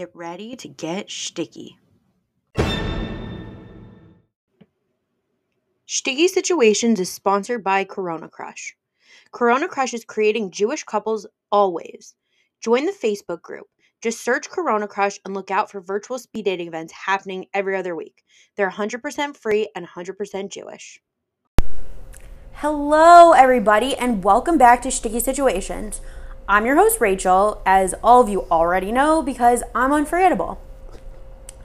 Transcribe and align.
get 0.00 0.10
ready 0.14 0.56
to 0.56 0.66
get 0.66 1.10
sticky. 1.10 1.76
Shticky 5.86 6.26
Situations 6.26 6.98
is 6.98 7.12
sponsored 7.12 7.62
by 7.62 7.84
CoronaCrush. 7.84 8.72
Corona 9.30 9.68
Crush 9.68 9.92
is 9.92 10.06
creating 10.06 10.52
Jewish 10.52 10.84
couples 10.84 11.26
always. 11.52 12.14
Join 12.62 12.86
the 12.86 12.92
Facebook 12.92 13.42
group. 13.42 13.66
Just 14.00 14.24
search 14.24 14.48
CoronaCrush 14.48 15.18
and 15.26 15.34
look 15.34 15.50
out 15.50 15.70
for 15.70 15.82
virtual 15.82 16.18
speed 16.18 16.46
dating 16.46 16.68
events 16.68 16.94
happening 16.94 17.44
every 17.52 17.76
other 17.76 17.94
week. 17.94 18.22
They're 18.56 18.70
100% 18.70 19.36
free 19.36 19.68
and 19.76 19.86
100% 19.86 20.50
Jewish. 20.50 20.98
Hello, 22.52 23.32
everybody, 23.32 23.94
and 23.96 24.24
welcome 24.24 24.56
back 24.56 24.80
to 24.80 24.88
Shticky 24.88 25.20
Situations. 25.20 26.00
I'm 26.50 26.66
your 26.66 26.74
host, 26.74 27.00
Rachel, 27.00 27.62
as 27.64 27.94
all 28.02 28.20
of 28.20 28.28
you 28.28 28.42
already 28.50 28.90
know 28.90 29.22
because 29.22 29.62
I'm 29.72 29.92
unforgettable. 29.92 30.60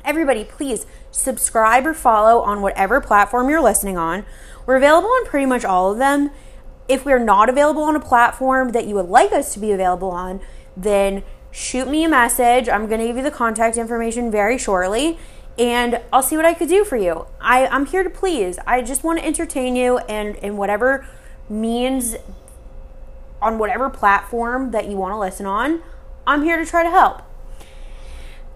Everybody, 0.03 0.43
please 0.43 0.85
subscribe 1.09 1.87
or 1.87 1.95
follow 1.95 2.41
on 2.41 2.61
whatever 2.61 3.01
platform 3.01 3.49
you're 3.49 3.63
listening 3.63 3.97
on. 3.97 4.27
We're 4.67 4.75
available 4.75 5.09
on 5.09 5.25
pretty 5.25 5.47
much 5.47 5.65
all 5.65 5.91
of 5.91 5.97
them. 5.97 6.29
If 6.87 7.03
we're 7.03 7.17
not 7.17 7.49
available 7.49 7.81
on 7.81 7.95
a 7.95 7.99
platform 7.99 8.73
that 8.73 8.85
you 8.85 8.93
would 8.93 9.07
like 9.07 9.31
us 9.31 9.55
to 9.55 9.59
be 9.59 9.71
available 9.71 10.11
on, 10.11 10.39
then 10.77 11.23
shoot 11.49 11.87
me 11.87 12.03
a 12.03 12.09
message. 12.09 12.69
I'm 12.69 12.85
going 12.85 12.99
to 12.99 13.07
give 13.07 13.17
you 13.17 13.23
the 13.23 13.31
contact 13.31 13.77
information 13.77 14.29
very 14.29 14.59
shortly 14.59 15.17
and 15.57 15.99
I'll 16.13 16.21
see 16.21 16.35
what 16.35 16.45
I 16.45 16.53
could 16.53 16.69
do 16.69 16.83
for 16.83 16.97
you. 16.97 17.25
I, 17.41 17.65
I'm 17.65 17.87
here 17.87 18.03
to 18.03 18.09
please. 18.11 18.59
I 18.67 18.83
just 18.83 19.03
want 19.03 19.17
to 19.17 19.25
entertain 19.25 19.75
you 19.75 19.97
and 19.97 20.35
in 20.35 20.57
whatever 20.57 21.07
means 21.49 22.17
on 23.41 23.57
whatever 23.57 23.89
platform 23.89 24.71
that 24.71 24.87
you 24.87 24.97
want 24.97 25.13
to 25.13 25.19
listen 25.19 25.45
on, 25.45 25.81
I'm 26.25 26.43
here 26.43 26.57
to 26.57 26.65
try 26.65 26.83
to 26.83 26.89
help. 26.89 27.21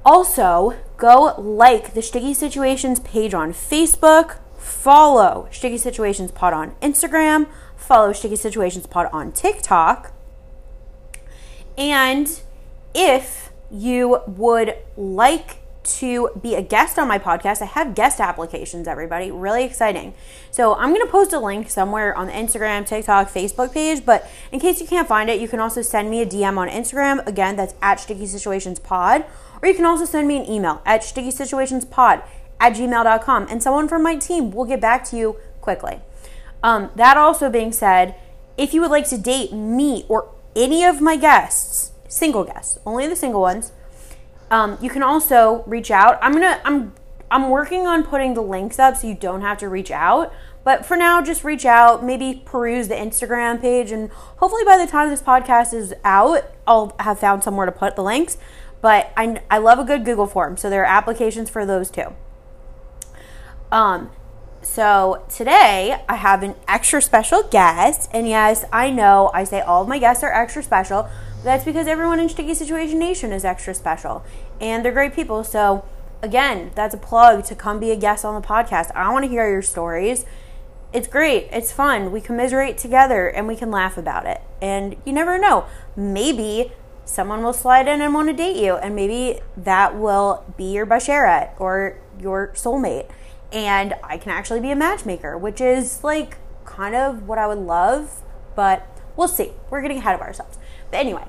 Also, 0.05 0.75
go 0.97 1.35
like 1.37 1.93
the 1.93 2.01
Shticky 2.01 2.35
Situations 2.35 2.99
page 2.99 3.33
on 3.33 3.53
Facebook, 3.53 4.37
follow 4.57 5.47
Shticky 5.51 5.79
Situations 5.79 6.31
Pod 6.31 6.53
on 6.53 6.75
Instagram, 6.81 7.47
follow 7.75 8.11
Shticky 8.11 8.37
Situations 8.37 8.87
Pod 8.87 9.09
on 9.11 9.31
TikTok. 9.31 10.13
And 11.77 12.41
if 12.93 13.51
you 13.71 14.21
would 14.25 14.75
like 14.97 15.58
to 15.97 16.29
be 16.41 16.55
a 16.55 16.61
guest 16.61 16.99
on 16.99 17.07
my 17.07 17.17
podcast, 17.17 17.61
I 17.61 17.65
have 17.65 17.95
guest 17.95 18.19
applications, 18.19 18.87
everybody. 18.87 19.31
Really 19.31 19.63
exciting. 19.63 20.13
So 20.51 20.75
I'm 20.75 20.93
going 20.93 21.05
to 21.05 21.11
post 21.11 21.33
a 21.33 21.39
link 21.39 21.69
somewhere 21.69 22.15
on 22.15 22.27
the 22.27 22.33
Instagram, 22.33 22.85
TikTok, 22.85 23.29
Facebook 23.29 23.73
page. 23.73 24.05
But 24.05 24.29
in 24.51 24.59
case 24.59 24.79
you 24.79 24.87
can't 24.87 25.07
find 25.07 25.29
it, 25.29 25.39
you 25.39 25.47
can 25.47 25.59
also 25.59 25.81
send 25.81 26.09
me 26.09 26.21
a 26.21 26.25
DM 26.25 26.57
on 26.57 26.69
Instagram. 26.69 27.25
Again, 27.27 27.55
that's 27.55 27.73
at 27.81 27.97
Shticky 27.97 28.27
Situations 28.27 28.79
Pod. 28.79 29.25
Or 29.61 29.67
you 29.67 29.75
can 29.75 29.85
also 29.85 30.05
send 30.05 30.27
me 30.27 30.37
an 30.37 30.49
email 30.49 30.81
at 30.85 31.01
Shticky 31.01 31.31
Situations 31.31 31.85
Pod 31.85 32.23
at 32.59 32.73
gmail.com. 32.73 33.47
And 33.49 33.63
someone 33.63 33.87
from 33.87 34.03
my 34.03 34.15
team 34.15 34.51
will 34.51 34.65
get 34.65 34.81
back 34.81 35.03
to 35.05 35.17
you 35.17 35.37
quickly. 35.61 35.99
Um, 36.61 36.91
that 36.95 37.17
also 37.17 37.49
being 37.49 37.71
said, 37.71 38.15
if 38.57 38.73
you 38.73 38.81
would 38.81 38.91
like 38.91 39.07
to 39.09 39.17
date 39.17 39.53
me 39.53 40.05
or 40.09 40.29
any 40.55 40.83
of 40.83 40.99
my 40.99 41.15
guests, 41.15 41.91
single 42.07 42.43
guests, 42.43 42.77
only 42.85 43.07
the 43.07 43.15
single 43.15 43.41
ones, 43.41 43.71
um, 44.51 44.77
you 44.81 44.89
can 44.89 45.03
also 45.03 45.63
reach 45.65 45.91
out. 45.91 46.17
I'm 46.21 46.33
gonna 46.33 46.61
I'm 46.65 46.93
I'm 47.31 47.49
working 47.49 47.85
on 47.85 48.03
putting 48.03 48.33
the 48.33 48.41
links 48.41 48.79
up 48.79 48.97
so 48.97 49.07
you 49.07 49.15
don't 49.15 49.41
have 49.41 49.57
to 49.59 49.69
reach 49.69 49.91
out. 49.91 50.33
But 50.63 50.85
for 50.85 50.97
now, 50.97 51.21
just 51.21 51.43
reach 51.43 51.65
out, 51.65 52.03
maybe 52.03 52.41
peruse 52.45 52.89
the 52.89 52.95
Instagram 52.95 53.61
page, 53.61 53.91
and 53.91 54.11
hopefully 54.11 54.63
by 54.65 54.77
the 54.77 54.85
time 54.85 55.09
this 55.09 55.21
podcast 55.21 55.73
is 55.73 55.93
out, 56.03 56.43
I'll 56.67 56.95
have 56.99 57.17
found 57.19 57.43
somewhere 57.43 57.65
to 57.65 57.71
put 57.71 57.95
the 57.95 58.03
links. 58.03 58.37
But 58.81 59.11
I, 59.15 59.41
I 59.49 59.57
love 59.57 59.79
a 59.79 59.83
good 59.83 60.05
Google 60.05 60.27
form, 60.27 60.57
so 60.57 60.69
there 60.69 60.83
are 60.83 60.85
applications 60.85 61.49
for 61.49 61.65
those 61.65 61.89
too. 61.89 62.13
Um, 63.71 64.11
so 64.61 65.23
today 65.29 66.03
I 66.07 66.15
have 66.15 66.43
an 66.43 66.55
extra 66.67 67.01
special 67.01 67.43
guest, 67.43 68.09
and 68.13 68.27
yes, 68.27 68.65
I 68.71 68.89
know 68.89 69.31
I 69.33 69.45
say 69.45 69.61
all 69.61 69.81
of 69.81 69.87
my 69.87 69.99
guests 69.99 70.23
are 70.23 70.31
extra 70.31 70.61
special, 70.61 71.09
that's 71.43 71.63
because 71.63 71.87
everyone 71.87 72.19
in 72.19 72.27
Shticky 72.27 72.55
Situation 72.55 72.99
Nation 72.99 73.31
is 73.31 73.45
extra 73.45 73.73
special 73.73 74.23
and 74.59 74.83
they're 74.83 74.91
great 74.91 75.13
people. 75.13 75.43
So, 75.43 75.85
again, 76.21 76.71
that's 76.75 76.93
a 76.93 76.97
plug 76.97 77.45
to 77.45 77.55
come 77.55 77.79
be 77.79 77.91
a 77.91 77.95
guest 77.95 78.25
on 78.25 78.39
the 78.39 78.45
podcast. 78.45 78.91
I 78.93 79.11
want 79.11 79.23
to 79.23 79.29
hear 79.29 79.49
your 79.49 79.61
stories. 79.61 80.25
It's 80.91 81.07
great. 81.07 81.47
It's 81.51 81.71
fun. 81.71 82.11
We 82.11 82.19
commiserate 82.19 82.77
together 82.77 83.27
and 83.27 83.47
we 83.47 83.55
can 83.55 83.71
laugh 83.71 83.97
about 83.97 84.25
it. 84.25 84.41
And 84.61 84.97
you 85.05 85.13
never 85.13 85.37
know. 85.37 85.65
Maybe 85.95 86.73
someone 87.09 87.43
will 87.43 87.53
slide 87.53 87.87
in 87.87 88.01
and 88.01 88.13
want 88.13 88.29
to 88.29 88.33
date 88.33 88.55
you, 88.55 88.75
and 88.75 88.95
maybe 88.95 89.39
that 89.57 89.97
will 89.97 90.45
be 90.57 90.65
your 90.65 90.85
basheret 90.85 91.59
or 91.59 91.97
your 92.19 92.49
soulmate. 92.53 93.09
And 93.51 93.95
I 94.03 94.17
can 94.17 94.31
actually 94.31 94.59
be 94.59 94.69
a 94.69 94.75
matchmaker, 94.75 95.35
which 95.35 95.59
is 95.59 96.03
like 96.03 96.37
kind 96.65 96.93
of 96.93 97.27
what 97.27 97.39
I 97.39 97.47
would 97.47 97.57
love, 97.57 98.21
but 98.55 98.85
we'll 99.17 99.27
see. 99.27 99.53
We're 99.71 99.81
getting 99.81 99.97
ahead 99.97 100.13
of 100.13 100.21
ourselves. 100.21 100.58
But 100.91 101.01
anyway, 101.01 101.25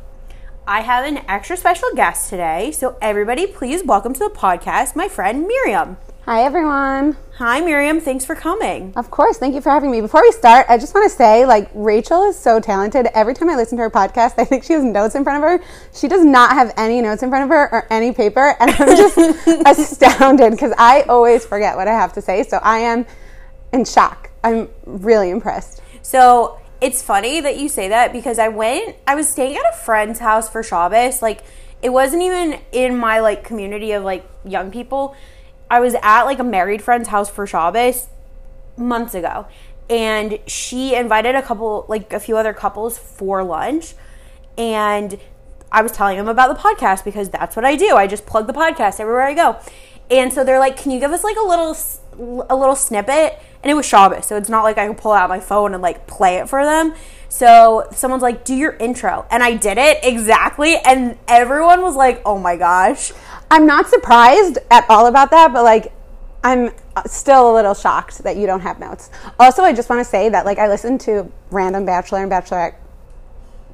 I 0.66 0.80
have 0.80 1.04
an 1.04 1.18
extra 1.28 1.56
special 1.56 1.90
guest 1.94 2.30
today. 2.30 2.72
So, 2.72 2.96
everybody, 3.02 3.46
please 3.46 3.84
welcome 3.84 4.14
to 4.14 4.20
the 4.20 4.30
podcast 4.30 4.96
my 4.96 5.06
friend 5.06 5.46
Miriam. 5.46 5.98
Hi, 6.24 6.44
everyone. 6.44 7.18
Hi, 7.36 7.60
Miriam. 7.60 8.00
Thanks 8.00 8.24
for 8.24 8.34
coming. 8.34 8.94
Of 8.96 9.10
course. 9.10 9.36
Thank 9.36 9.54
you 9.54 9.60
for 9.60 9.68
having 9.68 9.90
me. 9.90 10.00
Before 10.00 10.22
we 10.22 10.32
start, 10.32 10.64
I 10.70 10.78
just 10.78 10.94
want 10.94 11.10
to 11.10 11.14
say, 11.14 11.44
like, 11.44 11.70
Rachel 11.74 12.24
is 12.24 12.38
so 12.38 12.58
talented. 12.58 13.08
Every 13.12 13.34
time 13.34 13.50
I 13.50 13.56
listen 13.56 13.76
to 13.76 13.82
her 13.82 13.90
podcast, 13.90 14.34
I 14.38 14.44
think 14.44 14.64
she 14.64 14.72
has 14.72 14.82
notes 14.82 15.14
in 15.14 15.24
front 15.24 15.44
of 15.44 15.50
her. 15.50 15.66
She 15.92 16.08
does 16.08 16.24
not 16.24 16.52
have 16.52 16.72
any 16.78 17.02
notes 17.02 17.22
in 17.22 17.28
front 17.28 17.44
of 17.44 17.50
her 17.50 17.70
or 17.70 17.86
any 17.90 18.12
paper. 18.12 18.56
And 18.60 18.70
I'm 18.70 18.96
just 18.96 19.18
astounded 19.66 20.52
because 20.52 20.72
I 20.78 21.02
always 21.02 21.44
forget 21.44 21.76
what 21.76 21.86
I 21.86 21.92
have 21.92 22.14
to 22.14 22.22
say. 22.22 22.44
So, 22.44 22.58
I 22.62 22.78
am 22.78 23.04
in 23.74 23.84
shock. 23.84 24.30
I'm 24.42 24.70
really 24.86 25.28
impressed. 25.28 25.82
So, 26.00 26.60
it's 26.80 27.02
funny 27.02 27.40
that 27.40 27.58
you 27.58 27.68
say 27.68 27.88
that 27.88 28.12
because 28.12 28.38
I 28.38 28.48
went, 28.48 28.96
I 29.06 29.14
was 29.14 29.28
staying 29.28 29.56
at 29.56 29.62
a 29.72 29.76
friend's 29.76 30.18
house 30.18 30.48
for 30.48 30.62
Shabbos. 30.62 31.20
Like, 31.20 31.42
it 31.82 31.90
wasn't 31.90 32.22
even 32.22 32.60
in 32.72 32.98
my 32.98 33.20
like 33.20 33.44
community 33.44 33.92
of 33.92 34.02
like 34.04 34.26
young 34.44 34.70
people. 34.70 35.14
I 35.70 35.80
was 35.80 35.94
at 36.02 36.24
like 36.24 36.38
a 36.38 36.44
married 36.44 36.82
friend's 36.82 37.08
house 37.08 37.30
for 37.30 37.46
Shabbos 37.46 38.08
months 38.76 39.14
ago, 39.14 39.46
and 39.88 40.38
she 40.46 40.94
invited 40.94 41.34
a 41.34 41.42
couple, 41.42 41.86
like 41.88 42.12
a 42.12 42.20
few 42.20 42.36
other 42.36 42.52
couples 42.52 42.98
for 42.98 43.42
lunch, 43.44 43.94
and 44.58 45.18
I 45.70 45.82
was 45.82 45.92
telling 45.92 46.16
them 46.16 46.28
about 46.28 46.48
the 46.48 46.60
podcast 46.60 47.04
because 47.04 47.30
that's 47.30 47.56
what 47.56 47.64
I 47.64 47.76
do. 47.76 47.96
I 47.96 48.06
just 48.06 48.26
plug 48.26 48.46
the 48.46 48.52
podcast 48.52 49.00
everywhere 49.00 49.22
I 49.22 49.34
go, 49.34 49.58
and 50.10 50.32
so 50.32 50.44
they're 50.44 50.58
like, 50.58 50.76
"Can 50.76 50.90
you 50.90 50.98
give 50.98 51.12
us 51.12 51.22
like 51.22 51.36
a 51.36 51.46
little, 51.46 51.76
a 52.48 52.56
little 52.56 52.76
snippet?" 52.76 53.38
and 53.62 53.70
it 53.70 53.74
was 53.74 53.86
Shabbos, 53.86 54.26
so 54.26 54.36
it's 54.36 54.48
not 54.48 54.62
like 54.62 54.78
I 54.78 54.86
could 54.86 54.96
pull 54.96 55.12
out 55.12 55.28
my 55.28 55.40
phone 55.40 55.74
and 55.74 55.82
like 55.82 56.06
play 56.06 56.36
it 56.36 56.48
for 56.48 56.64
them. 56.64 56.94
So 57.28 57.86
someone's 57.92 58.22
like, 58.22 58.44
"Do 58.44 58.54
your 58.54 58.72
intro," 58.72 59.26
and 59.30 59.42
I 59.42 59.54
did 59.54 59.78
it 59.78 59.98
exactly, 60.02 60.76
and 60.78 61.18
everyone 61.28 61.82
was 61.82 61.94
like, 61.94 62.22
"Oh 62.24 62.38
my 62.38 62.56
gosh!" 62.56 63.12
I'm 63.50 63.66
not 63.66 63.88
surprised 63.88 64.58
at 64.70 64.88
all 64.88 65.06
about 65.06 65.30
that, 65.32 65.52
but 65.52 65.64
like, 65.64 65.92
I'm 66.42 66.70
still 67.06 67.50
a 67.50 67.54
little 67.54 67.74
shocked 67.74 68.18
that 68.24 68.36
you 68.36 68.46
don't 68.46 68.60
have 68.60 68.78
notes. 68.78 69.10
Also, 69.38 69.62
I 69.62 69.72
just 69.72 69.90
want 69.90 70.00
to 70.00 70.04
say 70.04 70.28
that 70.30 70.46
like 70.46 70.58
I 70.58 70.68
listen 70.68 70.96
to 70.98 71.30
random 71.50 71.84
Bachelor 71.84 72.22
and 72.22 72.32
Bachelorette 72.32 72.74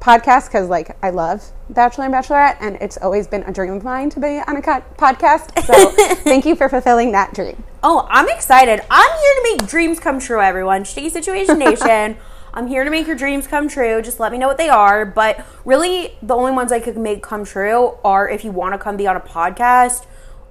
podcasts 0.07 0.47
because 0.47 0.69
like 0.69 0.97
I 1.03 1.11
love 1.11 1.51
Bachelor 1.69 2.05
and 2.05 2.15
Bachelorette, 2.15 2.59
and 2.61 2.77
it's 2.81 2.97
always 2.99 3.27
been 3.27 3.43
a 3.43 3.53
dream 3.53 3.73
of 3.73 3.83
mine 3.83 4.09
to 4.11 4.21
be 4.21 4.41
on 4.47 4.57
a 4.57 4.63
podcast. 4.63 5.61
So 5.65 5.91
thank 6.23 6.47
you 6.47 6.55
for 6.55 6.69
fulfilling 6.69 7.11
that 7.11 7.35
dream. 7.35 7.65
Oh, 7.83 8.07
I'm 8.09 8.29
excited. 8.29 8.81
I'm 8.89 9.19
here 9.19 9.35
to 9.35 9.43
make 9.43 9.69
dreams 9.69 9.99
come 9.99 10.21
true, 10.21 10.41
everyone. 10.41 10.85
Shticky 10.85 11.11
Situation 11.11 11.59
Nation. 11.59 12.17
I'm 12.55 12.69
here 12.69 12.85
to 12.85 12.91
make 12.91 13.07
your 13.07 13.17
dreams 13.17 13.49
come 13.49 13.69
true. 13.69 14.01
Just 14.01 14.21
let 14.21 14.31
me 14.33 14.39
know 14.39 14.47
what 14.47 14.59
they 14.59 14.69
are. 14.69 15.05
But 15.05 15.45
really, 15.65 16.17
the 16.23 16.35
only 16.35 16.53
ones 16.53 16.71
I 16.71 16.79
could 16.79 16.97
make 16.97 17.23
come 17.23 17.45
true 17.45 17.99
are 18.05 18.29
if 18.31 18.45
you 18.45 18.53
want 18.53 18.75
to 18.75 18.79
come 18.79 18.97
be 18.97 19.07
on 19.09 19.17
a 19.17 19.21
podcast 19.21 20.07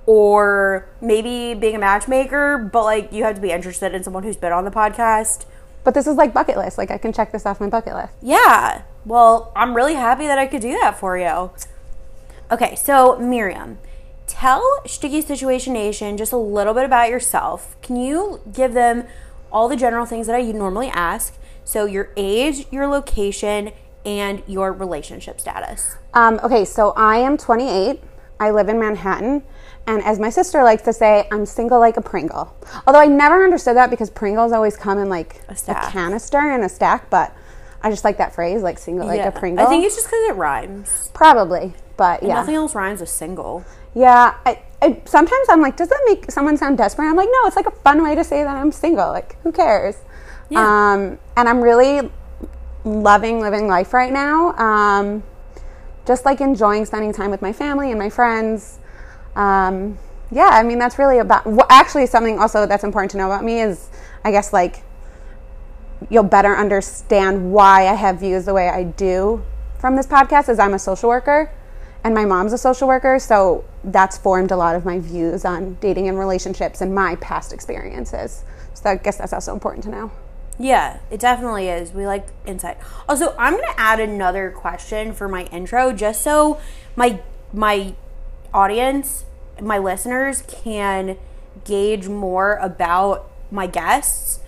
or 0.05 0.87
maybe 1.01 1.57
being 1.57 1.75
a 1.75 1.79
matchmaker, 1.79 2.57
but 2.57 2.83
like 2.83 3.11
you 3.11 3.23
have 3.23 3.35
to 3.35 3.41
be 3.41 3.51
interested 3.51 3.95
in 3.95 4.03
someone 4.03 4.23
who's 4.23 4.37
been 4.37 4.51
on 4.51 4.65
the 4.65 4.71
podcast. 4.71 5.45
But 5.83 5.93
this 5.93 6.05
is 6.07 6.15
like 6.15 6.33
bucket 6.33 6.57
list. 6.57 6.77
Like 6.77 6.91
I 6.91 6.97
can 6.97 7.13
check 7.13 7.31
this 7.31 7.45
off 7.45 7.59
my 7.59 7.69
bucket 7.69 7.93
list. 7.95 8.13
Yeah. 8.21 8.83
Well, 9.05 9.51
I'm 9.55 9.75
really 9.75 9.93
happy 9.93 10.25
that 10.25 10.39
I 10.39 10.47
could 10.47 10.61
do 10.61 10.71
that 10.81 10.99
for 10.99 11.17
you. 11.17 11.51
Okay, 12.51 12.75
so 12.75 13.17
Miriam, 13.19 13.77
tell 14.27 14.63
Shticky 14.85 15.23
Situation 15.23 15.73
Nation 15.73 16.17
just 16.17 16.31
a 16.31 16.37
little 16.37 16.73
bit 16.73 16.85
about 16.85 17.09
yourself. 17.09 17.79
Can 17.81 17.95
you 17.95 18.41
give 18.51 18.73
them 18.73 19.05
all 19.51 19.67
the 19.67 19.75
general 19.75 20.05
things 20.05 20.27
that 20.27 20.35
I 20.35 20.41
normally 20.51 20.87
ask? 20.87 21.37
So, 21.63 21.85
your 21.85 22.11
age, 22.15 22.67
your 22.71 22.87
location, 22.87 23.71
and 24.05 24.43
your 24.47 24.71
relationship 24.71 25.39
status. 25.39 25.95
Um, 26.13 26.39
okay, 26.43 26.63
so 26.63 26.91
I 26.91 27.17
am 27.17 27.37
28. 27.37 28.01
I 28.39 28.51
live 28.51 28.69
in 28.69 28.79
Manhattan. 28.79 29.43
And 29.87 30.03
as 30.03 30.19
my 30.19 30.29
sister 30.29 30.63
likes 30.63 30.83
to 30.83 30.93
say, 30.93 31.27
I'm 31.31 31.45
single 31.45 31.79
like 31.79 31.97
a 31.97 32.01
Pringle. 32.01 32.55
Although 32.85 32.99
I 32.99 33.07
never 33.07 33.43
understood 33.43 33.77
that 33.77 33.89
because 33.89 34.09
Pringles 34.09 34.51
always 34.51 34.77
come 34.77 34.97
in 34.97 35.09
like 35.09 35.41
a, 35.47 35.55
a 35.71 35.91
canister 35.91 36.37
and 36.37 36.63
a 36.63 36.69
stack, 36.69 37.09
but 37.09 37.35
I 37.85 37.91
just 37.91 38.03
like 38.03 38.17
that 38.17 38.33
phrase, 38.33 38.63
like 38.63 38.79
single 38.79 39.05
yeah. 39.05 39.25
like 39.25 39.35
a 39.35 39.39
Pringle. 39.39 39.63
I 39.63 39.69
think 39.69 39.85
it's 39.85 39.93
just 39.93 40.07
because 40.07 40.29
it 40.29 40.35
rhymes. 40.35 41.11
Probably. 41.13 41.75
But 41.97 42.23
yeah, 42.23 42.33
Nothing 42.33 42.55
else 42.55 42.73
rhymes 42.73 42.99
with 42.99 43.09
single. 43.09 43.63
yeah. 43.93 44.33
I, 44.43 44.59
I, 44.81 45.01
sometimes 45.05 45.47
I'm 45.49 45.61
like, 45.61 45.77
does 45.77 45.89
that 45.89 46.01
make 46.07 46.31
someone 46.31 46.57
sound 46.57 46.79
desperate? 46.79 47.07
I'm 47.07 47.15
like, 47.15 47.29
no, 47.31 47.45
it's 47.45 47.55
like 47.55 47.67
a 47.67 47.71
fun 47.71 48.03
way 48.03 48.15
to 48.15 48.23
say 48.23 48.43
that 48.43 48.55
I'm 48.55 48.71
single. 48.71 49.09
Like, 49.09 49.39
who 49.43 49.51
cares? 49.51 49.97
Yeah. 50.49 50.61
Um, 50.61 51.19
and 51.37 51.47
I'm 51.47 51.61
really 51.61 52.09
loving 52.85 53.39
living 53.39 53.67
life 53.67 53.93
right 53.93 54.11
now. 54.11 54.55
Um, 54.57 55.21
just 56.07 56.25
like 56.25 56.41
enjoying 56.41 56.85
spending 56.85 57.13
time 57.13 57.29
with 57.29 57.43
my 57.43 57.53
family 57.53 57.91
and 57.91 57.99
my 57.99 58.09
friends. 58.09 58.79
Um, 59.35 59.99
yeah, 60.31 60.49
I 60.51 60.63
mean, 60.63 60.79
that's 60.79 60.97
really 60.97 61.19
about. 61.19 61.45
Well, 61.45 61.67
actually, 61.69 62.07
something 62.07 62.39
also 62.39 62.65
that's 62.65 62.83
important 62.83 63.11
to 63.11 63.17
know 63.17 63.27
about 63.27 63.43
me 63.43 63.61
is, 63.61 63.89
I 64.23 64.31
guess, 64.31 64.51
like 64.51 64.84
you'll 66.09 66.23
better 66.23 66.55
understand 66.55 67.51
why 67.51 67.87
I 67.87 67.93
have 67.93 68.19
views 68.19 68.45
the 68.45 68.53
way 68.53 68.69
I 68.69 68.83
do 68.83 69.43
from 69.79 69.95
this 69.95 70.07
podcast 70.07 70.49
is 70.49 70.59
I'm 70.59 70.73
a 70.73 70.79
social 70.79 71.09
worker 71.09 71.51
and 72.03 72.13
my 72.13 72.23
mom's 72.23 72.53
a 72.53 72.57
social 72.57 72.87
worker, 72.87 73.17
so 73.17 73.65
that's 73.83 74.15
formed 74.15 74.51
a 74.51 74.55
lot 74.55 74.75
of 74.75 74.85
my 74.85 74.99
views 74.99 75.43
on 75.43 75.73
dating 75.81 76.07
and 76.07 76.19
relationships 76.19 76.81
and 76.81 76.93
my 76.93 77.15
past 77.15 77.51
experiences. 77.51 78.43
So 78.75 78.91
I 78.91 78.95
guess 78.97 79.17
that's 79.17 79.33
also 79.33 79.53
important 79.53 79.83
to 79.85 79.89
know. 79.89 80.11
Yeah, 80.59 80.99
it 81.09 81.19
definitely 81.19 81.67
is. 81.67 81.93
We 81.93 82.05
like 82.05 82.27
insight. 82.45 82.77
Also, 83.09 83.35
I'm 83.37 83.55
gonna 83.55 83.73
add 83.75 83.99
another 83.99 84.51
question 84.51 85.13
for 85.13 85.27
my 85.27 85.45
intro, 85.45 85.91
just 85.91 86.21
so 86.21 86.59
my 86.95 87.21
my 87.51 87.95
audience, 88.53 89.25
my 89.59 89.79
listeners 89.79 90.43
can 90.43 91.17
gauge 91.63 92.07
more 92.07 92.55
about 92.55 93.29
my 93.49 93.65
guests. 93.67 94.39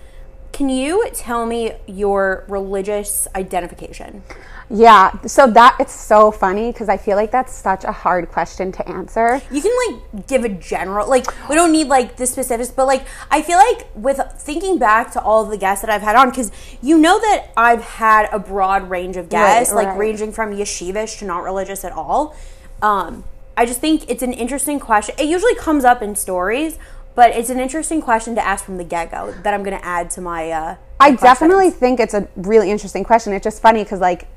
Can 0.52 0.68
you 0.68 1.08
tell 1.14 1.46
me 1.46 1.72
your 1.86 2.44
religious 2.48 3.28
identification? 3.36 4.22
Yeah, 4.70 5.18
so 5.22 5.46
that 5.46 5.76
it's 5.80 5.94
so 5.94 6.30
funny 6.30 6.72
because 6.72 6.90
I 6.90 6.98
feel 6.98 7.16
like 7.16 7.30
that's 7.30 7.54
such 7.54 7.84
a 7.84 7.92
hard 7.92 8.28
question 8.28 8.70
to 8.72 8.86
answer. 8.86 9.40
You 9.50 9.62
can 9.62 9.72
like 9.86 10.26
give 10.26 10.44
a 10.44 10.50
general, 10.50 11.08
like 11.08 11.26
we 11.48 11.54
don't 11.54 11.72
need 11.72 11.86
like 11.86 12.16
the 12.16 12.26
specifics, 12.26 12.70
but 12.70 12.86
like 12.86 13.06
I 13.30 13.40
feel 13.40 13.56
like 13.56 13.86
with 13.94 14.20
thinking 14.36 14.78
back 14.78 15.12
to 15.12 15.22
all 15.22 15.44
the 15.44 15.56
guests 15.56 15.80
that 15.82 15.90
I've 15.90 16.02
had 16.02 16.16
on, 16.16 16.28
because 16.28 16.52
you 16.82 16.98
know 16.98 17.18
that 17.18 17.46
I've 17.56 17.82
had 17.82 18.28
a 18.30 18.38
broad 18.38 18.90
range 18.90 19.16
of 19.16 19.30
guests, 19.30 19.72
Right, 19.72 19.84
like 19.84 19.88
right. 19.94 19.98
ranging 19.98 20.32
from 20.32 20.52
yeshivish 20.52 21.18
to 21.20 21.24
not 21.24 21.44
religious 21.44 21.82
at 21.82 21.92
all. 21.92 22.36
Um, 22.82 23.24
I 23.56 23.64
just 23.64 23.80
think 23.80 24.08
it's 24.10 24.22
an 24.22 24.32
interesting 24.34 24.78
question. 24.80 25.14
It 25.18 25.28
usually 25.28 25.54
comes 25.54 25.84
up 25.84 26.02
in 26.02 26.14
stories, 26.14 26.78
but 27.18 27.34
it's 27.34 27.50
an 27.50 27.58
interesting 27.58 28.00
question 28.00 28.36
to 28.36 28.46
ask 28.46 28.64
from 28.64 28.76
the 28.76 28.84
get 28.84 29.10
go 29.10 29.32
that 29.42 29.52
I'm 29.52 29.64
going 29.64 29.76
to 29.76 29.84
add 29.84 30.08
to 30.10 30.20
my. 30.20 30.52
Uh, 30.52 30.76
I 31.00 31.16
definitely 31.16 31.72
think 31.72 31.98
it's 31.98 32.14
a 32.14 32.28
really 32.36 32.70
interesting 32.70 33.02
question. 33.02 33.32
It's 33.32 33.42
just 33.42 33.60
funny 33.60 33.82
because 33.82 33.98
like 33.98 34.28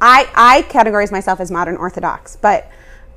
I 0.00 0.30
I 0.36 0.62
categorize 0.70 1.10
myself 1.10 1.40
as 1.40 1.50
modern 1.50 1.76
Orthodox, 1.76 2.36
but 2.36 2.70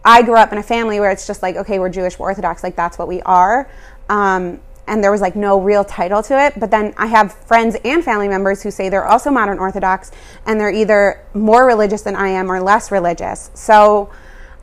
I 0.04 0.24
grew 0.24 0.38
up 0.38 0.52
in 0.52 0.58
a 0.58 0.64
family 0.64 1.00
where 1.00 1.12
it's 1.12 1.28
just 1.28 1.44
like 1.44 1.56
okay, 1.56 1.78
we're 1.78 1.90
Jewish, 1.90 2.18
we're 2.18 2.26
Orthodox, 2.26 2.64
like 2.64 2.76
that's 2.76 2.98
what 2.98 3.08
we 3.08 3.22
are. 3.22 3.70
Um, 4.10 4.60
and 4.88 5.04
there 5.04 5.12
was 5.12 5.22
like 5.22 5.36
no 5.36 5.62
real 5.62 5.86
title 5.86 6.24
to 6.24 6.44
it. 6.44 6.60
But 6.60 6.72
then 6.72 6.96
I 6.98 7.06
have 7.06 7.32
friends 7.32 7.78
and 7.86 8.04
family 8.04 8.28
members 8.28 8.64
who 8.64 8.72
say 8.72 8.90
they're 8.90 9.06
also 9.06 9.30
modern 9.30 9.60
Orthodox, 9.60 10.10
and 10.48 10.60
they're 10.60 10.72
either 10.72 11.24
more 11.36 11.68
religious 11.68 12.02
than 12.02 12.16
I 12.16 12.30
am 12.30 12.52
or 12.52 12.60
less 12.60 12.92
religious. 12.92 13.52
So 13.54 14.10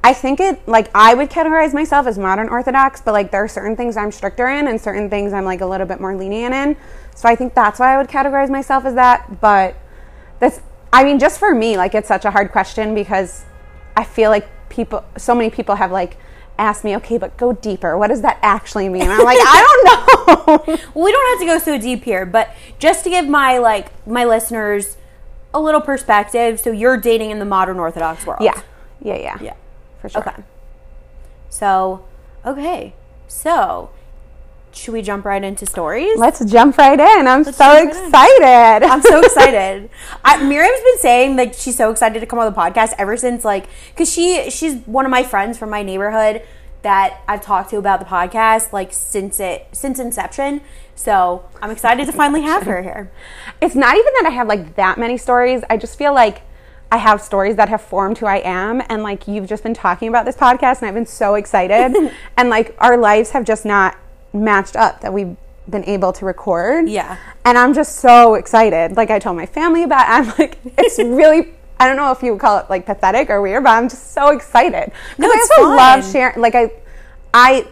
I 0.02 0.14
think 0.14 0.40
it 0.40 0.66
like 0.66 0.90
I 0.94 1.14
would 1.14 1.28
categorize 1.28 1.74
myself 1.74 2.06
as 2.06 2.18
modern 2.18 2.48
Orthodox, 2.48 3.00
but 3.02 3.12
like 3.12 3.30
there 3.30 3.44
are 3.44 3.48
certain 3.48 3.76
things 3.76 3.96
I'm 3.96 4.10
stricter 4.12 4.48
in 4.48 4.66
and 4.66 4.80
certain 4.80 5.10
things 5.10 5.32
I'm 5.32 5.44
like 5.44 5.60
a 5.60 5.66
little 5.66 5.86
bit 5.86 6.00
more 6.00 6.16
lenient 6.16 6.54
in. 6.54 6.76
So 7.14 7.28
I 7.28 7.36
think 7.36 7.54
that's 7.54 7.78
why 7.78 7.94
I 7.94 7.98
would 7.98 8.08
categorize 8.08 8.48
myself 8.50 8.86
as 8.86 8.94
that. 8.94 9.40
But 9.40 9.76
that's 10.38 10.60
I 10.92 11.04
mean, 11.04 11.18
just 11.18 11.38
for 11.38 11.54
me, 11.54 11.76
like 11.76 11.94
it's 11.94 12.08
such 12.08 12.24
a 12.24 12.30
hard 12.30 12.50
question 12.50 12.94
because 12.94 13.44
I 13.96 14.04
feel 14.04 14.30
like 14.30 14.48
people 14.70 15.04
so 15.18 15.34
many 15.34 15.50
people 15.50 15.74
have 15.74 15.92
like 15.92 16.16
asked 16.58 16.82
me, 16.84 16.96
okay, 16.96 17.18
but 17.18 17.36
go 17.36 17.52
deeper. 17.52 17.96
What 17.98 18.08
does 18.08 18.22
that 18.22 18.38
actually 18.42 18.88
mean? 18.88 19.08
I'm 19.08 19.24
like, 19.24 19.38
I 19.40 19.62
don't 19.66 19.84
know. 19.84 19.96
Well, 20.94 21.04
we 21.04 21.12
don't 21.12 21.38
have 21.38 21.40
to 21.40 21.46
go 21.46 21.58
so 21.58 21.78
deep 21.78 22.04
here, 22.04 22.24
but 22.26 22.54
just 22.78 23.04
to 23.04 23.10
give 23.10 23.28
my 23.28 23.58
like 23.58 24.06
my 24.06 24.24
listeners 24.24 24.96
a 25.52 25.60
little 25.60 25.80
perspective. 25.80 26.58
So 26.58 26.70
you're 26.70 26.96
dating 26.96 27.30
in 27.30 27.38
the 27.38 27.44
modern 27.44 27.78
Orthodox 27.78 28.24
world. 28.24 28.40
yeah. 28.42 28.60
Yeah, 29.02 29.16
yeah. 29.16 29.38
Yeah. 29.40 29.54
For 30.00 30.08
sure. 30.08 30.22
Okay. 30.22 30.42
So, 31.48 32.04
okay. 32.44 32.94
So, 33.28 33.90
should 34.72 34.92
we 34.92 35.02
jump 35.02 35.24
right 35.24 35.42
into 35.42 35.66
stories? 35.66 36.16
Let's 36.16 36.44
jump 36.44 36.78
right 36.78 36.98
in. 36.98 37.26
I'm 37.26 37.44
so 37.44 37.66
right 37.66 37.82
in. 37.82 37.88
excited. 37.88 38.86
I'm 38.86 39.02
so 39.02 39.20
excited. 39.24 39.90
I, 40.24 40.42
Miriam's 40.42 40.80
been 40.80 40.98
saying 40.98 41.36
like 41.36 41.54
she's 41.54 41.76
so 41.76 41.90
excited 41.90 42.20
to 42.20 42.26
come 42.26 42.38
on 42.38 42.52
the 42.52 42.58
podcast 42.58 42.92
ever 42.98 43.16
since 43.16 43.44
like 43.44 43.66
because 43.90 44.12
she 44.12 44.48
she's 44.50 44.76
one 44.86 45.04
of 45.04 45.10
my 45.10 45.22
friends 45.22 45.58
from 45.58 45.70
my 45.70 45.82
neighborhood 45.82 46.42
that 46.82 47.20
I've 47.28 47.42
talked 47.42 47.70
to 47.70 47.76
about 47.76 48.00
the 48.00 48.06
podcast 48.06 48.72
like 48.72 48.92
since 48.92 49.40
it 49.40 49.68
since 49.72 49.98
inception. 49.98 50.60
So 50.94 51.48
I'm 51.60 51.70
excited 51.70 52.06
to 52.06 52.12
finally 52.12 52.42
have 52.42 52.64
her 52.64 52.82
here. 52.82 53.10
it's 53.60 53.74
not 53.74 53.94
even 53.96 54.12
that 54.20 54.26
I 54.26 54.30
have 54.30 54.46
like 54.46 54.76
that 54.76 54.98
many 54.98 55.16
stories. 55.18 55.62
I 55.68 55.76
just 55.76 55.98
feel 55.98 56.14
like 56.14 56.42
I 56.92 56.96
have 56.96 57.22
stories 57.22 57.56
that 57.56 57.68
have 57.68 57.80
formed 57.80 58.18
who 58.18 58.26
I 58.26 58.38
am. 58.38 58.82
And 58.88 59.02
like 59.02 59.28
you've 59.28 59.48
just 59.48 59.62
been 59.62 59.74
talking 59.74 60.08
about 60.08 60.24
this 60.24 60.36
podcast, 60.36 60.78
and 60.78 60.88
I've 60.88 60.94
been 60.94 61.06
so 61.06 61.34
excited. 61.34 62.12
and 62.36 62.50
like 62.50 62.74
our 62.78 62.96
lives 62.96 63.30
have 63.30 63.44
just 63.44 63.64
not 63.64 63.96
matched 64.32 64.76
up 64.76 65.00
that 65.00 65.12
we've 65.12 65.36
been 65.68 65.84
able 65.84 66.12
to 66.14 66.24
record. 66.24 66.88
Yeah. 66.88 67.16
And 67.44 67.56
I'm 67.56 67.74
just 67.74 67.96
so 67.96 68.34
excited. 68.34 68.96
Like 68.96 69.10
I 69.10 69.18
told 69.18 69.36
my 69.36 69.46
family 69.46 69.82
about 69.82 70.02
it. 70.02 70.10
I'm 70.10 70.38
like, 70.38 70.58
it's 70.78 70.98
really. 70.98 71.54
I 71.78 71.86
don't 71.86 71.96
know 71.96 72.12
if 72.12 72.22
you 72.22 72.32
would 72.32 72.40
call 72.42 72.58
it 72.58 72.68
like 72.68 72.84
pathetic 72.84 73.30
or 73.30 73.40
weird, 73.40 73.64
but 73.64 73.70
I'm 73.70 73.88
just 73.88 74.12
so 74.12 74.28
excited. 74.32 74.92
No, 75.16 75.28
I 75.28 75.30
also 75.30 75.62
love 75.70 76.12
sharing. 76.12 76.38
Like 76.38 76.54
I, 76.54 76.70
I 77.32 77.66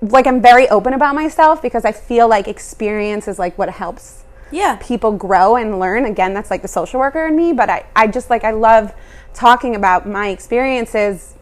like 0.00 0.26
I'm 0.26 0.40
very 0.40 0.68
open 0.68 0.94
about 0.94 1.14
myself 1.14 1.60
because 1.60 1.84
I 1.84 1.92
feel 1.92 2.28
like 2.28 2.48
experience 2.48 3.28
is 3.28 3.38
like 3.38 3.58
what 3.58 3.68
helps 3.68 4.24
Yeah. 4.52 4.78
people 4.80 5.12
grow 5.12 5.56
and 5.56 5.80
learn. 5.80 6.04
Again, 6.04 6.34
that's 6.34 6.50
like 6.50 6.62
the 6.62 6.68
social 6.68 7.00
worker 7.00 7.26
in 7.26 7.34
me, 7.36 7.52
but 7.52 7.68
I, 7.70 7.84
I 7.96 8.06
just 8.06 8.30
like 8.30 8.44
I 8.44 8.52
love 8.52 8.94
talking 9.34 9.74
about 9.74 10.06
my 10.06 10.28
experiences 10.28 11.34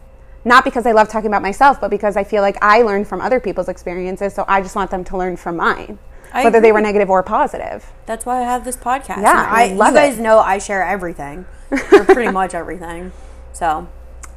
not 0.43 0.63
because 0.63 0.85
I 0.85 0.91
love 0.91 1.07
talking 1.07 1.27
about 1.27 1.41
myself, 1.41 1.79
but 1.79 1.89
because 1.91 2.17
I 2.17 2.23
feel 2.23 2.41
like 2.41 2.57
I 2.61 2.81
learn 2.81 3.05
from 3.05 3.21
other 3.21 3.39
people's 3.39 3.69
experiences, 3.69 4.33
so 4.33 4.43
I 4.47 4.61
just 4.61 4.75
want 4.75 4.89
them 4.89 5.03
to 5.05 5.17
learn 5.17 5.37
from 5.37 5.57
mine. 5.57 5.99
I 6.33 6.43
whether 6.43 6.61
they 6.61 6.71
were 6.71 6.81
negative 6.81 7.09
or 7.09 7.21
positive. 7.23 7.91
That's 8.05 8.25
why 8.25 8.39
I 8.39 8.43
have 8.43 8.63
this 8.63 8.77
podcast. 8.77 9.21
Yeah, 9.21 9.47
I, 9.49 9.71
I 9.71 9.73
love 9.73 9.89
you 9.93 9.99
guys 9.99 10.17
it. 10.17 10.21
know 10.21 10.39
I 10.39 10.57
share 10.57 10.81
everything, 10.83 11.45
or 11.91 12.05
pretty 12.05 12.31
much 12.41 12.53
everything. 12.53 13.11
So 13.53 13.87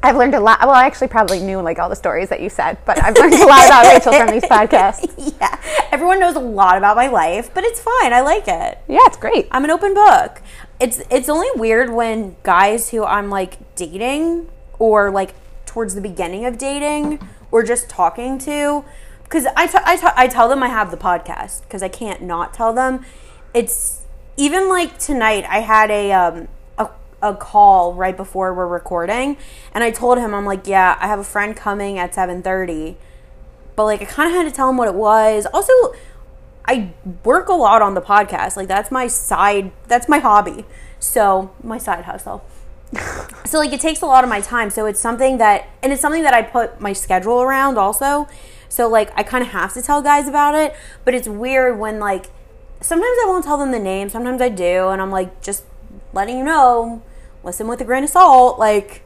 I've 0.05 0.17
learned 0.17 0.35
a 0.35 0.41
lot. 0.41 0.61
Well, 0.61 0.71
I 0.71 0.85
actually 0.85 1.09
probably 1.09 1.41
knew 1.41 1.61
like 1.61 1.79
all 1.79 1.89
the 1.89 1.97
stories 1.97 2.29
that 2.29 2.41
you 2.43 2.51
said, 2.51 2.77
but 2.85 3.03
I've 3.03 3.17
learned 3.17 3.35
a 3.35 3.47
lot 3.47 3.65
about 3.67 3.87
Rachel 3.87 4.13
from 4.13 4.29
these 4.31 4.43
podcasts. 4.57 5.35
yeah, 5.41 5.59
everyone 5.91 6.21
knows 6.21 6.37
a 6.37 6.41
lot 6.41 6.77
about 6.77 6.95
my 6.97 7.07
life, 7.09 7.53
but 7.55 7.65
it's 7.65 7.81
fine. 7.81 8.13
I 8.13 8.21
like 8.21 8.47
it. 8.47 8.79
Yeah, 8.87 8.99
it's 9.07 9.17
great. 9.17 9.49
I'm 9.51 9.65
an 9.65 9.71
open 9.71 9.95
book. 9.95 10.43
It's 10.79 11.01
it's 11.11 11.29
only 11.29 11.49
weird 11.57 11.91
when 11.91 12.37
guys 12.43 12.91
who 12.91 13.05
I'm 13.05 13.31
like 13.31 13.59
dating 13.77 14.49
or 14.79 15.11
like 15.11 15.35
towards 15.65 15.95
the 15.95 16.01
beginning 16.01 16.45
of 16.45 16.59
dating 16.59 17.27
or 17.51 17.63
just 17.63 17.89
talking 17.89 18.39
to 18.41 18.85
because 19.23 19.47
I, 19.57 19.67
t- 19.67 19.79
I, 19.85 19.97
t- 19.97 20.07
I 20.17 20.29
tell 20.29 20.49
them 20.49 20.63
I 20.63 20.69
have 20.69 20.91
the 20.91 20.97
podcast 20.97 21.63
because 21.63 21.83
I 21.83 21.89
can't 21.89 22.21
not 22.23 22.53
tell 22.53 22.73
them. 22.73 23.05
It's 23.55 24.03
even 24.37 24.69
like 24.69 24.99
tonight 24.99 25.45
I 25.49 25.61
had 25.61 25.91
a 25.91 26.13
um 26.13 26.49
a, 27.29 27.35
call 27.35 27.95
right 27.95 28.17
before 28.17 28.53
we're 28.55 28.67
recording 28.67 29.37
and 29.73 29.83
I 29.83 29.91
told 29.91 30.19
him 30.19 30.35
I'm 30.35 30.45
like 30.45 30.67
yeah 30.67 30.97
I 31.01 31.07
have 31.07 31.19
a 31.19 31.25
friend 31.25 31.57
coming 31.57 31.99
at 31.99 32.13
7:30 32.13 32.97
but 33.77 33.85
like 33.85 34.03
I 34.03 34.05
kind 34.05 34.29
of 34.29 34.37
had 34.37 34.45
to 34.45 34.55
tell 34.55 34.69
him 34.69 34.77
what 34.77 34.89
it 34.89 34.95
was. 34.95 35.47
Also, 35.53 35.73
I 36.67 36.93
work 37.25 37.49
a 37.49 37.55
lot 37.55 37.83
on 37.83 37.95
the 37.95 38.01
podcast. 38.01 38.57
Like 38.57 38.69
that's 38.69 38.91
my 38.91 39.07
side. 39.07 39.73
That's 39.89 40.09
my 40.09 40.19
hobby. 40.19 40.65
So 40.99 41.53
my 41.63 41.79
side 41.79 42.05
hustle. 42.05 42.45
so 43.45 43.59
like 43.59 43.73
it 43.73 43.81
takes 43.81 44.01
a 44.03 44.07
lot 44.07 44.25
of 44.25 44.31
my 44.31 44.41
time. 44.41 44.71
So 44.71 44.87
it's 44.87 45.01
something 45.01 45.39
that, 45.39 45.69
and 45.83 45.93
it's 45.93 46.01
something 46.01 46.23
that 46.23 46.35
I 46.35 46.43
put 46.43 46.81
my 46.81 46.93
schedule 46.93 47.43
around 47.43 47.79
also. 47.79 48.29
So 48.69 48.89
like 48.89 49.11
I 49.17 49.23
kind 49.23 49.43
of 49.43 49.51
have 49.51 49.75
to 49.75 49.83
tell 49.83 50.03
guys 50.03 50.29
about 50.29 50.55
it. 50.55 50.75
But 51.05 51.15
it's 51.15 51.29
weird 51.29 51.79
when 51.79 51.99
like 51.99 52.27
sometimes 52.81 53.17
I 53.23 53.25
won't 53.27 53.45
tell 53.45 53.59
them 53.59 53.73
the 53.73 53.81
name. 53.81 54.09
Sometimes 54.09 54.41
I 54.41 54.49
do, 54.49 54.89
and 54.89 55.03
I'm 55.03 55.11
like 55.11 55.43
just 55.43 55.65
letting 56.13 56.39
you 56.39 56.45
know. 56.45 57.03
Listen 57.45 57.69
with 57.69 57.81
a 57.81 57.85
grain 57.85 58.05
of 58.05 58.11
salt. 58.11 58.59
Like 58.59 59.03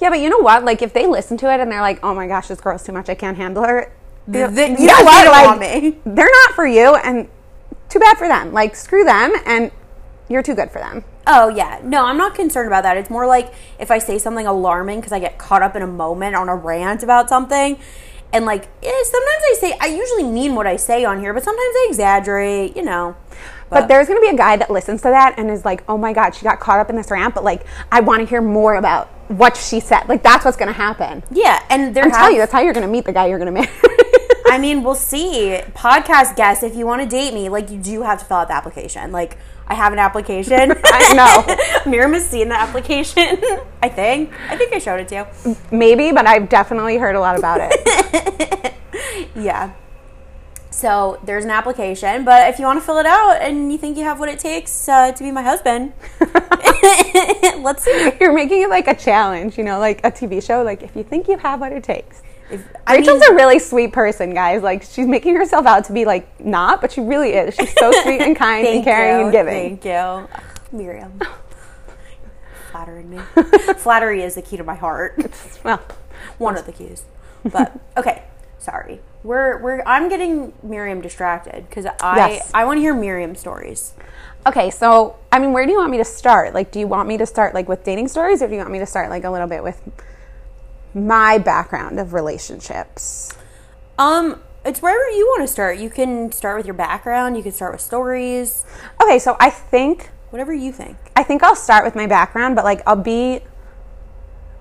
Yeah, 0.00 0.10
but 0.10 0.20
you 0.20 0.28
know 0.28 0.38
what? 0.38 0.64
Like 0.64 0.82
if 0.82 0.92
they 0.92 1.06
listen 1.06 1.36
to 1.38 1.52
it 1.52 1.60
and 1.60 1.70
they're 1.70 1.80
like, 1.80 2.00
"Oh 2.02 2.14
my 2.14 2.26
gosh, 2.26 2.48
this 2.48 2.60
girl's 2.60 2.82
too 2.82 2.92
much. 2.92 3.08
I 3.08 3.14
can't 3.14 3.36
handle 3.36 3.64
her." 3.64 3.92
th- 4.30 4.50
you 4.50 4.76
th- 4.76 4.78
know 4.78 5.04
what? 5.04 5.26
Like, 5.26 5.60
me. 5.60 5.98
they're 6.04 6.30
not 6.30 6.54
for 6.54 6.66
you, 6.66 6.96
and 6.96 7.28
too 7.88 7.98
bad 7.98 8.18
for 8.18 8.28
them. 8.28 8.52
Like 8.52 8.74
screw 8.74 9.04
them, 9.04 9.32
and 9.44 9.70
you're 10.28 10.42
too 10.42 10.54
good 10.54 10.70
for 10.70 10.78
them. 10.78 11.04
Oh 11.26 11.48
yeah, 11.48 11.80
no, 11.82 12.04
I'm 12.04 12.16
not 12.16 12.34
concerned 12.34 12.66
about 12.66 12.82
that. 12.82 12.96
It's 12.96 13.10
more 13.10 13.26
like 13.26 13.52
if 13.78 13.90
I 13.90 13.98
say 13.98 14.18
something 14.18 14.46
alarming 14.46 15.00
because 15.00 15.12
I 15.12 15.18
get 15.18 15.38
caught 15.38 15.62
up 15.62 15.76
in 15.76 15.82
a 15.82 15.86
moment 15.86 16.36
on 16.36 16.48
a 16.48 16.54
rant 16.54 17.02
about 17.02 17.28
something, 17.28 17.78
and 18.32 18.44
like 18.44 18.68
yeah, 18.82 19.02
sometimes 19.02 19.42
I 19.50 19.56
say 19.60 19.76
I 19.80 19.86
usually 19.86 20.24
mean 20.24 20.54
what 20.54 20.66
I 20.66 20.76
say 20.76 21.04
on 21.04 21.20
here, 21.20 21.32
but 21.32 21.44
sometimes 21.44 21.74
I 21.74 21.86
exaggerate. 21.88 22.76
You 22.76 22.82
know, 22.82 23.16
But 23.68 23.88
there's 23.88 24.06
going 24.06 24.20
to 24.20 24.26
be 24.26 24.34
a 24.34 24.36
guy 24.36 24.56
that 24.56 24.70
listens 24.70 25.02
to 25.02 25.08
that 25.08 25.34
and 25.38 25.50
is 25.50 25.64
like, 25.64 25.82
"Oh 25.88 25.98
my 25.98 26.12
god, 26.12 26.34
she 26.34 26.44
got 26.44 26.60
caught 26.60 26.78
up 26.78 26.90
in 26.90 26.96
this 26.96 27.10
rant, 27.10 27.34
but 27.34 27.44
like 27.44 27.66
I 27.90 28.00
want 28.00 28.20
to 28.20 28.26
hear 28.26 28.40
more 28.40 28.76
about 28.76 29.08
what 29.28 29.56
she 29.56 29.80
said." 29.80 30.08
Like 30.08 30.22
that's 30.22 30.44
what's 30.44 30.56
going 30.56 30.68
to 30.68 30.74
happen. 30.74 31.22
yeah, 31.30 31.64
and 31.70 31.94
there 31.94 32.04
I'm 32.04 32.10
have, 32.10 32.18
telling 32.20 32.34
you, 32.34 32.40
that's 32.40 32.52
how 32.52 32.60
you're 32.60 32.72
going 32.74 32.86
to 32.86 32.92
meet 32.92 33.04
the 33.04 33.12
guy 33.12 33.26
you're 33.26 33.38
going 33.38 33.52
to 33.54 33.60
marry. 33.60 33.72
I 34.48 34.58
mean, 34.58 34.84
we'll 34.84 34.94
see. 34.94 35.60
Podcast 35.74 36.36
guests, 36.36 36.62
if 36.62 36.76
you 36.76 36.86
want 36.86 37.02
to 37.02 37.08
date 37.08 37.34
me, 37.34 37.48
like 37.48 37.70
you 37.70 37.78
do 37.78 38.02
have 38.02 38.20
to 38.20 38.24
fill 38.24 38.38
out 38.38 38.48
the 38.48 38.54
application. 38.54 39.10
Like 39.10 39.36
I 39.66 39.74
have 39.74 39.92
an 39.92 39.98
application. 39.98 40.72
I 40.84 41.14
know. 41.14 41.90
Miriam 41.90 42.12
has 42.12 42.28
seen 42.28 42.48
the 42.48 42.58
application. 42.58 43.38
I 43.82 43.88
think. 43.88 44.32
I 44.48 44.56
think 44.56 44.72
I 44.72 44.78
showed 44.78 45.00
it 45.00 45.08
to 45.08 45.26
you. 45.44 45.56
Maybe, 45.72 46.12
but 46.12 46.26
I've 46.26 46.48
definitely 46.48 46.96
heard 46.98 47.16
a 47.16 47.20
lot 47.20 47.36
about 47.36 47.58
it. 47.60 48.74
Yeah. 49.36 49.72
So 50.70 51.18
there's 51.24 51.44
an 51.44 51.50
application, 51.50 52.24
but 52.24 52.48
if 52.50 52.58
you 52.58 52.66
want 52.66 52.78
to 52.80 52.84
fill 52.84 52.98
it 52.98 53.06
out 53.06 53.40
and 53.40 53.72
you 53.72 53.78
think 53.78 53.96
you 53.96 54.04
have 54.04 54.20
what 54.20 54.28
it 54.28 54.38
takes 54.38 54.88
uh, 54.88 55.12
to 55.12 55.24
be 55.24 55.30
my 55.30 55.42
husband, 55.42 55.92
let's 57.62 57.84
see. 57.84 58.12
you're 58.20 58.34
making 58.34 58.62
it 58.62 58.68
like 58.68 58.86
a 58.86 58.94
challenge, 58.94 59.56
you 59.56 59.64
know, 59.64 59.78
like 59.78 60.00
a 60.04 60.10
TV 60.10 60.44
show. 60.44 60.62
Like 60.62 60.82
if 60.82 60.94
you 60.94 61.02
think 61.02 61.28
you 61.28 61.38
have 61.38 61.60
what 61.60 61.72
it 61.72 61.82
takes. 61.82 62.22
If, 62.50 62.64
Rachel's 62.88 63.20
mean, 63.20 63.32
a 63.32 63.34
really 63.34 63.58
sweet 63.58 63.92
person, 63.92 64.32
guys. 64.34 64.62
Like 64.62 64.82
she's 64.82 65.06
making 65.06 65.34
herself 65.34 65.66
out 65.66 65.84
to 65.86 65.92
be 65.92 66.04
like 66.04 66.44
not, 66.44 66.80
but 66.80 66.92
she 66.92 67.00
really 67.00 67.30
is. 67.30 67.54
She's 67.54 67.72
so 67.78 67.90
sweet 68.02 68.20
and 68.20 68.36
kind 68.36 68.66
and 68.66 68.84
caring 68.84 69.18
you, 69.18 69.22
and 69.24 69.32
giving. 69.32 69.78
Thank 69.78 69.84
you, 69.84 70.78
Miriam. 70.78 71.20
Flattering 72.70 73.08
me. 73.08 73.18
Flattery 73.78 74.22
is 74.22 74.34
the 74.34 74.42
key 74.42 74.58
to 74.58 74.64
my 74.64 74.74
heart. 74.74 75.18
Well, 75.64 75.82
One 76.38 76.56
of 76.58 76.66
the 76.66 76.72
keys. 76.72 77.04
But 77.44 77.80
okay, 77.96 78.24
sorry. 78.58 79.00
We're 79.26 79.58
we're 79.58 79.82
I'm 79.84 80.08
getting 80.08 80.52
Miriam 80.62 81.00
distracted 81.00 81.68
because 81.68 81.86
I 82.00 82.16
Yes. 82.16 82.50
I 82.54 82.64
want 82.64 82.76
to 82.76 82.80
hear 82.80 82.94
Miriam 82.94 83.34
stories. 83.34 83.92
okay. 84.46 84.70
So, 84.70 85.16
I 85.32 85.40
mean, 85.40 85.52
where 85.52 85.66
do 85.66 85.72
you 85.72 85.78
want 85.78 85.90
me 85.90 85.98
to 85.98 86.04
start? 86.04 86.54
Like, 86.54 86.70
do 86.70 86.78
you 86.78 86.86
want 86.86 87.08
me 87.08 87.16
to 87.18 87.26
start 87.26 87.52
like 87.52 87.68
with 87.68 87.82
dating 87.82 88.08
stories, 88.08 88.40
or 88.40 88.46
do 88.46 88.52
you 88.52 88.60
want 88.60 88.70
me 88.70 88.78
to 88.78 88.86
start 88.86 89.10
like 89.10 89.24
a 89.24 89.30
little 89.30 89.48
bit 89.48 89.62
with 89.64 89.82
my 90.94 91.38
background 91.38 91.98
of 91.98 92.12
relationships? 92.14 93.32
Um, 93.98 94.40
it's 94.64 94.80
wherever 94.80 95.10
you 95.10 95.26
want 95.26 95.42
to 95.42 95.52
start. 95.52 95.78
You 95.78 95.90
can 95.90 96.30
start 96.30 96.56
with 96.56 96.66
your 96.66 96.74
background. 96.74 97.36
You 97.36 97.42
can 97.42 97.52
start 97.52 97.72
with 97.72 97.80
stories. 97.80 98.64
Okay, 99.02 99.18
so 99.18 99.36
I 99.40 99.50
think 99.50 100.10
Whatever 100.30 100.52
you 100.52 100.72
think. 100.72 100.96
I 101.14 101.22
think 101.22 101.42
I'll 101.42 101.56
start 101.56 101.84
with 101.84 101.94
my 101.94 102.06
background, 102.06 102.56
but 102.56 102.64
like 102.64 102.82
I'll 102.86 102.96
be 102.96 103.40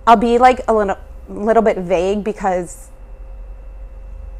I'll 0.07 0.15
be 0.15 0.37
like 0.37 0.61
a 0.67 0.73
little 0.73 0.97
little 1.27 1.63
bit 1.63 1.77
vague 1.77 2.23
because 2.23 2.89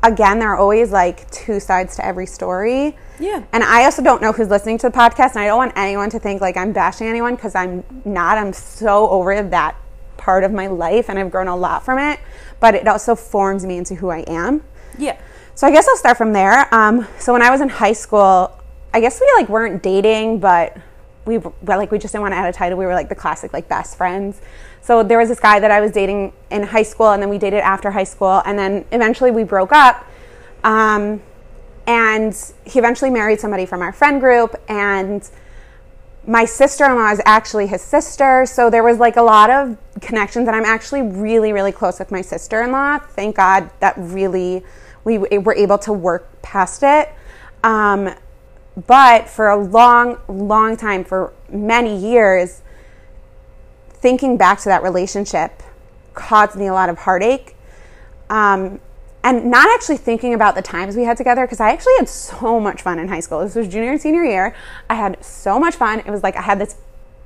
again, 0.03 0.39
there 0.39 0.49
are 0.49 0.57
always 0.57 0.91
like 0.91 1.29
two 1.31 1.59
sides 1.59 1.95
to 1.97 2.05
every 2.05 2.25
story. 2.25 2.97
Yeah. 3.19 3.43
And 3.53 3.63
I 3.63 3.85
also 3.85 4.03
don't 4.03 4.21
know 4.21 4.31
who's 4.31 4.49
listening 4.49 4.77
to 4.79 4.89
the 4.89 4.97
podcast, 4.97 5.31
and 5.31 5.39
I 5.39 5.47
don't 5.47 5.57
want 5.57 5.73
anyone 5.75 6.09
to 6.11 6.19
think 6.19 6.41
like 6.41 6.57
I'm 6.57 6.73
bashing 6.73 7.07
anyone 7.07 7.35
because 7.35 7.55
I'm 7.55 7.83
not. 8.03 8.37
I'm 8.37 8.53
so 8.53 9.09
over 9.09 9.41
that 9.41 9.75
part 10.17 10.43
of 10.43 10.51
my 10.51 10.67
life, 10.67 11.09
and 11.09 11.17
I've 11.17 11.31
grown 11.31 11.47
a 11.47 11.55
lot 11.55 11.83
from 11.83 11.99
it. 11.99 12.19
But 12.59 12.75
it 12.75 12.87
also 12.87 13.15
forms 13.15 13.65
me 13.65 13.77
into 13.77 13.95
who 13.95 14.09
I 14.09 14.19
am. 14.27 14.63
Yeah. 14.97 15.19
So 15.55 15.67
I 15.67 15.71
guess 15.71 15.87
I'll 15.87 15.97
start 15.97 16.17
from 16.17 16.33
there. 16.33 16.73
Um, 16.73 17.07
so 17.17 17.31
when 17.31 17.41
I 17.41 17.49
was 17.49 17.61
in 17.61 17.69
high 17.69 17.93
school, 17.93 18.51
I 18.93 18.99
guess 18.99 19.19
we 19.21 19.31
like 19.37 19.49
weren't 19.49 19.81
dating, 19.81 20.39
but 20.39 20.77
we 21.25 21.37
well, 21.37 21.77
like 21.77 21.91
we 21.91 21.97
just 21.97 22.11
didn't 22.11 22.23
want 22.23 22.33
to 22.33 22.37
add 22.37 22.49
a 22.49 22.53
title. 22.53 22.77
We 22.77 22.85
were 22.85 22.93
like 22.93 23.09
the 23.09 23.15
classic 23.15 23.53
like 23.53 23.67
best 23.67 23.97
friends. 23.97 24.41
So 24.85 25.01
there 25.01 25.17
was 25.17 25.29
this 25.29 25.39
guy 25.39 25.59
that 25.59 25.71
I 25.71 25.81
was 25.81 25.91
dating 25.91 26.31
in 26.51 26.61
high 26.61 26.83
school, 26.83 27.09
and 27.09 27.19
then 27.19 27.27
we 27.27 27.39
dated 27.39 27.61
after 27.61 27.89
high 27.89 28.03
school, 28.03 28.43
and 28.45 28.57
then 28.57 28.85
eventually 28.91 29.31
we 29.31 29.43
broke 29.43 29.71
up. 29.71 30.05
Um, 30.63 31.23
and 31.87 32.35
he 32.65 32.77
eventually 32.77 33.09
married 33.09 33.39
somebody 33.39 33.65
from 33.65 33.81
our 33.81 33.91
friend 33.91 34.21
group, 34.21 34.55
and 34.67 35.27
my 36.27 36.45
sister-in-law 36.45 37.13
is 37.13 37.21
actually 37.25 37.65
his 37.65 37.81
sister. 37.81 38.45
So 38.45 38.69
there 38.69 38.83
was 38.83 38.99
like 38.99 39.15
a 39.15 39.23
lot 39.23 39.49
of 39.49 39.75
connections 40.01 40.47
and 40.47 40.55
i'm 40.55 40.65
actually 40.65 41.01
really 41.01 41.53
really 41.53 41.71
close 41.71 41.99
with 41.99 42.11
my 42.11 42.21
sister-in-law. 42.21 42.99
Thank 42.99 43.35
god 43.35 43.69
that 43.79 43.93
really 43.97 44.63
we 45.03 45.17
were 45.17 45.55
able 45.55 45.77
to 45.79 45.93
work 45.93 46.41
past 46.41 46.83
it. 46.83 47.09
Um, 47.63 48.13
but 48.87 49.29
for 49.29 49.49
a 49.49 49.57
long 49.57 50.17
long 50.27 50.77
time 50.77 51.03
for 51.03 51.33
many 51.49 51.95
years 51.95 52.61
thinking 54.05 54.37
back 54.37 54.59
to 54.59 54.65
that 54.65 54.83
relationship 54.83 55.63
caused 56.13 56.55
me 56.55 56.67
a 56.67 56.73
lot 56.73 56.89
of 56.89 56.97
heartache 56.99 57.55
um, 58.29 58.79
and 59.23 59.49
not 59.49 59.67
actually 59.73 59.97
thinking 59.97 60.35
about 60.35 60.53
the 60.53 60.61
times 60.61 60.95
we 60.95 61.01
had 61.01 61.17
together 61.17 61.43
because 61.43 61.59
I 61.59 61.71
actually 61.71 61.95
had 61.97 62.07
so 62.07 62.59
much 62.59 62.83
fun 62.83 62.99
in 62.99 63.07
high 63.07 63.19
school. 63.19 63.39
This 63.39 63.55
was 63.55 63.67
junior 63.67 63.89
and 63.89 63.99
senior 63.99 64.23
year. 64.23 64.55
I 64.91 64.93
had 64.93 65.25
so 65.25 65.59
much 65.59 65.73
fun. 65.73 66.01
It 66.01 66.11
was 66.11 66.21
like 66.21 66.35
I 66.35 66.43
had 66.43 66.59
this 66.59 66.75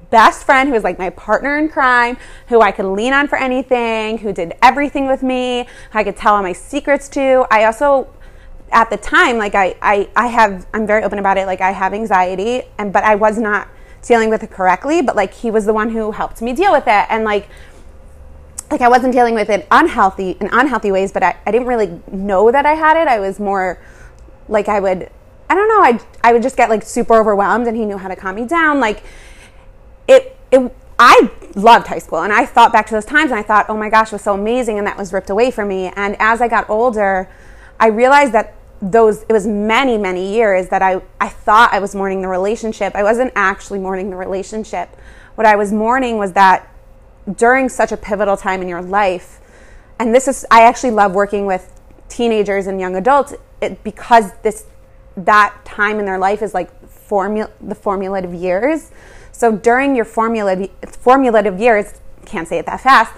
best 0.09 0.45
friend 0.45 0.69
who 0.69 0.73
was 0.73 0.85
like 0.85 0.97
my 0.97 1.09
partner 1.09 1.57
in 1.57 1.67
crime, 1.67 2.15
who 2.47 2.61
I 2.61 2.71
could 2.71 2.85
lean 2.85 3.11
on 3.11 3.27
for 3.27 3.37
anything, 3.37 4.19
who 4.19 4.31
did 4.31 4.53
everything 4.61 5.05
with 5.05 5.21
me, 5.21 5.67
who 5.91 5.99
I 5.99 6.05
could 6.05 6.15
tell 6.15 6.35
all 6.35 6.41
my 6.41 6.53
secrets 6.53 7.09
to. 7.09 7.45
I 7.51 7.65
also 7.65 8.07
at 8.71 8.89
the 8.89 8.97
time 8.97 9.39
like 9.39 9.55
I, 9.55 9.75
I 9.81 10.07
i 10.15 10.27
have 10.27 10.67
i'm 10.75 10.85
very 10.85 11.03
open 11.03 11.17
about 11.17 11.39
it 11.39 11.47
like 11.47 11.59
i 11.59 11.71
have 11.71 11.91
anxiety 11.91 12.61
and 12.77 12.93
but 12.93 13.03
i 13.03 13.15
was 13.15 13.39
not 13.39 13.67
dealing 14.01 14.29
with 14.29 14.43
it 14.43 14.51
correctly 14.51 15.01
but 15.01 15.15
like 15.15 15.33
he 15.33 15.51
was 15.51 15.65
the 15.65 15.73
one 15.73 15.89
who 15.89 16.11
helped 16.11 16.41
me 16.41 16.53
deal 16.53 16.71
with 16.71 16.87
it 16.87 17.05
and 17.09 17.23
like 17.23 17.49
like 18.71 18.81
I 18.81 18.87
wasn't 18.87 19.13
dealing 19.13 19.33
with 19.33 19.49
it 19.49 19.67
unhealthy 19.71 20.31
in 20.39 20.49
unhealthy 20.51 20.91
ways, 20.91 21.11
but 21.11 21.23
I, 21.23 21.37
I 21.45 21.51
didn't 21.51 21.67
really 21.67 22.01
know 22.11 22.51
that 22.51 22.65
I 22.65 22.73
had 22.73 22.97
it. 22.97 23.07
I 23.07 23.19
was 23.19 23.39
more 23.39 23.81
like 24.47 24.67
I 24.67 24.79
would 24.79 25.09
I 25.49 25.55
don't 25.55 25.67
know, 25.67 25.81
I 25.81 25.99
I 26.23 26.33
would 26.33 26.43
just 26.43 26.55
get 26.55 26.69
like 26.69 26.83
super 26.83 27.15
overwhelmed 27.15 27.67
and 27.67 27.75
he 27.75 27.85
knew 27.85 27.97
how 27.97 28.07
to 28.07 28.15
calm 28.15 28.35
me 28.35 28.45
down. 28.45 28.79
Like 28.79 29.03
it 30.07 30.37
it 30.51 30.71
I 30.99 31.31
loved 31.55 31.87
high 31.87 31.99
school 31.99 32.19
and 32.19 32.33
I 32.33 32.45
thought 32.45 32.71
back 32.71 32.85
to 32.87 32.93
those 32.93 33.05
times 33.05 33.31
and 33.31 33.39
I 33.39 33.43
thought, 33.43 33.67
oh 33.69 33.77
my 33.77 33.89
gosh, 33.89 34.07
it 34.07 34.13
was 34.13 34.21
so 34.21 34.33
amazing 34.33 34.77
and 34.77 34.85
that 34.85 34.97
was 34.97 35.13
ripped 35.13 35.29
away 35.29 35.49
from 35.49 35.69
me. 35.69 35.91
And 35.95 36.15
as 36.19 36.41
I 36.41 36.47
got 36.47 36.69
older, 36.69 37.29
I 37.79 37.87
realized 37.87 38.33
that 38.33 38.53
those 38.81 39.23
it 39.23 39.33
was 39.33 39.45
many, 39.45 39.97
many 39.97 40.33
years 40.33 40.69
that 40.69 40.81
I, 40.81 41.01
I 41.19 41.29
thought 41.29 41.73
I 41.73 41.79
was 41.79 41.95
mourning 41.95 42.21
the 42.21 42.27
relationship. 42.27 42.95
I 42.95 43.03
wasn't 43.03 43.33
actually 43.35 43.79
mourning 43.79 44.09
the 44.09 44.15
relationship. 44.15 44.89
What 45.35 45.45
I 45.45 45.55
was 45.55 45.71
mourning 45.71 46.17
was 46.17 46.33
that 46.33 46.69
during 47.35 47.69
such 47.69 47.91
a 47.91 47.97
pivotal 47.97 48.37
time 48.37 48.61
in 48.61 48.67
your 48.67 48.81
life 48.81 49.39
and 49.99 50.15
this 50.15 50.27
is 50.27 50.45
i 50.49 50.63
actually 50.63 50.91
love 50.91 51.13
working 51.13 51.45
with 51.45 51.79
teenagers 52.07 52.67
and 52.67 52.79
young 52.79 52.95
adults 52.95 53.33
it, 53.61 53.83
because 53.83 54.31
this 54.41 54.65
that 55.15 55.53
time 55.65 55.99
in 55.99 56.05
their 56.05 56.17
life 56.17 56.41
is 56.41 56.53
like 56.53 56.69
formula 56.87 57.49
the 57.61 57.75
formulative 57.75 58.33
years 58.33 58.91
so 59.31 59.51
during 59.51 59.95
your 59.95 60.05
formulative 60.05 60.71
formulative 60.85 61.59
years 61.59 61.93
can't 62.25 62.47
say 62.47 62.57
it 62.57 62.65
that 62.65 62.79
fast 62.79 63.13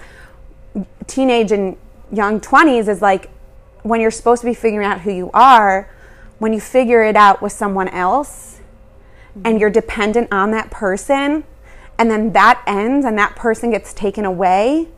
teenage 1.06 1.52
and 1.52 1.76
young 2.10 2.40
20s 2.40 2.88
is 2.88 3.00
like 3.00 3.30
when 3.82 4.00
you're 4.00 4.10
supposed 4.10 4.40
to 4.42 4.46
be 4.46 4.54
figuring 4.54 4.86
out 4.86 5.00
who 5.00 5.12
you 5.12 5.30
are 5.32 5.90
when 6.38 6.52
you 6.52 6.60
figure 6.60 7.02
it 7.02 7.14
out 7.14 7.40
with 7.40 7.52
someone 7.52 7.88
else 7.88 8.60
and 9.44 9.60
you're 9.60 9.70
dependent 9.70 10.28
on 10.32 10.50
that 10.50 10.70
person 10.70 11.44
and 11.98 12.10
then 12.10 12.32
that 12.32 12.62
ends 12.66 13.06
and 13.06 13.16
that 13.16 13.36
person 13.36 13.70
gets 13.70 13.92
taken 13.94 14.24
away 14.24 14.88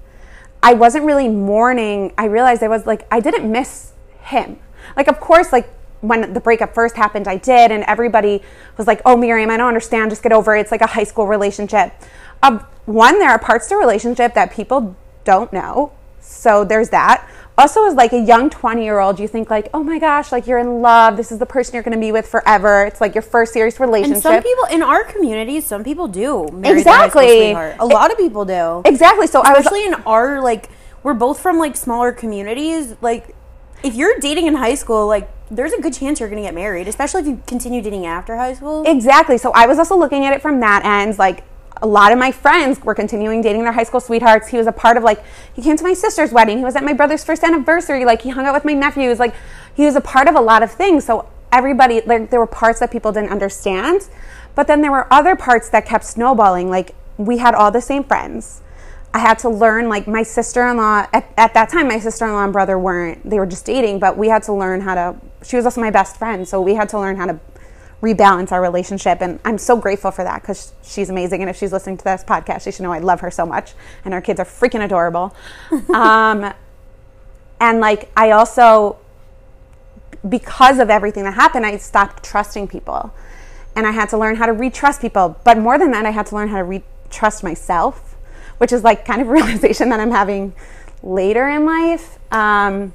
i 0.62 0.72
wasn't 0.72 1.04
really 1.04 1.28
mourning. 1.28 2.12
I 2.16 2.24
realized 2.26 2.62
i 2.62 2.68
was 2.68 2.86
like 2.86 3.06
i 3.10 3.20
didn't 3.20 3.50
miss 3.50 3.92
him. 4.22 4.58
Like 4.96 5.08
of 5.08 5.20
course 5.20 5.52
like 5.52 5.68
when 6.00 6.32
the 6.32 6.40
breakup 6.40 6.74
first 6.74 6.96
happened 6.96 7.28
i 7.28 7.36
did 7.36 7.70
and 7.70 7.84
everybody 7.84 8.42
was 8.76 8.86
like 8.86 9.02
oh 9.04 9.16
miriam 9.16 9.50
i 9.50 9.56
don't 9.56 9.68
understand. 9.68 10.10
Just 10.10 10.22
get 10.22 10.32
over 10.32 10.56
it. 10.56 10.60
It's 10.60 10.70
like 10.70 10.80
a 10.80 10.86
high 10.86 11.04
school 11.04 11.26
relationship. 11.26 11.92
Um, 12.42 12.60
one 12.86 13.18
there 13.18 13.30
are 13.30 13.38
parts 13.38 13.68
to 13.68 13.74
a 13.74 13.78
relationship 13.78 14.34
that 14.34 14.52
people 14.52 14.96
don't 15.24 15.52
know. 15.52 15.92
So 16.20 16.64
there's 16.64 16.88
that 16.90 17.28
also 17.56 17.86
as 17.86 17.94
like 17.94 18.12
a 18.12 18.20
young 18.20 18.50
20 18.50 18.82
year 18.82 18.98
old 18.98 19.20
you 19.20 19.28
think 19.28 19.48
like 19.50 19.68
oh 19.72 19.82
my 19.82 19.98
gosh 19.98 20.32
like 20.32 20.46
you're 20.46 20.58
in 20.58 20.82
love 20.82 21.16
this 21.16 21.30
is 21.30 21.38
the 21.38 21.46
person 21.46 21.74
you're 21.74 21.82
going 21.82 21.94
to 21.94 22.00
be 22.00 22.10
with 22.12 22.26
forever 22.26 22.84
it's 22.84 23.00
like 23.00 23.14
your 23.14 23.22
first 23.22 23.52
serious 23.52 23.78
relationship 23.78 24.14
And 24.14 24.22
some 24.22 24.42
people 24.42 24.64
in 24.72 24.82
our 24.82 25.04
community, 25.04 25.60
some 25.60 25.84
people 25.84 26.08
do 26.08 26.48
marry 26.52 26.82
their 26.82 26.92
high 26.94 27.08
school 27.08 27.22
Exactly. 27.22 27.52
A 27.78 27.86
lot 27.86 28.10
of 28.10 28.18
people 28.18 28.44
do. 28.44 28.82
exactly 28.84 29.26
so 29.26 29.40
i 29.42 29.52
was 29.52 29.64
Especially 29.64 29.86
in 29.86 29.94
our 30.04 30.40
like, 30.42 30.68
we're 31.02 31.14
both 31.14 31.40
from 31.40 31.58
like 31.58 31.76
smaller 31.76 32.12
communities. 32.12 32.94
Like, 33.00 33.34
if 33.82 33.94
you're 33.94 34.18
dating 34.18 34.46
in 34.46 34.54
high 34.54 34.74
school, 34.74 35.06
like, 35.06 35.30
there's 35.50 35.72
a 35.72 35.80
good 35.80 35.92
chance 35.92 36.20
you're 36.20 36.28
going 36.28 36.42
to 36.42 36.46
get 36.46 36.54
married, 36.54 36.88
especially 36.88 37.20
if 37.20 37.26
you 37.26 37.42
continue 37.46 37.82
dating 37.82 38.06
after 38.06 38.36
high 38.36 38.54
school. 38.54 38.84
Exactly. 38.86 39.36
So 39.38 39.52
I 39.52 39.66
was 39.66 39.78
also 39.78 39.96
looking 39.96 40.24
at 40.24 40.32
it 40.32 40.40
from 40.42 40.60
that 40.60 40.84
end. 40.84 41.18
Like 41.18 41.44
a 41.82 41.86
lot 41.86 42.12
of 42.12 42.18
my 42.18 42.30
friends 42.30 42.80
were 42.82 42.94
continuing 42.94 43.42
dating 43.42 43.64
their 43.64 43.72
high 43.72 43.82
school 43.82 44.00
sweethearts. 44.00 44.48
He 44.48 44.56
was 44.56 44.66
a 44.66 44.72
part 44.72 44.96
of 44.96 45.02
like 45.02 45.22
he 45.54 45.62
came 45.62 45.76
to 45.76 45.84
my 45.84 45.94
sister's 45.94 46.32
wedding. 46.32 46.58
He 46.58 46.64
was 46.64 46.76
at 46.76 46.84
my 46.84 46.92
brother's 46.92 47.24
first 47.24 47.42
anniversary. 47.42 48.04
Like 48.04 48.22
he 48.22 48.30
hung 48.30 48.46
out 48.46 48.54
with 48.54 48.64
my 48.64 48.74
nephews. 48.74 49.18
Like 49.18 49.34
he 49.74 49.84
was 49.84 49.96
a 49.96 50.00
part 50.00 50.28
of 50.28 50.34
a 50.34 50.40
lot 50.40 50.62
of 50.62 50.70
things. 50.70 51.04
So 51.04 51.28
everybody 51.52 52.00
like 52.02 52.30
there 52.30 52.40
were 52.40 52.46
parts 52.46 52.80
that 52.80 52.90
people 52.90 53.12
didn't 53.12 53.30
understand, 53.30 54.08
but 54.54 54.66
then 54.66 54.82
there 54.82 54.92
were 54.92 55.12
other 55.12 55.36
parts 55.36 55.68
that 55.70 55.84
kept 55.84 56.04
snowballing. 56.04 56.70
Like 56.70 56.94
we 57.16 57.38
had 57.38 57.54
all 57.54 57.70
the 57.70 57.80
same 57.80 58.04
friends. 58.04 58.62
I 59.12 59.18
had 59.18 59.38
to 59.40 59.48
learn 59.48 59.88
like 59.88 60.08
my 60.08 60.24
sister-in-law 60.24 61.06
at, 61.12 61.32
at 61.36 61.54
that 61.54 61.68
time 61.68 61.86
my 61.86 62.00
sister-in-law 62.00 62.42
and 62.42 62.52
brother 62.52 62.76
weren't 62.76 63.22
they 63.28 63.38
were 63.38 63.46
just 63.46 63.64
dating 63.64 64.00
but 64.00 64.18
we 64.18 64.26
had 64.26 64.42
to 64.42 64.52
learn 64.52 64.80
how 64.80 64.96
to 64.96 65.16
she 65.44 65.54
was 65.54 65.64
also 65.64 65.80
my 65.80 65.90
best 65.92 66.16
friend 66.16 66.48
so 66.48 66.60
we 66.60 66.74
had 66.74 66.88
to 66.88 66.98
learn 66.98 67.14
how 67.14 67.26
to 67.26 67.38
rebalance 68.04 68.52
our 68.52 68.60
relationship. 68.60 69.22
And 69.22 69.40
I'm 69.44 69.56
so 69.56 69.76
grateful 69.76 70.10
for 70.10 70.24
that 70.24 70.42
because 70.42 70.72
she's 70.82 71.08
amazing. 71.08 71.40
And 71.40 71.48
if 71.48 71.56
she's 71.56 71.72
listening 71.72 71.96
to 71.96 72.04
this 72.04 72.22
podcast, 72.22 72.62
she 72.62 72.70
should 72.70 72.82
know 72.82 72.92
I 72.92 72.98
love 72.98 73.20
her 73.20 73.30
so 73.30 73.46
much. 73.46 73.72
And 74.04 74.12
our 74.12 74.20
kids 74.20 74.38
are 74.38 74.44
freaking 74.44 74.84
adorable. 74.84 75.34
um, 75.94 76.52
and 77.60 77.80
like, 77.80 78.10
I 78.16 78.32
also, 78.32 78.98
because 80.28 80.78
of 80.78 80.90
everything 80.90 81.24
that 81.24 81.34
happened, 81.34 81.64
I 81.64 81.78
stopped 81.78 82.22
trusting 82.22 82.68
people. 82.68 83.12
And 83.74 83.86
I 83.86 83.90
had 83.90 84.10
to 84.10 84.18
learn 84.18 84.36
how 84.36 84.46
to 84.46 84.52
retrust 84.52 85.00
people. 85.00 85.40
But 85.42 85.58
more 85.58 85.78
than 85.78 85.90
that, 85.92 86.04
I 86.04 86.10
had 86.10 86.26
to 86.26 86.34
learn 86.34 86.48
how 86.48 86.58
to 86.58 86.64
retrust 86.64 87.42
myself, 87.42 88.16
which 88.58 88.70
is 88.70 88.84
like 88.84 89.04
kind 89.04 89.22
of 89.22 89.28
a 89.28 89.32
realization 89.38 89.88
that 89.88 89.98
I'm 89.98 90.10
having 90.10 90.54
later 91.02 91.48
in 91.48 91.64
life. 91.64 92.18
Um, 92.30 92.92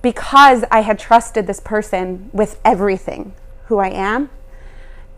because 0.00 0.64
I 0.70 0.82
had 0.82 0.96
trusted 0.96 1.48
this 1.48 1.58
person 1.58 2.30
with 2.32 2.60
everything 2.64 3.34
who 3.68 3.78
I 3.78 3.88
am. 3.88 4.30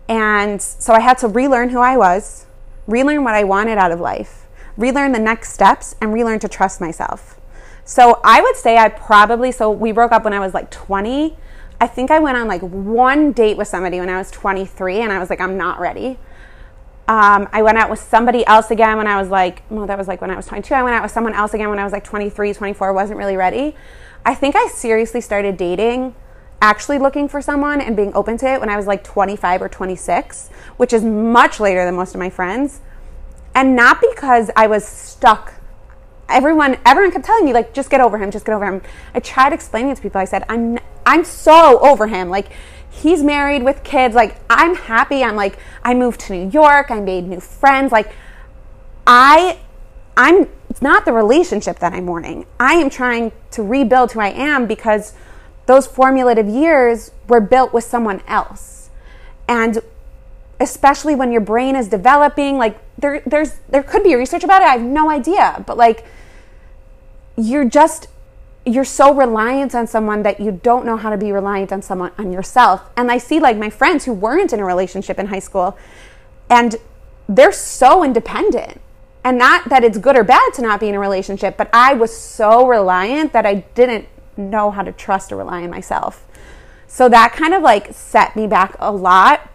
And 0.09 0.61
so 0.61 0.93
I 0.93 1.01
had 1.01 1.19
to 1.19 1.29
relearn 1.29 1.71
who 1.71 1.79
I 1.79 1.97
was, 1.97 2.47
relearn 2.87 3.25
what 3.25 3.35
I 3.35 3.45
wanted 3.45 3.79
out 3.79 3.93
of 3.93 4.01
life, 4.01 4.47
relearn 4.77 5.13
the 5.13 5.21
next 5.21 5.53
steps, 5.53 5.95
and 6.01 6.13
relearn 6.13 6.41
to 6.41 6.49
trust 6.49 6.81
myself. 6.81 7.41
So 7.85 8.21
I 8.25 8.41
would 8.41 8.57
say 8.57 8.77
I 8.77 8.89
probably, 8.89 9.53
so 9.53 9.71
we 9.71 9.93
broke 9.93 10.13
up 10.13 10.25
when 10.25 10.33
I 10.33 10.41
was 10.41 10.53
like 10.53 10.71
20. 10.71 11.37
I 11.81 11.87
think 11.87 12.11
I 12.11 12.19
went 12.19 12.37
on 12.37 12.47
like 12.49 12.61
one 12.61 13.33
date 13.33 13.57
with 13.57 13.69
somebody 13.69 14.01
when 14.01 14.09
I 14.09 14.19
was 14.19 14.31
23, 14.31 14.99
and 14.99 15.13
I 15.13 15.19
was 15.19 15.31
like, 15.31 15.41
I'm 15.41 15.57
not 15.57 15.81
ready. 15.81 16.19
Um, 17.09 17.49
I 17.53 17.63
went 17.63 17.79
out 17.79 17.91
with 17.91 17.99
somebody 17.99 18.47
else 18.47 18.71
again 18.71 18.97
when 18.97 19.07
I 19.07 19.21
was 19.21 19.31
like, 19.31 19.63
well, 19.71 19.87
that 19.87 19.99
was 19.99 20.07
like 20.07 20.21
when 20.21 20.31
I 20.31 20.37
was 20.37 20.47
22. 20.47 20.75
I 20.75 20.83
went 20.83 20.95
out 20.95 21.03
with 21.03 21.11
someone 21.11 21.35
else 21.35 21.55
again 21.55 21.69
when 21.69 21.79
I 21.79 21.85
was 21.85 21.93
like 21.93 22.05
23, 22.05 22.55
24, 22.55 22.93
wasn't 22.93 23.19
really 23.19 23.37
ready. 23.37 23.75
I 24.25 24.35
think 24.35 24.55
I 24.55 24.69
seriously 24.69 25.21
started 25.21 25.57
dating, 25.57 26.15
actually 26.61 26.99
looking 26.99 27.29
for 27.29 27.41
someone 27.41 27.81
and 27.81 27.97
being 27.97 28.13
open 28.15 28.37
to 28.39 28.47
it 28.47 28.61
when 28.61 28.69
I 28.69 28.77
was 28.77 28.87
like 28.87 29.03
25 29.05 29.63
or 29.63 29.69
26, 29.69 30.49
which 30.77 30.93
is 30.93 31.03
much 31.03 31.61
later 31.61 31.85
than 31.85 31.95
most 31.97 32.15
of 32.15 32.19
my 32.19 32.31
friends. 32.31 32.81
And 33.55 33.75
not 33.75 34.01
because 34.01 34.51
I 34.55 34.67
was 34.67 34.87
stuck. 34.87 35.55
Everyone, 36.29 36.79
everyone 36.87 37.11
kept 37.11 37.25
telling 37.25 37.45
me 37.45 37.53
like, 37.53 37.75
just 37.75 37.91
get 37.91 38.01
over 38.01 38.19
him, 38.19 38.31
just 38.31 38.45
get 38.45 38.55
over 38.55 38.65
him. 38.65 38.83
I 39.15 39.21
tried 39.21 39.53
explaining 39.53 39.91
it 39.91 39.97
to 39.97 40.03
people. 40.03 40.21
I 40.21 40.25
said, 40.25 40.45
I'm, 40.49 40.79
I'm 41.05 41.25
so 41.25 41.81
over 41.81 42.07
him. 42.07 42.29
Like, 42.29 42.49
he's 42.91 43.23
married 43.23 43.63
with 43.63 43.83
kids. 43.83 44.15
Like, 44.15 44.37
I'm 44.49 44.75
happy. 44.77 45.25
I'm 45.25 45.37
like, 45.37 45.59
I 45.83 45.95
moved 45.95 46.21
to 46.21 46.33
New 46.33 46.51
York. 46.51 46.91
I 46.91 47.01
made 47.01 47.27
new 47.27 47.41
friends. 47.41 47.91
Like, 47.91 48.13
I 49.07 49.59
I'm 50.17 50.49
it's 50.69 50.83
not 50.83 51.05
the 51.05 51.13
relationship 51.13 51.79
that 51.79 51.93
I'm 51.93 52.05
mourning. 52.05 52.47
I 52.61 52.75
am 52.75 52.91
trying 52.91 53.33
to 53.53 53.63
rebuild 53.63 54.13
who 54.13 54.21
I 54.21 54.29
am 54.29 54.67
because 54.67 55.15
those 55.71 55.87
formulative 55.87 56.49
years 56.49 57.13
were 57.29 57.41
built 57.41 57.73
with 57.73 57.85
someone 57.85 58.21
else. 58.27 58.91
And 59.47 59.79
especially 60.59 61.15
when 61.15 61.31
your 61.31 61.41
brain 61.41 61.77
is 61.77 61.87
developing, 61.87 62.59
like 62.59 62.77
there 62.99 63.23
there's 63.25 63.61
there 63.69 63.85
could 63.85 64.03
be 64.03 64.17
research 64.17 64.43
about 64.43 64.63
it. 64.63 64.65
I 64.65 64.73
have 64.73 64.83
no 64.83 65.09
idea, 65.09 65.63
but 65.69 65.77
like 65.77 66.05
you're 67.37 67.65
just 67.65 68.09
you're 68.67 68.85
so 68.85 69.15
reliant 69.15 69.73
on 69.77 69.87
someone 69.87 70.25
that 70.25 70.41
you 70.41 70.51
don't 70.51 70.85
know 70.85 70.97
how 70.97 71.09
to 71.09 71.17
be 71.17 71.31
reliant 71.31 71.73
on 71.73 71.83
someone 71.83 72.11
on 72.19 72.33
yourself. 72.33 72.83
And 72.97 73.09
I 73.09 73.19
see 73.19 73.39
like 73.39 73.57
my 73.57 73.71
friends 73.71 74.05
who 74.05 74.13
weren't 74.13 74.53
in 74.53 74.59
a 74.59 74.65
relationship 74.65 75.21
in 75.21 75.27
high 75.27 75.39
school 75.39 75.79
and 76.51 76.75
they're 77.29 77.53
so 77.53 78.03
independent 78.03 78.81
and 79.23 79.39
not 79.39 79.69
that 79.69 79.85
it's 79.85 79.99
good 79.99 80.17
or 80.17 80.25
bad 80.25 80.53
to 80.55 80.63
not 80.63 80.81
be 80.81 80.89
in 80.89 80.97
a 80.97 80.99
relationship, 80.99 81.57
but 81.57 81.71
I 81.73 81.95
was 81.95 82.15
so 82.15 82.67
reliant 82.67 83.33
that 83.35 83.47
I 83.47 83.55
didn't 83.75 84.09
know 84.41 84.71
how 84.71 84.83
to 84.83 84.93
trust 84.93 85.33
or 85.33 85.37
rely 85.37 85.63
on 85.63 85.71
myself. 85.71 86.27
So 86.87 87.09
that 87.09 87.33
kind 87.33 87.55
of 87.55 87.63
like 87.63 87.93
set 87.93 88.35
me 88.35 88.47
back 88.47 88.75
a 88.79 88.91
lot. 88.91 89.49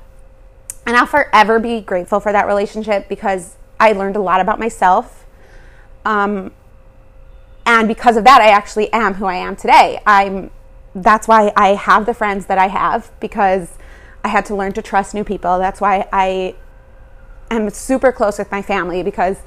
And 0.86 0.96
I'll 0.96 1.08
forever 1.08 1.60
be 1.60 1.82
grateful 1.82 2.20
for 2.20 2.32
that 2.32 2.48
relationship 2.48 3.10
because 3.10 3.56
I 3.80 3.92
learned 3.92 4.16
a 4.16 4.22
lot 4.22 4.40
about 4.40 4.60
myself. 4.60 5.26
Um, 6.06 6.52
and 7.66 7.88
because 7.88 8.16
of 8.16 8.24
that, 8.26 8.40
I 8.42 8.50
actually 8.50 8.94
am 8.94 9.16
who 9.16 9.26
I 9.26 9.36
am 9.36 9.56
today. 9.56 10.00
I'm 10.06 10.52
that's 10.96 11.28
why 11.28 11.52
I 11.58 11.70
have 11.70 12.06
the 12.06 12.14
friends 12.14 12.46
that 12.46 12.58
I 12.58 12.68
have 12.68 13.12
because 13.20 13.78
I 14.24 14.30
had 14.30 14.46
to 14.46 14.56
learn 14.56 14.72
to 14.74 14.82
trust 14.82 15.14
new 15.14 15.26
people. 15.26 15.60
That's 15.60 15.82
why 15.82 16.08
I 16.14 16.56
am 17.52 17.70
super 17.70 18.14
close 18.14 18.40
with 18.40 18.50
my 18.50 18.62
family 18.62 19.04
because 19.04 19.38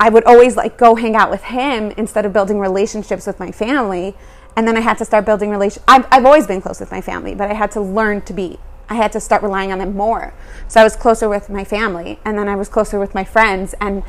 I 0.00 0.08
would 0.08 0.24
always 0.24 0.56
like 0.56 0.78
go 0.78 0.94
hang 0.94 1.16
out 1.16 1.30
with 1.30 1.44
him 1.44 1.92
instead 1.96 2.24
of 2.24 2.32
building 2.32 2.58
relationships 2.60 3.26
with 3.26 3.40
my 3.40 3.50
family. 3.50 4.16
And 4.56 4.66
then 4.66 4.76
I 4.76 4.80
had 4.80 4.98
to 4.98 5.04
start 5.04 5.24
building 5.24 5.50
relation. 5.50 5.82
I've, 5.86 6.06
I've 6.10 6.24
always 6.24 6.46
been 6.46 6.60
close 6.60 6.80
with 6.80 6.90
my 6.90 7.00
family, 7.00 7.34
but 7.34 7.50
I 7.50 7.54
had 7.54 7.70
to 7.72 7.80
learn 7.80 8.22
to 8.22 8.32
be. 8.32 8.58
I 8.88 8.94
had 8.94 9.12
to 9.12 9.20
start 9.20 9.42
relying 9.42 9.70
on 9.70 9.78
them 9.78 9.96
more. 9.96 10.32
So 10.66 10.80
I 10.80 10.84
was 10.84 10.96
closer 10.96 11.28
with 11.28 11.50
my 11.50 11.62
family, 11.62 12.18
and 12.24 12.38
then 12.38 12.48
I 12.48 12.56
was 12.56 12.68
closer 12.68 12.98
with 12.98 13.14
my 13.14 13.24
friends. 13.24 13.74
And 13.80 14.02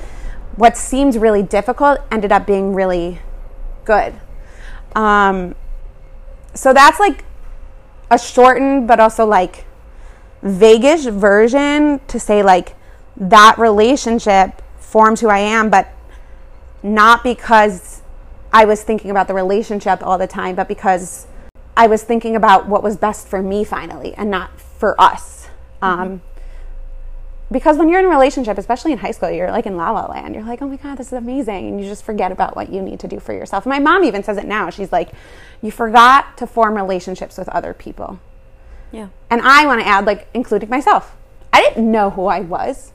what 0.55 0.77
seemed 0.77 1.15
really 1.15 1.43
difficult 1.43 1.99
ended 2.11 2.31
up 2.31 2.47
being 2.47 2.73
really 2.73 3.19
good. 3.85 4.15
Um, 4.95 5.55
so 6.53 6.73
that's 6.73 6.99
like 6.99 7.25
a 8.09 8.17
shortened, 8.17 8.87
but 8.87 8.99
also 8.99 9.25
like 9.25 9.65
vaguish 10.41 11.05
version 11.05 11.99
to 12.07 12.19
say 12.19 12.41
like 12.41 12.75
that 13.17 13.57
relationship 13.57 14.61
formed 14.89 15.19
who 15.19 15.29
I 15.29 15.39
am, 15.39 15.69
but 15.69 15.87
not 16.81 17.23
because 17.23 18.01
I 18.51 18.65
was 18.65 18.81
thinking 18.81 19.11
about 19.11 19.27
the 19.27 19.35
relationship 19.35 20.01
all 20.01 20.17
the 20.17 20.27
time, 20.27 20.55
but 20.55 20.67
because 20.67 21.27
I 21.77 21.85
was 21.87 22.03
thinking 22.03 22.35
about 22.35 22.67
what 22.67 22.81
was 22.81 22.97
best 22.97 23.27
for 23.27 23.41
me 23.43 23.63
finally 23.63 24.15
and 24.15 24.31
not 24.31 24.59
for 24.59 24.99
us. 24.99 25.47
Mm-hmm. 25.81 26.01
Um, 26.01 26.21
because 27.51 27.77
when 27.77 27.89
you're 27.89 27.99
in 27.99 28.05
a 28.05 28.09
relationship, 28.09 28.57
especially 28.57 28.91
in 28.91 28.99
high 28.99 29.11
school, 29.11 29.29
you're 29.29 29.51
like 29.51 29.65
in 29.65 29.75
la 29.75 29.91
la 29.91 30.07
land. 30.07 30.35
You're 30.35 30.43
like, 30.43 30.61
oh 30.61 30.67
my 30.67 30.75
God, 30.75 30.97
this 30.97 31.07
is 31.07 31.13
amazing. 31.13 31.67
And 31.67 31.79
you 31.79 31.87
just 31.87 32.03
forget 32.03 32.31
about 32.31 32.55
what 32.55 32.71
you 32.71 32.81
need 32.81 32.99
to 33.01 33.07
do 33.07 33.19
for 33.19 33.33
yourself. 33.33 33.65
My 33.65 33.79
mom 33.79 34.03
even 34.03 34.23
says 34.23 34.37
it 34.37 34.45
now. 34.45 34.69
She's 34.69 34.91
like, 34.91 35.09
you 35.61 35.71
forgot 35.71 36.37
to 36.37 36.47
form 36.47 36.75
relationships 36.75 37.37
with 37.37 37.49
other 37.49 37.73
people. 37.73 38.19
Yeah. 38.91 39.09
And 39.29 39.41
I 39.41 39.65
want 39.65 39.81
to 39.81 39.87
add, 39.87 40.05
like, 40.05 40.27
including 40.33 40.69
myself. 40.69 41.15
I 41.53 41.61
didn't 41.61 41.91
know 41.91 42.11
who 42.11 42.25
I 42.25 42.41
was. 42.41 42.91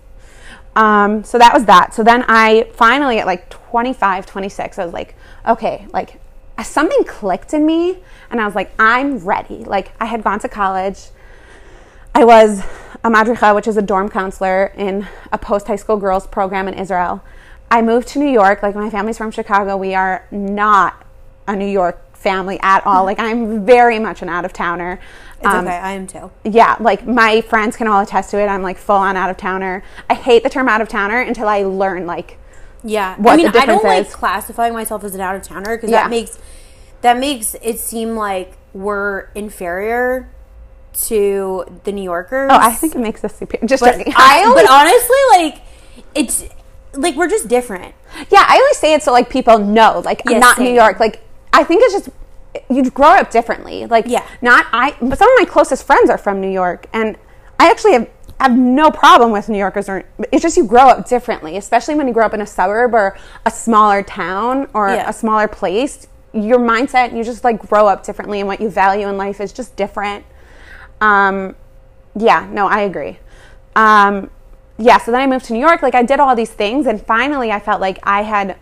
Um, 0.76 1.22
so 1.24 1.38
that 1.38 1.54
was 1.54 1.64
that. 1.66 1.94
So 1.94 2.02
then 2.02 2.24
I 2.28 2.68
finally, 2.72 3.18
at 3.18 3.26
like 3.26 3.48
25, 3.50 4.26
26, 4.26 4.78
I 4.78 4.84
was 4.84 4.92
like, 4.92 5.14
okay, 5.46 5.86
like 5.92 6.20
something 6.62 7.04
clicked 7.04 7.54
in 7.54 7.64
me. 7.66 7.98
And 8.30 8.40
I 8.40 8.46
was 8.46 8.54
like, 8.54 8.72
I'm 8.78 9.18
ready. 9.18 9.64
Like 9.64 9.92
I 10.00 10.06
had 10.06 10.22
gone 10.22 10.40
to 10.40 10.48
college. 10.48 11.08
I 12.14 12.24
was 12.24 12.60
a 13.02 13.10
madricha, 13.10 13.54
which 13.54 13.66
is 13.66 13.76
a 13.76 13.82
dorm 13.82 14.08
counselor 14.08 14.72
in 14.76 15.06
a 15.32 15.38
post 15.38 15.66
high 15.66 15.76
school 15.76 15.96
girls 15.96 16.26
program 16.26 16.68
in 16.68 16.74
Israel. 16.74 17.22
I 17.70 17.82
moved 17.82 18.08
to 18.08 18.18
New 18.18 18.30
York. 18.30 18.62
Like 18.62 18.74
my 18.74 18.90
family's 18.90 19.18
from 19.18 19.30
Chicago. 19.30 19.76
We 19.76 19.94
are 19.94 20.26
not 20.30 21.04
a 21.46 21.56
New 21.56 21.66
York 21.66 22.03
family 22.24 22.58
at 22.62 22.84
all. 22.84 23.04
Like 23.04 23.20
I'm 23.20 23.64
very 23.64 24.00
much 24.00 24.22
an 24.22 24.28
out 24.28 24.44
of 24.44 24.52
towner. 24.52 24.98
It's 25.36 25.46
um, 25.46 25.66
okay. 25.66 25.76
I 25.76 25.92
am 25.92 26.08
too. 26.08 26.32
Yeah, 26.42 26.76
like 26.80 27.06
my 27.06 27.42
friends 27.42 27.76
can 27.76 27.86
all 27.86 28.02
attest 28.02 28.30
to 28.30 28.40
it. 28.40 28.46
I'm 28.46 28.62
like 28.62 28.78
full 28.78 28.96
on 28.96 29.16
out 29.16 29.30
of 29.30 29.36
towner. 29.36 29.84
I 30.10 30.14
hate 30.14 30.42
the 30.42 30.50
term 30.50 30.68
out 30.68 30.80
of 30.80 30.88
towner 30.88 31.20
until 31.20 31.46
I 31.46 31.62
learn 31.62 32.06
like 32.06 32.38
yeah. 32.82 33.16
I 33.24 33.36
mean, 33.36 33.46
I 33.46 33.66
don't 33.66 33.84
like 33.84 34.10
classifying 34.10 34.72
myself 34.72 35.04
as 35.04 35.14
an 35.14 35.20
out 35.20 35.36
of 35.36 35.42
towner 35.42 35.76
because 35.76 35.90
yeah. 35.90 36.02
that 36.02 36.10
makes 36.10 36.38
that 37.02 37.18
makes 37.18 37.54
it 37.62 37.78
seem 37.78 38.16
like 38.16 38.56
we're 38.72 39.28
inferior 39.34 40.30
to 40.94 41.64
the 41.84 41.92
New 41.92 42.02
Yorkers. 42.02 42.50
Oh, 42.52 42.58
I 42.58 42.72
think 42.72 42.94
it 42.94 43.00
makes 43.00 43.22
us 43.24 43.34
superior. 43.34 43.66
Just 43.66 43.82
but 43.82 43.94
I, 44.16 44.52
but 44.54 44.70
honestly, 44.70 45.16
like 45.32 45.62
it's 46.14 46.44
like 46.94 47.16
we're 47.16 47.28
just 47.28 47.48
different. 47.48 47.94
Yeah, 48.30 48.44
I 48.46 48.56
always 48.56 48.78
say 48.78 48.94
it 48.94 49.02
so 49.02 49.12
like 49.12 49.30
people 49.30 49.58
know, 49.58 50.02
like 50.04 50.22
yes, 50.24 50.34
I'm 50.34 50.40
not 50.40 50.56
same. 50.56 50.66
New 50.66 50.74
York. 50.74 51.00
Like 51.00 51.23
I 51.54 51.64
think 51.64 51.82
it's 51.84 51.94
just 51.94 52.10
you 52.70 52.90
grow 52.90 53.08
up 53.08 53.30
differently. 53.30 53.86
Like, 53.86 54.06
yeah. 54.06 54.26
not 54.42 54.66
I, 54.72 54.96
but 55.00 55.18
some 55.18 55.30
of 55.30 55.38
my 55.38 55.44
closest 55.44 55.86
friends 55.86 56.10
are 56.10 56.18
from 56.18 56.40
New 56.40 56.50
York, 56.50 56.86
and 56.92 57.16
I 57.58 57.70
actually 57.70 57.92
have 57.92 58.10
have 58.40 58.56
no 58.56 58.90
problem 58.90 59.30
with 59.30 59.48
New 59.48 59.58
Yorkers. 59.58 59.88
Or 59.88 60.04
it's 60.32 60.42
just 60.42 60.56
you 60.56 60.66
grow 60.66 60.88
up 60.88 61.08
differently, 61.08 61.56
especially 61.56 61.94
when 61.94 62.08
you 62.08 62.12
grow 62.12 62.26
up 62.26 62.34
in 62.34 62.40
a 62.40 62.46
suburb 62.46 62.94
or 62.94 63.16
a 63.46 63.50
smaller 63.50 64.02
town 64.02 64.68
or 64.74 64.88
yeah. 64.88 65.08
a 65.08 65.12
smaller 65.12 65.48
place. 65.48 66.08
Your 66.32 66.58
mindset, 66.58 67.16
you 67.16 67.22
just 67.22 67.44
like 67.44 67.60
grow 67.68 67.86
up 67.86 68.04
differently, 68.04 68.40
and 68.40 68.48
what 68.48 68.60
you 68.60 68.68
value 68.68 69.08
in 69.08 69.16
life 69.16 69.40
is 69.40 69.52
just 69.52 69.76
different. 69.76 70.24
Um, 71.00 71.54
yeah, 72.16 72.48
no, 72.50 72.66
I 72.66 72.80
agree. 72.80 73.18
Um, 73.76 74.30
yeah, 74.78 74.98
so 74.98 75.12
then 75.12 75.20
I 75.20 75.26
moved 75.28 75.44
to 75.46 75.52
New 75.52 75.60
York. 75.60 75.82
Like 75.82 75.94
I 75.94 76.02
did 76.02 76.18
all 76.18 76.34
these 76.34 76.50
things, 76.50 76.86
and 76.86 77.00
finally, 77.00 77.52
I 77.52 77.60
felt 77.60 77.80
like 77.80 78.00
I 78.02 78.22
had 78.22 78.56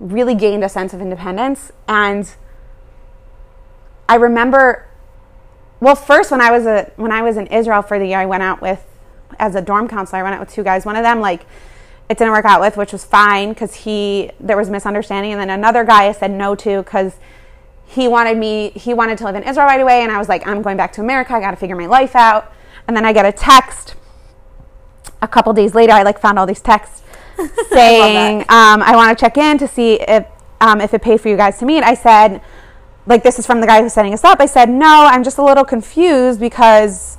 really 0.00 0.34
gained 0.34 0.64
a 0.64 0.68
sense 0.68 0.92
of 0.92 1.00
independence. 1.00 1.70
And 1.86 2.32
I 4.08 4.16
remember 4.16 4.86
well 5.78 5.94
first 5.94 6.30
when 6.30 6.40
I 6.40 6.50
was 6.50 6.66
a 6.66 6.90
when 6.96 7.12
I 7.12 7.22
was 7.22 7.36
in 7.36 7.46
Israel 7.46 7.82
for 7.82 7.98
the 7.98 8.06
year 8.06 8.18
I 8.18 8.26
went 8.26 8.42
out 8.42 8.60
with 8.60 8.84
as 9.38 9.54
a 9.54 9.62
dorm 9.62 9.86
counselor 9.86 10.18
I 10.18 10.22
went 10.22 10.34
out 10.34 10.40
with 10.40 10.50
two 10.50 10.64
guys. 10.64 10.84
One 10.84 10.96
of 10.96 11.04
them 11.04 11.20
like 11.20 11.42
it 12.08 12.18
didn't 12.18 12.32
work 12.32 12.46
out 12.46 12.60
with 12.60 12.76
which 12.76 12.92
was 12.92 13.04
fine 13.04 13.54
cuz 13.54 13.74
he 13.74 14.30
there 14.40 14.56
was 14.56 14.70
misunderstanding. 14.70 15.32
And 15.32 15.40
then 15.40 15.50
another 15.50 15.84
guy 15.84 16.08
I 16.08 16.12
said 16.12 16.30
no 16.30 16.54
to 16.56 16.82
cuz 16.82 17.14
he 17.84 18.08
wanted 18.08 18.38
me 18.38 18.70
he 18.70 18.94
wanted 18.94 19.18
to 19.18 19.24
live 19.24 19.36
in 19.36 19.42
Israel 19.42 19.66
right 19.66 19.80
away. 19.80 20.02
And 20.02 20.10
I 20.10 20.18
was 20.18 20.28
like 20.28 20.46
I'm 20.46 20.62
going 20.62 20.78
back 20.78 20.92
to 20.94 21.02
America. 21.02 21.34
I 21.34 21.40
got 21.40 21.50
to 21.50 21.56
figure 21.56 21.76
my 21.76 21.86
life 21.86 22.16
out. 22.16 22.50
And 22.88 22.96
then 22.96 23.04
I 23.04 23.12
get 23.12 23.26
a 23.26 23.32
text. 23.32 23.94
A 25.22 25.28
couple 25.28 25.52
days 25.52 25.74
later. 25.74 25.92
I 25.92 26.02
like 26.02 26.18
found 26.18 26.38
all 26.38 26.46
these 26.46 26.62
texts 26.62 27.02
saying, 27.70 28.40
um, 28.42 28.82
I 28.82 28.92
want 28.94 29.16
to 29.16 29.20
check 29.20 29.36
in 29.36 29.58
to 29.58 29.68
see 29.68 29.94
if, 29.94 30.26
um, 30.60 30.80
if 30.80 30.94
it 30.94 31.02
paid 31.02 31.20
for 31.20 31.28
you 31.28 31.36
guys 31.36 31.58
to 31.58 31.66
meet. 31.66 31.82
I 31.82 31.94
said, 31.94 32.40
like, 33.06 33.22
this 33.22 33.38
is 33.38 33.46
from 33.46 33.60
the 33.60 33.66
guy 33.66 33.82
who's 33.82 33.92
setting 33.92 34.12
us 34.12 34.24
up. 34.24 34.40
I 34.40 34.46
said, 34.46 34.68
no, 34.68 35.06
I'm 35.06 35.24
just 35.24 35.38
a 35.38 35.42
little 35.42 35.64
confused 35.64 36.40
because 36.40 37.18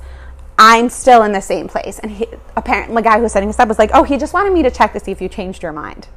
I'm 0.58 0.88
still 0.88 1.22
in 1.22 1.32
the 1.32 1.40
same 1.40 1.68
place. 1.68 1.98
And 1.98 2.10
he, 2.12 2.26
apparently, 2.56 2.94
the 2.96 3.02
guy 3.02 3.16
who 3.16 3.22
was 3.22 3.32
setting 3.32 3.48
us 3.48 3.58
up 3.58 3.68
was 3.68 3.78
like, 3.78 3.90
oh, 3.94 4.02
he 4.02 4.16
just 4.16 4.32
wanted 4.32 4.52
me 4.52 4.62
to 4.62 4.70
check 4.70 4.92
to 4.92 5.00
see 5.00 5.10
if 5.10 5.20
you 5.20 5.28
changed 5.28 5.62
your 5.62 5.72
mind. 5.72 6.08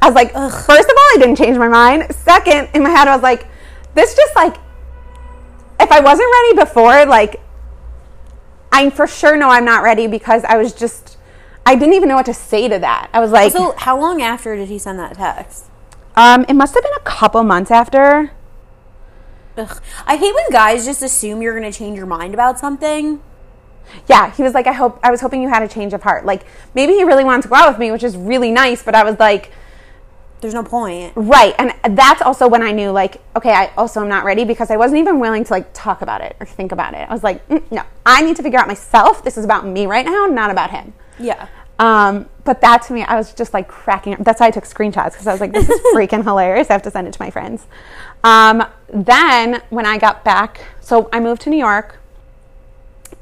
I 0.00 0.06
was 0.06 0.14
like, 0.14 0.32
first 0.32 0.68
of 0.68 0.68
all, 0.68 1.08
I 1.14 1.16
didn't 1.18 1.36
change 1.36 1.56
my 1.56 1.68
mind. 1.68 2.12
Second, 2.14 2.68
in 2.74 2.82
my 2.82 2.90
head, 2.90 3.06
I 3.06 3.14
was 3.14 3.22
like, 3.22 3.46
this 3.94 4.14
just 4.14 4.34
like, 4.34 4.56
if 5.78 5.90
I 5.90 6.00
wasn't 6.00 6.28
ready 6.30 6.64
before, 6.64 7.06
like, 7.06 7.40
I 8.72 8.90
for 8.90 9.06
sure 9.06 9.36
know 9.36 9.48
I'm 9.48 9.64
not 9.64 9.82
ready 9.82 10.06
because 10.06 10.44
I 10.44 10.56
was 10.56 10.72
just, 10.72 11.18
I 11.64 11.74
didn't 11.76 11.94
even 11.94 12.08
know 12.08 12.16
what 12.16 12.26
to 12.26 12.34
say 12.34 12.68
to 12.68 12.78
that. 12.80 13.08
I 13.12 13.20
was 13.20 13.30
like, 13.30 13.52
So, 13.52 13.74
how 13.78 13.98
long 14.00 14.20
after 14.20 14.56
did 14.56 14.68
he 14.68 14.78
send 14.78 14.98
that 14.98 15.14
text? 15.14 15.66
um, 16.16 16.44
it 16.48 16.54
must 16.54 16.74
have 16.74 16.82
been 16.82 16.92
a 16.96 17.04
couple 17.04 17.42
months 17.44 17.70
after. 17.70 18.32
Ugh. 19.56 19.82
I 20.06 20.16
hate 20.16 20.34
when 20.34 20.50
guys 20.50 20.84
just 20.84 21.02
assume 21.02 21.40
you're 21.42 21.58
going 21.58 21.70
to 21.70 21.76
change 21.76 21.96
your 21.96 22.06
mind 22.06 22.34
about 22.34 22.58
something. 22.58 23.22
Yeah, 24.08 24.32
he 24.32 24.42
was 24.42 24.54
like, 24.54 24.66
I 24.66 24.72
hope, 24.72 24.98
I 25.02 25.10
was 25.10 25.20
hoping 25.20 25.42
you 25.42 25.48
had 25.48 25.62
a 25.62 25.68
change 25.68 25.92
of 25.92 26.02
heart. 26.02 26.24
Like, 26.24 26.44
maybe 26.74 26.94
he 26.94 27.04
really 27.04 27.24
wanted 27.24 27.42
to 27.42 27.48
go 27.48 27.56
out 27.56 27.68
with 27.68 27.78
me, 27.78 27.90
which 27.90 28.02
is 28.02 28.16
really 28.16 28.50
nice, 28.50 28.82
but 28.82 28.94
I 28.94 29.04
was 29.04 29.18
like, 29.18 29.52
There's 30.40 30.54
no 30.54 30.62
point. 30.64 31.12
Right. 31.16 31.54
And 31.58 31.96
that's 31.96 32.22
also 32.22 32.48
when 32.48 32.62
I 32.62 32.72
knew, 32.72 32.90
like, 32.90 33.20
okay, 33.36 33.52
I 33.52 33.70
also 33.76 34.00
am 34.00 34.08
not 34.08 34.24
ready 34.24 34.44
because 34.44 34.70
I 34.70 34.76
wasn't 34.76 34.98
even 35.00 35.20
willing 35.20 35.44
to, 35.44 35.52
like, 35.52 35.70
talk 35.74 36.02
about 36.02 36.20
it 36.22 36.34
or 36.40 36.46
think 36.46 36.72
about 36.72 36.94
it. 36.94 37.08
I 37.08 37.12
was 37.12 37.22
like, 37.22 37.46
mm, 37.48 37.62
no, 37.70 37.82
I 38.06 38.22
need 38.22 38.36
to 38.36 38.42
figure 38.42 38.58
out 38.58 38.66
myself. 38.68 39.22
This 39.22 39.36
is 39.38 39.44
about 39.44 39.66
me 39.66 39.86
right 39.86 40.04
now, 40.06 40.26
not 40.26 40.50
about 40.50 40.70
him. 40.70 40.94
Yeah. 41.22 41.48
Um, 41.78 42.28
but 42.44 42.60
that 42.60 42.82
to 42.82 42.92
me, 42.92 43.02
I 43.02 43.16
was 43.16 43.32
just 43.32 43.54
like 43.54 43.68
cracking 43.68 44.14
up. 44.14 44.20
That's 44.20 44.40
why 44.40 44.46
I 44.46 44.50
took 44.50 44.64
screenshots 44.64 45.12
because 45.12 45.26
I 45.26 45.32
was 45.32 45.40
like, 45.40 45.52
this 45.52 45.68
is 45.68 45.80
freaking 45.94 46.22
hilarious. 46.22 46.70
I 46.70 46.74
have 46.74 46.82
to 46.82 46.90
send 46.90 47.08
it 47.08 47.12
to 47.14 47.22
my 47.22 47.30
friends. 47.30 47.66
Um, 48.22 48.64
then 48.88 49.62
when 49.70 49.86
I 49.86 49.98
got 49.98 50.24
back, 50.24 50.60
so 50.80 51.08
I 51.12 51.20
moved 51.20 51.42
to 51.42 51.50
New 51.50 51.58
York. 51.58 51.98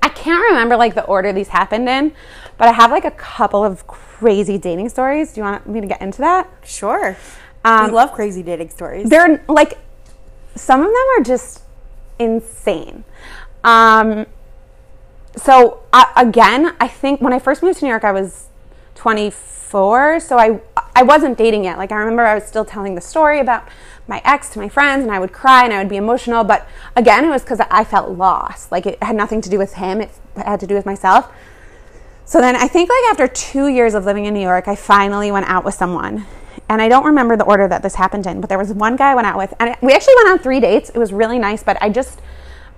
I 0.03 0.09
can't 0.09 0.43
remember 0.51 0.77
like 0.77 0.95
the 0.95 1.05
order 1.05 1.33
these 1.33 1.49
happened 1.49 1.89
in, 1.89 2.13
but 2.59 2.69
I 2.69 2.73
have 2.73 2.91
like 2.91 3.05
a 3.05 3.11
couple 3.13 3.65
of 3.65 3.87
crazy 3.87 4.59
dating 4.59 4.89
stories. 4.89 5.33
Do 5.33 5.41
you 5.41 5.45
want 5.45 5.67
me 5.67 5.81
to 5.81 5.87
get 5.87 6.01
into 6.01 6.19
that? 6.19 6.51
Sure. 6.65 7.17
Um, 7.65 7.87
we 7.87 7.93
love 7.93 8.13
crazy 8.13 8.43
dating 8.43 8.71
stories. 8.71 9.09
they're 9.11 9.45
like 9.49 9.79
some 10.55 10.81
of 10.81 10.87
them 10.87 11.07
are 11.19 11.23
just 11.23 11.63
insane 12.19 13.05
um 13.65 14.27
so 15.37 15.83
uh, 15.93 16.05
again 16.17 16.75
i 16.81 16.89
think 16.89 17.21
when 17.21 17.33
i 17.33 17.39
first 17.39 17.63
moved 17.63 17.79
to 17.79 17.85
new 17.85 17.91
york 17.91 18.05
i 18.05 18.13
was 18.13 18.49
24 18.95 20.21
so 20.21 20.39
i 20.39 20.61
i 20.95 21.03
wasn't 21.03 21.37
dating 21.39 21.65
yet 21.65 21.79
like 21.79 21.93
i 21.93 21.97
remember 21.97 22.27
i 22.27 22.35
was 22.35 22.45
still 22.45 22.65
telling 22.65 22.95
the 22.95 23.01
story 23.01 23.39
about 23.39 23.67
my 24.09 24.21
ex 24.25 24.51
to 24.51 24.59
my 24.59 24.69
friends 24.69 25.03
and 25.03 25.13
i 25.13 25.19
would 25.19 25.33
cry 25.33 25.65
and 25.65 25.73
i 25.73 25.79
would 25.79 25.89
be 25.89 25.97
emotional 25.97 26.43
but 26.43 26.69
again 26.97 27.25
it 27.25 27.29
was 27.29 27.43
because 27.43 27.61
i 27.71 27.85
felt 27.85 28.11
lost 28.11 28.73
like 28.73 28.87
it 28.87 29.01
had 29.03 29.15
nothing 29.15 29.41
to 29.41 29.49
do 29.49 29.59
with 29.59 29.75
him 29.75 30.01
it 30.01 30.11
had 30.37 30.59
to 30.59 30.67
do 30.67 30.75
with 30.75 30.85
myself 30.85 31.33
so 32.31 32.41
then 32.41 32.55
I 32.55 32.69
think 32.69 32.89
like 32.89 33.11
after 33.11 33.27
two 33.27 33.67
years 33.67 33.93
of 33.93 34.05
living 34.05 34.25
in 34.25 34.35
New 34.35 34.41
York, 34.41 34.69
I 34.69 34.77
finally 34.77 35.33
went 35.33 35.47
out 35.49 35.65
with 35.65 35.75
someone. 35.75 36.27
And 36.69 36.81
I 36.81 36.89
don't 36.89 37.05
remember 37.05 37.37
the 37.37 37.43
order 37.43 37.67
that 37.67 37.83
this 37.83 37.97
happened 37.97 38.25
in, 38.25 38.41
but 38.41 38.49
there 38.49 38.57
was 38.57 38.73
one 38.73 38.95
guy 38.95 39.11
I 39.11 39.15
went 39.17 39.27
out 39.27 39.37
with, 39.37 39.53
and 39.59 39.75
we 39.83 39.93
actually 39.93 40.15
went 40.15 40.29
on 40.29 40.39
three 40.39 40.61
dates. 40.61 40.91
It 40.91 40.99
was 40.99 41.13
really 41.13 41.41
nice, 41.41 41.65
but 41.65 41.77
I 41.83 41.89
just, 41.89 42.21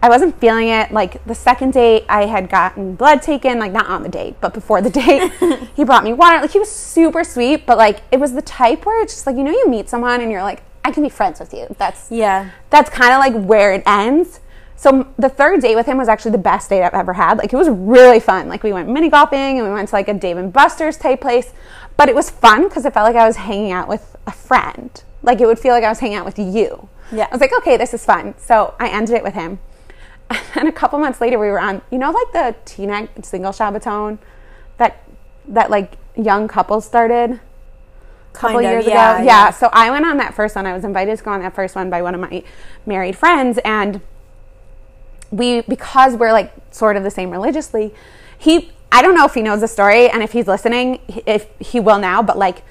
I 0.03 0.09
wasn't 0.09 0.39
feeling 0.41 0.69
it. 0.69 0.91
Like 0.91 1.25
the 1.25 1.35
second 1.35 1.75
date, 1.75 2.05
I 2.09 2.27
had 2.27 2.51
gotten 2.51 2.97
blood 2.97 3.23
taken, 3.23 3.61
like 3.61 3.71
not 3.71 3.87
on 3.87 4.03
the 4.03 4.09
date, 4.09 4.35
but 4.41 4.53
before 4.53 4.83
the 4.83 4.91
date. 5.01 5.33
he 5.77 5.85
brought 5.85 6.03
me 6.03 6.13
water. 6.13 6.41
Like 6.41 6.51
he 6.51 6.59
was 6.59 6.71
super 6.71 7.23
sweet, 7.23 7.65
but 7.65 7.79
like 7.79 8.01
it 8.11 8.19
was 8.19 8.33
the 8.33 8.43
type 8.43 8.85
where 8.85 9.01
it's 9.03 9.15
just 9.15 9.27
like, 9.27 9.37
you 9.37 9.45
know, 9.45 9.53
you 9.53 9.69
meet 9.69 9.89
someone 9.89 10.21
and 10.21 10.31
you're 10.31 10.43
like, 10.43 10.65
I 10.85 10.91
can 10.91 11.05
be 11.05 11.09
friends 11.09 11.39
with 11.39 11.55
you. 11.55 11.69
That's, 11.79 12.11
yeah. 12.11 12.51
that's 12.69 12.91
kind 12.91 13.13
of 13.13 13.21
like 13.21 13.49
where 13.49 13.73
it 13.73 13.85
ends. 13.87 14.41
So 14.75 15.07
the 15.17 15.29
third 15.29 15.63
date 15.63 15.77
with 15.77 15.87
him 15.87 15.99
was 15.99 16.09
actually 16.09 16.33
the 16.33 16.39
best 16.39 16.69
date 16.69 16.83
I've 16.83 16.93
ever 16.93 17.13
had. 17.13 17.39
Like 17.39 17.53
it 17.53 17.57
was 17.57 17.69
really 17.69 18.19
fun. 18.19 18.49
Like 18.49 18.65
we 18.65 18.73
went 18.73 18.89
mini 18.89 19.09
golfing 19.09 19.59
and 19.59 19.65
we 19.65 19.73
went 19.73 19.89
to 19.91 19.95
like 19.95 20.09
a 20.09 20.15
Dave 20.15 20.37
and 20.37 20.53
Buster's 20.53 20.97
type 20.97 21.21
place. 21.21 21.53
But 21.97 22.09
it 22.09 22.17
was 22.17 22.29
fun 22.29 22.65
because 22.65 22.85
it 22.85 22.93
felt 22.93 23.07
like 23.07 23.15
I 23.15 23.25
was 23.25 23.37
hanging 23.37 23.71
out 23.71 23.87
with 23.87 24.17
a 24.27 24.33
friend. 24.33 24.91
Like 25.23 25.41
it 25.41 25.47
would 25.47 25.61
feel 25.61 25.73
like 25.73 25.85
I 25.85 25.89
was 25.89 26.01
hanging 26.01 26.17
out 26.17 26.25
with 26.25 26.41
you. 26.41 26.89
Yeah. 27.13 27.29
I 27.31 27.33
was 27.33 27.41
like, 27.41 27.53
okay, 27.59 27.77
this 27.77 27.95
is 27.95 28.05
fun. 28.05 28.35
So 28.39 28.75
I 28.81 28.89
ended 28.89 29.15
it 29.15 29.23
with 29.23 29.35
him. 29.35 29.61
And 30.55 30.69
a 30.69 30.73
couple 30.73 30.99
months 30.99 31.21
later, 31.21 31.39
we 31.39 31.49
were 31.49 31.61
on, 31.61 31.83
you 31.91 31.99
know, 31.99 32.11
like 32.11 32.33
the 32.33 32.55
Tina 32.65 33.09
single 33.23 33.53
Shabbaton 33.53 34.19
that 34.79 35.03
that 35.49 35.71
like 35.71 35.95
young 36.17 36.49
couples 36.49 36.85
started 36.85 37.33
a 37.33 37.41
couple 38.33 38.57
Kind 38.61 38.67
of, 38.67 38.73
years 38.73 38.87
yeah, 38.87 39.17
ago. 39.17 39.25
yeah. 39.25 39.51
So 39.51 39.69
I 39.73 39.91
went 39.91 40.07
on 40.07 40.17
that 40.19 40.35
first 40.35 40.57
one. 40.57 40.67
I 40.67 40.73
was 40.73 40.85
invited 40.85 41.19
to 41.19 41.25
go 41.25 41.31
on 41.33 41.41
that 41.41 41.55
first 41.55 41.75
one 41.75 41.91
by 41.91 42.03
one 42.03 42.15
of 42.15 42.21
my 42.21 42.43
married 42.87 43.17
friends, 43.17 43.59
and 43.65 44.01
we 45.31 45.63
because 45.63 46.15
we're 46.15 46.33
like 46.33 46.53
sort 46.71 46.97
of 46.97 47.03
the 47.03 47.11
same 47.11 47.31
religiously. 47.31 47.95
He 48.39 48.71
I 48.93 49.01
don't 49.01 49.15
know 49.15 49.25
if 49.25 49.35
he 49.35 49.43
knows 49.43 49.61
the 49.61 49.69
story 49.69 50.11
and 50.11 50.23
if 50.23 50.33
he's 50.33 50.47
listening, 50.47 51.01
if 51.27 51.49
he 51.59 51.81
will 51.81 51.99
now, 51.99 52.23
but 52.23 52.37
like 52.37 52.63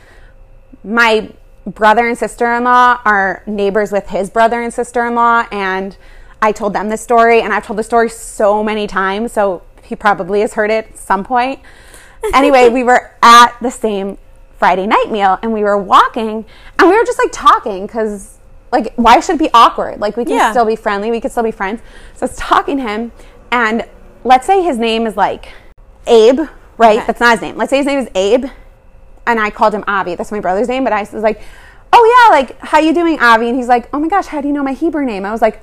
my 0.83 1.29
brother 1.65 2.07
and 2.07 2.17
sister-in-law 2.17 3.01
are 3.05 3.43
neighbors 3.45 3.91
with 3.91 4.09
his 4.09 4.29
brother 4.29 4.61
and 4.61 4.73
sister-in-law 4.73 5.47
and 5.51 5.97
I 6.41 6.51
told 6.51 6.73
them 6.73 6.89
this 6.89 7.01
story 7.01 7.41
and 7.41 7.53
I've 7.53 7.65
told 7.65 7.77
the 7.77 7.83
story 7.83 8.09
so 8.09 8.63
many 8.63 8.87
times, 8.87 9.31
so 9.31 9.61
he 9.83 9.95
probably 9.95 10.41
has 10.41 10.53
heard 10.53 10.71
it 10.71 10.87
at 10.89 10.97
some 10.97 11.23
point. 11.23 11.59
Anyway, 12.35 12.69
we 12.69 12.83
were 12.83 13.09
at 13.23 13.55
the 13.63 13.71
same 13.71 14.15
Friday 14.59 14.85
night 14.85 15.07
meal 15.09 15.39
and 15.41 15.51
we 15.51 15.63
were 15.63 15.75
walking 15.75 16.45
and 16.77 16.87
we 16.87 16.95
were 16.95 17.03
just 17.03 17.17
like 17.17 17.31
talking 17.31 17.87
because 17.87 18.37
like 18.71 18.93
why 18.95 19.19
should 19.19 19.37
it 19.37 19.39
be 19.39 19.49
awkward? 19.55 19.99
Like 19.99 20.17
we 20.17 20.23
can 20.23 20.35
Yeah. 20.35 20.51
still 20.51 20.65
be 20.65 20.75
friendly, 20.75 21.09
we 21.09 21.19
could 21.19 21.31
still 21.31 21.41
be 21.41 21.49
friends. 21.49 21.81
So 22.13 22.27
I 22.27 22.29
was 22.29 22.37
talking 22.37 22.77
to 22.77 22.83
him 22.83 23.11
and 23.51 23.87
let's 24.23 24.45
say 24.45 24.61
his 24.61 24.77
name 24.77 25.07
is 25.07 25.17
like 25.17 25.47
Abe, 26.05 26.41
right? 26.77 26.97
Okay. 26.99 27.07
That's 27.07 27.19
not 27.19 27.31
his 27.31 27.41
name. 27.41 27.57
Let's 27.57 27.71
say 27.71 27.77
his 27.77 27.87
name 27.87 27.97
is 27.97 28.07
Abe 28.13 28.45
and 29.25 29.39
I 29.39 29.49
called 29.49 29.73
him 29.73 29.83
Avi. 29.87 30.13
That's 30.13 30.31
my 30.31 30.39
brother's 30.39 30.67
name, 30.67 30.83
but 30.83 30.93
I 30.93 31.01
was 31.01 31.23
like, 31.23 31.41
"Oh 31.91 32.29
yeah, 32.29 32.37
like 32.37 32.59
how 32.59 32.77
you 32.77 32.93
doing, 32.93 33.19
Avi?" 33.19 33.47
And 33.49 33.57
he's 33.57 33.67
like, 33.67 33.89
"Oh 33.93 33.99
my 33.99 34.07
gosh, 34.07 34.27
how 34.27 34.41
do 34.41 34.47
you 34.47 34.53
know 34.53 34.63
my 34.63 34.73
Hebrew 34.73 35.05
name?" 35.05 35.25
I 35.25 35.31
was 35.31 35.41
like, 35.41 35.59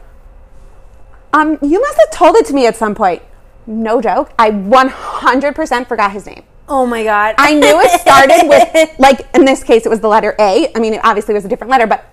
"Um, 1.32 1.58
you 1.62 1.80
must 1.80 1.98
have 1.98 2.10
told 2.10 2.36
it 2.36 2.46
to 2.46 2.54
me 2.54 2.66
at 2.66 2.76
some 2.76 2.94
point." 2.94 3.22
No 3.66 4.00
joke. 4.00 4.32
I 4.38 4.50
100% 4.50 5.86
forgot 5.86 6.12
his 6.12 6.24
name. 6.24 6.42
Oh 6.68 6.86
my 6.86 7.04
god. 7.04 7.34
I 7.38 7.54
knew 7.54 7.80
it 7.80 8.00
started 8.00 8.48
with 8.48 8.90
like 8.98 9.26
in 9.34 9.44
this 9.44 9.62
case 9.62 9.84
it 9.84 9.88
was 9.88 10.00
the 10.00 10.08
letter 10.08 10.34
A. 10.38 10.70
I 10.74 10.78
mean, 10.78 10.94
it 10.94 11.00
obviously 11.04 11.34
was 11.34 11.44
a 11.44 11.48
different 11.48 11.70
letter, 11.70 11.86
but 11.86 12.10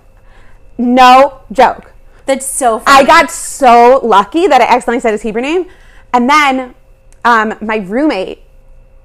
no 0.77 1.41
joke. 1.51 1.93
That's 2.25 2.45
so 2.45 2.79
funny. 2.79 3.03
I 3.03 3.05
got 3.05 3.31
so 3.31 3.99
lucky 4.03 4.47
that 4.47 4.61
I 4.61 4.65
accidentally 4.65 4.99
said 4.99 5.11
his 5.11 5.21
Hebrew 5.21 5.41
name. 5.41 5.69
And 6.11 6.29
then 6.29 6.75
um, 7.23 7.55
my 7.61 7.77
roommate 7.77 8.41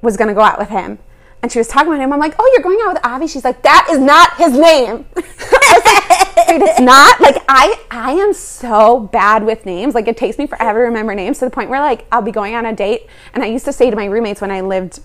was 0.03 0.17
going 0.17 0.29
to 0.29 0.35
go 0.35 0.41
out 0.41 0.59
with 0.59 0.69
him. 0.69 0.99
And 1.43 1.51
she 1.51 1.59
was 1.59 1.69
talking 1.69 1.89
about 1.89 2.01
him. 2.03 2.13
I'm 2.13 2.21
like, 2.21 2.35
oh, 2.39 2.51
you're 2.53 2.63
going 2.63 2.79
out 2.83 2.95
with 2.95 3.07
Avi? 3.07 3.27
She's 3.27 3.45
like, 3.45 3.63
that 3.63 3.89
is 3.91 3.99
not 3.99 4.37
his 4.37 4.53
name. 4.53 5.07
I 5.17 6.35
like, 6.47 6.63
it's 6.63 6.81
not. 6.81 7.21
Like, 7.21 7.43
I, 7.49 7.81
I 7.91 8.13
am 8.13 8.35
so 8.35 9.01
bad 9.01 9.45
with 9.45 9.65
names. 9.65 9.95
Like, 9.95 10.07
it 10.07 10.17
takes 10.17 10.37
me 10.37 10.47
forever 10.47 10.81
to 10.81 10.85
remember 10.85 11.15
names 11.15 11.39
to 11.39 11.47
the 11.47 11.51
point 11.51 11.71
where, 11.71 11.81
like, 11.81 12.07
I'll 12.13 12.23
be 12.23 12.33
going 12.33 12.55
on 12.55 12.67
a 12.67 12.75
date. 12.75 13.07
And 13.33 13.43
I 13.43 13.47
used 13.47 13.65
to 13.65 13.73
say 13.73 13.89
to 13.89 13.97
my 13.97 14.05
roommates 14.05 14.41
when 14.41 14.51
I 14.51 14.61
lived 14.61 15.01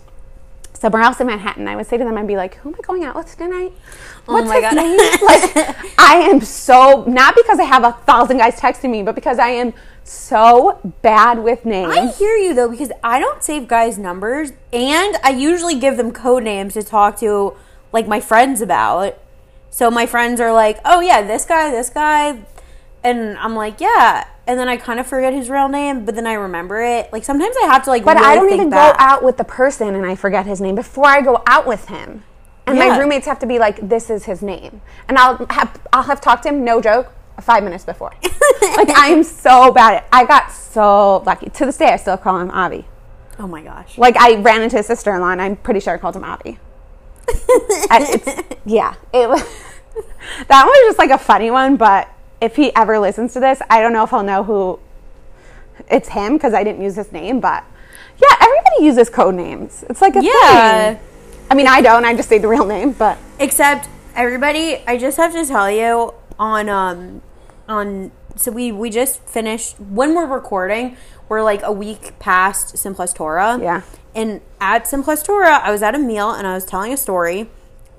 somewhere 0.75 1.01
else 1.01 1.19
in 1.19 1.27
Manhattan, 1.27 1.67
I 1.67 1.75
would 1.75 1.87
say 1.87 1.97
to 1.97 2.03
them, 2.03 2.17
I'd 2.17 2.27
be 2.27 2.37
like, 2.37 2.55
who 2.55 2.69
am 2.69 2.75
I 2.75 2.81
going 2.81 3.03
out 3.03 3.15
with 3.15 3.35
tonight? 3.35 3.73
Oh 4.27 4.33
What's 4.33 4.47
my 4.47 4.55
his 4.55 4.63
God. 4.63 4.75
name? 4.75 4.97
Like, 5.25 5.99
I 5.99 6.27
am 6.29 6.41
so, 6.41 7.03
not 7.05 7.35
because 7.35 7.59
I 7.59 7.63
have 7.63 7.83
a 7.83 7.93
thousand 8.05 8.37
guys 8.37 8.59
texting 8.59 8.91
me, 8.91 9.01
but 9.03 9.15
because 9.15 9.39
I 9.39 9.49
am 9.49 9.73
so 10.03 10.79
bad 11.01 11.39
with 11.43 11.65
names. 11.65 11.91
I 11.95 12.11
hear 12.11 12.35
you 12.35 12.53
though 12.53 12.69
because 12.69 12.91
I 13.03 13.19
don't 13.19 13.43
save 13.43 13.67
guys' 13.67 13.97
numbers 13.97 14.51
and 14.71 15.17
I 15.23 15.31
usually 15.31 15.79
give 15.79 15.97
them 15.97 16.11
code 16.11 16.43
names 16.43 16.75
to 16.75 16.83
talk 16.83 17.17
to 17.19 17.55
like 17.91 18.07
my 18.07 18.19
friends 18.19 18.61
about. 18.61 19.17
So 19.71 19.89
my 19.89 20.05
friends 20.05 20.39
are 20.39 20.53
like, 20.53 20.79
"Oh 20.85 21.01
yeah, 21.01 21.21
this 21.21 21.45
guy, 21.45 21.71
this 21.71 21.89
guy." 21.89 22.39
And 23.03 23.37
I'm 23.39 23.55
like, 23.55 23.81
"Yeah." 23.81 24.25
And 24.47 24.59
then 24.59 24.69
I 24.69 24.77
kind 24.77 24.99
of 24.99 25.07
forget 25.07 25.33
his 25.33 25.49
real 25.49 25.67
name, 25.67 26.05
but 26.05 26.13
then 26.15 26.27
I 26.27 26.33
remember 26.33 26.79
it. 26.81 27.11
Like 27.11 27.23
sometimes 27.23 27.55
I 27.63 27.65
have 27.67 27.83
to 27.85 27.89
like 27.89 28.05
But 28.05 28.17
really 28.17 28.27
I 28.27 28.35
don't 28.35 28.53
even 28.53 28.69
back. 28.69 28.95
go 28.97 29.03
out 29.03 29.23
with 29.23 29.37
the 29.37 29.43
person 29.43 29.95
and 29.95 30.05
I 30.05 30.15
forget 30.15 30.45
his 30.45 30.61
name 30.61 30.75
before 30.75 31.07
I 31.07 31.21
go 31.21 31.41
out 31.47 31.65
with 31.65 31.87
him. 31.87 32.23
And 32.67 32.79
my 32.79 32.97
roommates 32.97 33.27
have 33.27 33.37
to 33.39 33.45
be 33.45 33.59
like, 33.59 33.89
"This 33.89 34.09
is 34.09 34.25
his 34.25 34.41
name," 34.41 34.81
and 35.07 35.19
I'll 35.19 35.45
have 35.51 35.79
I'll 35.93 36.01
have 36.03 36.19
talked 36.19 36.43
to 36.43 36.49
him. 36.49 36.63
No 36.65 36.81
joke, 36.81 37.13
five 37.39 37.63
minutes 37.63 37.85
before. 37.85 38.11
like 38.75 38.89
I 38.89 39.09
am 39.09 39.23
so 39.23 39.71
bad 39.71 39.93
at. 39.97 40.07
I 40.11 40.25
got 40.25 40.51
so 40.51 41.17
lucky. 41.27 41.49
To 41.51 41.65
this 41.67 41.77
day, 41.77 41.89
I 41.93 41.97
still 41.97 42.17
call 42.17 42.39
him 42.39 42.49
Avi. 42.49 42.85
Oh 43.37 43.45
my 43.47 43.61
gosh. 43.61 43.99
Like 43.99 44.17
I 44.17 44.37
ran 44.37 44.63
into 44.63 44.77
his 44.77 44.87
sister-in-law, 44.87 45.29
and 45.31 45.41
I'm 45.43 45.57
pretty 45.57 45.79
sure 45.79 45.93
I 45.93 45.99
called 45.99 46.15
him 46.15 46.23
Avi. 46.23 46.57
I- 47.91 48.45
yeah, 48.65 48.95
it 49.13 49.29
was. 49.29 49.41
that 50.47 50.63
one 50.63 50.69
was 50.69 50.87
just 50.87 50.97
like 50.97 51.11
a 51.11 51.19
funny 51.19 51.51
one, 51.51 51.75
but 51.77 52.09
if 52.41 52.55
he 52.55 52.75
ever 52.75 52.99
listens 52.99 53.33
to 53.33 53.39
this, 53.39 53.61
I 53.69 53.81
don't 53.81 53.93
know 53.93 54.03
if 54.03 54.09
he'll 54.09 54.23
know 54.23 54.43
who 54.43 54.79
it's 55.89 56.09
him 56.09 56.33
because 56.33 56.53
I 56.53 56.63
didn't 56.63 56.81
use 56.83 56.95
his 56.95 57.11
name, 57.11 57.39
but 57.39 57.63
Yeah, 58.17 58.33
everybody 58.39 58.85
uses 58.85 59.09
code 59.09 59.35
names. 59.35 59.83
It's 59.89 60.01
like 60.01 60.15
a 60.15 60.23
Yeah. 60.23 60.93
thing. 60.93 60.99
I 61.51 61.53
mean, 61.53 61.67
I 61.67 61.81
don't. 61.81 62.05
I 62.05 62.13
just 62.15 62.29
say 62.29 62.37
the 62.37 62.47
real 62.47 62.65
name, 62.65 62.91
but 62.93 63.17
Except 63.39 63.89
everybody, 64.15 64.81
I 64.87 64.97
just 64.97 65.17
have 65.17 65.33
to 65.33 65.45
tell 65.45 65.69
you 65.69 66.13
on 66.39 66.69
um 66.69 67.21
on 67.67 68.11
so 68.37 68.51
we 68.51 68.71
we 68.71 68.89
just 68.89 69.21
finished 69.23 69.79
when 69.79 70.13
we're 70.15 70.25
recording, 70.25 70.95
we're 71.29 71.43
like 71.43 71.61
a 71.63 71.71
week 71.71 72.17
past 72.19 72.75
Simchas 72.75 73.13
Torah. 73.13 73.59
Yeah. 73.61 73.81
And 74.13 74.39
at 74.61 74.85
Simchas 74.85 75.23
Torah, 75.23 75.59
I 75.61 75.71
was 75.71 75.81
at 75.83 75.93
a 75.93 75.99
meal 75.99 76.31
and 76.31 76.47
I 76.47 76.53
was 76.53 76.65
telling 76.65 76.93
a 76.93 76.97
story 76.97 77.49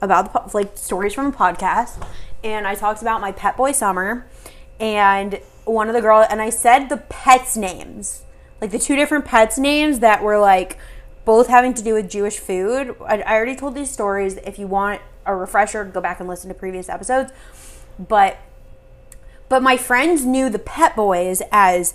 about 0.01 0.33
the 0.33 0.57
like 0.57 0.77
stories 0.79 1.13
from 1.15 1.27
a 1.27 1.33
podcast, 1.33 2.03
and 2.47 2.67
I 2.67 2.77
talked 2.77 3.03
about 3.03 3.21
my 3.21 3.33
pet 3.33 3.57
boy 3.57 3.73
Summer, 3.73 4.27
and 4.79 5.41
one 5.65 5.89
of 5.89 5.95
the 5.95 6.01
girls, 6.01 6.27
and 6.31 6.41
I 6.41 6.51
said 6.51 6.89
the 6.89 6.99
pets 6.99 7.57
names, 7.57 8.23
like 8.61 8.71
the 8.71 8.79
two 8.79 8.95
different 8.95 9.25
pets 9.25 9.59
names 9.59 9.99
that 9.99 10.23
were 10.23 10.39
like 10.39 10.79
both 11.25 11.49
having 11.49 11.75
to 11.75 11.83
do 11.83 11.95
with 11.95 12.09
Jewish 12.09 12.39
food. 12.39 12.95
I, 13.05 13.21
I 13.23 13.35
already 13.35 13.57
told 13.57 13.75
these 13.75 13.91
stories. 13.91 14.37
If 14.45 14.59
you 14.59 14.69
want 14.69 15.03
a 15.27 15.35
refresher, 15.35 15.85
go 15.85 16.01
back 16.01 16.21
and 16.21 16.29
listen 16.29 16.49
to 16.49 16.55
previous 16.55 16.89
episodes. 16.89 17.33
But 17.99 18.39
but 19.49 19.63
my 19.63 19.77
friends 19.77 20.25
knew 20.25 20.49
the 20.49 20.59
pet 20.59 20.95
boys 20.95 21.43
as 21.51 21.95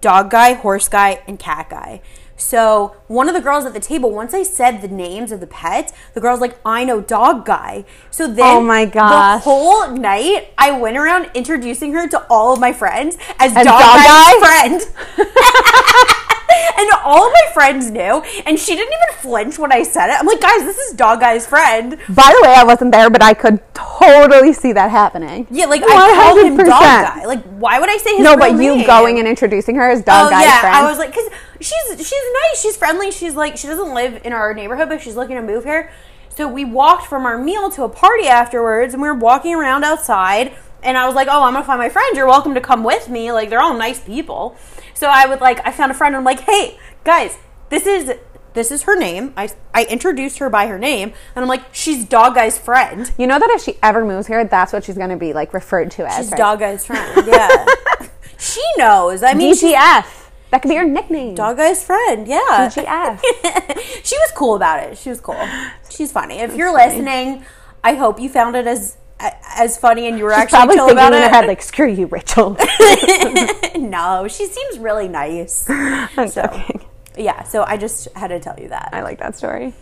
dog 0.00 0.30
guy, 0.30 0.54
horse 0.54 0.88
guy, 0.88 1.22
and 1.28 1.38
cat 1.38 1.70
guy. 1.70 2.00
So 2.42 2.96
one 3.06 3.28
of 3.28 3.34
the 3.34 3.40
girls 3.40 3.64
at 3.64 3.72
the 3.72 3.80
table, 3.80 4.10
once 4.10 4.34
I 4.34 4.42
said 4.42 4.82
the 4.82 4.88
names 4.88 5.30
of 5.32 5.40
the 5.40 5.46
pets, 5.46 5.92
the 6.14 6.20
girl's 6.20 6.40
like, 6.40 6.58
"I 6.66 6.84
know 6.84 7.00
dog 7.00 7.44
guy." 7.46 7.84
So 8.10 8.26
then, 8.26 8.56
Oh 8.56 8.60
my 8.60 8.84
gosh. 8.84 9.10
the 9.40 9.44
whole 9.44 9.88
night 9.90 10.52
I 10.58 10.72
went 10.72 10.96
around 10.96 11.30
introducing 11.34 11.92
her 11.94 12.08
to 12.08 12.26
all 12.28 12.52
of 12.52 12.58
my 12.60 12.72
friends 12.72 13.16
as, 13.38 13.56
As 13.56 13.64
dog, 13.64 13.80
dog 13.80 13.96
guy's 13.96 14.34
guy? 14.40 14.78
friend. 14.78 14.82
and 16.78 16.90
all 17.04 17.26
of 17.26 17.32
my 17.32 17.52
friends 17.52 17.90
knew, 17.90 18.22
and 18.46 18.58
she 18.58 18.74
didn't 18.74 18.92
even 18.92 19.20
flinch 19.20 19.58
when 19.58 19.72
I 19.72 19.82
said 19.82 20.08
it. 20.08 20.18
I'm 20.18 20.26
like, 20.26 20.40
guys, 20.40 20.62
this 20.62 20.78
is 20.78 20.94
dog 20.94 21.20
guy's 21.20 21.46
friend. 21.46 21.98
by 22.08 22.34
the 22.36 22.40
way, 22.42 22.54
I 22.56 22.64
wasn't 22.64 22.92
there, 22.92 23.10
but 23.10 23.22
I 23.22 23.34
could 23.34 23.60
totally 23.74 24.52
see 24.52 24.72
that 24.72 24.90
happening. 24.90 25.46
Yeah, 25.50 25.66
like 25.66 25.82
I 25.84 26.14
called 26.14 26.46
him 26.46 26.56
dog 26.56 26.66
100%. 26.66 26.68
guy. 26.68 27.24
Like, 27.26 27.42
why 27.44 27.78
would 27.78 27.90
I 27.90 27.96
say 27.98 28.16
his 28.16 28.24
No, 28.24 28.36
but 28.36 28.52
you 28.60 28.84
going 28.86 29.18
and 29.18 29.28
introducing 29.28 29.76
her 29.76 29.90
as 29.90 30.02
dog 30.02 30.26
Oh 30.26 30.30
guy's 30.30 30.44
yeah, 30.44 30.60
friend. 30.60 30.76
I 30.76 30.88
was 30.88 30.98
like, 30.98 31.10
because 31.10 31.28
she's 31.60 31.98
she's 32.08 32.12
nice, 32.42 32.60
she's 32.62 32.76
friendly, 32.76 33.10
she's 33.10 33.34
like 33.34 33.56
she 33.56 33.66
doesn't 33.68 33.94
live 33.94 34.20
in 34.24 34.32
our 34.32 34.52
neighborhood, 34.54 34.88
but 34.88 35.00
she's 35.00 35.16
looking 35.16 35.36
to 35.36 35.42
move 35.42 35.64
here. 35.64 35.90
So 36.28 36.48
we 36.48 36.64
walked 36.64 37.06
from 37.06 37.26
our 37.26 37.36
meal 37.36 37.70
to 37.72 37.84
a 37.84 37.88
party 37.88 38.26
afterwards, 38.26 38.94
and 38.94 39.02
we 39.02 39.08
were 39.08 39.14
walking 39.14 39.54
around 39.54 39.84
outside. 39.84 40.52
And 40.82 40.96
I 40.98 41.06
was 41.06 41.14
like, 41.14 41.28
"Oh, 41.30 41.42
I'm 41.44 41.52
gonna 41.52 41.64
find 41.64 41.78
my 41.78 41.88
friends. 41.90 42.16
You're 42.16 42.26
welcome 42.26 42.54
to 42.54 42.60
come 42.60 42.82
with 42.82 43.08
me. 43.08 43.30
Like 43.32 43.50
they're 43.50 43.60
all 43.62 43.74
nice 43.76 44.00
people." 44.00 44.56
So 45.02 45.08
I 45.08 45.26
would 45.26 45.40
like, 45.40 45.66
I 45.66 45.72
found 45.72 45.90
a 45.90 45.94
friend. 45.94 46.14
and 46.14 46.20
I'm 46.20 46.24
like, 46.24 46.38
"Hey, 46.42 46.78
guys, 47.02 47.36
this 47.70 47.88
is 47.88 48.12
this 48.54 48.70
is 48.70 48.84
her 48.84 48.96
name. 48.96 49.34
I 49.36 49.48
I 49.74 49.84
introduced 49.86 50.38
her 50.38 50.48
by 50.48 50.68
her 50.68 50.78
name, 50.78 51.12
and 51.34 51.42
I'm 51.42 51.48
like, 51.48 51.74
she's 51.74 52.04
Dog 52.04 52.36
Guy's 52.36 52.56
friend. 52.56 53.10
you 53.18 53.26
know 53.26 53.40
that 53.40 53.50
if 53.50 53.62
she 53.62 53.78
ever 53.82 54.04
moves 54.04 54.28
here, 54.28 54.44
that's 54.44 54.72
what 54.72 54.84
she's 54.84 54.96
going 54.96 55.10
to 55.10 55.16
be 55.16 55.32
like 55.32 55.52
referred 55.52 55.90
to 55.92 56.06
as. 56.06 56.18
She's 56.18 56.30
right? 56.30 56.38
Dog 56.38 56.60
Guy's 56.60 56.86
friend. 56.86 57.26
Yeah, 57.26 57.66
she 58.38 58.62
knows. 58.76 59.24
I 59.24 59.34
mean, 59.34 59.56
DGF. 59.56 60.28
That 60.50 60.62
could 60.62 60.68
be 60.68 60.76
your 60.76 60.84
nickname. 60.84 61.34
Dog 61.34 61.56
Guy's 61.56 61.82
friend. 61.82 62.28
Yeah, 62.28 62.70
DGF. 62.70 63.20
she 64.04 64.16
was 64.16 64.30
cool 64.36 64.54
about 64.54 64.84
it. 64.84 64.98
She 64.98 65.08
was 65.08 65.20
cool. 65.20 65.48
She's 65.90 66.12
funny. 66.12 66.36
If 66.36 66.54
you're 66.54 66.72
listening, 66.72 67.44
I 67.82 67.94
hope 67.94 68.20
you 68.20 68.28
found 68.28 68.54
it 68.54 68.68
as 68.68 68.98
as 69.20 69.78
funny 69.78 70.06
and 70.06 70.18
you 70.18 70.24
were 70.24 70.32
actually 70.32 70.56
Probably 70.56 70.76
thinking 70.76 70.92
about 70.92 71.12
in 71.12 71.22
her 71.22 71.28
head 71.28 71.46
like, 71.46 71.62
"Screw 71.62 71.88
you, 71.88 72.06
Rachel." 72.06 72.56
no, 73.78 74.26
she 74.28 74.46
seems 74.46 74.78
really 74.78 75.08
nice. 75.08 75.66
I'm 75.70 76.30
joking. 76.30 76.84
Yeah, 77.16 77.42
so 77.44 77.64
I 77.64 77.76
just 77.76 78.08
had 78.14 78.28
to 78.28 78.40
tell 78.40 78.58
you 78.58 78.68
that. 78.68 78.90
I 78.92 79.02
like 79.02 79.18
that 79.18 79.36
story. 79.36 79.74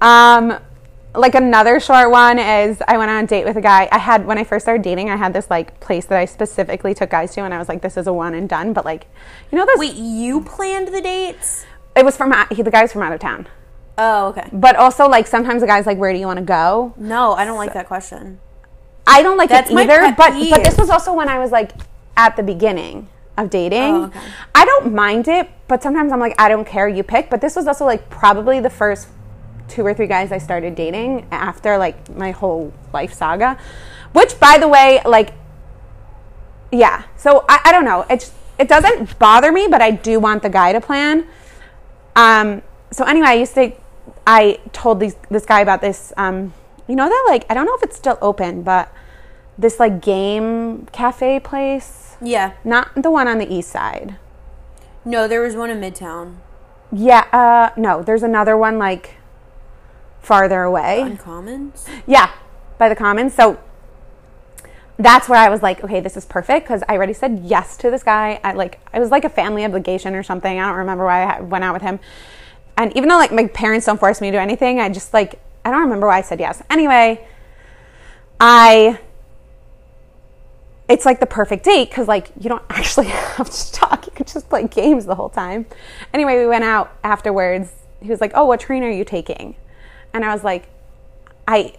um, 0.00 0.58
like 1.14 1.34
another 1.34 1.78
short 1.80 2.10
one 2.10 2.38
is 2.38 2.82
I 2.86 2.98
went 2.98 3.10
on 3.10 3.24
a 3.24 3.26
date 3.26 3.44
with 3.44 3.56
a 3.56 3.60
guy. 3.60 3.88
I 3.90 3.98
had 3.98 4.26
when 4.26 4.38
I 4.38 4.44
first 4.44 4.64
started 4.64 4.82
dating, 4.82 5.10
I 5.10 5.16
had 5.16 5.32
this 5.32 5.50
like 5.50 5.78
place 5.80 6.06
that 6.06 6.18
I 6.18 6.24
specifically 6.24 6.94
took 6.94 7.10
guys 7.10 7.34
to, 7.34 7.42
and 7.42 7.52
I 7.52 7.58
was 7.58 7.68
like, 7.68 7.82
"This 7.82 7.96
is 7.96 8.06
a 8.06 8.12
one 8.12 8.34
and 8.34 8.48
done." 8.48 8.72
But 8.72 8.84
like, 8.84 9.06
you 9.50 9.58
know, 9.58 9.66
this 9.66 9.78
Wait, 9.78 9.94
you 9.94 10.40
planned 10.42 10.88
the 10.88 11.00
dates? 11.00 11.66
it 11.96 12.04
was 12.04 12.16
from 12.16 12.34
he, 12.50 12.62
the 12.62 12.70
guy's 12.70 12.92
from 12.92 13.02
out 13.02 13.12
of 13.12 13.20
town. 13.20 13.46
Oh, 13.96 14.28
okay. 14.28 14.48
But 14.52 14.76
also, 14.76 15.08
like 15.08 15.26
sometimes 15.26 15.60
the 15.60 15.66
guy's 15.66 15.86
like, 15.86 15.98
"Where 15.98 16.12
do 16.12 16.18
you 16.18 16.26
want 16.26 16.38
to 16.38 16.44
go?" 16.44 16.94
No, 16.96 17.34
I 17.34 17.44
don't 17.44 17.56
like 17.56 17.74
that 17.74 17.86
question. 17.86 18.40
I 19.06 19.22
don't 19.22 19.36
like 19.36 19.50
That's 19.50 19.70
it 19.70 19.76
either. 19.76 20.14
But 20.16 20.32
peeve. 20.32 20.50
but 20.50 20.64
this 20.64 20.76
was 20.76 20.90
also 20.90 21.12
when 21.12 21.28
I 21.28 21.38
was 21.38 21.52
like 21.52 21.72
at 22.16 22.36
the 22.36 22.42
beginning 22.42 23.08
of 23.36 23.50
dating. 23.50 23.94
Oh, 23.94 24.04
okay. 24.04 24.20
I 24.54 24.64
don't 24.64 24.94
mind 24.94 25.28
it, 25.28 25.48
but 25.68 25.82
sometimes 25.82 26.12
I'm 26.12 26.20
like, 26.20 26.34
I 26.38 26.48
don't 26.48 26.66
care. 26.66 26.88
You 26.88 27.02
pick. 27.02 27.30
But 27.30 27.40
this 27.40 27.56
was 27.56 27.66
also 27.66 27.84
like 27.84 28.08
probably 28.10 28.60
the 28.60 28.70
first 28.70 29.08
two 29.68 29.84
or 29.84 29.94
three 29.94 30.06
guys 30.06 30.30
I 30.30 30.38
started 30.38 30.74
dating 30.74 31.26
after 31.30 31.78
like 31.78 32.14
my 32.14 32.30
whole 32.30 32.72
life 32.92 33.12
saga. 33.12 33.58
Which, 34.12 34.38
by 34.38 34.58
the 34.58 34.68
way, 34.68 35.00
like, 35.04 35.34
yeah. 36.70 37.04
So 37.16 37.44
I, 37.48 37.60
I 37.66 37.72
don't 37.72 37.84
know. 37.84 38.06
It's 38.08 38.32
it 38.58 38.68
doesn't 38.68 39.18
bother 39.18 39.50
me, 39.50 39.66
but 39.68 39.82
I 39.82 39.90
do 39.90 40.20
want 40.20 40.42
the 40.42 40.50
guy 40.50 40.72
to 40.72 40.80
plan. 40.80 41.26
Um. 42.16 42.62
So 42.90 43.04
anyway, 43.04 43.28
I 43.28 43.34
used 43.34 43.54
to. 43.54 43.72
I 44.26 44.60
told 44.72 45.00
these 45.00 45.16
this 45.30 45.44
guy 45.44 45.60
about 45.60 45.80
this. 45.80 46.12
Um. 46.16 46.54
You 46.86 46.96
know 46.96 47.08
that 47.08 47.24
like 47.28 47.46
I 47.48 47.54
don't 47.54 47.64
know 47.64 47.74
if 47.74 47.82
it's 47.82 47.96
still 47.96 48.18
open, 48.20 48.62
but 48.62 48.92
this 49.56 49.80
like 49.80 50.02
game 50.02 50.86
cafe 50.92 51.40
place. 51.40 52.16
Yeah. 52.20 52.52
Not 52.64 52.90
the 52.94 53.10
one 53.10 53.26
on 53.28 53.38
the 53.38 53.52
east 53.52 53.70
side. 53.70 54.16
No, 55.04 55.26
there 55.28 55.40
was 55.40 55.56
one 55.56 55.70
in 55.70 55.80
Midtown. 55.80 56.36
Yeah, 56.92 57.26
uh 57.32 57.70
no, 57.80 58.02
there's 58.02 58.22
another 58.22 58.56
one 58.56 58.78
like 58.78 59.16
farther 60.20 60.62
away. 60.62 61.02
Uncommons? 61.04 61.88
Yeah, 62.06 62.32
by 62.78 62.88
the 62.88 62.96
commons. 62.96 63.34
So 63.34 63.58
that's 64.98 65.28
where 65.28 65.38
I 65.38 65.48
was 65.48 65.62
like, 65.62 65.82
okay, 65.82 66.00
this 66.00 66.16
is 66.16 66.24
perfect 66.24 66.66
because 66.66 66.82
I 66.88 66.96
already 66.96 67.14
said 67.14 67.40
yes 67.44 67.76
to 67.78 67.90
this 67.90 68.02
guy. 68.02 68.40
I 68.44 68.52
like 68.52 68.80
it 68.92 69.00
was 69.00 69.10
like 69.10 69.24
a 69.24 69.30
family 69.30 69.64
obligation 69.64 70.14
or 70.14 70.22
something. 70.22 70.58
I 70.58 70.68
don't 70.68 70.76
remember 70.76 71.04
why 71.04 71.24
I 71.24 71.40
went 71.40 71.64
out 71.64 71.72
with 71.72 71.82
him. 71.82 71.98
And 72.76 72.96
even 72.96 73.08
though 73.08 73.16
like 73.16 73.32
my 73.32 73.46
parents 73.46 73.86
don't 73.86 73.98
force 73.98 74.20
me 74.20 74.30
to 74.30 74.36
do 74.36 74.40
anything, 74.40 74.80
I 74.80 74.88
just 74.88 75.12
like 75.12 75.40
I 75.64 75.70
don't 75.70 75.80
remember 75.80 76.06
why 76.06 76.18
I 76.18 76.22
said 76.22 76.40
yes. 76.40 76.62
Anyway, 76.70 77.26
I 78.40 78.98
it's 80.88 81.06
like 81.06 81.18
the 81.18 81.26
perfect 81.26 81.64
date 81.64 81.88
because 81.88 82.08
like 82.08 82.30
you 82.38 82.48
don't 82.48 82.64
actually 82.70 83.06
have 83.06 83.50
to 83.50 83.72
talk. 83.72 84.06
You 84.06 84.12
can 84.12 84.26
just 84.26 84.48
play 84.48 84.66
games 84.66 85.06
the 85.06 85.14
whole 85.14 85.30
time. 85.30 85.66
Anyway 86.12 86.38
we 86.38 86.46
went 86.46 86.64
out 86.64 86.96
afterwards. 87.04 87.72
He 88.00 88.08
was 88.08 88.20
like 88.20 88.32
oh 88.34 88.44
what 88.44 88.60
train 88.60 88.82
are 88.82 88.90
you 88.90 89.04
taking? 89.04 89.56
And 90.12 90.24
i 90.24 90.32
was 90.32 90.44
like 90.44 90.68
i 91.48 91.74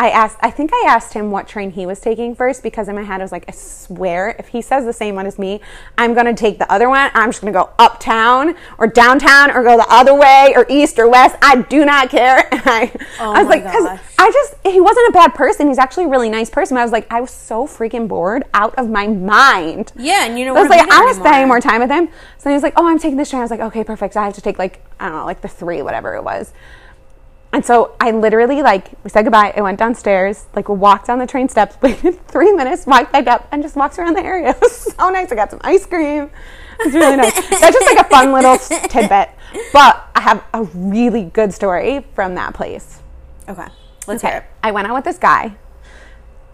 i 0.00 0.10
asked 0.10 0.38
i 0.40 0.50
think 0.50 0.70
i 0.72 0.84
asked 0.88 1.12
him 1.12 1.30
what 1.30 1.46
train 1.46 1.70
he 1.70 1.86
was 1.86 2.00
taking 2.00 2.34
first 2.34 2.62
because 2.62 2.88
in 2.88 2.94
my 2.96 3.02
head 3.02 3.20
i 3.20 3.24
was 3.24 3.32
like 3.32 3.44
i 3.48 3.52
swear 3.52 4.34
if 4.38 4.48
he 4.48 4.60
says 4.60 4.84
the 4.84 4.92
same 4.92 5.14
one 5.14 5.26
as 5.26 5.38
me 5.38 5.60
i'm 5.98 6.14
going 6.14 6.26
to 6.26 6.34
take 6.34 6.58
the 6.58 6.70
other 6.72 6.88
one 6.88 7.10
i'm 7.14 7.28
just 7.28 7.40
going 7.40 7.52
to 7.52 7.58
go 7.58 7.70
uptown 7.78 8.54
or 8.78 8.86
downtown 8.86 9.50
or 9.50 9.62
go 9.62 9.76
the 9.76 9.86
other 9.88 10.14
way 10.14 10.52
or 10.56 10.66
east 10.68 10.98
or 10.98 11.08
west 11.08 11.36
i 11.42 11.60
do 11.62 11.84
not 11.84 12.08
care 12.10 12.48
and 12.52 12.62
i, 12.66 12.92
Oh 13.20 13.32
I 13.32 13.42
was 13.42 13.48
like, 13.48 13.62
because. 13.64 14.00
I 14.18 14.30
just 14.30 14.54
he 14.66 14.80
wasn't 14.80 15.08
a 15.08 15.12
bad 15.12 15.34
person. 15.34 15.68
He's 15.68 15.78
actually 15.78 16.04
a 16.04 16.08
really 16.08 16.28
nice 16.28 16.50
person. 16.50 16.74
But 16.74 16.80
I 16.80 16.84
was 16.84 16.92
like, 16.92 17.10
I 17.10 17.22
was 17.22 17.30
so 17.30 17.66
freaking 17.66 18.06
bored 18.06 18.44
out 18.52 18.74
of 18.74 18.90
my 18.90 19.06
mind. 19.06 19.92
Yeah, 19.96 20.26
and 20.26 20.38
you 20.38 20.44
don't 20.44 20.56
I 20.56 20.60
was 20.60 20.68
like, 20.68 20.90
I 20.90 21.04
was 21.04 21.16
spending 21.16 21.48
more 21.48 21.60
time 21.60 21.80
with 21.80 21.90
him. 21.90 22.08
So 22.36 22.50
he 22.50 22.54
was 22.54 22.62
like, 22.62 22.74
Oh, 22.76 22.86
I'm 22.86 22.98
taking 22.98 23.16
this 23.16 23.30
train. 23.30 23.40
I 23.40 23.44
was 23.44 23.50
like, 23.50 23.60
Okay, 23.60 23.82
perfect. 23.82 24.14
So 24.14 24.20
I 24.20 24.24
have 24.24 24.34
to 24.34 24.42
take 24.42 24.58
like 24.58 24.84
I 24.98 25.08
don't 25.08 25.18
know, 25.18 25.24
like 25.24 25.40
the 25.40 25.48
three, 25.48 25.80
whatever 25.80 26.14
it 26.16 26.22
was. 26.22 26.52
And 27.52 27.64
so 27.64 27.96
I 27.98 28.12
literally 28.12 28.62
like 28.62 28.92
we 29.02 29.10
said 29.10 29.22
goodbye. 29.22 29.52
I 29.56 29.60
went 29.60 29.78
downstairs, 29.78 30.46
like 30.54 30.68
walked 30.68 31.06
down 31.06 31.18
the 31.18 31.26
train 31.26 31.48
steps, 31.48 31.76
waited 31.82 32.26
three 32.28 32.52
minutes, 32.52 32.86
walked 32.86 33.12
back 33.12 33.26
up, 33.26 33.48
and 33.50 33.62
just 33.62 33.76
walked 33.76 33.98
around 33.98 34.16
the 34.16 34.24
area. 34.24 34.50
It 34.56 34.60
was 34.60 34.94
so 34.94 35.10
nice. 35.10 35.32
I 35.32 35.34
got 35.34 35.50
some 35.50 35.60
ice 35.62 35.86
cream. 35.86 36.30
It's 36.80 36.94
really 36.94 37.16
nice. 37.16 37.34
That's 37.50 37.76
just 37.76 37.94
like 37.94 38.06
a 38.06 38.08
fun 38.08 38.32
little 38.32 38.56
tidbit. 38.56 39.30
But 39.72 40.08
I 40.14 40.20
have 40.20 40.44
a 40.54 40.62
really 40.62 41.24
good 41.24 41.52
story 41.52 42.06
from 42.14 42.34
that 42.36 42.54
place. 42.54 43.00
Okay. 43.48 43.66
Let's 44.06 44.22
hear 44.22 44.36
it. 44.38 44.44
I 44.62 44.70
went 44.70 44.86
out 44.86 44.94
with 44.94 45.04
this 45.04 45.18
guy. 45.18 45.56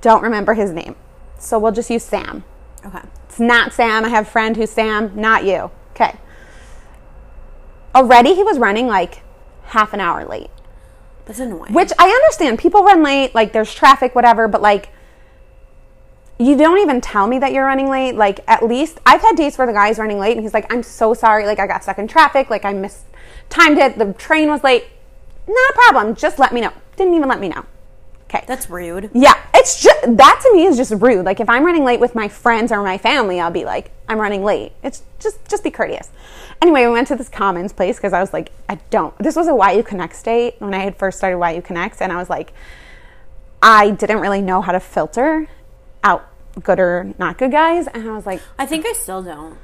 Don't 0.00 0.22
remember 0.22 0.54
his 0.54 0.72
name. 0.72 0.96
So 1.38 1.59
we'll 1.59 1.72
just 1.72 1.90
use 1.90 2.02
Sam. 2.02 2.44
Okay. 2.85 3.02
It's 3.28 3.38
not 3.38 3.72
Sam. 3.72 4.04
I 4.04 4.09
have 4.09 4.26
a 4.26 4.30
friend 4.30 4.56
who's 4.56 4.70
Sam, 4.70 5.12
not 5.14 5.44
you. 5.44 5.70
Okay. 5.92 6.16
Already 7.94 8.35
he 8.35 8.42
was 8.42 8.59
running 8.59 8.87
like 8.87 9.22
half 9.66 9.92
an 9.92 10.00
hour 10.00 10.24
late. 10.24 10.50
That's 11.26 11.40
annoying. 11.40 11.72
Which 11.72 11.92
I 11.98 12.08
understand. 12.08 12.58
People 12.58 12.82
run 12.82 13.02
late, 13.02 13.34
like 13.34 13.52
there's 13.52 13.74
traffic, 13.74 14.14
whatever, 14.14 14.48
but 14.48 14.62
like 14.62 14.90
you 16.38 16.56
don't 16.56 16.78
even 16.78 17.00
tell 17.00 17.26
me 17.26 17.38
that 17.38 17.52
you're 17.52 17.64
running 17.64 17.88
late. 17.88 18.14
Like 18.14 18.40
at 18.46 18.62
least 18.62 18.98
I've 19.04 19.20
had 19.20 19.36
dates 19.36 19.58
where 19.58 19.66
the 19.66 19.72
guy's 19.72 19.98
running 19.98 20.18
late 20.18 20.36
and 20.36 20.44
he's 20.44 20.54
like, 20.54 20.72
I'm 20.72 20.82
so 20.82 21.14
sorry, 21.14 21.46
like 21.46 21.58
I 21.58 21.66
got 21.66 21.82
stuck 21.82 21.98
in 21.98 22.08
traffic, 22.08 22.48
like 22.48 22.64
I 22.64 22.72
missed 22.72 23.04
timed 23.48 23.78
it, 23.78 23.98
the 23.98 24.12
train 24.14 24.48
was 24.48 24.62
late. 24.64 24.86
Not 25.46 25.70
a 25.70 25.72
problem. 25.74 26.14
Just 26.14 26.38
let 26.38 26.52
me 26.52 26.60
know. 26.60 26.72
Didn't 26.96 27.14
even 27.14 27.28
let 27.28 27.40
me 27.40 27.48
know. 27.48 27.64
Okay. 28.28 28.44
That's 28.46 28.68
rude. 28.68 29.10
Yeah, 29.14 29.34
it's 29.54 29.82
just 29.82 30.16
that 30.16 30.40
to 30.42 30.52
me 30.52 30.66
is 30.66 30.76
just 30.76 30.92
rude. 31.00 31.24
Like 31.24 31.40
if 31.40 31.48
I'm 31.48 31.64
running 31.64 31.84
late 31.84 32.00
with 32.00 32.14
my 32.14 32.28
friends 32.28 32.72
or 32.72 32.82
my 32.82 32.98
family, 32.98 33.40
I'll 33.40 33.52
be 33.52 33.64
like, 33.64 33.92
I'm 34.08 34.18
running 34.18 34.42
late. 34.42 34.72
It's 34.82 35.02
just 35.20 35.48
just 35.48 35.62
be 35.62 35.70
courteous. 35.70 36.10
Anyway, 36.60 36.86
we 36.86 36.92
went 36.92 37.06
to 37.08 37.16
this 37.16 37.28
commons 37.28 37.72
place 37.72 37.96
because 37.96 38.12
I 38.12 38.20
was 38.20 38.32
like, 38.32 38.50
I 38.68 38.76
don't. 38.90 39.16
This 39.18 39.36
was 39.36 39.46
a 39.46 39.76
YU 39.76 39.82
Connect 39.82 40.24
date 40.24 40.56
when 40.58 40.74
I 40.74 40.78
had 40.78 40.96
first 40.96 41.18
started 41.18 41.38
YU 41.54 41.62
Connect, 41.62 42.00
and 42.00 42.12
I 42.12 42.16
was 42.16 42.30
like, 42.30 42.52
I 43.62 43.90
didn't 43.90 44.18
really 44.18 44.42
know 44.42 44.60
how 44.60 44.72
to 44.72 44.80
filter 44.80 45.48
out 46.02 46.28
good 46.62 46.80
or 46.80 47.14
not 47.18 47.38
good 47.38 47.52
guys, 47.52 47.86
and 47.86 48.08
I 48.08 48.14
was 48.14 48.26
like, 48.26 48.40
I 48.58 48.66
think 48.66 48.86
I 48.86 48.92
still 48.92 49.22
don't. 49.22 49.58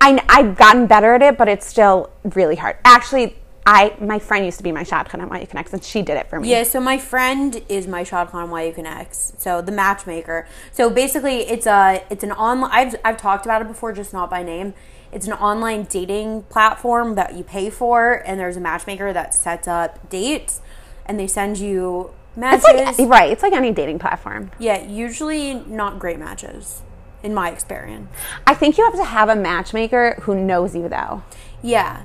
I 0.00 0.22
I've 0.28 0.56
gotten 0.56 0.86
better 0.86 1.14
at 1.14 1.22
it, 1.22 1.36
but 1.36 1.48
it's 1.48 1.66
still 1.66 2.10
really 2.22 2.56
hard. 2.56 2.76
Actually, 2.84 3.36
I 3.66 3.96
my 4.00 4.20
friend 4.20 4.44
used 4.44 4.58
to 4.58 4.62
be 4.62 4.70
my 4.70 4.84
shotgun 4.84 5.20
at 5.20 5.40
YU 5.40 5.46
Connect, 5.46 5.72
and 5.72 5.82
she 5.82 6.00
did 6.00 6.16
it 6.16 6.30
for 6.30 6.38
me. 6.38 6.48
Yeah, 6.48 6.62
so 6.62 6.80
my 6.80 6.98
friend 6.98 7.60
is 7.68 7.88
my 7.88 8.04
shotgun 8.04 8.48
YU 8.50 8.72
Connects. 8.72 9.32
So 9.38 9.60
the 9.60 9.72
matchmaker. 9.72 10.46
So 10.72 10.88
basically, 10.88 11.40
it's 11.40 11.66
a 11.66 12.04
it's 12.08 12.22
an 12.22 12.32
online. 12.32 12.70
I've 12.72 12.94
I've 13.04 13.16
talked 13.16 13.44
about 13.44 13.60
it 13.62 13.68
before, 13.68 13.92
just 13.92 14.12
not 14.12 14.30
by 14.30 14.44
name. 14.44 14.72
It's 15.10 15.26
an 15.26 15.32
online 15.32 15.84
dating 15.84 16.42
platform 16.44 17.16
that 17.16 17.34
you 17.34 17.42
pay 17.42 17.68
for, 17.70 18.22
and 18.24 18.38
there's 18.38 18.56
a 18.56 18.60
matchmaker 18.60 19.12
that 19.12 19.34
sets 19.34 19.66
up 19.66 20.08
dates, 20.08 20.60
and 21.04 21.18
they 21.18 21.26
send 21.26 21.58
you 21.58 22.10
matches. 22.36 22.64
It's 22.68 22.98
like 23.00 23.08
right. 23.08 23.32
It's 23.32 23.42
like 23.42 23.52
any 23.52 23.72
dating 23.72 23.98
platform. 23.98 24.52
yeah, 24.60 24.80
usually 24.82 25.54
not 25.54 25.98
great 25.98 26.18
matches, 26.20 26.82
in 27.22 27.34
my 27.34 27.50
experience. 27.50 28.08
I 28.46 28.54
think 28.54 28.78
you 28.78 28.84
have 28.84 28.94
to 28.94 29.04
have 29.04 29.28
a 29.28 29.36
matchmaker 29.36 30.18
who 30.22 30.34
knows 30.36 30.76
you 30.76 30.88
though. 30.88 31.24
Yeah. 31.62 32.04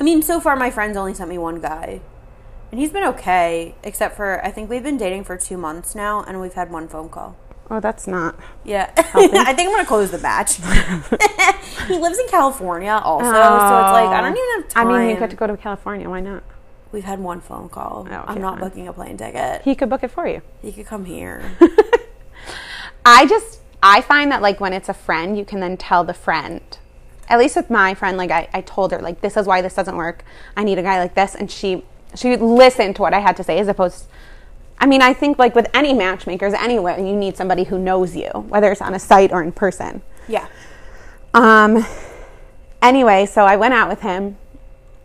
I 0.00 0.04
mean, 0.04 0.22
so 0.22 0.40
far 0.40 0.56
my 0.56 0.70
friends 0.70 0.96
only 0.96 1.14
sent 1.14 1.28
me 1.28 1.38
one 1.38 1.60
guy. 1.60 2.00
And 2.70 2.78
he's 2.78 2.90
been 2.90 3.04
okay, 3.04 3.74
except 3.82 4.16
for 4.16 4.44
I 4.44 4.50
think 4.50 4.68
we've 4.68 4.82
been 4.82 4.98
dating 4.98 5.24
for 5.24 5.36
two 5.36 5.56
months 5.56 5.94
now, 5.94 6.22
and 6.22 6.40
we've 6.40 6.52
had 6.52 6.70
one 6.70 6.86
phone 6.86 7.08
call. 7.08 7.36
Oh, 7.70 7.80
that's 7.80 8.06
not. 8.06 8.38
Yeah, 8.64 8.92
I 8.96 9.52
think 9.52 9.68
I'm 9.68 9.70
gonna 9.70 9.86
close 9.86 10.10
the 10.10 10.18
batch. 10.18 10.56
he 11.88 11.98
lives 11.98 12.18
in 12.18 12.28
California 12.28 13.00
also, 13.02 13.24
so 13.24 13.30
it's 13.30 13.38
oh. 13.38 13.92
like 13.92 14.08
I 14.08 14.20
don't 14.20 14.36
even 14.36 14.62
have 14.62 14.68
time. 14.68 14.88
I 14.88 14.98
mean, 14.98 15.10
you 15.10 15.16
get 15.16 15.30
to 15.30 15.36
go 15.36 15.46
to 15.46 15.56
California. 15.56 16.08
Why 16.08 16.20
not? 16.20 16.42
We've 16.92 17.04
had 17.04 17.20
one 17.20 17.40
phone 17.40 17.68
call. 17.68 18.06
Oh, 18.10 18.14
okay, 18.14 18.24
I'm 18.26 18.40
not 18.40 18.58
fine. 18.58 18.68
booking 18.68 18.88
a 18.88 18.92
plane 18.92 19.16
ticket. 19.16 19.62
He 19.62 19.74
could 19.74 19.88
book 19.90 20.02
it 20.02 20.10
for 20.10 20.26
you. 20.26 20.42
He 20.62 20.72
could 20.72 20.86
come 20.86 21.04
here. 21.06 21.56
I 23.04 23.26
just 23.26 23.60
I 23.82 24.02
find 24.02 24.30
that 24.32 24.42
like 24.42 24.60
when 24.60 24.72
it's 24.72 24.88
a 24.88 24.94
friend, 24.94 25.38
you 25.38 25.44
can 25.44 25.60
then 25.60 25.76
tell 25.76 26.04
the 26.04 26.14
friend. 26.14 26.60
At 27.28 27.38
least 27.38 27.56
with 27.56 27.68
my 27.70 27.94
friend, 27.94 28.16
like 28.16 28.30
I, 28.30 28.48
I 28.52 28.60
told 28.62 28.92
her 28.92 29.00
like 29.00 29.20
this 29.20 29.36
is 29.36 29.46
why 29.46 29.60
this 29.60 29.74
doesn't 29.74 29.96
work. 29.96 30.24
I 30.56 30.64
need 30.64 30.78
a 30.78 30.82
guy 30.82 30.98
like 30.98 31.14
this, 31.14 31.34
and 31.34 31.50
she 31.50 31.84
she 32.14 32.36
listened 32.36 32.96
to 32.96 33.02
what 33.02 33.12
I 33.14 33.18
had 33.20 33.36
to 33.36 33.44
say 33.44 33.58
as 33.58 33.68
opposed. 33.68 34.06
I 34.78 34.86
mean, 34.86 35.02
I 35.02 35.12
think 35.12 35.38
like 35.38 35.54
with 35.54 35.68
any 35.74 35.92
matchmakers 35.92 36.54
anywhere, 36.54 36.98
you 36.98 37.14
need 37.14 37.36
somebody 37.36 37.64
who 37.64 37.78
knows 37.78 38.14
you, 38.16 38.30
whether 38.48 38.70
it's 38.72 38.80
on 38.80 38.94
a 38.94 38.98
site 38.98 39.32
or 39.32 39.42
in 39.42 39.52
person. 39.52 40.02
yeah. 40.28 40.46
Um. 41.34 41.84
Anyway, 42.80 43.26
so 43.26 43.42
I 43.44 43.56
went 43.56 43.74
out 43.74 43.88
with 43.88 44.00
him. 44.02 44.36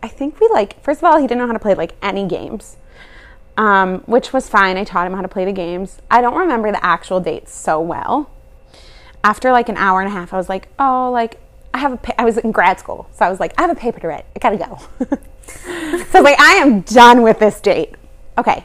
I 0.02 0.08
think 0.08 0.40
we 0.40 0.48
like. 0.52 0.80
First 0.82 1.00
of 1.00 1.04
all, 1.04 1.18
he 1.20 1.26
didn't 1.26 1.38
know 1.38 1.46
how 1.46 1.52
to 1.52 1.58
play 1.58 1.74
like 1.74 1.94
any 2.00 2.26
games, 2.26 2.76
um, 3.56 4.00
which 4.06 4.32
was 4.32 4.48
fine. 4.48 4.76
I 4.76 4.84
taught 4.84 5.06
him 5.06 5.14
how 5.14 5.22
to 5.22 5.28
play 5.28 5.44
the 5.44 5.52
games. 5.52 6.00
I 6.10 6.20
don't 6.20 6.36
remember 6.36 6.70
the 6.70 6.84
actual 6.84 7.20
dates 7.20 7.52
so 7.54 7.80
well. 7.80 8.30
After 9.22 9.50
like 9.52 9.68
an 9.68 9.76
hour 9.76 10.00
and 10.00 10.08
a 10.08 10.12
half, 10.12 10.32
I 10.32 10.36
was 10.36 10.48
like, 10.48 10.68
oh, 10.78 11.10
like 11.12 11.40
I 11.74 11.78
have 11.78 11.92
a. 11.92 11.96
Pa- 11.96 12.14
I 12.16 12.24
was 12.24 12.38
in 12.38 12.52
grad 12.52 12.78
school, 12.78 13.08
so 13.12 13.26
I 13.26 13.30
was 13.30 13.40
like, 13.40 13.52
I 13.58 13.62
have 13.62 13.70
a 13.70 13.78
paper 13.78 13.98
to 14.00 14.06
write. 14.06 14.24
I 14.34 14.38
gotta 14.38 14.56
go. 14.56 14.78
so 15.08 15.18
I 15.58 16.06
was 16.12 16.22
like, 16.22 16.40
I 16.40 16.54
am 16.54 16.82
done 16.82 17.22
with 17.22 17.40
this 17.40 17.60
date. 17.60 17.94
Okay, 18.38 18.64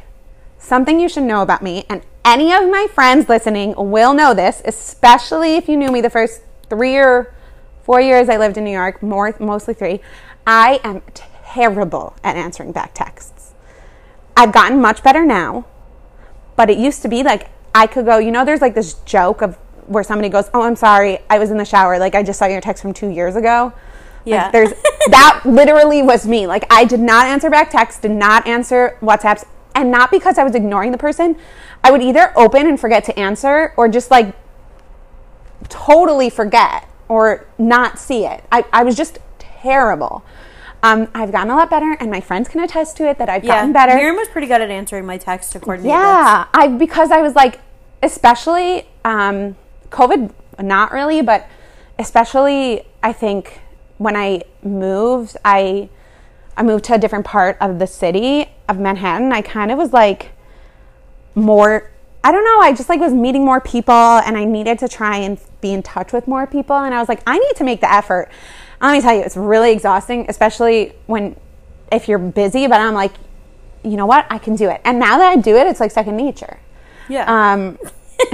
something 0.60 1.00
you 1.00 1.10
should 1.10 1.24
know 1.24 1.42
about 1.42 1.64
me, 1.64 1.86
and 1.90 2.04
any 2.24 2.54
of 2.54 2.70
my 2.70 2.88
friends 2.94 3.28
listening 3.28 3.74
will 3.76 4.14
know 4.14 4.36
this, 4.36 4.62
especially 4.64 5.56
if 5.56 5.68
you 5.68 5.76
knew 5.76 5.92
me 5.92 6.02
the 6.02 6.10
first 6.12 6.44
three 6.70 6.96
or 6.98 7.34
four 7.84 8.00
years 8.00 8.30
I 8.30 8.38
lived 8.38 8.58
in 8.58 8.64
New 8.64 8.72
York, 8.72 9.02
more 9.02 9.36
mostly 9.40 9.74
three. 9.74 10.02
I 10.46 10.80
am 10.84 11.02
terrible 11.14 12.16
at 12.24 12.36
answering 12.36 12.72
back 12.72 12.94
texts. 12.94 13.54
I've 14.38 14.52
gotten 14.52 14.80
much 14.80 15.02
better 15.02 15.26
now, 15.26 15.66
but 16.56 16.70
it 16.70 16.78
used 16.78 17.02
to 17.02 17.08
be 17.08 17.24
like 17.24 17.50
I 17.74 17.88
could 17.88 18.06
go, 18.06 18.20
you 18.20 18.30
know, 18.32 18.46
there's 18.46 18.62
like 18.62 18.76
this 18.76 18.94
joke 18.94 19.42
of 19.42 19.58
where 19.90 20.04
somebody 20.04 20.30
goes, 20.30 20.50
"Oh, 20.54 20.62
I'm 20.62 20.76
sorry, 20.76 21.20
I 21.30 21.38
was 21.40 21.52
in 21.52 21.58
the 21.58 21.66
shower. 21.66 22.00
Like 22.00 22.16
I 22.16 22.24
just 22.24 22.40
saw 22.40 22.46
your 22.46 22.62
text 22.62 22.82
from 22.82 22.94
two 22.94 23.10
years 23.10 23.36
ago." 23.36 23.74
Yeah. 24.26 24.44
Like, 24.44 24.52
there's 24.54 24.70
that 25.10 25.42
literally 25.46 26.02
was 26.02 26.26
me. 26.26 26.48
Like 26.48 26.66
I 26.70 26.86
did 26.86 27.00
not 27.00 27.26
answer 27.28 27.50
back 27.50 27.70
texts, 27.72 28.02
did 28.02 28.12
not 28.12 28.48
answer 28.48 28.98
WhatsApps, 29.02 29.46
and 29.76 29.92
not 29.92 30.12
because 30.12 30.38
I 30.38 30.44
was 30.44 30.56
ignoring 30.56 30.92
the 30.92 30.98
person. 30.98 31.36
I 31.84 31.92
would 31.92 32.02
either 32.02 32.32
open 32.38 32.68
and 32.68 32.80
forget 32.80 33.04
to 33.06 33.18
answer, 33.20 33.74
or 33.78 33.88
just 33.90 34.12
like 34.12 34.36
totally 35.68 36.30
forget 36.30 36.88
or 37.08 37.48
not 37.58 37.98
see 38.00 38.26
it. 38.26 38.44
I, 38.52 38.66
I 38.72 38.84
was 38.84 38.96
just 38.96 39.20
terrible. 39.40 40.24
Um, 40.82 41.10
I've 41.14 41.32
gotten 41.32 41.50
a 41.50 41.56
lot 41.56 41.70
better, 41.70 41.98
and 42.00 42.10
my 42.10 42.22
friends 42.22 42.48
can 42.48 42.62
attest 42.62 42.96
to 42.98 43.10
it 43.10 43.18
that 43.18 43.28
I've 43.30 43.44
Yeah. 43.44 43.56
gotten 43.58 43.74
better. 43.74 43.96
Miriam 43.96 44.16
was 44.16 44.30
pretty 44.30 44.48
good 44.48 44.62
at 44.62 44.70
answering 44.70 45.06
my 45.06 45.18
text 45.18 45.56
according 45.56 45.84
to 45.84 45.90
Yeah, 45.90 46.46
I 46.54 46.68
because 46.68 47.12
I 47.12 47.22
was 47.22 47.36
like, 47.36 47.60
especially 48.02 48.88
um, 49.04 49.58
COVID, 49.90 50.32
not 50.60 50.92
really, 50.92 51.22
but 51.22 51.48
especially 51.98 52.84
I 53.04 53.14
think 53.14 53.62
when 53.98 54.16
I 54.16 54.44
moved, 54.64 55.38
I 55.44 55.90
I 56.58 56.64
moved 56.64 56.86
to 56.86 56.94
a 56.96 56.98
different 56.98 57.26
part 57.26 57.58
of 57.62 57.80
the 57.80 57.88
city 57.88 58.50
of 58.68 58.80
Manhattan. 58.80 59.32
I 59.32 59.42
kind 59.42 59.72
of 59.72 59.78
was 59.78 59.94
like 59.94 60.32
more. 61.36 61.90
I 62.22 62.34
don't 62.34 62.44
know. 62.44 62.60
I 62.60 62.74
just 62.74 62.90
like 62.90 63.00
was 63.00 63.14
meeting 63.14 63.46
more 63.46 63.62
people, 63.62 63.94
and 63.94 64.38
I 64.38 64.44
needed 64.44 64.80
to 64.80 64.90
try 64.90 65.18
and 65.18 65.40
be 65.62 65.72
in 65.72 65.84
touch 65.84 66.12
with 66.12 66.28
more 66.28 66.46
people. 66.48 66.76
And 66.76 66.94
I 66.94 67.00
was 67.00 67.08
like, 67.08 67.22
I 67.26 67.38
need 67.38 67.56
to 67.56 67.64
make 67.64 67.82
the 67.82 67.92
effort. 67.92 68.30
Let 68.82 68.94
me 68.94 69.02
tell 69.02 69.14
you, 69.14 69.22
it's 69.22 69.38
really 69.38 69.72
exhausting, 69.72 70.26
especially 70.30 70.94
when 71.06 71.36
if 71.92 72.08
you're 72.08 72.20
busy. 72.20 72.68
But 72.68 72.82
I'm 72.82 72.94
like, 72.94 73.14
you 73.84 73.96
know 73.96 74.06
what? 74.06 74.26
I 74.30 74.38
can 74.38 74.56
do 74.56 74.70
it. 74.70 74.82
And 74.84 75.00
now 75.00 75.18
that 75.18 75.28
I 75.28 75.36
do 75.38 75.56
it, 75.56 75.68
it's 75.68 75.80
like 75.80 75.92
second 75.92 76.18
nature. 76.18 76.60
Yeah. 77.08 77.54
Um, 77.54 77.80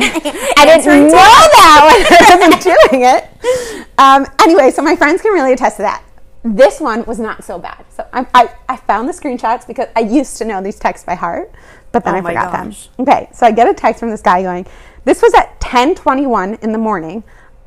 I 0.57 0.65
didn't 0.65 1.07
know 1.07 1.11
that 1.11 1.79
when 1.87 2.05
I 2.19 2.49
wasn't 2.49 2.63
doing 2.63 3.03
it. 3.05 3.89
Um, 3.97 4.25
anyway, 4.41 4.71
so 4.71 4.81
my 4.81 4.95
friends 4.95 5.21
can 5.21 5.31
really 5.33 5.53
attest 5.53 5.77
to 5.77 5.83
that. 5.83 6.03
This 6.43 6.79
one 6.79 7.03
was 7.05 7.17
not 7.19 7.43
so 7.43 7.57
bad. 7.57 7.85
So 7.89 8.07
I, 8.13 8.25
I, 8.33 8.49
I 8.69 8.77
found 8.77 9.07
the 9.09 9.13
screenshots 9.13 9.65
because 9.65 9.87
I 9.95 10.01
used 10.01 10.37
to 10.37 10.45
know 10.45 10.61
these 10.61 10.77
texts 10.77 11.05
by 11.05 11.15
heart, 11.15 11.51
but 11.91 12.03
then 12.03 12.13
Oh 12.15 12.17
I 12.17 12.21
forgot 12.21 12.51
gosh. 12.51 12.87
them. 12.87 13.07
Okay, 13.07 13.29
so 13.33 13.45
I 13.45 13.51
get 13.51 13.67
a 13.67 13.73
text 13.73 13.99
from 13.99 14.09
this 14.11 14.21
guy 14.21 14.41
going, 14.43 14.65
this 15.05 15.21
was 15.21 15.33
at 15.33 15.49
1021 15.61 16.55
in 16.55 16.71
the 16.71 16.77
morning 16.77 17.23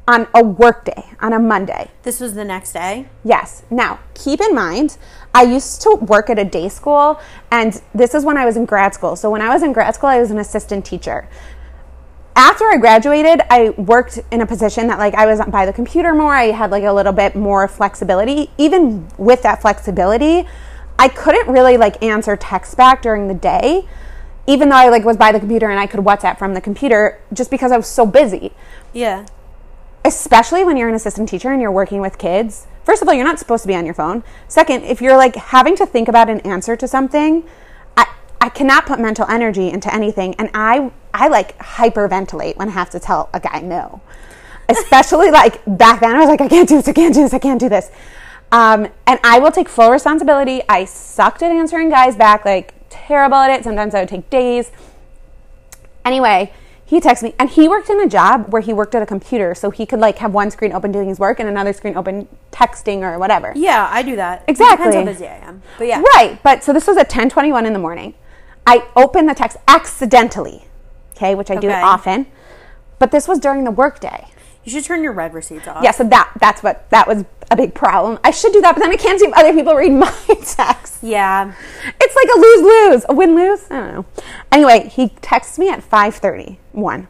on 0.07 0.27
a 0.35 0.43
work 0.43 0.85
day, 0.87 1.05
on 1.21 1.33
a 1.35 1.39
Monday. 1.39 1.91
this 2.03 2.19
was 2.19 2.35
the 2.35 2.45
next 2.45 2.73
day. 2.73 3.09
Yes. 3.25 3.63
Now, 3.71 3.99
keep 4.15 4.41
in 4.41 4.55
mind, 4.55 4.97
I 5.35 5.43
used 5.43 5.83
to 5.83 5.97
work 5.97 6.31
at 6.31 6.39
a 6.39 6.45
day 6.45 6.69
school, 6.71 7.21
and 7.51 7.81
this 7.95 8.15
is 8.15 8.25
when 8.25 8.39
I 8.39 8.47
was 8.47 8.57
in 8.57 8.65
grad 8.65 8.95
school. 8.95 9.17
So, 9.17 9.29
when 9.31 9.43
I 9.43 9.51
was 9.53 9.63
in 9.63 9.73
grad 9.75 9.95
school, 9.95 10.09
I 10.09 10.19
was 10.19 10.31
an 10.31 10.39
assistant 10.39 10.87
teacher. 10.87 11.29
After 12.39 12.67
I 12.67 12.77
graduated, 12.77 13.43
I 13.51 13.71
worked 13.71 14.21
in 14.31 14.41
a 14.41 14.47
position 14.47 14.87
that, 14.87 15.01
like, 15.01 15.13
I 15.15 15.27
was 15.27 15.41
by 15.49 15.67
the 15.67 15.73
computer 15.73 16.15
more. 16.15 16.37
I 16.37 16.53
had, 16.53 16.71
like, 16.71 16.85
a 16.85 16.93
little 16.93 17.13
bit 17.13 17.35
more 17.35 17.67
flexibility. 17.67 18.49
Even 18.57 19.09
with 19.19 19.43
that 19.43 19.61
flexibility, 19.61 20.47
I 21.01 21.09
couldn't 21.09 21.53
really, 21.53 21.77
like, 21.77 22.01
answer 22.01 22.37
text 22.37 22.77
back 22.77 23.03
during 23.03 23.27
the 23.27 23.35
day, 23.35 23.89
even 24.47 24.69
though 24.69 24.77
I, 24.77 24.89
like, 24.89 25.05
was 25.05 25.17
by 25.17 25.33
the 25.33 25.41
computer 25.41 25.69
and 25.69 25.81
I 25.81 25.89
could 25.89 25.99
WhatsApp 25.99 26.39
from 26.39 26.55
the 26.55 26.61
computer 26.61 27.21
just 27.33 27.51
because 27.51 27.73
I 27.73 27.77
was 27.77 27.89
so 27.89 28.07
busy 28.07 28.53
Yeah. 28.93 29.27
especially 30.05 30.63
when 30.63 30.77
you're 30.77 30.89
an 30.89 30.95
assistant 30.95 31.29
teacher 31.29 31.51
and 31.51 31.61
you're 31.61 31.73
working 31.73 32.01
with 32.01 32.19
kids. 32.19 32.69
First 32.85 33.03
of 33.03 33.09
all, 33.09 33.15
you're 33.15 33.27
not 33.27 33.41
supposed 33.41 33.65
to 33.65 33.69
be 33.69 33.75
on 33.75 33.85
your 33.85 33.95
phone. 33.95 34.23
Second, 34.47 34.85
if 34.85 35.03
you're 35.03 35.17
like 35.17 35.35
having 35.35 35.75
to 35.77 35.85
think 35.85 36.07
about 36.07 36.31
an 36.31 36.39
answer 36.41 36.77
to 36.77 36.87
something, 36.87 37.43
I 38.49 38.51
cannot 38.51 38.87
put 38.87 38.99
mental 38.99 39.27
energy 39.29 39.69
into 39.69 39.95
anything 39.95 40.35
and 40.37 40.49
I 40.55 40.91
I 41.13 41.29
like 41.29 41.59
hyperventilate 41.59 42.57
when 42.57 42.71
I 42.71 42.73
have 42.73 42.89
to 42.91 42.99
tell 42.99 43.29
a 43.35 43.41
guy 43.41 43.61
no. 43.61 44.01
Especially 44.71 45.31
like 45.43 45.61
back 45.67 46.01
then 46.01 46.17
I 46.17 46.21
was 46.21 46.29
like 46.29 46.41
I 46.41 46.49
can't 46.49 46.67
do 46.67 46.77
this, 46.77 46.89
I 46.89 46.95
can't 46.95 47.13
do 47.13 47.21
this, 47.21 47.35
I 47.35 47.39
can't 47.39 47.61
do 47.61 47.69
this. 47.69 47.91
Um, 48.51 48.89
and 49.07 49.21
I 49.23 49.39
will 49.39 49.53
take 49.53 49.69
full 49.69 49.91
responsibility. 49.91 50.63
I 50.67 50.87
sucked 50.87 51.43
at 51.43 51.53
answering 51.53 51.91
guys 51.91 52.17
back, 52.17 52.47
like 52.47 52.73
terrible 52.89 53.37
at 53.37 53.51
it. 53.51 53.65
Sometimes 53.65 53.95
I 53.95 54.01
would 54.01 54.09
take 54.09 54.31
days. 54.31 54.73
Anyway, 56.03 56.51
he 56.87 56.99
texted 56.99 57.25
me, 57.25 57.35
and 57.39 57.51
he 57.51 57.69
worked 57.69 57.91
in 57.91 58.01
a 58.01 58.09
job 58.09 58.51
where 58.51 58.63
he 58.63 58.73
worked 58.73 58.95
at 58.95 59.03
a 59.03 59.07
computer, 59.07 59.55
so 59.55 59.71
he 59.71 59.85
could 59.85 60.01
like 60.01 60.17
have 60.21 60.33
one 60.33 60.51
screen 60.51 60.73
open 60.73 60.91
doing 60.91 61.09
his 61.11 61.19
work 61.19 61.39
and 61.39 61.47
another 61.47 61.75
screen 61.75 61.95
open 61.99 62.27
texting 62.51 63.01
or 63.03 63.19
whatever. 63.19 63.53
Yeah, 63.55 63.87
I 63.93 64.01
do 64.03 64.17
that. 64.17 64.45
It 64.49 64.53
Exactly. 64.53 64.87
depends 64.87 64.97
how 64.97 65.13
busy 65.13 65.27
I 65.27 65.47
am. 65.47 65.63
But 65.77 65.89
yeah. 65.89 66.01
Right, 66.17 66.43
but 66.43 66.65
so 66.65 66.73
this 66.73 66.87
was 66.87 66.97
at 66.97 67.11
10:21 67.11 67.67
in 67.67 67.75
the 67.75 67.79
morning. 67.79 68.15
I 68.69 68.87
opened 68.95 69.29
the 69.31 69.35
text 69.35 69.57
accidentally, 69.67 70.65
okay, 71.17 71.35
which 71.35 71.51
I 71.51 71.57
do 71.57 71.69
Okay. 71.69 71.81
often. 71.81 72.27
But 72.99 73.11
this 73.13 73.27
was 73.27 73.39
during 73.39 73.65
the 73.65 73.71
workday. 73.71 74.29
You 74.65 74.73
should 74.73 74.85
turn 74.85 75.03
your 75.03 75.13
read 75.13 75.33
receipts 75.33 75.67
off. 75.67 75.83
Yeah, 75.83 75.93
so 75.93 76.05
that 76.05 76.31
that's 76.39 76.63
what 76.63 76.91
that 76.91 77.09
was 77.09 77.25
a 77.51 77.57
big 77.57 77.73
problem. 77.75 78.19
I 78.23 78.31
should 78.31 78.53
do 78.53 78.61
that, 78.61 78.75
but 78.75 78.83
then 78.83 78.91
I 78.91 78.97
can't 78.97 79.19
see 79.19 79.25
if 79.27 79.33
other 79.33 79.55
people 79.55 79.75
read 79.75 79.93
my 80.05 80.13
text. 80.45 81.03
Yeah. 81.03 81.55
It's 81.99 82.17
like 82.17 82.29
a 82.37 82.39
lose 82.39 82.63
lose, 82.63 83.05
a 83.09 83.15
win 83.15 83.35
lose. 83.35 83.71
I 83.71 83.77
don't 83.81 83.95
know. 83.95 84.05
Anyway, 84.53 84.91
he 84.93 85.09
texts 85.23 85.59
me 85.59 85.71
at 85.71 85.83
five 85.83 86.17
thirty 86.17 86.59
one. 86.73 87.09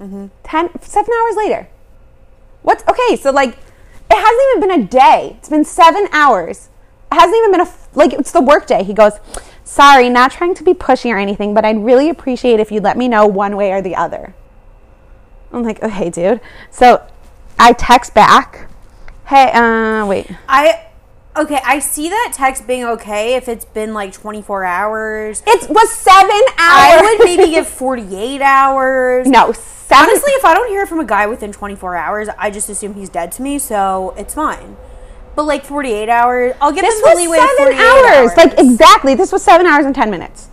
Mm-hmm. 0.00 0.26
Ten 0.44 0.70
seven 0.80 1.12
hours 1.20 1.36
later. 1.36 1.68
What's 2.62 2.84
okay? 2.86 3.16
So 3.16 3.32
like, 3.32 3.54
it 4.10 4.16
hasn't 4.16 4.42
even 4.56 4.60
been 4.68 4.80
a 4.80 4.86
day. 4.86 5.34
It's 5.38 5.48
been 5.48 5.64
seven 5.64 6.06
hours. 6.12 6.68
It 7.10 7.16
hasn't 7.16 7.36
even 7.36 7.50
been 7.50 7.60
a 7.62 7.64
f- 7.70 7.88
like. 7.94 8.12
It's 8.12 8.30
the 8.30 8.42
work 8.42 8.66
day. 8.68 8.84
He 8.84 8.92
goes, 8.94 9.14
sorry, 9.68 10.08
not 10.08 10.32
trying 10.32 10.54
to 10.54 10.64
be 10.64 10.72
pushy 10.72 11.12
or 11.12 11.18
anything, 11.18 11.52
but 11.52 11.64
I'd 11.64 11.78
really 11.84 12.08
appreciate 12.08 12.58
if 12.58 12.72
you'd 12.72 12.82
let 12.82 12.96
me 12.96 13.06
know 13.06 13.26
one 13.26 13.54
way 13.54 13.70
or 13.70 13.82
the 13.82 13.94
other. 13.94 14.34
I'm 15.52 15.62
like, 15.62 15.82
okay, 15.82 16.08
dude. 16.10 16.40
So 16.70 17.06
I 17.58 17.74
text 17.74 18.14
back, 18.14 18.68
hey, 19.26 19.50
uh, 19.52 20.06
wait. 20.06 20.30
I 20.48 20.86
okay, 21.36 21.60
I 21.64 21.78
see 21.78 22.08
that 22.08 22.32
text 22.34 22.66
being 22.66 22.84
okay 22.84 23.34
if 23.34 23.46
it's 23.48 23.66
been 23.66 23.92
like 23.94 24.12
24 24.12 24.64
hours. 24.64 25.42
It 25.46 25.68
was 25.70 25.92
seven 25.92 26.30
hours. 26.30 27.02
I 27.02 27.16
would 27.18 27.24
maybe 27.24 27.50
give 27.50 27.68
48 27.68 28.40
hours. 28.40 29.26
no 29.26 29.52
seven. 29.52 30.08
Honestly, 30.08 30.32
if 30.32 30.44
I 30.44 30.54
don't 30.54 30.68
hear 30.68 30.86
from 30.86 31.00
a 31.00 31.04
guy 31.04 31.26
within 31.26 31.52
24 31.52 31.94
hours, 31.94 32.28
I 32.38 32.50
just 32.50 32.68
assume 32.68 32.94
he's 32.94 33.08
dead 33.10 33.32
to 33.32 33.42
me, 33.42 33.58
so 33.58 34.14
it's 34.16 34.34
fine. 34.34 34.76
But 35.38 35.44
like 35.44 35.64
48 35.64 36.08
hours, 36.08 36.54
I'll 36.60 36.72
give 36.72 36.82
this 36.82 36.96
him 37.00 37.10
the 37.10 37.14
leeway. 37.14 37.36
seven 37.38 37.56
48 37.58 37.80
hours. 37.80 38.04
hours. 38.10 38.36
Like 38.36 38.58
exactly. 38.58 39.14
This 39.14 39.30
was 39.30 39.40
seven 39.40 39.66
hours 39.68 39.86
and 39.86 39.94
ten 39.94 40.10
minutes. 40.10 40.48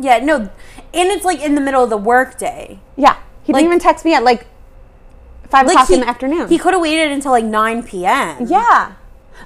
yeah, 0.00 0.18
no, 0.18 0.38
and 0.38 0.50
it's 0.92 1.24
like 1.24 1.40
in 1.40 1.54
the 1.54 1.60
middle 1.60 1.84
of 1.84 1.90
the 1.90 1.96
workday. 1.96 2.80
Yeah, 2.96 3.18
he 3.44 3.52
Like- 3.52 3.60
didn't 3.60 3.66
even 3.74 3.78
text 3.78 4.04
me 4.04 4.14
at 4.14 4.24
like 4.24 4.48
five 5.48 5.64
Like 5.68 5.74
o'clock 5.74 5.86
he, 5.86 5.94
in 5.94 6.00
the 6.00 6.08
afternoon. 6.08 6.48
He 6.48 6.58
could 6.58 6.72
have 6.72 6.82
waited 6.82 7.12
until 7.12 7.30
like 7.30 7.44
9 7.44 7.84
p.m. 7.84 8.46
yeah, 8.48 8.94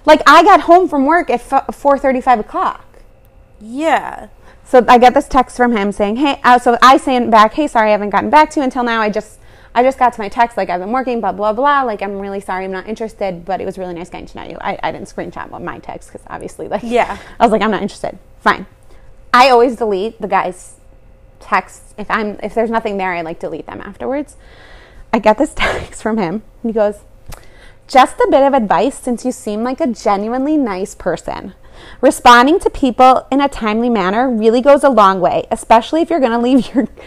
like 0.07 0.23
I 0.27 0.43
got 0.43 0.63
home 0.63 0.89
from 0.89 1.05
work 1.05 1.29
at 1.29 1.43
four 1.75 1.99
thirty, 1.99 2.23
five 2.23 2.39
o'clock. 2.41 3.01
Yeah. 3.61 4.29
So 4.65 4.83
I 4.89 4.97
get 4.97 5.13
this 5.13 5.29
text 5.29 5.59
from 5.59 5.77
him 5.77 5.93
saying, 5.93 6.17
"Hey," 6.17 6.41
uh, 6.43 6.59
so 6.59 6.79
I 6.81 6.97
send 6.97 7.31
back, 7.31 7.53
"Hey, 7.53 7.67
sorry, 7.67 7.89
I 7.89 7.93
haven't 7.93 8.11
gotten 8.11 8.31
back 8.31 8.49
to 8.53 8.61
you 8.61 8.65
until 8.65 8.83
now. 8.85 9.03
I 9.03 9.11
just, 9.11 9.40
I 9.75 9.83
just 9.83 9.99
got 9.99 10.13
to 10.15 10.21
my 10.21 10.29
text. 10.29 10.57
Like 10.57 10.69
I've 10.71 10.81
been 10.81 10.93
working, 10.93 11.21
blah 11.21 11.33
blah 11.33 11.53
blah. 11.53 11.83
Like 11.83 12.03
I'm 12.03 12.19
really 12.19 12.41
sorry, 12.41 12.65
I'm 12.65 12.73
not 12.73 12.89
interested, 12.89 13.45
but 13.45 13.61
it 13.61 13.65
was 13.65 13.79
really 13.79 13.95
nice 13.95 14.11
getting 14.11 14.27
to 14.27 14.37
know 14.39 14.49
you. 14.49 14.59
I, 14.61 14.79
I 14.83 14.93
didn't 14.93 15.09
screenshot 15.09 15.51
my 15.61 15.79
text 15.79 16.13
because 16.13 16.27
obviously, 16.29 16.69
like, 16.69 16.83
Yeah. 16.85 17.19
I 17.39 17.45
was 17.45 17.53
like, 17.53 17.63
I'm 17.63 17.71
not 17.71 17.83
interested. 17.83 18.19
Fine. 18.41 18.67
I 19.33 19.51
always 19.51 19.77
delete 19.77 20.21
the 20.21 20.29
guy's 20.29 20.77
texts 21.39 21.95
if 21.97 22.11
I'm 22.11 22.39
if 22.43 22.55
there's 22.55 22.71
nothing 22.71 22.97
there. 22.97 23.13
I 23.13 23.23
like 23.23 23.39
delete 23.39 23.67
them 23.67 23.81
afterwards. 23.81 24.37
I 25.13 25.19
get 25.19 25.39
this 25.39 25.55
text 25.57 26.03
from 26.03 26.19
him. 26.19 26.43
He 26.63 26.73
goes, 26.73 27.01
just 27.87 28.19
a 28.21 28.29
bit 28.31 28.43
of 28.43 28.55
advice 28.55 28.97
since 28.97 29.25
you 29.25 29.33
seem 29.33 29.63
like 29.65 29.81
a 29.81 29.87
genuinely 29.87 30.57
nice 30.57 30.95
person. 30.95 31.55
Responding 32.01 32.59
to 32.61 32.71
people 32.71 33.27
in 33.33 33.41
a 33.41 33.49
timely 33.49 33.89
manner 33.89 34.31
really 34.31 34.61
goes 34.61 34.85
a 34.85 34.89
long 34.91 35.21
way, 35.21 35.47
especially 35.51 36.03
if 36.03 36.11
you're 36.11 36.21
going 36.21 36.33
to 36.33 36.39
leave 36.39 36.75
your. 36.75 36.87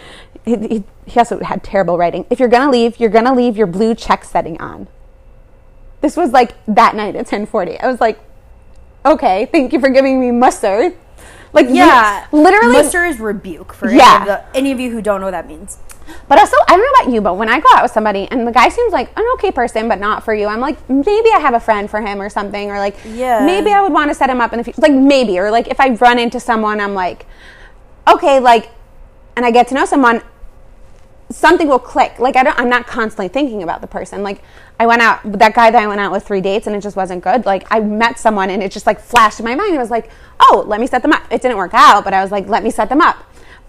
He, 0.45 0.83
he- 1.05 1.19
also 1.19 1.39
had 1.41 1.63
terrible 1.63 1.97
writing. 1.97 2.25
If 2.29 2.39
you're 2.39 2.49
to 2.65 2.69
leave, 2.71 2.99
you're 2.99 3.09
to 3.25 3.33
leave 3.33 3.57
your 3.57 3.67
blue 3.67 3.95
check 3.95 4.23
setting 4.23 4.59
on. 4.61 4.87
This 6.01 6.17
was 6.17 6.31
like 6.31 6.53
that 6.67 6.95
night 6.95 7.15
at 7.15 7.25
1040. 7.27 7.79
I 7.79 7.87
was 7.87 8.01
like, 8.01 8.19
okay, 9.05 9.45
thank 9.51 9.73
you 9.73 9.79
for 9.79 9.89
giving 9.89 10.19
me 10.19 10.27
mussar. 10.27 10.93
Like, 11.53 11.67
li- 11.67 11.77
Yeah. 11.77 12.25
literally. 12.31 12.75
Mussar 12.75 13.07
is 13.09 13.19
rebuke 13.19 13.73
for 13.73 13.89
Yeah. 13.89 14.15
any, 14.15 14.21
of 14.21 14.25
the, 14.27 14.57
any 14.57 14.71
of 14.71 14.79
you 14.79 14.91
who 14.91 15.01
don't 15.01 15.19
know 15.21 15.27
what 15.27 15.31
that 15.31 15.47
means. 15.47 15.77
But 16.27 16.37
also, 16.39 16.57
I 16.67 16.75
don't 16.75 16.79
know 16.79 17.01
about 17.03 17.13
you, 17.13 17.21
but 17.21 17.35
when 17.37 17.47
I 17.47 17.59
go 17.61 17.69
out 17.75 17.83
with 17.83 17.91
somebody 17.91 18.27
and 18.29 18.45
the 18.45 18.51
guy 18.51 18.67
seems 18.69 18.91
like 18.91 19.09
an 19.17 19.23
okay 19.35 19.51
person, 19.51 19.87
but 19.87 19.99
not 19.99 20.23
for 20.25 20.33
you, 20.33 20.47
I'm 20.47 20.59
like, 20.59 20.77
maybe 20.89 21.29
I 21.33 21.39
have 21.39 21.53
a 21.53 21.59
friend 21.59 21.89
for 21.89 22.01
him 22.01 22.21
or 22.21 22.27
something, 22.29 22.69
or 22.71 22.79
like, 22.79 22.97
Yeah. 23.05 23.45
maybe 23.45 23.71
I 23.71 23.81
would 23.81 23.93
want 23.93 24.09
to 24.09 24.15
set 24.15 24.29
him 24.29 24.41
up 24.41 24.51
in 24.51 24.57
the 24.57 24.63
future. 24.63 24.81
Like, 24.81 24.91
maybe, 24.91 25.39
or 25.39 25.51
like 25.51 25.67
if 25.69 25.79
I 25.79 25.89
run 25.91 26.19
into 26.19 26.39
someone, 26.39 26.81
I'm 26.81 26.93
like, 26.95 27.25
okay, 28.07 28.39
like, 28.39 28.69
and 29.37 29.45
I 29.45 29.51
get 29.51 29.67
to 29.69 29.75
know 29.75 29.85
someone, 29.85 30.21
something 31.29 31.67
will 31.67 31.79
click. 31.79 32.19
Like, 32.19 32.35
I 32.35 32.43
don't, 32.43 32.57
I'm 32.59 32.69
not 32.69 32.87
constantly 32.87 33.27
thinking 33.27 33.63
about 33.63 33.81
the 33.81 33.87
person. 33.87 34.23
Like, 34.23 34.41
I 34.79 34.85
went 34.85 35.01
out 35.01 35.23
with 35.23 35.39
that 35.39 35.53
guy 35.53 35.71
that 35.71 35.81
I 35.81 35.87
went 35.87 35.99
out 35.99 36.11
with 36.11 36.25
three 36.25 36.41
dates 36.41 36.67
and 36.67 36.75
it 36.75 36.81
just 36.81 36.95
wasn't 36.95 37.23
good. 37.23 37.45
Like, 37.45 37.65
I 37.71 37.79
met 37.79 38.19
someone 38.19 38.49
and 38.49 38.61
it 38.61 38.71
just 38.71 38.85
like 38.85 38.99
flashed 38.99 39.39
in 39.39 39.45
my 39.45 39.55
mind. 39.55 39.75
I 39.75 39.77
was 39.77 39.91
like, 39.91 40.09
oh, 40.39 40.63
let 40.67 40.79
me 40.79 40.87
set 40.87 41.01
them 41.01 41.13
up. 41.13 41.23
It 41.31 41.41
didn't 41.41 41.57
work 41.57 41.73
out, 41.73 42.03
but 42.03 42.13
I 42.13 42.21
was 42.21 42.31
like, 42.31 42.47
let 42.47 42.63
me 42.63 42.69
set 42.69 42.89
them 42.89 43.01
up. 43.01 43.17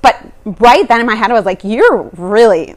But 0.02 0.32
right 0.44 0.86
then 0.86 1.00
in 1.00 1.07
my 1.07 1.14
head, 1.14 1.30
I 1.30 1.34
was 1.34 1.44
like, 1.44 1.62
you're 1.64 2.11
really 2.16 2.74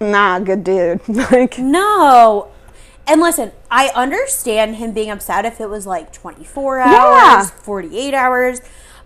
not 0.00 0.42
a 0.42 0.44
good 0.44 0.64
dude. 0.64 1.06
like, 1.08 1.58
No. 1.58 2.48
And 3.06 3.20
listen, 3.20 3.50
I 3.70 3.88
understand 3.88 4.76
him 4.76 4.92
being 4.92 5.10
upset 5.10 5.44
if 5.44 5.60
it 5.60 5.68
was 5.68 5.86
like 5.86 6.12
24 6.12 6.78
hours, 6.80 6.92
Yeah. 6.92 7.44
48 7.44 8.14
hours, 8.14 8.60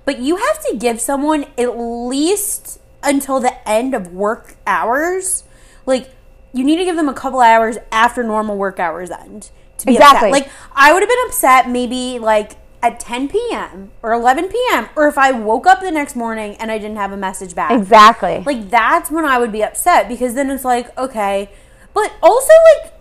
but 0.04 0.18
you 0.18 0.36
have 0.36 0.62
to 0.66 0.76
give 0.76 1.00
someone 1.00 1.46
at 1.56 1.78
least 1.78 2.80
until 3.04 3.40
the 3.40 3.68
end 3.68 3.94
of 3.94 4.12
work 4.12 4.56
hours. 4.66 5.44
Like, 5.86 6.10
you 6.52 6.64
need 6.64 6.76
to 6.76 6.84
give 6.84 6.96
them 6.96 7.08
a 7.08 7.14
couple 7.14 7.40
hours 7.40 7.76
after 7.92 8.22
normal 8.22 8.56
work 8.56 8.78
hours 8.78 9.10
end 9.10 9.50
to 9.78 9.86
be 9.86 9.92
Exactly. 9.94 10.30
upset. 10.30 10.44
Like, 10.44 10.52
I 10.74 10.92
would 10.92 11.02
have 11.02 11.08
been 11.08 11.26
upset 11.26 11.68
maybe 11.68 12.18
like 12.18 12.52
at 12.82 13.00
10 13.00 13.28
p.m. 13.28 13.90
or 14.02 14.12
11 14.12 14.48
p.m. 14.48 14.88
or 14.94 15.08
if 15.08 15.16
I 15.16 15.32
woke 15.32 15.66
up 15.66 15.80
the 15.80 15.90
next 15.90 16.14
morning 16.14 16.54
and 16.56 16.70
I 16.70 16.76
didn't 16.78 16.98
have 16.98 17.12
a 17.12 17.16
message 17.16 17.54
back. 17.54 17.70
exactly. 17.70 18.42
Like 18.44 18.68
that's 18.68 19.10
when 19.10 19.24
I 19.24 19.38
would 19.38 19.50
be 19.52 19.62
upset 19.64 20.06
because 20.06 20.34
then 20.34 20.50
it's 20.50 20.64
like, 20.66 20.96
okay. 20.98 21.48
But 21.94 22.12
also 22.22 22.52
like 22.82 22.92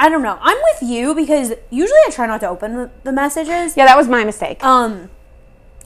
I 0.00 0.08
don't 0.08 0.22
know. 0.22 0.38
I'm 0.40 0.56
with 0.74 0.90
you 0.90 1.14
because 1.14 1.52
usually 1.70 1.98
I 2.06 2.10
try 2.10 2.26
not 2.26 2.40
to 2.40 2.48
open 2.48 2.74
the, 2.76 2.90
the 3.04 3.12
messages. 3.12 3.76
yeah, 3.76 3.84
that 3.86 3.96
was 3.96 4.08
my 4.08 4.24
mistake. 4.24 4.62
Um 4.64 5.08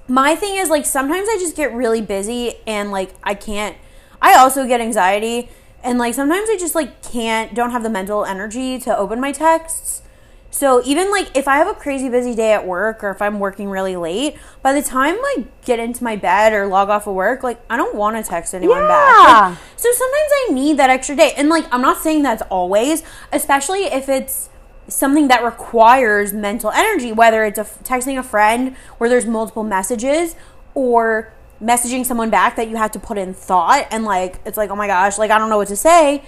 my 0.08 0.34
thing 0.34 0.56
is 0.56 0.68
like 0.68 0.84
sometimes 0.84 1.28
I 1.30 1.36
just 1.38 1.56
get 1.56 1.72
really 1.72 2.00
busy 2.00 2.54
and 2.66 2.90
like 2.90 3.14
I 3.22 3.34
can't 3.34 3.76
I 4.20 4.36
also 4.36 4.66
get 4.66 4.80
anxiety 4.80 5.48
and 5.82 5.98
like 5.98 6.14
sometimes 6.14 6.48
I 6.50 6.56
just 6.56 6.74
like 6.74 7.02
can't 7.02 7.54
don't 7.54 7.70
have 7.70 7.82
the 7.82 7.90
mental 7.90 8.24
energy 8.24 8.78
to 8.80 8.96
open 8.96 9.20
my 9.20 9.32
texts. 9.32 10.02
So 10.50 10.82
even 10.84 11.10
like 11.10 11.34
if 11.34 11.48
I 11.48 11.56
have 11.56 11.66
a 11.66 11.74
crazy 11.74 12.10
busy 12.10 12.34
day 12.34 12.52
at 12.52 12.66
work 12.66 13.02
or 13.02 13.10
if 13.10 13.22
I'm 13.22 13.40
working 13.40 13.70
really 13.70 13.96
late, 13.96 14.36
by 14.60 14.74
the 14.74 14.82
time 14.82 15.14
I 15.14 15.46
get 15.64 15.78
into 15.78 16.04
my 16.04 16.14
bed 16.14 16.52
or 16.52 16.66
log 16.66 16.90
off 16.90 17.06
of 17.06 17.14
work, 17.14 17.42
like 17.42 17.58
I 17.70 17.78
don't 17.78 17.94
want 17.94 18.16
to 18.16 18.22
text 18.22 18.54
anyone 18.54 18.86
back. 18.86 19.28
Yeah. 19.28 19.48
Like, 19.48 19.58
so 19.76 19.88
sometimes 19.90 20.30
I 20.30 20.48
need 20.52 20.76
that 20.76 20.90
extra 20.90 21.16
day. 21.16 21.32
And 21.38 21.48
like 21.48 21.64
I'm 21.72 21.80
not 21.80 22.02
saying 22.02 22.22
that's 22.22 22.42
always, 22.42 23.02
especially 23.32 23.84
if 23.84 24.10
it's 24.10 24.50
something 24.88 25.28
that 25.28 25.44
requires 25.44 26.32
mental 26.32 26.70
energy, 26.70 27.12
whether 27.12 27.44
it's 27.44 27.58
a, 27.58 27.64
texting 27.64 28.18
a 28.18 28.22
friend 28.22 28.76
where 28.98 29.08
there's 29.08 29.26
multiple 29.26 29.62
messages 29.64 30.34
or 30.74 31.32
messaging 31.62 32.04
someone 32.04 32.28
back 32.30 32.56
that 32.56 32.68
you 32.68 32.76
have 32.76 32.90
to 32.92 32.98
put 32.98 33.16
in 33.16 33.32
thought 33.32 33.86
and 33.90 34.04
like 34.04 34.40
it's 34.44 34.56
like, 34.56 34.70
"Oh 34.70 34.76
my 34.76 34.86
gosh, 34.88 35.18
like 35.18 35.30
I 35.30 35.38
don't 35.38 35.48
know 35.50 35.58
what 35.58 35.68
to 35.68 35.76
say." 35.76 36.22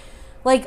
Like 0.45 0.67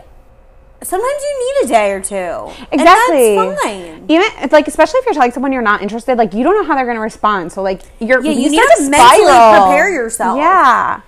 sometimes 0.84 1.24
you 1.24 1.56
need 1.62 1.66
a 1.66 1.68
day 1.70 1.92
or 1.92 2.02
two. 2.02 2.54
Exactly. 2.72 3.38
And 3.38 3.52
that's 3.52 3.64
fine. 3.64 4.06
Even 4.10 4.28
it's 4.40 4.54
like, 4.54 4.68
especially 4.68 5.00
if 5.00 5.06
you're 5.06 5.14
telling 5.14 5.32
someone 5.32 5.52
you're 5.52 5.62
not 5.62 5.82
interested, 5.82 6.18
like 6.18 6.34
you 6.34 6.44
don't 6.44 6.56
know 6.56 6.64
how 6.66 6.76
they're 6.76 6.86
going 6.86 6.98
to 6.98 7.02
respond. 7.02 7.52
So 7.52 7.62
like 7.64 7.82
you're 8.00 8.22
Yeah, 8.24 8.32
you 8.32 8.50
start 8.54 8.70
need 8.80 8.86
to 8.86 8.92
mentally 8.92 9.24
prepare 9.26 9.92
yourself. 9.92 10.38
Yeah. 10.38 11.02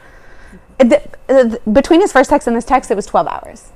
The- 0.80 1.02
the- 1.28 1.62
between 1.72 2.02
his 2.02 2.12
first 2.12 2.30
text 2.30 2.48
and 2.48 2.56
this 2.56 2.66
text, 2.66 2.90
it 2.90 2.96
was 2.96 3.06
12 3.06 3.28
hours. 3.28 3.72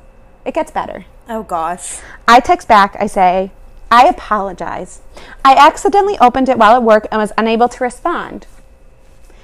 It 0.46 0.54
gets 0.54 0.72
better. 0.72 1.06
Oh 1.30 1.44
gosh. 1.44 2.00
I 2.28 2.40
text 2.40 2.68
back. 2.68 2.96
I 3.00 3.08
say, 3.08 3.52
I 3.90 4.08
apologize. 4.08 5.02
I 5.46 5.56
accidentally 5.56 6.18
opened 6.20 6.50
it 6.50 6.58
while 6.58 6.76
at 6.76 6.84
work 6.84 7.08
and 7.12 7.20
was 7.20 7.32
unable 7.38 7.70
to 7.70 7.84
respond. 7.84 8.48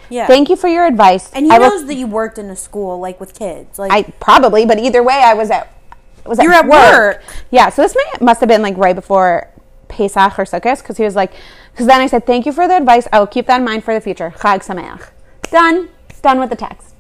Yeah. 0.09 0.25
Thank 0.27 0.49
you 0.49 0.55
for 0.55 0.67
your 0.67 0.85
advice. 0.85 1.31
and 1.33 1.45
he 1.45 1.51
I 1.51 1.59
will- 1.59 1.69
knows 1.69 1.85
that 1.85 1.95
you 1.95 2.07
worked 2.07 2.37
in 2.37 2.49
a 2.49 2.55
school 2.55 2.99
like 2.99 3.19
with 3.19 3.37
kids. 3.37 3.77
Like 3.77 3.91
I 3.91 4.03
probably, 4.19 4.65
but 4.65 4.79
either 4.79 5.03
way, 5.03 5.21
I 5.23 5.33
was 5.33 5.51
at 5.51 5.71
was 6.25 6.39
You 6.39 6.49
were 6.49 6.55
at 6.55 6.67
work. 6.67 7.23
Yeah, 7.51 7.69
so 7.69 7.81
this 7.81 7.95
may, 7.95 8.25
must 8.25 8.39
have 8.39 8.49
been 8.49 8.61
like 8.61 8.77
right 8.77 8.95
before 8.95 9.49
Pesach 9.87 10.37
or 10.37 10.43
Sukkot 10.43 10.81
because 10.81 10.97
he 10.97 11.03
was 11.03 11.15
like, 11.15 11.31
because 11.71 11.87
then 11.87 12.01
I 12.01 12.07
said, 12.07 12.25
thank 12.25 12.45
you 12.45 12.51
for 12.51 12.67
the 12.67 12.77
advice. 12.77 13.07
I 13.11 13.19
will 13.19 13.27
keep 13.27 13.47
that 13.47 13.57
in 13.59 13.65
mind 13.65 13.83
for 13.83 13.93
the 13.93 14.01
future. 14.01 14.31
Chag 14.37 14.65
Sameach. 14.65 15.09
Done. 15.49 15.89
Done 16.21 16.39
with 16.39 16.49
the 16.49 16.55
text. 16.55 16.93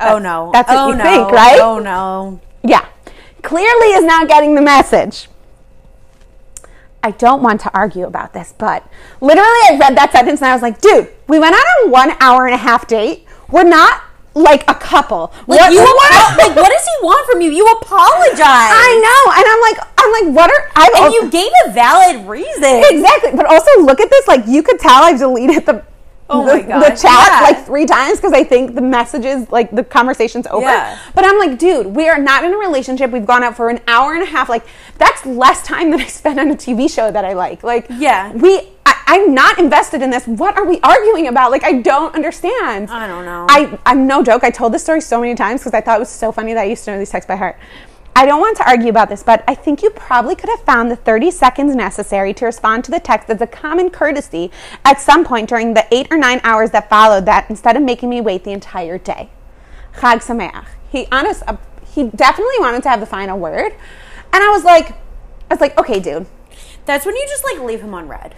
oh 0.00 0.18
no. 0.18 0.50
that's 0.52 0.68
what 0.68 0.78
oh, 0.78 0.88
you 0.90 0.96
no. 0.96 1.04
think, 1.04 1.30
right? 1.30 1.60
Oh 1.60 1.78
no. 1.78 2.40
Yeah. 2.62 2.86
Clearly 3.42 3.86
is 3.88 4.04
not 4.04 4.28
getting 4.28 4.54
the 4.54 4.60
message. 4.62 5.28
I 7.02 7.12
don't 7.12 7.42
want 7.42 7.62
to 7.62 7.70
argue 7.72 8.06
about 8.06 8.34
this, 8.34 8.52
but 8.58 8.84
literally 9.20 9.48
I 9.70 9.78
read 9.80 9.96
that 9.96 10.12
sentence 10.12 10.40
and 10.42 10.50
I 10.50 10.52
was 10.54 10.60
like, 10.62 10.80
dude, 10.82 11.08
we 11.28 11.38
went 11.38 11.54
on 11.54 11.62
a 11.86 11.90
one 11.90 12.14
hour 12.20 12.44
and 12.46 12.54
a 12.54 12.58
half 12.58 12.86
date. 12.86 13.26
We're 13.50 13.64
not 13.64 14.02
like 14.34 14.62
a 14.68 14.74
couple. 14.74 15.32
Like 15.46 15.60
What- 15.60 15.72
you 15.72 15.80
what- 15.80 16.38
like 16.38 16.54
what 16.56 16.68
does 16.70 16.84
he 16.84 17.04
want 17.06 17.26
from 17.30 17.40
you? 17.40 17.50
You 17.50 17.66
apologize. 17.80 18.38
I 18.44 18.92
know. 19.00 19.32
And 19.32 19.44
I'm 19.48 19.60
like, 19.62 19.78
I'm 19.98 20.12
like, 20.12 20.36
what 20.36 20.50
are 20.50 20.70
I 20.76 21.04
And 21.04 21.14
you 21.14 21.30
gave 21.30 21.50
a 21.66 21.72
valid 21.72 22.28
reason. 22.28 22.82
Exactly. 22.90 23.30
But 23.34 23.46
also 23.46 23.70
look 23.80 24.00
at 24.00 24.10
this, 24.10 24.28
like 24.28 24.46
you 24.46 24.62
could 24.62 24.78
tell 24.78 25.02
I've 25.02 25.18
deleted 25.18 25.64
the 25.66 25.82
Oh 26.30 26.46
the, 26.46 26.54
my 26.54 26.62
God. 26.62 26.80
the 26.82 26.90
chat 26.90 27.02
Yeah. 27.28 27.40
like 27.42 27.66
three 27.66 27.86
times 27.86 28.18
because 28.18 28.32
I 28.32 28.44
think 28.44 28.74
the 28.74 28.80
messages, 28.80 29.50
like 29.50 29.70
the 29.70 29.84
conversation's 29.84 30.46
over. 30.46 30.62
Yeah. 30.66 30.98
But 31.14 31.24
I'm 31.24 31.38
like, 31.38 31.58
dude, 31.58 31.86
we 31.88 32.08
are 32.08 32.18
not 32.18 32.44
in 32.44 32.52
a 32.54 32.56
relationship. 32.56 33.10
We've 33.10 33.26
gone 33.26 33.42
out 33.42 33.56
for 33.56 33.68
an 33.68 33.80
hour 33.88 34.14
and 34.14 34.22
a 34.22 34.26
half. 34.26 34.48
Like 34.48 34.64
that's 34.98 35.24
less 35.26 35.62
time 35.64 35.90
than 35.90 36.00
I 36.00 36.06
spend 36.06 36.38
on 36.40 36.50
a 36.50 36.54
TV 36.56 36.88
show 36.88 37.10
that 37.10 37.24
I 37.24 37.32
like. 37.34 37.62
Like, 37.62 37.86
Yeah. 37.90 38.32
we. 38.32 38.62
I, 38.86 38.94
I'm 39.08 39.34
not 39.34 39.58
invested 39.58 40.00
in 40.02 40.10
this. 40.10 40.26
What 40.26 40.56
are 40.56 40.64
we 40.64 40.80
arguing 40.80 41.26
about? 41.28 41.50
Like, 41.50 41.64
I 41.64 41.72
don't 41.82 42.14
understand. 42.14 42.90
I 42.90 43.06
don't 43.06 43.24
know. 43.26 43.46
I, 43.48 43.78
I'm 43.84 44.06
no 44.06 44.22
joke. 44.22 44.42
I 44.42 44.50
told 44.50 44.72
this 44.72 44.82
story 44.82 45.00
so 45.02 45.20
many 45.20 45.34
times 45.34 45.60
because 45.60 45.74
I 45.74 45.80
thought 45.82 45.96
it 45.96 46.00
was 46.00 46.08
so 46.08 46.32
funny 46.32 46.54
that 46.54 46.60
I 46.62 46.64
used 46.64 46.84
to 46.86 46.92
know 46.92 46.98
these 46.98 47.10
texts 47.10 47.28
by 47.28 47.36
heart. 47.36 47.58
I 48.16 48.26
don't 48.26 48.40
want 48.40 48.56
to 48.58 48.68
argue 48.68 48.90
about 48.90 49.08
this, 49.08 49.22
but 49.22 49.44
I 49.46 49.54
think 49.54 49.82
you 49.82 49.90
probably 49.90 50.34
could 50.34 50.50
have 50.50 50.62
found 50.62 50.90
the 50.90 50.96
30 50.96 51.30
seconds 51.30 51.74
necessary 51.74 52.34
to 52.34 52.44
respond 52.44 52.84
to 52.84 52.90
the 52.90 53.00
text 53.00 53.30
as 53.30 53.40
a 53.40 53.46
common 53.46 53.90
courtesy 53.90 54.50
at 54.84 55.00
some 55.00 55.24
point 55.24 55.48
during 55.48 55.74
the 55.74 55.86
eight 55.94 56.08
or 56.10 56.18
nine 56.18 56.40
hours 56.42 56.70
that 56.72 56.90
followed 56.90 57.24
that 57.26 57.48
instead 57.48 57.76
of 57.76 57.82
making 57.82 58.10
me 58.10 58.20
wait 58.20 58.44
the 58.44 58.50
entire 58.50 58.98
day. 58.98 59.30
Chag 59.94 60.22
Sameach. 60.24 60.66
He 60.90 61.06
honest, 61.12 61.42
uh, 61.46 61.56
he 61.92 62.04
definitely 62.04 62.58
wanted 62.58 62.82
to 62.82 62.88
have 62.88 63.00
the 63.00 63.06
final 63.06 63.38
word. 63.38 63.72
And 64.32 64.42
I 64.42 64.50
was 64.50 64.64
like, 64.64 64.90
I 64.90 65.54
was 65.54 65.60
like, 65.60 65.78
okay, 65.78 66.00
dude. 66.00 66.26
That's 66.84 67.06
when 67.06 67.14
you 67.16 67.26
just 67.28 67.44
like 67.44 67.60
leave 67.60 67.80
him 67.80 67.94
on 67.94 68.08
read. 68.08 68.34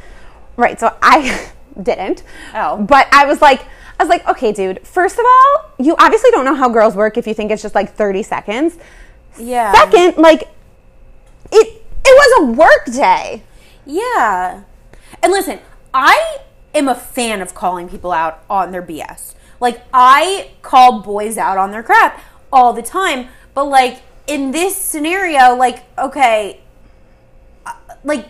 Right. 0.56 0.78
So 0.78 0.96
I 1.02 1.50
didn't. 1.82 2.22
Oh. 2.54 2.76
But 2.82 3.08
I 3.12 3.26
was 3.26 3.40
like, 3.40 3.64
I 3.98 4.04
was 4.04 4.08
like, 4.08 4.26
okay, 4.28 4.52
dude. 4.52 4.86
First 4.86 5.18
of 5.18 5.24
all, 5.24 5.70
you 5.78 5.94
obviously 5.98 6.30
don't 6.30 6.44
know 6.44 6.54
how 6.54 6.68
girls 6.68 6.94
work 6.94 7.16
if 7.16 7.26
you 7.26 7.34
think 7.34 7.50
it's 7.50 7.62
just 7.62 7.74
like 7.74 7.94
30 7.94 8.22
seconds. 8.22 8.78
Yeah. 9.38 9.72
Second, 9.72 10.16
like, 10.18 10.42
it 11.50 11.82
it 12.04 12.04
was 12.04 12.42
a 12.42 12.52
work 12.52 12.86
day. 12.86 13.42
Yeah. 13.86 14.62
And 15.22 15.32
listen, 15.32 15.60
I 15.94 16.38
am 16.74 16.88
a 16.88 16.94
fan 16.94 17.40
of 17.40 17.54
calling 17.54 17.88
people 17.88 18.12
out 18.12 18.42
on 18.48 18.72
their 18.72 18.82
BS. 18.82 19.34
Like, 19.60 19.82
I 19.94 20.50
call 20.62 21.02
boys 21.02 21.38
out 21.38 21.56
on 21.58 21.70
their 21.70 21.82
crap 21.82 22.20
all 22.52 22.72
the 22.72 22.82
time. 22.82 23.28
But, 23.54 23.64
like, 23.64 24.02
in 24.26 24.50
this 24.50 24.76
scenario, 24.76 25.54
like, 25.54 25.84
okay, 25.98 26.60
uh, 27.66 27.74
like, 28.02 28.26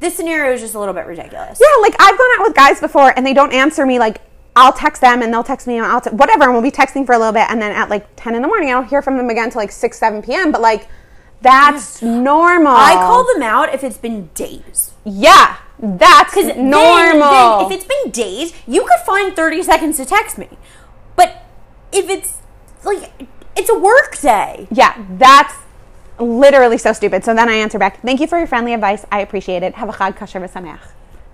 this 0.00 0.14
scenario 0.14 0.52
is 0.52 0.60
just 0.60 0.74
a 0.74 0.78
little 0.78 0.94
bit 0.94 1.06
ridiculous. 1.06 1.60
Yeah, 1.60 1.80
like 1.82 1.94
I've 1.98 2.16
gone 2.16 2.28
out 2.38 2.46
with 2.46 2.54
guys 2.54 2.80
before 2.80 3.12
and 3.16 3.26
they 3.26 3.34
don't 3.34 3.52
answer 3.52 3.84
me. 3.84 3.98
Like 3.98 4.20
I'll 4.60 4.72
text 4.72 5.00
them 5.00 5.22
and 5.22 5.32
they'll 5.32 5.44
text 5.52 5.66
me 5.66 5.76
and 5.78 5.86
I'll 5.86 6.00
te- 6.00 6.10
whatever, 6.10 6.44
and 6.44 6.52
we'll 6.52 6.62
be 6.62 6.70
texting 6.72 7.06
for 7.06 7.12
a 7.14 7.18
little 7.18 7.32
bit, 7.32 7.46
and 7.48 7.62
then 7.62 7.72
at 7.72 7.88
like 7.88 8.06
ten 8.16 8.34
in 8.34 8.42
the 8.42 8.48
morning, 8.48 8.68
I 8.70 8.72
don't 8.72 8.88
hear 8.88 9.02
from 9.02 9.16
them 9.16 9.30
again 9.30 9.50
till 9.50 9.60
like 9.62 9.70
six, 9.72 9.98
seven 9.98 10.20
p.m. 10.22 10.50
But 10.52 10.60
like 10.60 10.88
that's 11.40 12.02
normal. 12.02 12.72
I 12.74 12.94
call 12.94 13.24
them 13.32 13.42
out 13.42 13.72
if 13.72 13.84
it's 13.84 13.96
been 13.96 14.26
days. 14.34 14.92
Yeah, 15.04 15.56
that's 15.78 16.34
Because 16.34 16.56
normal. 16.56 17.66
if 17.66 17.70
it's 17.72 17.84
been 17.84 18.10
days, 18.10 18.52
you 18.66 18.82
could 18.82 18.98
find 19.06 19.36
30 19.36 19.62
seconds 19.62 19.96
to 19.98 20.04
text 20.04 20.36
me. 20.36 20.48
But 21.14 21.44
if 21.92 22.10
it's 22.10 22.38
like, 22.84 23.12
it's 23.56 23.70
a 23.70 23.78
work 23.78 24.18
day. 24.18 24.66
yeah, 24.72 24.94
that's 25.16 25.54
literally 26.18 26.78
so 26.78 26.92
stupid. 26.92 27.24
So 27.24 27.32
then 27.34 27.48
I 27.48 27.54
answer 27.54 27.78
back, 27.78 28.02
"Thank 28.02 28.18
you 28.20 28.26
for 28.26 28.38
your 28.38 28.48
friendly 28.48 28.74
advice. 28.74 29.04
I 29.12 29.20
appreciate 29.20 29.62
it. 29.62 29.76
Have 29.76 29.88
a 29.88 29.92
chag 29.92 30.16
kasher 30.18 30.40
v'sameach." 30.42 30.80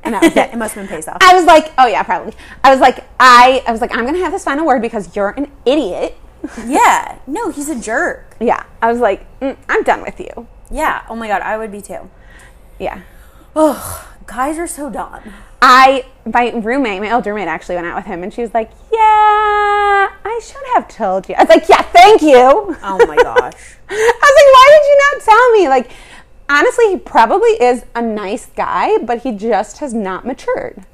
And 0.05 0.15
that 0.15 0.23
was 0.23 0.37
it. 0.37 0.53
it 0.53 0.57
must 0.57 0.75
have 0.75 0.87
been 0.87 0.97
Pesach. 0.97 1.17
I 1.21 1.35
was 1.35 1.45
like, 1.45 1.73
"Oh 1.79 1.87
yeah, 1.87 2.03
probably." 2.03 2.35
I 2.63 2.71
was 2.71 2.81
like, 2.81 3.05
"I," 3.19 3.63
I 3.67 3.73
was 3.73 3.81
like, 3.81 3.97
"I'm 3.97 4.05
gonna 4.05 4.19
have 4.19 4.33
this 4.33 4.45
final 4.45 4.67
word 4.67 4.83
because 4.83 5.15
you're 5.17 5.31
an 5.31 5.51
idiot." 5.65 6.17
yeah. 6.67 7.19
No, 7.27 7.51
he's 7.51 7.69
a 7.69 7.81
jerk. 7.81 8.37
Yeah, 8.39 8.65
I 8.83 8.91
was 8.91 9.01
like, 9.01 9.27
mm, 9.41 9.57
"I'm 9.69 9.83
done 9.83 10.03
with 10.03 10.21
you." 10.21 10.47
Yeah. 10.71 11.03
Oh 11.09 11.17
my 11.17 11.27
God, 11.29 11.43
I 11.43 11.57
would 11.57 11.73
be 11.73 11.81
too. 11.81 12.11
Yeah. 12.79 13.01
Ugh, 13.57 14.05
guys 14.27 14.59
are 14.59 14.67
so 14.67 14.91
dumb. 14.91 15.23
I 15.63 16.05
my 16.27 16.51
roommate, 16.51 17.01
my 17.01 17.11
old 17.13 17.27
roommate, 17.27 17.49
actually 17.49 17.77
went 17.77 17.87
out 17.87 17.97
with 17.97 18.05
him, 18.05 18.23
and 18.23 18.33
she 18.33 18.43
was 18.43 18.53
like, 18.53 18.71
"Yeah, 18.93 19.01
I 19.01 20.41
should 20.43 20.63
have 20.75 20.89
told 20.89 21.29
you." 21.29 21.35
I 21.37 21.45
was 21.45 21.49
like, 21.49 21.69
"Yeah, 21.69 21.81
thank 21.83 22.21
you." 22.21 22.37
Oh 22.37 23.07
my 23.07 23.17
gosh. 23.17 23.77
I 23.89 23.95
was 23.95 24.37
like, 24.37 24.51
"Why 24.53 24.69
did 24.71 24.85
you 24.89 24.99
not 24.99 25.25
tell 25.25 25.53
me?" 25.53 25.69
Like, 25.69 25.91
honestly, 26.49 26.91
he 26.91 26.97
probably 26.99 27.51
is 27.51 27.85
a 27.95 28.03
nice 28.03 28.47
guy, 28.47 28.99
but 28.99 29.23
he 29.23 29.33
just 29.33 29.79
has 29.79 29.93
not 29.95 30.27
matured. 30.27 30.85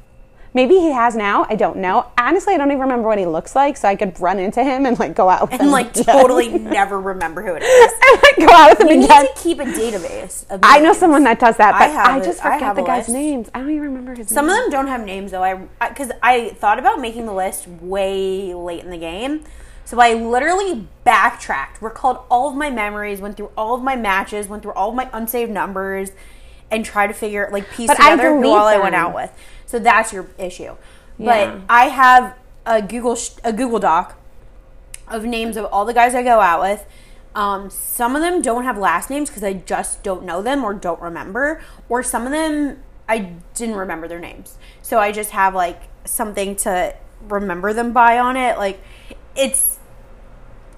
Maybe 0.52 0.74
he 0.80 0.90
has 0.90 1.14
now. 1.14 1.46
I 1.48 1.54
don't 1.54 1.76
know. 1.76 2.06
Honestly, 2.18 2.54
I 2.54 2.56
don't 2.58 2.72
even 2.72 2.80
remember 2.80 3.06
what 3.06 3.18
he 3.20 3.26
looks 3.26 3.54
like, 3.54 3.76
so 3.76 3.86
I 3.86 3.94
could 3.94 4.18
run 4.18 4.40
into 4.40 4.64
him 4.64 4.84
and 4.84 4.98
like 4.98 5.14
go 5.14 5.28
out 5.28 5.42
with 5.42 5.52
him 5.52 5.60
and 5.60 5.70
like 5.70 5.92
totally 5.94 6.48
never 6.58 7.00
remember 7.00 7.40
who 7.40 7.54
it 7.54 7.62
is. 7.62 7.92
and 8.12 8.20
like 8.20 8.36
go 8.48 8.52
out 8.52 8.70
with 8.70 8.80
him 8.80 8.88
You 8.88 8.96
need 8.96 9.04
again. 9.04 9.26
to 9.28 9.32
keep 9.40 9.60
a 9.60 9.64
database. 9.64 10.50
Of 10.50 10.58
I 10.64 10.80
know 10.80 10.92
someone 10.92 11.22
that 11.22 11.38
does 11.38 11.56
that, 11.58 11.74
I 11.76 11.86
but 11.86 11.92
have 11.92 12.20
I, 12.20 12.24
just 12.24 12.40
I 12.44 12.54
forget 12.54 12.62
have 12.62 12.74
the 12.76 12.82
guy's 12.82 13.06
list. 13.06 13.10
names. 13.10 13.48
I 13.54 13.60
don't 13.60 13.70
even 13.70 13.82
remember 13.82 14.10
his 14.16 14.28
name. 14.28 14.34
Some 14.34 14.50
of 14.50 14.56
them 14.56 14.70
don't 14.70 14.88
have 14.88 15.04
names 15.04 15.30
though. 15.30 15.44
I 15.44 15.54
because 15.88 16.10
I 16.20 16.48
thought 16.56 16.80
about 16.80 17.00
making 17.00 17.26
the 17.26 17.32
list 17.34 17.68
way 17.68 18.52
late 18.52 18.82
in 18.82 18.90
the 18.90 18.98
game, 18.98 19.44
so 19.90 19.98
I 19.98 20.12
literally 20.12 20.86
backtracked, 21.02 21.82
recalled 21.82 22.18
all 22.30 22.48
of 22.48 22.54
my 22.54 22.70
memories, 22.70 23.20
went 23.20 23.36
through 23.36 23.50
all 23.56 23.74
of 23.74 23.82
my 23.82 23.96
matches, 23.96 24.46
went 24.46 24.62
through 24.62 24.74
all 24.74 24.90
of 24.90 24.94
my 24.94 25.10
unsaved 25.12 25.50
numbers, 25.50 26.12
and 26.70 26.84
tried 26.84 27.08
to 27.08 27.12
figure 27.12 27.48
like 27.50 27.68
piece 27.70 27.88
But 27.88 27.96
together 27.96 28.36
who 28.36 28.50
all 28.50 28.68
I 28.68 28.78
went 28.78 28.94
out 28.94 29.16
with. 29.16 29.32
So 29.66 29.80
that's 29.80 30.12
your 30.12 30.28
issue. 30.38 30.76
Yeah. 31.18 31.56
But 31.56 31.62
I 31.68 31.86
have 31.86 32.36
a 32.64 32.80
Google 32.80 33.16
sh- 33.16 33.32
a 33.42 33.52
Google 33.52 33.80
Doc 33.80 34.16
of 35.08 35.24
names 35.24 35.56
of 35.56 35.64
all 35.64 35.84
the 35.84 35.92
guys 35.92 36.14
I 36.14 36.22
go 36.22 36.38
out 36.38 36.60
with. 36.60 36.86
Um, 37.34 37.68
some 37.68 38.14
of 38.14 38.22
them 38.22 38.42
don't 38.42 38.62
have 38.62 38.78
last 38.78 39.10
names 39.10 39.28
because 39.28 39.42
I 39.42 39.54
just 39.54 40.04
don't 40.04 40.22
know 40.22 40.40
them 40.40 40.62
or 40.62 40.72
don't 40.72 41.02
remember, 41.02 41.60
or 41.88 42.04
some 42.04 42.26
of 42.26 42.30
them 42.30 42.80
I 43.08 43.32
didn't 43.54 43.74
remember 43.74 44.06
their 44.06 44.20
names. 44.20 44.56
So 44.82 45.00
I 45.00 45.10
just 45.10 45.30
have 45.30 45.52
like 45.52 45.82
something 46.04 46.54
to 46.58 46.94
remember 47.28 47.72
them 47.72 47.92
by 47.92 48.20
on 48.20 48.36
it. 48.36 48.56
Like 48.56 48.80
it's 49.34 49.79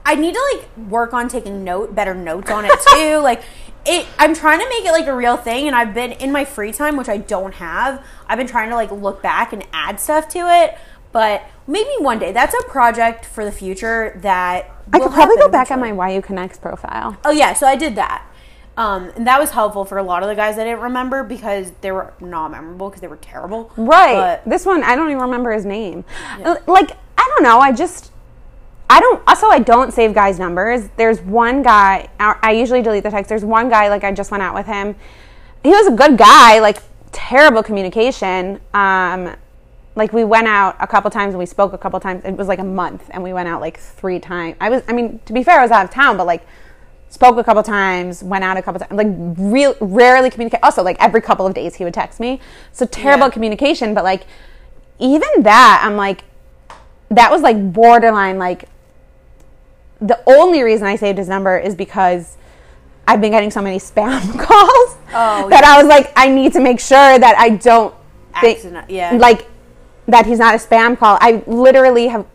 I 0.05 0.15
need 0.17 0.35
to 0.35 0.51
like 0.55 0.89
work 0.91 1.13
on 1.15 1.29
taking 1.29 1.65
note 1.65 1.95
better 1.95 2.15
notes 2.15 2.51
on 2.51 2.65
it 2.65 2.73
too. 2.95 3.19
like 3.23 3.43
it 3.87 4.07
I'm 4.19 4.35
trying 4.35 4.59
to 4.61 4.69
make 4.69 4.85
it 4.85 4.93
like 4.93 5.07
a 5.07 5.15
real 5.15 5.37
thing 5.37 5.67
and 5.67 5.75
I've 5.77 5.95
been 5.95 6.13
in 6.13 6.33
my 6.33 6.45
free 6.45 6.73
time, 6.73 6.97
which 6.97 7.09
I 7.09 7.17
don't 7.19 7.55
have, 7.55 8.05
I've 8.29 8.39
been 8.39 8.47
trying 8.47 8.69
to 8.71 8.75
like 8.77 8.91
look 8.91 9.23
back 9.23 9.53
and 9.53 9.65
add 9.73 10.01
stuff 10.01 10.29
to 10.31 10.39
it. 10.41 10.77
But 11.13 11.43
maybe 11.67 11.91
one 11.99 12.19
day. 12.19 12.33
That's 12.33 12.55
a 12.55 12.63
project 12.69 13.27
for 13.27 13.45
the 13.45 13.53
future 13.53 14.19
that 14.23 14.71
I 14.93 14.99
could 14.99 15.13
probably 15.13 15.37
go 15.37 15.49
back 15.49 15.71
on 15.71 15.79
eventually. 15.81 15.93
my 15.99 16.11
YU 16.13 16.23
Connects 16.23 16.59
profile. 16.59 17.19
Oh 17.25 17.31
yeah, 17.31 17.53
so 17.53 17.67
I 17.67 17.77
did 17.77 17.97
that. 17.97 18.27
Um, 18.79 19.11
and 19.17 19.27
that 19.27 19.39
was 19.39 19.51
helpful 19.51 19.85
for 19.85 19.99
a 19.99 20.03
lot 20.03 20.23
of 20.23 20.31
the 20.31 20.35
guys 20.35 20.57
I 20.57 20.65
didn't 20.65 20.81
remember 20.81 21.23
because 21.23 21.73
they 21.83 21.93
were 21.93 22.15
not 22.21 22.51
memorable 22.51 22.89
because 22.89 23.03
they 23.03 23.09
were 23.09 23.19
terrible. 23.19 23.71
Right. 23.77 24.15
But 24.15 24.49
this 24.49 24.65
one, 24.65 24.83
I 24.83 24.97
don't 24.97 25.11
even 25.11 25.21
remember 25.21 25.53
his 25.53 25.67
name. 25.67 26.07
L- 26.41 26.63
Like, 26.67 26.93
I 27.19 27.29
don't 27.35 27.43
know. 27.43 27.59
I 27.61 27.73
just, 27.73 28.12
I 28.93 29.01
don't, 29.01 29.23
also, 29.27 29.47
I 29.47 29.59
don't 29.59 29.91
save 29.91 30.13
guys' 30.13 30.39
numbers. 30.39 30.91
There's 30.99 31.19
one 31.23 31.63
guy, 31.63 32.11
I 32.21 32.53
usually 32.53 32.83
delete 32.83 33.05
the 33.05 33.11
text. 33.11 33.31
There's 33.31 33.45
one 33.45 33.71
guy, 33.71 33.89
like, 33.89 34.05
I 34.05 34.13
just 34.13 34.31
went 34.31 34.43
out 34.43 34.55
with 34.55 34.67
him. 34.67 34.95
He 35.63 35.71
was 35.71 35.87
a 35.87 35.93
good 35.93 36.19
guy, 36.19 36.61
like, 36.61 36.77
terrible 37.11 37.63
communication. 37.63 38.61
Um, 38.75 39.35
like, 39.95 40.13
we 40.13 40.25
went 40.25 40.47
out 40.47 40.77
a 40.79 40.87
couple 40.87 41.11
times 41.11 41.33
and 41.33 41.39
we 41.39 41.47
spoke 41.47 41.73
a 41.73 41.79
couple 41.79 41.99
times. 42.01 42.23
It 42.27 42.37
was 42.37 42.49
like 42.49 42.59
a 42.59 42.65
month 42.65 43.09
and 43.13 43.23
we 43.23 43.33
went 43.33 43.49
out 43.49 43.63
like 43.63 43.79
three 43.79 44.19
times. 44.19 44.57
I 44.61 44.69
was, 44.69 44.83
I 44.87 44.93
mean, 44.93 45.21
to 45.25 45.33
be 45.33 45.43
fair, 45.43 45.59
I 45.59 45.63
was 45.63 45.71
out 45.71 45.87
of 45.87 45.91
town, 45.91 46.19
but 46.19 46.27
like, 46.27 46.47
spoke 47.09 47.39
a 47.39 47.45
couple 47.45 47.63
times, 47.63 48.23
went 48.23 48.45
out 48.45 48.59
a 48.59 48.63
couple 48.63 48.79
times, 48.81 48.93
like 48.93 49.09
real 49.39 49.75
rarely 49.81 50.29
communicate. 50.31 50.61
Also, 50.63 50.83
like 50.83 50.97
every 50.99 51.21
couple 51.21 51.47
of 51.47 51.55
days 51.55 51.75
he 51.77 51.85
would 51.85 51.95
text 51.95 52.21
me. 52.21 52.41
So 52.73 52.85
terrible 52.87 53.27
Yeah. 53.27 53.33
communication, 53.33 53.93
but 53.95 54.05
like 54.05 54.27
even 54.99 55.29
that, 55.41 55.83
I'm 55.85 55.97
like 55.97 56.25
that 57.11 57.31
was 57.31 57.43
like 57.43 57.73
borderline 57.75 58.39
like 58.39 58.67
the 60.07 60.21
only 60.27 60.63
reason 60.63 60.87
I 60.87 60.97
saved 60.97 61.19
his 61.19 61.29
number 61.29 61.57
is 61.57 61.75
because 61.75 62.37
I've 63.07 63.21
been 63.21 63.31
getting 63.33 63.51
so 63.51 63.63
many 63.63 63.79
spam 63.91 64.21
calls 64.47 64.97
Oh, 65.15 65.49
that 65.51 65.65
I 65.65 65.79
was 65.79 65.87
like, 65.87 66.13
I 66.17 66.29
need 66.29 66.53
to 66.55 66.61
make 66.61 66.81
sure 66.81 67.19
that 67.19 67.37
I 67.39 67.51
don't 67.51 67.95
think 68.41 68.59
Accident- 68.59 68.91
yeah. 68.91 69.13
like 69.13 69.47
that 70.07 70.27
he's 70.27 70.39
not 70.39 70.55
a 70.55 70.59
spam 70.59 70.97
call. 70.99 71.19
I 71.21 71.43
literally 71.47 72.09
have 72.09 72.27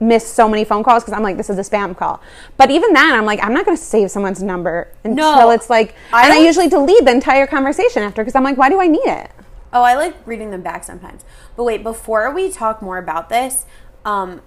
missed 0.00 0.34
so 0.34 0.48
many 0.48 0.64
phone 0.64 0.84
calls 0.84 1.02
because 1.02 1.14
I'm 1.14 1.22
like, 1.22 1.36
this 1.38 1.48
is 1.48 1.56
a 1.58 1.62
spam 1.62 1.96
call. 1.96 2.20
But 2.58 2.70
even 2.70 2.92
then, 2.92 3.12
I'm 3.14 3.24
like, 3.24 3.42
I'm 3.42 3.54
not 3.54 3.64
going 3.64 3.76
to 3.76 3.82
save 3.82 4.10
someone's 4.10 4.42
number 4.42 4.88
until 5.02 5.16
No. 5.16 5.50
it's 5.50 5.70
like, 5.70 5.94
I 6.12 6.24
and 6.24 6.32
I 6.34 6.38
usually 6.44 6.68
delete 6.68 7.04
the 7.04 7.10
entire 7.10 7.46
conversation 7.46 8.02
after 8.02 8.22
because 8.22 8.34
I'm 8.34 8.44
like, 8.44 8.56
why 8.58 8.68
do 8.68 8.80
I 8.80 8.86
need 8.86 9.06
it? 9.06 9.30
Oh, 9.72 9.82
I 9.82 9.94
like 9.94 10.14
reading 10.26 10.50
them 10.50 10.62
back 10.62 10.84
sometimes. 10.84 11.24
But 11.56 11.64
wait, 11.64 11.82
before 11.82 12.30
we 12.32 12.50
talk 12.50 12.82
more 12.82 12.98
about 12.98 13.28
this, 13.30 13.64
um, 14.04 14.42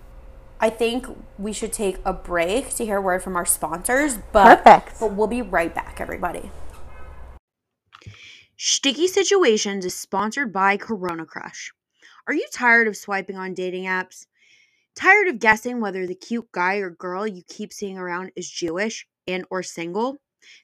I 0.60 0.72
think 0.72 1.06
we 1.38 1.54
should 1.54 1.72
take 1.72 2.00
a 2.04 2.14
break 2.14 2.74
to 2.76 2.86
hear 2.86 2.98
a 2.98 3.02
word 3.02 3.22
from 3.22 3.36
our 3.36 3.46
sponsors. 3.46 4.18
But, 4.32 4.64
Perfect. 4.64 5.00
But 5.00 5.14
we'll 5.14 5.28
be 5.28 5.44
right 5.44 5.74
back, 5.74 6.02
everybody. 6.02 6.50
Shticky 8.58 9.08
Situations 9.08 9.86
is 9.86 9.94
sponsored 9.94 10.52
by 10.52 10.78
CoronaCrush. 10.78 11.70
Are 12.26 12.34
you 12.34 12.48
tired 12.52 12.88
of 12.88 12.98
swiping 12.98 13.38
on 13.38 13.54
dating 13.54 13.84
apps? 13.84 14.26
Tired 14.96 15.28
of 15.28 15.38
guessing 15.38 15.80
whether 15.80 16.08
the 16.08 16.16
cute 16.16 16.52
guy 16.52 16.78
or 16.78 16.90
girl 16.90 17.28
you 17.28 17.44
keep 17.48 17.72
seeing 17.72 18.00
around 18.00 18.32
is 18.36 18.50
Jewish 18.50 19.06
and 19.28 19.46
or 19.52 19.62
single? 19.62 20.18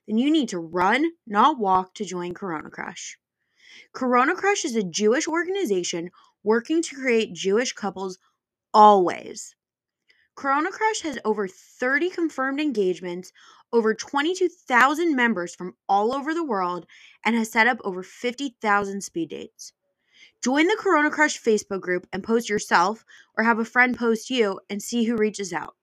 Then 0.07 0.17
you 0.17 0.31
need 0.31 0.49
to 0.49 0.59
run, 0.59 1.11
not 1.27 1.59
walk 1.59 1.93
to 1.95 2.05
join 2.05 2.33
CoronaCrush. 2.33 3.11
Corona 3.93 4.33
Crush 4.33 4.65
is 4.65 4.75
a 4.75 4.83
Jewish 4.83 5.27
organization 5.27 6.09
working 6.43 6.81
to 6.81 6.95
create 6.95 7.33
Jewish 7.33 7.73
couples 7.73 8.17
always. 8.73 9.55
CoronaCrush 10.35 11.01
has 11.03 11.19
over 11.23 11.47
30 11.47 12.09
confirmed 12.09 12.59
engagements, 12.59 13.31
over 13.71 13.93
22,000 13.93 15.15
members 15.15 15.53
from 15.53 15.75
all 15.87 16.13
over 16.13 16.33
the 16.33 16.43
world, 16.43 16.85
and 17.23 17.35
has 17.35 17.51
set 17.51 17.67
up 17.67 17.77
over 17.83 18.01
50,000 18.01 19.01
speed 19.01 19.29
dates. 19.29 19.73
Join 20.43 20.67
the 20.67 20.77
CoronaCrush 20.81 21.41
Facebook 21.41 21.81
group 21.81 22.07
and 22.11 22.23
post 22.23 22.49
yourself 22.49 23.05
or 23.37 23.43
have 23.43 23.59
a 23.59 23.65
friend 23.65 23.97
post 23.97 24.29
you 24.29 24.59
and 24.69 24.81
see 24.81 25.05
who 25.05 25.15
reaches 25.15 25.53
out. 25.53 25.75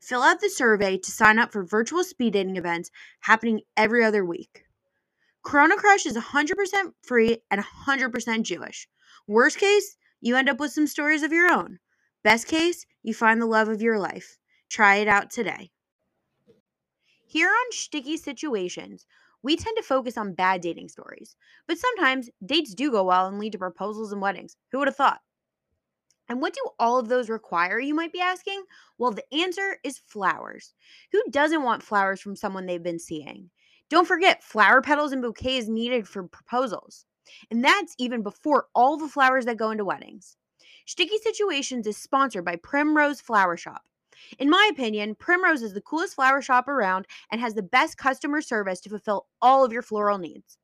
Fill 0.00 0.22
out 0.22 0.40
the 0.40 0.50
survey 0.50 0.98
to 0.98 1.10
sign 1.10 1.38
up 1.38 1.52
for 1.52 1.64
virtual 1.64 2.02
speed 2.04 2.32
dating 2.32 2.56
events 2.56 2.90
happening 3.20 3.60
every 3.76 4.02
other 4.02 4.24
week. 4.24 4.64
CoronaCrush 5.44 6.06
is 6.06 6.16
100% 6.16 6.92
free 7.02 7.38
and 7.50 7.62
100% 7.62 8.42
Jewish. 8.42 8.88
Worst 9.26 9.58
case, 9.58 9.96
you 10.20 10.36
end 10.36 10.48
up 10.48 10.58
with 10.58 10.72
some 10.72 10.86
stories 10.86 11.22
of 11.22 11.32
your 11.32 11.52
own. 11.52 11.78
Best 12.24 12.48
case, 12.48 12.86
you 13.02 13.12
find 13.12 13.40
the 13.40 13.46
love 13.46 13.68
of 13.68 13.82
your 13.82 13.98
life. 13.98 14.38
Try 14.70 14.96
it 14.96 15.08
out 15.08 15.30
today. 15.30 15.70
Here 17.26 17.50
on 17.50 17.70
Shticky 17.70 18.16
Situations, 18.16 19.04
we 19.42 19.56
tend 19.56 19.76
to 19.76 19.82
focus 19.82 20.16
on 20.16 20.32
bad 20.32 20.62
dating 20.62 20.88
stories, 20.88 21.36
but 21.68 21.76
sometimes 21.76 22.30
dates 22.46 22.72
do 22.72 22.90
go 22.90 23.04
well 23.04 23.26
and 23.26 23.38
lead 23.38 23.52
to 23.52 23.58
proposals 23.58 24.10
and 24.10 24.22
weddings. 24.22 24.56
Who 24.72 24.78
would 24.78 24.88
have 24.88 24.96
thought? 24.96 25.20
And 26.30 26.40
what 26.40 26.54
do 26.54 26.62
all 26.78 26.98
of 26.98 27.08
those 27.08 27.28
require, 27.28 27.78
you 27.78 27.94
might 27.94 28.12
be 28.14 28.20
asking? 28.22 28.64
Well, 28.96 29.10
the 29.10 29.34
answer 29.34 29.76
is 29.84 30.00
flowers. 30.06 30.72
Who 31.12 31.22
doesn't 31.30 31.62
want 31.62 31.82
flowers 31.82 32.22
from 32.22 32.36
someone 32.36 32.64
they've 32.64 32.82
been 32.82 32.98
seeing? 32.98 33.50
Don't 33.90 34.08
forget, 34.08 34.42
flower 34.42 34.80
petals 34.80 35.12
and 35.12 35.20
bouquets 35.20 35.68
needed 35.68 36.08
for 36.08 36.26
proposals. 36.26 37.04
And 37.50 37.62
that's 37.62 37.94
even 37.98 38.22
before 38.22 38.68
all 38.74 38.96
the 38.96 39.08
flowers 39.08 39.44
that 39.44 39.58
go 39.58 39.70
into 39.72 39.84
weddings. 39.84 40.38
Shticky 40.86 41.18
Situations 41.22 41.86
is 41.86 41.96
sponsored 41.96 42.44
by 42.44 42.56
Primrose 42.56 43.20
Flower 43.20 43.56
Shoppe. 43.56 43.88
In 44.38 44.50
my 44.50 44.68
opinion, 44.70 45.14
Primrose 45.14 45.62
is 45.62 45.72
the 45.72 45.80
coolest 45.80 46.14
flower 46.14 46.42
shop 46.42 46.68
around 46.68 47.06
and 47.32 47.40
has 47.40 47.54
the 47.54 47.62
best 47.62 47.96
customer 47.96 48.42
service 48.42 48.80
to 48.80 48.90
fulfill 48.90 49.26
all 49.40 49.64
of 49.64 49.72
your 49.72 49.82
floral 49.82 50.18
needs. 50.18 50.58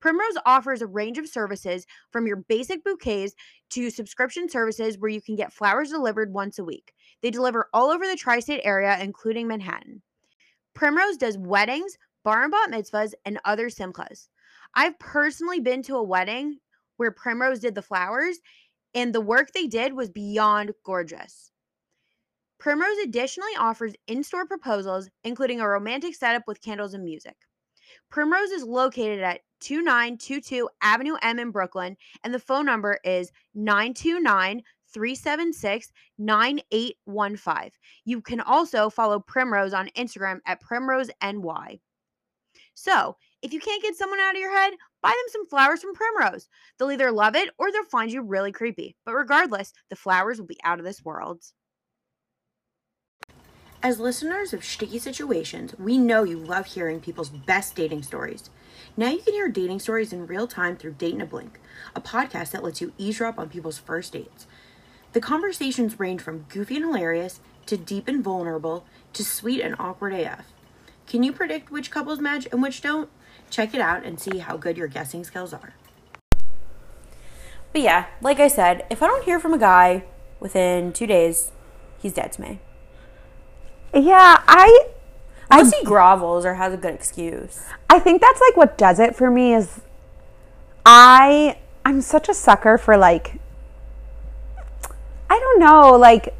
Primrose 0.00 0.38
offers 0.46 0.80
a 0.80 0.86
range 0.86 1.18
of 1.18 1.28
services 1.28 1.86
from 2.12 2.26
your 2.26 2.36
basic 2.36 2.84
bouquets 2.84 3.34
to 3.70 3.90
subscription 3.90 4.48
services 4.48 4.96
where 4.96 5.10
you 5.10 5.20
can 5.20 5.34
get 5.34 5.52
flowers 5.52 5.90
delivered 5.90 6.32
once 6.32 6.60
a 6.60 6.64
week. 6.64 6.92
They 7.20 7.30
deliver 7.30 7.68
all 7.74 7.90
over 7.90 8.06
the 8.06 8.16
tri 8.16 8.38
state 8.38 8.60
area, 8.62 8.96
including 9.00 9.48
Manhattan. 9.48 10.02
Primrose 10.72 11.16
does 11.16 11.36
weddings, 11.36 11.98
bar 12.22 12.44
and 12.44 12.52
bat 12.52 12.70
mitzvahs, 12.70 13.12
and 13.24 13.40
other 13.44 13.70
simchas. 13.70 14.28
I've 14.74 14.98
personally 15.00 15.58
been 15.58 15.82
to 15.82 15.96
a 15.96 16.02
wedding 16.02 16.58
where 16.96 17.10
Primrose 17.10 17.60
did 17.60 17.74
the 17.74 17.82
flowers, 17.82 18.38
and 18.98 19.14
the 19.14 19.20
work 19.20 19.52
they 19.52 19.68
did 19.68 19.92
was 19.92 20.10
beyond 20.10 20.72
gorgeous. 20.84 21.52
Primrose 22.58 22.98
additionally 23.04 23.52
offers 23.56 23.94
in 24.08 24.24
store 24.24 24.44
proposals, 24.44 25.08
including 25.22 25.60
a 25.60 25.68
romantic 25.68 26.16
setup 26.16 26.42
with 26.48 26.60
candles 26.60 26.94
and 26.94 27.04
music. 27.04 27.36
Primrose 28.10 28.50
is 28.50 28.64
located 28.64 29.20
at 29.20 29.42
2922 29.60 30.68
Avenue 30.82 31.14
M 31.22 31.38
in 31.38 31.52
Brooklyn, 31.52 31.96
and 32.24 32.34
the 32.34 32.40
phone 32.40 32.66
number 32.66 32.98
is 33.04 33.30
929 33.54 34.62
376 34.92 35.92
9815. 36.18 37.70
You 38.04 38.20
can 38.20 38.40
also 38.40 38.90
follow 38.90 39.20
Primrose 39.20 39.74
on 39.74 39.90
Instagram 39.90 40.40
at 40.44 40.60
PrimroseNY. 40.60 41.78
So, 42.74 43.16
if 43.42 43.52
you 43.52 43.60
can't 43.60 43.82
get 43.82 43.94
someone 43.94 44.18
out 44.18 44.34
of 44.34 44.40
your 44.40 44.56
head, 44.56 44.72
buy 45.02 45.10
them 45.10 45.16
some 45.28 45.46
flowers 45.46 45.82
from 45.82 45.94
Primrose. 45.94 46.48
They'll 46.78 46.92
either 46.92 47.12
love 47.12 47.36
it 47.36 47.50
or 47.58 47.70
they'll 47.70 47.84
find 47.84 48.10
you 48.10 48.22
really 48.22 48.52
creepy. 48.52 48.96
But 49.04 49.14
regardless, 49.14 49.72
the 49.90 49.96
flowers 49.96 50.38
will 50.38 50.46
be 50.46 50.58
out 50.64 50.78
of 50.78 50.84
this 50.84 51.04
world. 51.04 51.42
As 53.80 54.00
listeners 54.00 54.52
of 54.52 54.62
Shticky 54.62 55.00
Situations, 55.00 55.72
we 55.78 55.98
know 55.98 56.24
you 56.24 56.36
love 56.36 56.66
hearing 56.66 56.98
people's 56.98 57.30
best 57.30 57.76
dating 57.76 58.02
stories. 58.02 58.50
Now 58.96 59.10
you 59.10 59.20
can 59.20 59.34
hear 59.34 59.48
dating 59.48 59.78
stories 59.78 60.12
in 60.12 60.26
real 60.26 60.48
time 60.48 60.76
through 60.76 60.94
Date 60.94 61.14
in 61.14 61.20
a 61.20 61.26
Blink, 61.26 61.60
a 61.94 62.00
podcast 62.00 62.50
that 62.50 62.64
lets 62.64 62.80
you 62.80 62.92
eavesdrop 62.98 63.38
on 63.38 63.48
people's 63.48 63.78
first 63.78 64.12
dates. 64.12 64.48
The 65.12 65.20
conversations 65.20 66.00
range 66.00 66.20
from 66.20 66.46
goofy 66.48 66.76
and 66.76 66.86
hilarious 66.86 67.40
to 67.66 67.76
deep 67.76 68.08
and 68.08 68.22
vulnerable 68.22 68.84
to 69.12 69.24
sweet 69.24 69.60
and 69.60 69.76
awkward 69.78 70.12
AF. 70.12 70.46
Can 71.06 71.22
you 71.22 71.32
predict 71.32 71.70
which 71.70 71.92
couples 71.92 72.18
match 72.18 72.48
and 72.50 72.60
which 72.60 72.82
don't? 72.82 73.08
Check 73.50 73.74
it 73.74 73.80
out 73.80 74.04
and 74.04 74.20
see 74.20 74.38
how 74.38 74.56
good 74.56 74.76
your 74.76 74.88
guessing 74.88 75.24
skills 75.24 75.52
are. 75.52 75.74
But 77.72 77.82
yeah, 77.82 78.06
like 78.20 78.40
I 78.40 78.48
said, 78.48 78.86
if 78.90 79.02
I 79.02 79.06
don't 79.06 79.24
hear 79.24 79.38
from 79.38 79.52
a 79.52 79.58
guy 79.58 80.04
within 80.40 80.92
two 80.92 81.06
days, 81.06 81.52
he's 81.98 82.12
dead 82.12 82.32
to 82.32 82.40
me. 82.40 82.60
Yeah, 83.94 84.42
I 84.46 84.88
Unless 85.50 85.74
he 85.78 85.84
grovels 85.84 86.44
or 86.44 86.54
has 86.54 86.74
a 86.74 86.76
good 86.76 86.94
excuse. 86.94 87.64
I 87.88 87.98
think 87.98 88.20
that's 88.20 88.40
like 88.40 88.56
what 88.56 88.76
does 88.76 88.98
it 88.98 89.16
for 89.16 89.30
me 89.30 89.54
is 89.54 89.80
I 90.84 91.58
I'm 91.84 92.00
such 92.00 92.28
a 92.28 92.34
sucker 92.34 92.76
for 92.76 92.96
like 92.96 93.40
I 95.30 95.38
don't 95.38 95.60
know, 95.60 95.92
like 95.92 96.34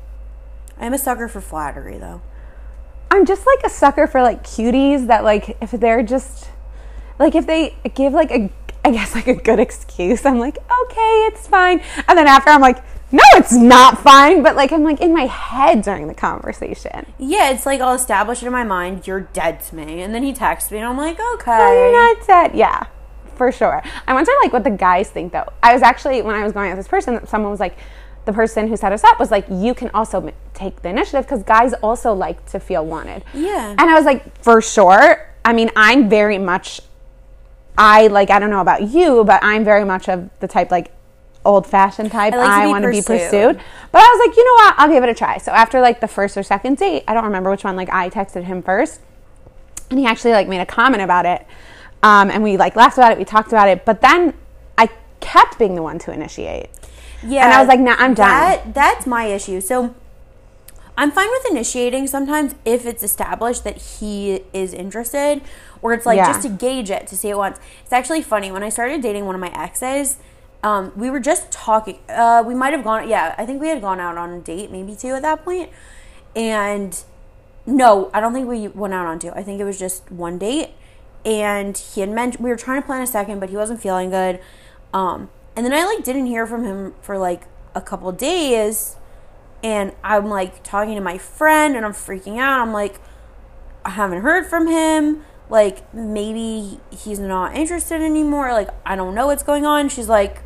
I'm 0.78 0.92
a 0.92 0.98
sucker 0.98 1.28
for 1.28 1.40
flattery 1.40 1.98
though. 1.98 2.20
I'm 3.10 3.24
just 3.24 3.46
like 3.46 3.60
a 3.64 3.70
sucker 3.70 4.06
for 4.06 4.22
like 4.22 4.44
cuties 4.44 5.06
that 5.06 5.24
like 5.24 5.56
if 5.62 5.70
they're 5.70 6.02
just 6.02 6.47
like 7.18 7.34
if 7.34 7.46
they 7.46 7.76
give 7.94 8.12
like 8.12 8.30
a 8.30 8.50
I 8.84 8.90
guess 8.90 9.14
like 9.14 9.26
a 9.26 9.34
good 9.34 9.58
excuse, 9.58 10.24
I'm 10.24 10.38
like, 10.38 10.56
okay, 10.56 11.28
it's 11.28 11.46
fine. 11.46 11.82
And 12.06 12.16
then 12.16 12.26
after 12.26 12.50
I'm 12.50 12.60
like, 12.60 12.82
no, 13.10 13.22
it's 13.34 13.52
not 13.52 13.98
fine. 13.98 14.42
But 14.42 14.56
like 14.56 14.72
I'm 14.72 14.84
like 14.84 15.00
in 15.00 15.12
my 15.12 15.26
head 15.26 15.82
during 15.82 16.06
the 16.06 16.14
conversation. 16.14 17.06
Yeah, 17.18 17.50
it's 17.50 17.66
like 17.66 17.80
I'll 17.80 17.94
establish 17.94 18.42
it 18.42 18.46
in 18.46 18.52
my 18.52 18.64
mind, 18.64 19.06
you're 19.06 19.20
dead 19.20 19.60
to 19.64 19.74
me. 19.74 20.02
And 20.02 20.14
then 20.14 20.22
he 20.22 20.32
texts 20.32 20.70
me 20.70 20.78
and 20.78 20.86
I'm 20.86 20.96
like, 20.96 21.18
okay. 21.34 21.58
No, 21.58 21.72
you're 21.72 21.92
not 21.92 22.26
dead. 22.26 22.54
Yeah, 22.54 22.86
for 23.34 23.50
sure. 23.50 23.82
I 24.06 24.14
wonder 24.14 24.32
like 24.42 24.52
what 24.52 24.64
the 24.64 24.70
guys 24.70 25.10
think 25.10 25.32
though. 25.32 25.48
I 25.62 25.72
was 25.72 25.82
actually 25.82 26.22
when 26.22 26.34
I 26.34 26.44
was 26.44 26.52
going 26.52 26.70
with 26.70 26.78
this 26.78 26.88
person, 26.88 27.26
someone 27.26 27.50
was 27.50 27.60
like, 27.60 27.76
the 28.24 28.32
person 28.34 28.68
who 28.68 28.76
set 28.76 28.92
us 28.92 29.02
up 29.04 29.18
was 29.18 29.30
like, 29.30 29.46
you 29.50 29.74
can 29.74 29.90
also 29.94 30.30
take 30.52 30.82
the 30.82 30.90
initiative 30.90 31.24
because 31.24 31.42
guys 31.42 31.72
also 31.74 32.12
like 32.12 32.44
to 32.50 32.60
feel 32.60 32.84
wanted. 32.84 33.24
Yeah. 33.32 33.70
And 33.70 33.80
I 33.80 33.94
was 33.94 34.04
like, 34.04 34.42
for 34.42 34.60
sure. 34.60 35.34
I 35.46 35.54
mean, 35.54 35.70
I'm 35.74 36.10
very 36.10 36.36
much, 36.36 36.82
I 37.78 38.08
like, 38.08 38.30
I 38.30 38.38
don't 38.38 38.50
know 38.50 38.60
about 38.60 38.88
you, 38.90 39.24
but 39.24 39.42
I'm 39.42 39.64
very 39.64 39.84
much 39.84 40.08
of 40.08 40.28
the 40.40 40.48
type 40.48 40.70
like 40.70 40.92
old 41.44 41.66
fashioned 41.66 42.10
type. 42.12 42.34
I 42.34 42.36
like 42.36 42.50
I 42.50 42.66
want 42.66 42.82
to 42.82 42.90
be 42.90 43.00
pursued. 43.00 43.60
But 43.92 43.98
I 43.98 44.06
was 44.06 44.28
like, 44.28 44.36
you 44.36 44.44
know 44.44 44.52
what? 44.64 44.74
I'll 44.78 44.90
give 44.90 45.02
it 45.04 45.08
a 45.08 45.14
try. 45.14 45.38
So 45.38 45.52
after 45.52 45.80
like 45.80 46.00
the 46.00 46.08
first 46.08 46.36
or 46.36 46.42
second 46.42 46.76
date, 46.76 47.04
I 47.08 47.14
don't 47.14 47.24
remember 47.24 47.50
which 47.50 47.64
one, 47.64 47.76
like 47.76 47.88
I 47.90 48.10
texted 48.10 48.44
him 48.44 48.62
first 48.62 49.00
and 49.90 49.98
he 49.98 50.06
actually 50.06 50.32
like 50.32 50.48
made 50.48 50.60
a 50.60 50.66
comment 50.66 51.02
about 51.02 51.24
it 51.26 51.46
um, 52.02 52.30
and 52.30 52.42
we 52.42 52.56
like 52.56 52.76
laughed 52.76 52.98
about 52.98 53.12
it 53.12 53.18
we 53.18 53.24
talked 53.24 53.48
about 53.48 53.68
it 53.68 53.84
but 53.84 54.00
then 54.00 54.34
i 54.76 54.88
kept 55.20 55.58
being 55.58 55.74
the 55.74 55.82
one 55.82 55.98
to 55.98 56.12
initiate 56.12 56.68
Yeah. 57.22 57.44
And 57.46 57.54
I 57.54 57.58
was 57.58 57.68
like, 57.68 57.80
nah, 57.80 57.96
I'm 57.98 58.14
done. 58.14 58.28
That 58.28 58.74
that's 58.74 59.06
my 59.06 59.24
issue. 59.24 59.60
So 59.60 59.94
I'm 60.98 61.12
fine 61.12 61.28
with 61.30 61.46
initiating 61.52 62.08
sometimes 62.08 62.56
if 62.64 62.84
it's 62.84 63.04
established 63.04 63.62
that 63.62 63.76
he 63.76 64.40
is 64.52 64.74
interested 64.74 65.42
or 65.80 65.92
it's 65.92 66.04
like 66.04 66.16
Yeah. 66.16 66.26
just 66.26 66.42
to 66.42 66.48
gauge 66.48 66.90
it 66.90 67.06
to 67.06 67.16
see 67.16 67.28
it 67.30 67.36
once. 67.36 67.60
It's 67.84 67.92
actually 67.92 68.20
funny 68.20 68.50
when 68.50 68.64
I 68.64 68.68
started 68.68 69.00
dating 69.00 69.24
one 69.24 69.36
of 69.36 69.40
my 69.40 69.52
exes, 69.54 70.16
um, 70.64 70.90
we 70.96 71.08
were 71.08 71.20
just 71.20 71.52
talking 71.52 72.00
uh, 72.08 72.42
we 72.44 72.52
might 72.52 72.72
have 72.72 72.82
gone 72.82 73.08
yeah, 73.08 73.36
I 73.38 73.46
think 73.46 73.60
we 73.60 73.68
had 73.68 73.80
gone 73.80 74.00
out 74.00 74.18
on 74.18 74.30
a 74.32 74.40
date, 74.40 74.72
maybe 74.72 74.96
two 74.96 75.14
at 75.14 75.22
that 75.22 75.44
point. 75.44 75.70
And 76.34 77.00
no, 77.64 78.10
I 78.12 78.18
don't 78.20 78.32
think 78.34 78.48
we 78.48 78.66
went 78.66 78.92
out 78.92 79.06
on 79.06 79.20
two. 79.20 79.30
I 79.30 79.44
think 79.44 79.60
it 79.60 79.64
was 79.64 79.78
just 79.78 80.10
one 80.10 80.36
date. 80.36 80.70
And 81.24 81.78
he 81.78 82.00
had 82.00 82.10
mentioned 82.10 82.42
we 82.42 82.50
were 82.50 82.56
trying 82.56 82.82
to 82.82 82.86
plan 82.86 83.02
a 83.02 83.06
second, 83.06 83.38
but 83.38 83.50
he 83.50 83.56
wasn't 83.56 83.80
feeling 83.80 84.10
good. 84.10 84.40
Um, 84.92 85.30
and 85.54 85.64
then 85.64 85.72
I 85.72 85.84
like 85.84 86.02
didn't 86.02 86.26
hear 86.26 86.44
from 86.44 86.64
him 86.64 86.94
for 87.02 87.16
like 87.18 87.42
a 87.76 87.80
couple 87.80 88.10
days. 88.10 88.96
And 89.62 89.92
I'm 90.04 90.26
like 90.26 90.62
talking 90.62 90.94
to 90.94 91.00
my 91.00 91.18
friend 91.18 91.76
and 91.76 91.84
I'm 91.84 91.92
freaking 91.92 92.38
out. 92.38 92.60
I'm 92.60 92.72
like, 92.72 93.00
I 93.84 93.90
haven't 93.90 94.22
heard 94.22 94.46
from 94.46 94.66
him. 94.66 95.24
Like 95.50 95.92
maybe 95.94 96.80
he's 96.90 97.18
not 97.18 97.56
interested 97.56 98.00
anymore. 98.00 98.52
Like 98.52 98.68
I 98.84 98.96
don't 98.96 99.14
know 99.14 99.26
what's 99.26 99.42
going 99.42 99.66
on. 99.66 99.88
She's 99.88 100.08
like, 100.08 100.42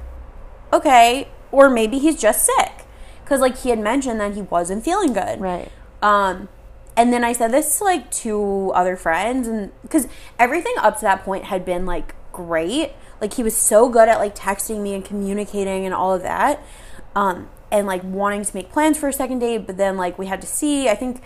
okay, 0.72 1.28
or 1.50 1.68
maybe 1.68 1.98
he's 1.98 2.20
just 2.20 2.46
sick. 2.46 2.86
Cause 3.24 3.40
like 3.40 3.58
he 3.58 3.70
had 3.70 3.78
mentioned 3.78 4.20
that 4.20 4.34
he 4.34 4.42
wasn't 4.42 4.84
feeling 4.84 5.12
good. 5.12 5.40
right 5.40 5.70
Um, 6.02 6.48
and 6.96 7.12
then 7.12 7.24
I 7.24 7.32
said 7.32 7.52
this 7.52 7.78
to 7.78 7.84
like 7.84 8.10
two 8.10 8.70
other 8.74 8.96
friends, 8.96 9.48
and 9.48 9.72
because 9.82 10.06
everything 10.38 10.74
up 10.78 10.96
to 10.96 11.02
that 11.02 11.24
point 11.24 11.44
had 11.44 11.64
been 11.64 11.86
like 11.86 12.14
great. 12.32 12.92
Like 13.20 13.34
he 13.34 13.42
was 13.42 13.56
so 13.56 13.88
good 13.88 14.08
at 14.08 14.18
like 14.18 14.34
texting 14.34 14.82
me 14.82 14.94
and 14.94 15.04
communicating 15.04 15.84
and 15.86 15.94
all 15.94 16.12
of 16.12 16.22
that. 16.22 16.62
Um, 17.14 17.48
and 17.73 17.87
like 17.87 18.05
wanting 18.05 18.45
to 18.45 18.55
make 18.55 18.70
plans 18.70 18.99
for 18.99 19.09
a 19.09 19.12
second 19.12 19.39
date, 19.39 19.66
but 19.66 19.79
then 19.79 19.97
like 19.97 20.18
we 20.18 20.27
had 20.27 20.41
to 20.43 20.47
see. 20.47 20.91
I 20.91 20.95
think, 20.95 21.23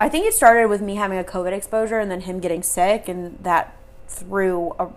I 0.00 0.08
think 0.08 0.26
it 0.26 0.34
started 0.34 0.68
with 0.68 0.82
me 0.82 0.96
having 0.96 1.16
a 1.16 1.24
COVID 1.24 1.52
exposure 1.52 2.00
and 2.00 2.10
then 2.10 2.22
him 2.22 2.40
getting 2.40 2.62
sick, 2.62 3.08
and 3.08 3.38
that 3.42 3.76
threw 4.08 4.74
a, 4.80 4.88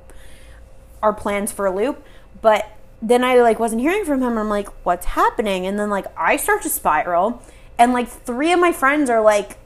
our 1.03 1.13
plans 1.13 1.51
for 1.51 1.67
a 1.67 1.71
loop. 1.73 2.03
But 2.41 2.75
then 3.01 3.23
I 3.23 3.35
like 3.35 3.59
wasn't 3.59 3.81
hearing 3.81 4.03
from 4.03 4.21
him. 4.21 4.31
And 4.31 4.39
I'm 4.39 4.49
like, 4.49 4.67
what's 4.83 5.05
happening? 5.05 5.67
And 5.67 5.79
then 5.79 5.91
like 5.91 6.07
I 6.17 6.37
start 6.37 6.63
to 6.63 6.69
spiral, 6.69 7.41
and 7.77 7.93
like 7.93 8.09
three 8.09 8.51
of 8.51 8.59
my 8.59 8.71
friends 8.71 9.09
are 9.11 9.21
like, 9.21 9.59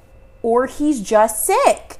or 0.44 0.68
he's 0.68 1.02
just 1.02 1.46
sick. 1.46 2.00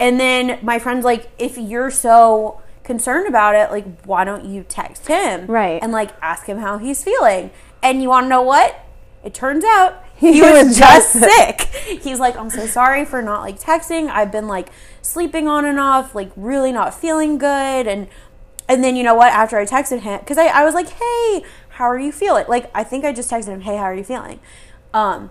And 0.00 0.18
then 0.18 0.58
my 0.62 0.78
friend's 0.78 1.04
like, 1.04 1.28
if 1.38 1.58
you're 1.58 1.90
so 1.90 2.60
concerned 2.84 3.26
about 3.28 3.54
it, 3.54 3.70
like 3.70 4.02
why 4.06 4.24
don't 4.24 4.44
you 4.44 4.64
text 4.66 5.08
him? 5.08 5.46
Right. 5.46 5.82
And 5.82 5.92
like 5.92 6.12
ask 6.22 6.46
him 6.46 6.58
how 6.58 6.78
he's 6.78 7.04
feeling. 7.04 7.50
And 7.82 8.02
you 8.02 8.08
want 8.08 8.24
to 8.24 8.28
know 8.28 8.42
what? 8.42 8.80
It 9.24 9.34
turns 9.34 9.64
out 9.64 10.04
he, 10.16 10.40
was, 10.40 10.78
just 10.78 11.12
sick. 11.12 11.62
He's 12.02 12.18
like, 12.18 12.36
I'm 12.36 12.50
so 12.50 12.66
sorry 12.66 13.04
for 13.04 13.20
not 13.20 13.40
like 13.40 13.60
texting. 13.60 14.08
I've 14.08 14.32
been 14.32 14.48
like 14.48 14.68
sleeping 15.02 15.46
on 15.46 15.64
and 15.64 15.78
off, 15.78 16.14
like 16.14 16.30
really 16.36 16.72
not 16.72 16.94
feeling 16.94 17.38
good. 17.38 17.86
And 17.86 18.08
and 18.68 18.82
then 18.82 18.96
you 18.96 19.04
know 19.04 19.14
what? 19.14 19.32
After 19.32 19.58
I 19.58 19.64
texted 19.64 20.00
him, 20.00 20.18
because 20.20 20.38
I, 20.38 20.46
I 20.46 20.64
was 20.64 20.74
like, 20.74 20.88
hey, 20.88 21.44
how 21.70 21.84
are 21.84 21.98
you 21.98 22.12
feeling? 22.12 22.46
Like 22.48 22.70
I 22.74 22.82
think 22.82 23.04
I 23.04 23.12
just 23.12 23.30
texted 23.30 23.48
him, 23.48 23.60
hey, 23.60 23.76
how 23.76 23.84
are 23.84 23.94
you 23.94 24.04
feeling? 24.04 24.40
Um, 24.94 25.30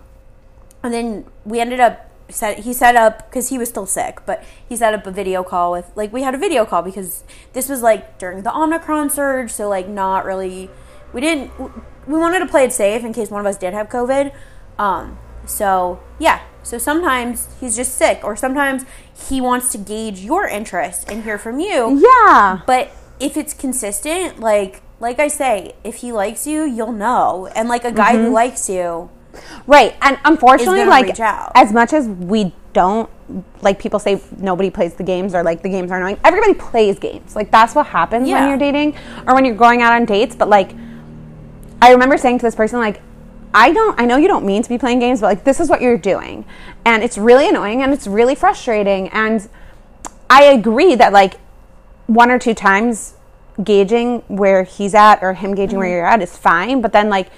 and 0.82 0.94
then 0.94 1.24
we 1.44 1.60
ended 1.60 1.80
up 1.80 2.10
set 2.28 2.60
he 2.60 2.72
set 2.72 2.96
up 2.96 3.28
because 3.28 3.48
he 3.48 3.58
was 3.58 3.68
still 3.68 3.86
sick, 3.86 4.20
but 4.26 4.44
he 4.68 4.76
set 4.76 4.94
up 4.94 5.06
a 5.06 5.10
video 5.10 5.42
call 5.42 5.72
with 5.72 5.90
like 5.96 6.12
we 6.12 6.22
had 6.22 6.34
a 6.34 6.38
video 6.38 6.64
call 6.64 6.82
because 6.82 7.24
this 7.52 7.68
was 7.68 7.82
like 7.82 8.18
during 8.18 8.42
the 8.42 8.56
Omicron 8.56 9.10
surge, 9.10 9.50
so 9.50 9.68
like 9.68 9.88
not 9.88 10.24
really 10.24 10.70
we 11.12 11.20
didn't 11.20 11.50
we 12.06 12.18
wanted 12.18 12.40
to 12.40 12.46
play 12.46 12.64
it 12.64 12.72
safe 12.72 13.04
in 13.04 13.12
case 13.12 13.30
one 13.30 13.40
of 13.40 13.46
us 13.46 13.56
did 13.56 13.74
have 13.74 13.88
COVID. 13.88 14.32
Um, 14.78 15.18
so 15.46 16.00
yeah, 16.18 16.40
so 16.62 16.78
sometimes 16.78 17.48
he's 17.60 17.76
just 17.76 17.94
sick, 17.96 18.20
or 18.24 18.36
sometimes 18.36 18.84
he 19.28 19.40
wants 19.40 19.70
to 19.72 19.78
gauge 19.78 20.20
your 20.20 20.46
interest 20.46 21.10
and 21.10 21.24
hear 21.24 21.38
from 21.38 21.60
you. 21.60 22.02
Yeah. 22.26 22.60
But 22.66 22.90
if 23.20 23.36
it's 23.36 23.54
consistent, 23.54 24.40
like 24.40 24.82
like 24.98 25.18
I 25.20 25.28
say, 25.28 25.74
if 25.84 25.96
he 25.96 26.10
likes 26.12 26.46
you, 26.46 26.62
you'll 26.64 26.92
know. 26.92 27.48
And 27.54 27.68
like 27.68 27.84
a 27.84 27.92
guy 27.92 28.14
Mm-hmm. 28.14 28.24
who 28.24 28.30
likes 28.32 28.68
you, 28.70 29.10
Right. 29.66 29.94
And 30.00 30.18
unfortunately, 30.24 30.84
like, 30.86 31.18
as 31.54 31.72
much 31.72 31.92
as 31.92 32.08
we 32.08 32.54
don't, 32.72 33.08
like, 33.60 33.78
people 33.78 33.98
say 33.98 34.22
nobody 34.38 34.70
plays 34.70 34.94
the 34.94 35.02
games 35.02 35.34
or 35.34 35.42
like 35.42 35.62
the 35.62 35.68
games 35.68 35.90
are 35.90 35.98
annoying, 35.98 36.18
everybody 36.24 36.54
plays 36.54 36.98
games. 36.98 37.36
Like, 37.36 37.50
that's 37.50 37.74
what 37.74 37.86
happens 37.86 38.26
Yeah. 38.28 38.40
when 38.40 38.48
you're 38.48 38.58
dating 38.58 38.96
or 39.26 39.34
when 39.34 39.44
you're 39.44 39.54
going 39.54 39.82
out 39.82 39.92
on 39.92 40.06
dates. 40.06 40.34
But, 40.34 40.48
like, 40.48 40.72
I 41.80 41.92
remember 41.92 42.16
saying 42.16 42.38
to 42.38 42.46
this 42.46 42.54
person, 42.54 42.78
like, 42.78 43.00
I 43.54 43.72
don't, 43.72 43.98
I 43.98 44.04
know 44.04 44.16
you 44.16 44.28
don't 44.28 44.44
mean 44.44 44.62
to 44.62 44.68
be 44.68 44.78
playing 44.78 44.98
games, 44.98 45.20
but 45.20 45.26
like, 45.26 45.44
this 45.44 45.60
is 45.60 45.68
what 45.68 45.80
you're 45.80 45.98
doing. 45.98 46.44
And 46.84 47.02
it's 47.02 47.16
really 47.16 47.48
annoying 47.48 47.82
and 47.82 47.92
it's 47.92 48.06
really 48.06 48.34
frustrating. 48.34 49.08
And 49.08 49.48
I 50.28 50.44
agree 50.44 50.94
that, 50.94 51.12
like, 51.12 51.34
one 52.06 52.30
or 52.30 52.38
two 52.38 52.54
times 52.54 53.14
gauging 53.62 54.18
where 54.28 54.64
he's 54.64 54.94
at 54.94 55.22
or 55.22 55.34
him 55.34 55.54
gauging 55.54 55.70
Mm-hmm. 55.70 55.78
where 55.78 55.88
you're 55.88 56.06
at 56.06 56.20
is 56.22 56.36
fine. 56.36 56.80
But 56.80 56.92
then, 56.92 57.08
like, 57.08 57.28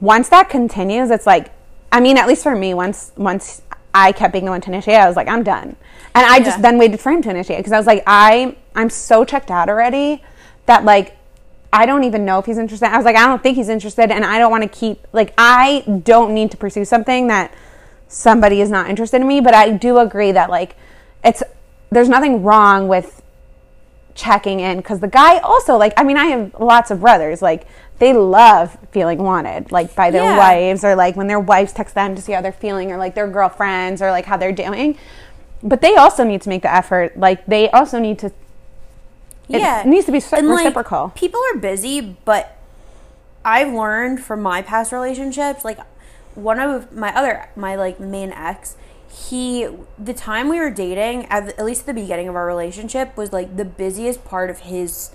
once 0.00 0.28
that 0.30 0.48
continues, 0.48 1.10
it's 1.10 1.26
like, 1.26 1.52
I 1.92 2.00
mean, 2.00 2.16
at 2.18 2.26
least 2.26 2.42
for 2.42 2.56
me, 2.56 2.74
once 2.74 3.12
once 3.16 3.62
I 3.94 4.12
kept 4.12 4.32
being 4.32 4.46
the 4.46 4.50
one 4.50 4.60
to 4.62 4.70
initiate, 4.70 4.96
I 4.98 5.06
was 5.06 5.16
like, 5.16 5.28
I'm 5.28 5.42
done. 5.42 5.76
And 6.14 6.26
I 6.26 6.40
just 6.40 6.60
then 6.62 6.78
waited 6.78 6.98
for 7.00 7.12
him 7.12 7.22
to 7.22 7.30
initiate 7.30 7.58
because 7.58 7.72
I 7.72 7.76
was 7.76 7.86
like, 7.86 8.02
I 8.06 8.56
I'm 8.74 8.90
so 8.90 9.24
checked 9.24 9.50
out 9.50 9.68
already 9.68 10.22
that 10.66 10.84
like 10.84 11.16
I 11.72 11.86
don't 11.86 12.04
even 12.04 12.24
know 12.24 12.38
if 12.38 12.46
he's 12.46 12.58
interested. 12.58 12.86
I 12.92 12.96
was 12.96 13.04
like, 13.04 13.16
I 13.16 13.26
don't 13.26 13.42
think 13.42 13.56
he's 13.56 13.68
interested, 13.70 14.10
and 14.10 14.24
I 14.24 14.38
don't 14.38 14.50
want 14.50 14.62
to 14.62 14.68
keep 14.68 15.06
like 15.12 15.32
I 15.38 15.84
don't 16.04 16.34
need 16.34 16.50
to 16.50 16.56
pursue 16.56 16.84
something 16.84 17.28
that 17.28 17.52
somebody 18.08 18.60
is 18.60 18.70
not 18.70 18.90
interested 18.90 19.20
in 19.22 19.26
me. 19.26 19.40
But 19.40 19.54
I 19.54 19.70
do 19.70 19.98
agree 19.98 20.32
that 20.32 20.50
like 20.50 20.76
it's 21.24 21.42
there's 21.90 22.08
nothing 22.08 22.42
wrong 22.42 22.88
with 22.88 23.22
checking 24.14 24.60
in 24.60 24.76
because 24.76 25.00
the 25.00 25.08
guy 25.08 25.38
also 25.38 25.78
like 25.78 25.94
I 25.96 26.04
mean 26.04 26.18
I 26.18 26.26
have 26.26 26.54
lots 26.60 26.90
of 26.90 27.00
brothers 27.00 27.40
like 27.40 27.66
they 27.98 28.12
love 28.12 28.76
feeling 28.90 29.18
wanted 29.18 29.72
like 29.72 29.94
by 29.94 30.10
their 30.10 30.24
Yeah. 30.24 30.36
wives 30.36 30.84
or 30.84 30.94
like 30.94 31.16
when 31.16 31.28
their 31.28 31.40
wives 31.40 31.72
text 31.72 31.94
them 31.94 32.14
to 32.14 32.20
see 32.20 32.32
how 32.32 32.42
they're 32.42 32.52
feeling 32.52 32.92
or 32.92 32.98
like 32.98 33.14
their 33.14 33.26
girlfriends 33.26 34.02
or 34.02 34.10
like 34.10 34.26
how 34.26 34.36
they're 34.36 34.52
doing 34.52 34.98
but 35.62 35.80
they 35.80 35.94
also 35.96 36.24
need 36.24 36.42
to 36.42 36.50
make 36.50 36.60
the 36.60 36.74
effort 36.74 37.16
like 37.16 37.46
they 37.46 37.70
also 37.70 37.98
need 37.98 38.18
to 38.18 38.30
it 39.52 39.60
yeah, 39.60 39.82
needs 39.84 40.06
to 40.06 40.12
be 40.12 40.20
like, 40.20 40.42
reciprocal 40.42 41.12
people 41.14 41.40
are 41.52 41.58
busy, 41.58 42.00
but 42.24 42.56
I've 43.44 43.72
learned 43.72 44.20
from 44.20 44.42
my 44.42 44.62
past 44.62 44.92
relationships, 44.92 45.64
like 45.64 45.78
one 46.34 46.58
of 46.58 46.92
my 46.92 47.14
other 47.14 47.48
my 47.56 47.74
like 47.76 48.00
main 48.00 48.32
ex, 48.32 48.76
he 49.08 49.68
the 49.98 50.14
time 50.14 50.48
we 50.48 50.58
were 50.58 50.70
dating, 50.70 51.26
at, 51.26 51.48
at 51.58 51.64
least 51.64 51.82
at 51.82 51.86
the 51.86 51.94
beginning 51.94 52.28
of 52.28 52.36
our 52.36 52.46
relationship, 52.46 53.16
was 53.16 53.32
like 53.32 53.56
the 53.56 53.64
busiest 53.64 54.24
part 54.24 54.48
of 54.50 54.60
his 54.60 55.10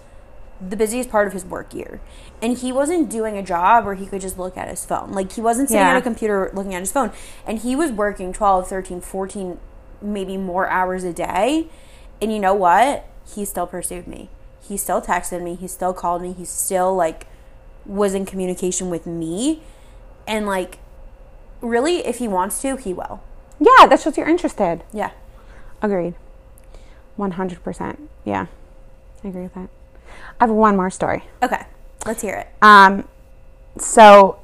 the 0.59 0.75
busiest 0.75 1.09
part 1.09 1.27
of 1.27 1.33
his 1.33 1.45
work 1.45 1.73
year. 1.73 1.99
And 2.41 2.57
he 2.57 2.71
wasn't 2.71 3.09
doing 3.09 3.37
a 3.37 3.43
job 3.43 3.85
where 3.85 3.93
he 3.95 4.05
could 4.07 4.21
just 4.21 4.37
look 4.39 4.57
at 4.57 4.67
his 4.67 4.85
phone. 4.85 5.11
Like 5.11 5.31
he 5.33 5.41
wasn't 5.41 5.69
sitting 5.69 5.85
Yeah. 5.85 5.91
at 5.91 5.97
a 5.97 6.01
computer 6.01 6.51
looking 6.53 6.73
at 6.73 6.79
his 6.79 6.91
phone. 6.91 7.11
And 7.45 7.59
he 7.59 7.75
was 7.75 7.91
working 7.91 8.33
12, 8.33 8.67
13, 8.67 9.01
14 9.01 9.59
maybe 10.01 10.35
more 10.37 10.67
hours 10.67 11.03
a 11.03 11.13
day. 11.13 11.67
And 12.21 12.31
you 12.33 12.39
know 12.39 12.53
what? 12.55 13.05
He 13.35 13.45
still 13.45 13.67
pursued 13.67 14.07
me. 14.07 14.29
He 14.61 14.77
still 14.77 15.01
texted 15.01 15.41
me. 15.43 15.55
He 15.55 15.67
still 15.67 15.93
called 15.93 16.21
me. 16.21 16.33
He 16.33 16.45
still 16.45 16.95
like 16.95 17.25
was 17.85 18.13
in 18.13 18.25
communication 18.25 18.89
with 18.89 19.05
me. 19.05 19.61
And 20.27 20.45
like 20.45 20.79
really 21.61 22.05
if 22.05 22.17
he 22.17 22.27
wants 22.27 22.61
to, 22.61 22.75
he 22.75 22.93
will. 22.93 23.21
yeah 23.59 23.87
that 23.87 23.99
shows 23.99 24.17
you're 24.17 24.27
interested 24.27 24.83
Yeah. 24.93 25.11
agreed 25.81 26.13
100% 27.17 27.97
yeah 28.25 28.45
I 29.23 29.27
agree 29.27 29.43
with 29.43 29.53
that 29.55 29.69
I 30.39 30.43
have 30.45 30.49
one 30.51 30.75
more 30.75 30.89
story 30.91 31.23
Okay. 31.41 31.63
Let's 32.05 32.21
hear 32.21 32.35
it. 32.35 32.47
Um, 32.61 33.07
so 33.77 34.39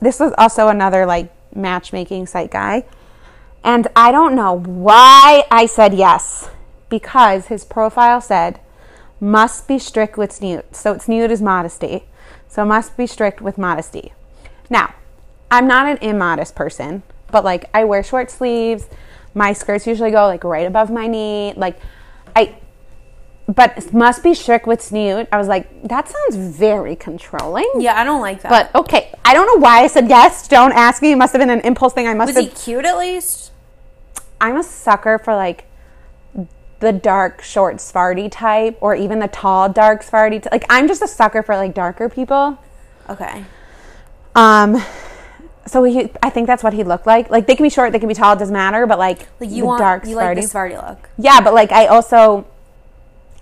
this 0.00 0.20
was 0.20 0.32
also 0.38 0.68
another 0.68 1.06
like 1.06 1.32
matchmaking 1.54 2.26
site 2.26 2.50
guy, 2.50 2.84
and 3.64 3.88
I 3.96 4.12
don't 4.12 4.34
know 4.36 4.52
why 4.52 5.44
I 5.50 5.66
said 5.66 5.94
yes 5.94 6.48
because 6.88 7.46
his 7.46 7.64
profile 7.64 8.20
said 8.20 8.60
must 9.20 9.66
be 9.66 9.78
strict 9.78 10.16
with 10.16 10.30
tznius. 10.30 10.74
So 10.74 10.92
it's 10.92 11.06
tznius 11.06 11.30
is 11.30 11.42
modesty, 11.42 12.04
so 12.46 12.64
must 12.64 12.96
be 12.96 13.06
strict 13.06 13.40
with 13.40 13.58
modesty. 13.58 14.12
Now, 14.70 14.94
I'm 15.50 15.66
not 15.66 15.86
an 15.86 15.98
immodest 15.98 16.54
person, 16.54 17.02
but 17.30 17.44
like 17.44 17.68
I 17.74 17.84
wear 17.84 18.02
short 18.02 18.30
sleeves. 18.30 18.86
My 19.34 19.52
skirts 19.52 19.86
usually 19.86 20.10
go 20.10 20.26
like 20.26 20.44
right 20.44 20.66
above 20.66 20.90
my 20.90 21.06
knee. 21.06 21.52
Like 21.56 21.78
I 22.36 22.56
but 23.48 23.94
must 23.94 24.22
be 24.22 24.34
strict 24.34 24.66
with 24.66 24.80
tznius. 24.80 25.26
I 25.32 25.38
was 25.38 25.48
like, 25.48 25.82
that 25.88 26.06
sounds 26.08 26.36
very 26.36 26.94
controlling. 26.94 27.70
Yeah, 27.78 27.98
I 27.98 28.04
don't 28.04 28.20
like 28.20 28.42
that. 28.42 28.50
But 28.50 28.78
okay, 28.78 29.14
I 29.24 29.32
don't 29.32 29.46
know 29.46 29.62
why 29.62 29.84
I 29.84 29.86
said 29.86 30.08
yes. 30.08 30.46
Don't 30.48 30.72
ask 30.72 31.00
me. 31.00 31.12
It 31.12 31.16
must 31.16 31.32
have 31.32 31.40
been 31.40 31.50
an 31.50 31.60
impulse 31.60 31.94
thing. 31.94 32.06
I 32.06 32.14
must 32.14 32.34
was 32.34 32.44
have. 32.44 32.52
he 32.52 32.64
cute 32.64 32.84
at 32.84 32.98
least? 32.98 33.52
I'm 34.40 34.56
a 34.56 34.62
sucker 34.62 35.18
for 35.18 35.34
like 35.34 35.64
the 36.80 36.92
dark, 36.92 37.42
short, 37.42 37.76
Sfardi 37.76 38.30
type, 38.30 38.78
or 38.80 38.94
even 38.94 39.18
the 39.18 39.28
tall, 39.28 39.68
dark 39.68 40.02
Sfardi. 40.04 40.42
T- 40.42 40.48
like 40.52 40.64
I'm 40.70 40.86
just 40.88 41.02
a 41.02 41.08
sucker 41.08 41.42
for 41.42 41.56
like 41.56 41.74
darker 41.74 42.08
people. 42.08 42.58
Okay. 43.08 43.44
Um, 44.34 44.82
so 45.66 45.82
he, 45.84 46.10
I 46.22 46.30
think 46.30 46.46
that's 46.46 46.62
what 46.62 46.72
he 46.72 46.84
looked 46.84 47.06
like. 47.06 47.30
Like 47.30 47.46
they 47.46 47.54
can 47.56 47.64
be 47.64 47.70
short, 47.70 47.92
they 47.92 47.98
can 47.98 48.08
be 48.08 48.14
tall. 48.14 48.34
It 48.34 48.38
doesn't 48.38 48.52
matter. 48.52 48.86
But 48.86 48.98
like, 48.98 49.28
Like 49.40 49.50
you 49.50 49.62
the 49.62 49.66
want 49.66 49.80
dark 49.80 50.06
you 50.06 50.14
like 50.16 50.36
the. 50.36 50.42
Sfardi 50.42 50.76
look. 50.88 51.08
yeah, 51.18 51.40
but 51.40 51.52
like 51.54 51.72
I 51.72 51.86
also, 51.86 52.46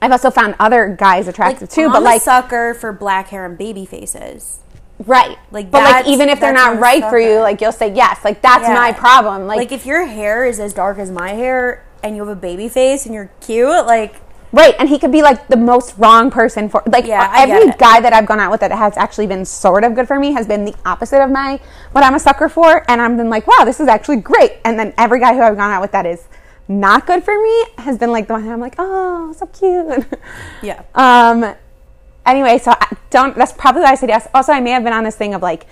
I've 0.01 0.13
also 0.13 0.31
found 0.31 0.55
other 0.59 0.97
guys 0.99 1.29
attractive 1.29 1.69
too. 1.69 1.85
I'm 1.87 1.93
But 1.93 2.03
a 2.03 2.05
like, 2.05 2.23
sucker 2.23 2.75
for 2.75 2.93
black 2.93 3.29
hair 3.29 3.45
and 3.45 3.57
baby 3.59 3.85
faces. 3.87 4.61
Right. 5.05 5.37
Like, 5.51 5.71
but 5.71 5.83
like 5.83 6.07
even 6.07 6.31
if 6.31 6.41
they're 6.41 6.55
not 6.55 6.79
right 6.81 6.99
stuck 6.99 7.11
for 7.11 7.19
you, 7.19 7.41
like 7.41 7.61
you'll 7.61 7.71
say 7.73 7.93
yes. 7.93 8.25
Like 8.25 8.41
that's 8.41 8.67
Yeah. 8.67 8.75
my 8.75 8.93
problem. 8.93 9.47
Like, 9.47 9.59
Like 9.59 9.73
if 9.73 9.85
your 9.85 10.07
hair 10.07 10.45
is 10.47 10.59
as 10.59 10.73
dark 10.73 10.97
as 10.99 11.11
my 11.11 11.31
hair 11.35 11.85
and 12.07 12.17
you 12.17 12.27
have 12.27 12.37
a 12.37 12.41
baby 12.41 12.69
face 12.69 13.07
and 13.07 13.15
you're 13.15 13.31
cute, 13.41 13.69
like 13.87 14.17
right, 14.53 14.75
and 14.79 14.89
he 14.89 14.99
could 14.99 15.13
be 15.13 15.23
like 15.23 15.49
the 15.49 15.57
most 15.57 15.97
wrong 15.99 16.31
person 16.31 16.69
for 16.69 16.83
like 16.87 17.07
Yeah, 17.07 17.33
every 17.37 17.73
guy 17.79 18.01
that 18.01 18.13
I've 18.13 18.27
gone 18.27 18.41
out 18.41 18.51
with 18.51 18.61
that 18.61 18.73
has 18.73 18.97
actually 18.97 19.27
been 19.27 19.45
sort 19.45 19.85
of 19.85 19.95
good 19.95 20.09
for 20.09 20.19
me 20.19 20.33
has 20.33 20.47
been 20.47 20.65
the 20.65 20.75
opposite 20.85 21.23
of 21.23 21.31
my 21.31 21.61
what 21.93 22.05
I'm 22.05 22.15
a 22.15 22.21
sucker 22.21 22.49
for, 22.49 22.89
and 22.91 23.01
I've 23.01 23.17
been 23.17 23.31
like, 23.31 23.47
wow, 23.47 23.65
this 23.65 23.81
is 23.81 23.89
actually 23.89 24.19
great. 24.19 24.59
And 24.65 24.79
then 24.79 24.95
every 24.97 25.21
guy 25.21 25.35
who 25.35 25.43
I've 25.43 25.57
gone 25.57 25.71
out 25.71 25.83
with 25.83 25.93
that 25.93 26.07
is 26.07 26.27
not 26.69 27.07
good 27.07 27.23
for 27.23 27.41
me 27.41 27.65
has 27.79 27.99
been 27.99 28.11
like 28.11 28.27
the 28.27 28.35
one 28.35 28.45
that 28.45 28.53
I'm 28.53 28.61
like, 28.61 28.75
oh, 28.79 29.33
so 29.37 29.47
cute. 29.47 30.07
yeah. 30.63 30.83
Um. 30.95 31.55
Anyway, 32.25 32.59
so 32.59 32.73
I 32.73 32.97
don't. 33.11 33.37
That's 33.37 33.53
probably 33.53 33.83
why 33.83 33.93
I 33.93 33.95
said 33.95 34.09
yes. 34.09 34.27
Also, 34.35 34.53
I 34.53 34.61
may 34.61 34.71
have 34.71 34.83
been 34.83 34.93
on 34.93 35.05
this 35.05 35.15
thing 35.15 35.33
of 35.33 35.43
like, 35.43 35.67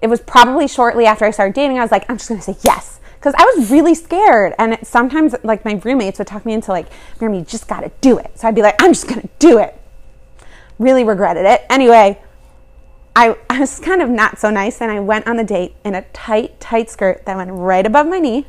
it 0.00 0.08
was 0.08 0.20
probably 0.20 0.66
shortly 0.66 1.06
after 1.06 1.24
I 1.24 1.30
started 1.30 1.54
dating. 1.54 1.78
I 1.78 1.82
was 1.82 1.92
like, 1.92 2.10
I'm 2.10 2.16
just 2.16 2.28
gonna 2.28 2.42
say 2.42 2.56
yes 2.62 2.98
because 3.22 3.34
I 3.38 3.44
was 3.56 3.70
really 3.70 3.94
scared. 3.94 4.52
And 4.58 4.74
it, 4.74 4.86
sometimes, 4.86 5.36
like 5.44 5.64
my 5.64 5.80
roommates 5.84 6.18
would 6.18 6.26
talk 6.26 6.44
me 6.44 6.52
into 6.52 6.72
like, 6.72 6.86
Miriam, 7.20 7.38
you 7.38 7.44
just 7.44 7.68
gotta 7.68 7.92
do 8.00 8.18
it. 8.18 8.36
So 8.36 8.48
I'd 8.48 8.54
be 8.54 8.62
like, 8.62 8.74
I'm 8.82 8.92
just 8.92 9.06
gonna 9.06 9.28
do 9.38 9.58
it. 9.58 9.80
Really 10.78 11.04
regretted 11.04 11.46
it. 11.46 11.64
Anyway, 11.70 12.20
I 13.14 13.36
I 13.48 13.60
was 13.60 13.78
kind 13.78 14.02
of 14.02 14.08
not 14.08 14.38
so 14.38 14.50
nice, 14.50 14.80
and 14.80 14.90
I 14.90 14.98
went 14.98 15.28
on 15.28 15.36
the 15.36 15.44
date 15.44 15.76
in 15.84 15.94
a 15.94 16.02
tight, 16.12 16.58
tight 16.58 16.90
skirt 16.90 17.24
that 17.26 17.36
went 17.36 17.50
right 17.52 17.86
above 17.86 18.08
my 18.08 18.18
knee. 18.18 18.46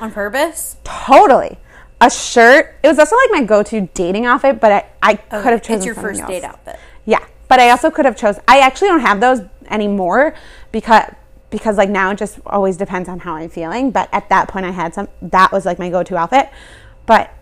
On 0.00 0.10
purpose? 0.10 0.76
Totally. 0.82 1.58
A 2.00 2.10
shirt. 2.10 2.74
It 2.82 2.88
was 2.88 2.98
also 2.98 3.16
like 3.16 3.30
my 3.30 3.44
go-to 3.44 3.88
dating 3.94 4.26
outfit, 4.26 4.60
but 4.60 4.72
I, 4.72 4.86
I 5.02 5.18
oh, 5.30 5.42
could 5.42 5.52
have 5.52 5.62
chosen 5.62 5.76
It's 5.76 5.86
your 5.86 5.94
first 5.94 6.20
else. 6.20 6.28
date 6.28 6.44
outfit. 6.44 6.78
Yeah, 7.04 7.24
but 7.48 7.60
I 7.60 7.70
also 7.70 7.90
could 7.90 8.04
have 8.04 8.16
chose. 8.16 8.38
I 8.48 8.58
actually 8.58 8.88
don't 8.88 9.00
have 9.00 9.20
those 9.20 9.40
anymore 9.70 10.34
because 10.72 11.04
because 11.50 11.76
like 11.76 11.88
now 11.88 12.10
it 12.10 12.18
just 12.18 12.38
always 12.46 12.76
depends 12.76 13.08
on 13.08 13.20
how 13.20 13.34
I'm 13.36 13.48
feeling. 13.48 13.90
But 13.90 14.08
at 14.12 14.28
that 14.28 14.48
point, 14.48 14.66
I 14.66 14.70
had 14.70 14.94
some. 14.94 15.08
That 15.22 15.52
was 15.52 15.64
like 15.64 15.78
my 15.78 15.90
go-to 15.90 16.16
outfit. 16.16 16.50
But 17.06 17.32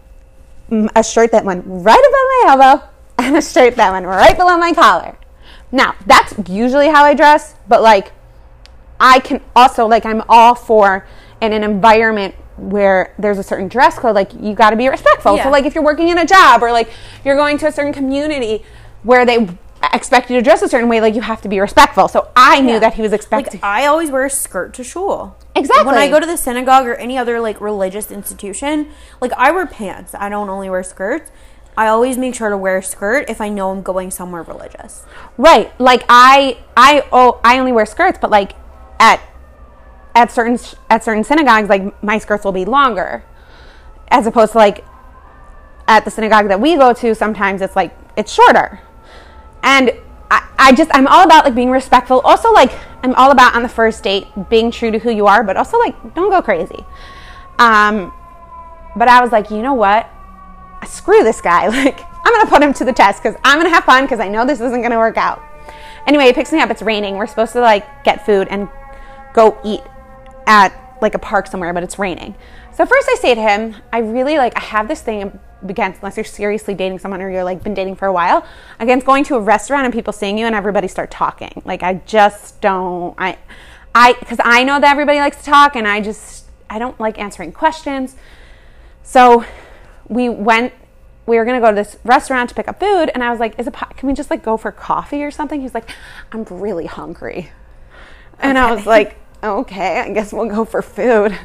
mm, 0.71 0.89
a 0.95 1.03
shirt 1.03 1.33
that 1.33 1.45
went 1.45 1.65
right 1.67 1.99
above 1.99 2.13
my 2.13 2.45
elbow 2.47 2.89
and 3.19 3.37
a 3.37 3.43
shirt 3.43 3.77
that 3.77 3.93
went 3.93 4.07
right 4.07 4.37
below 4.37 4.57
my 4.57 4.73
collar. 4.73 5.17
Now 5.73 5.95
that's 6.07 6.35
usually 6.49 6.89
how 6.89 7.05
I 7.05 7.15
dress, 7.15 7.55
but 7.67 7.83
like 7.83 8.13
I 9.01 9.21
can 9.21 9.41
also 9.57 9.87
like 9.87 10.07
I'm 10.07 10.23
all 10.29 10.55
for 10.55 11.07
in 11.41 11.53
an 11.53 11.65
environment 11.65 12.35
where 12.57 13.13
there's 13.19 13.39
a 13.39 13.43
certain 13.43 13.67
dress 13.67 13.99
code 13.99 14.15
like 14.15 14.33
you 14.35 14.55
got 14.55 14.71
to 14.71 14.77
be 14.77 14.89
respectful. 14.89 15.37
Yeah. 15.37 15.45
So 15.45 15.51
like 15.51 15.65
if 15.65 15.75
you're 15.75 15.85
working 15.85 16.09
in 16.09 16.19
a 16.19 16.27
job 16.27 16.63
or 16.63 16.71
like 16.71 16.91
you're 17.25 17.37
going 17.37 17.59
to 17.59 17.67
a 17.67 17.73
certain 17.73 17.93
community 17.93 18.65
where 19.03 19.27
they 19.27 19.49
expect 19.93 20.31
you 20.31 20.37
to 20.37 20.43
dress 20.43 20.63
a 20.63 20.69
certain 20.69 20.89
way 20.89 21.01
like 21.01 21.15
you 21.15 21.21
have 21.21 21.41
to 21.43 21.49
be 21.49 21.61
respectful. 21.61 22.09
So 22.09 22.29
I 22.37 22.61
knew 22.61 22.75
Yeah. 22.75 22.79
that 22.81 22.95
he 22.95 23.03
was 23.03 23.13
expecting 23.13 23.61
Like 23.61 23.65
I 23.65 23.87
always 23.87 24.11
wear 24.11 24.25
a 24.25 24.31
skirt 24.31 24.73
to 24.75 24.85
shul. 24.85 25.37
Exactly. 25.57 25.87
When 25.87 25.97
I 25.97 26.09
go 26.09 26.21
to 26.21 26.27
the 26.27 26.37
synagogue 26.37 26.87
or 26.87 26.95
any 26.95 27.19
other 27.19 27.41
like 27.41 27.61
religious 27.61 28.11
institution, 28.11 28.91
like 29.21 29.33
I 29.33 29.51
wear 29.51 29.67
pants. 29.67 30.15
I 30.15 30.29
don't 30.29 30.49
only 30.49 30.71
wear 30.71 30.83
skirts. 30.83 31.31
I 31.77 31.89
always 31.89 32.17
make 32.17 32.35
sure 32.37 32.51
to 32.51 32.57
wear 32.57 32.79
a 32.79 32.83
skirt 32.83 33.29
if 33.29 33.41
I 33.41 33.49
know 33.49 33.71
I'm 33.71 33.83
going 33.83 34.11
somewhere 34.13 34.43
religious. 34.43 35.05
Right. 35.37 35.73
Like 35.81 36.05
I 36.09 36.59
I 36.77 37.05
oh 37.13 37.41
I 37.45 37.59
only 37.59 37.73
wear 37.73 37.87
skirts, 37.87 38.19
but 38.21 38.31
like 38.31 38.53
at 39.01 39.21
at 40.15 40.31
certain 40.31 40.59
at 40.89 41.03
certain 41.03 41.25
synagogues 41.25 41.69
like 41.69 42.01
my 42.03 42.19
skirts 42.19 42.45
will 42.45 42.53
be 42.53 42.65
longer. 42.65 43.25
As 44.09 44.27
opposed 44.27 44.53
to 44.53 44.59
like 44.59 44.85
at 45.89 46.05
the 46.05 46.11
synagogue 46.11 46.49
that 46.49 46.61
we 46.61 46.77
go 46.77 46.93
to, 46.93 47.15
sometimes 47.15 47.61
it's 47.61 47.75
like 47.77 47.97
it's 48.17 48.33
shorter. 48.33 48.81
And 49.65 49.91
I, 50.31 50.49
I 50.59 50.73
just 50.73 50.91
I'm 50.95 51.09
all 51.09 51.25
about 51.25 51.45
like 51.45 51.55
being 51.55 51.71
respectful. 51.71 52.21
Also 52.21 52.53
like 52.53 52.73
I'm 53.03 53.15
all 53.15 53.33
about 53.33 53.57
on 53.57 53.63
the 53.63 53.69
first 53.69 54.05
date 54.05 54.29
being 54.49 54.71
true 54.71 54.93
to 54.93 54.99
who 54.99 55.11
you 55.11 55.27
are, 55.27 55.43
but 55.43 55.57
also 55.57 55.79
like 55.79 56.15
don't 56.15 56.31
go 56.31 56.41
crazy. 56.41 56.85
Um 57.59 58.13
but 58.97 59.09
I 59.09 59.21
was 59.21 59.33
like, 59.33 59.51
you 59.51 59.61
know 59.61 59.75
what? 59.75 60.09
screw 60.87 61.23
this 61.23 61.41
guy. 61.41 61.69
Like, 61.85 62.01
I'm 62.27 62.33
gonna 62.33 62.49
put 62.49 62.63
him 62.63 62.73
to 62.75 62.85
the 62.85 62.93
test 62.93 63.23
because 63.23 63.39
I'm 63.45 63.59
gonna 63.59 63.69
have 63.69 63.85
fun 63.85 64.05
because 64.05 64.19
I 64.19 64.29
know 64.29 64.47
this 64.47 64.59
isn't 64.61 64.81
gonna 64.81 64.99
work 64.99 65.19
out. 65.19 65.43
Anyway, 66.07 66.25
he 66.25 66.33
picks 66.33 66.53
me 66.53 66.61
up. 66.61 66.71
It's 66.71 66.81
raining. 66.81 67.17
We're 67.17 67.27
supposed 67.27 67.53
to 67.53 67.61
like 67.61 68.03
get 68.03 68.25
food 68.25 68.49
and 68.49 68.69
go 69.35 69.59
eat 69.63 69.83
at 70.47 70.73
like 71.03 71.15
a 71.15 71.19
park 71.19 71.47
somewhere, 71.49 71.75
but 71.75 71.83
it's 71.83 71.99
raining. 71.99 72.35
So 72.73 72.87
first 72.87 73.09
I 73.11 73.17
say 73.21 73.35
to 73.35 73.41
him, 73.43 73.77
I 73.93 73.99
really 73.99 74.39
like 74.39 74.57
I 74.57 74.61
have 74.61 74.89
this 74.89 75.03
thing 75.03 75.39
against 75.65 76.01
unless 76.01 76.17
you're 76.17 76.25
seriously 76.25 76.75
dating 76.75 76.99
someone 76.99 77.23
or 77.23 77.31
you're 77.31 77.45
like 77.45 77.63
been 77.63 77.75
dating 77.75 77.97
for 77.97 78.07
a 78.07 78.13
while, 78.13 78.47
against 78.79 79.07
going 79.07 79.25
to 79.25 79.37
a 79.37 79.41
restaurant 79.41 79.85
and 79.85 79.93
people 79.93 80.13
seeing 80.13 80.39
you 80.39 80.47
and 80.47 80.55
everybody 80.55 80.89
start 80.89 81.11
talking. 81.11 81.63
Like 81.65 81.83
I 81.83 81.95
just 82.07 82.61
don't 82.61 83.15
I 83.19 83.39
I 83.95 84.15
because 84.15 84.39
I 84.45 84.65
know 84.65 84.81
that 84.81 84.91
everybody 84.91 85.19
likes 85.19 85.39
to 85.39 85.45
talk 85.45 85.77
and 85.77 85.87
I 85.87 86.01
just 86.01 86.47
I 86.69 86.79
don't 86.79 86.99
like 87.01 87.19
answering 87.19 87.53
questions. 87.53 88.17
So 89.03 89.45
we 90.09 90.29
went 90.29 90.73
we 91.27 91.39
were 91.39 91.45
gonna 91.45 91.61
go 91.61 91.71
to 91.71 91.75
this 91.75 91.97
restaurant 92.05 92.49
to 92.51 92.55
pick 92.55 92.69
up 92.69 92.79
food 92.79 93.11
and 93.15 93.25
i 93.25 93.31
was 93.31 93.41
like 93.41 93.59
is 93.59 93.67
it 93.67 93.75
can 93.97 94.07
we 94.07 94.15
just 94.15 94.31
like 94.31 94.43
go 94.43 94.57
for 94.57 94.71
coffee 94.71 95.23
or 95.23 95.31
something 95.31 95.61
he's 95.61 95.75
like 95.75 95.89
i'm 96.33 96.45
really 96.45 96.87
hungry 96.87 97.51
and 98.39 98.59
i 98.59 98.73
was 98.73 98.87
like 98.87 99.17
okay 99.43 100.01
i 100.01 100.11
guess 100.11 100.33
we'll 100.33 100.49
go 100.49 100.65
for 100.65 100.83
food 100.83 101.37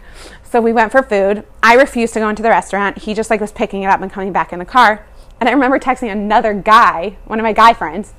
so 0.49 0.59
we 0.61 0.71
went 0.71 0.91
for 0.91 1.03
food 1.03 1.45
i 1.61 1.73
refused 1.73 2.13
to 2.13 2.19
go 2.19 2.29
into 2.29 2.43
the 2.43 2.49
restaurant 2.49 2.97
he 2.99 3.13
just 3.13 3.29
like 3.29 3.41
was 3.41 3.51
picking 3.51 3.83
it 3.83 3.87
up 3.87 4.01
and 4.01 4.11
coming 4.11 4.31
back 4.31 4.51
in 4.51 4.59
the 4.59 4.65
car 4.65 5.05
and 5.39 5.47
i 5.47 5.51
remember 5.51 5.79
texting 5.79 6.11
another 6.11 6.53
guy 6.53 7.15
one 7.25 7.39
of 7.39 7.43
my 7.43 7.53
guy 7.53 7.73
friends 7.73 8.13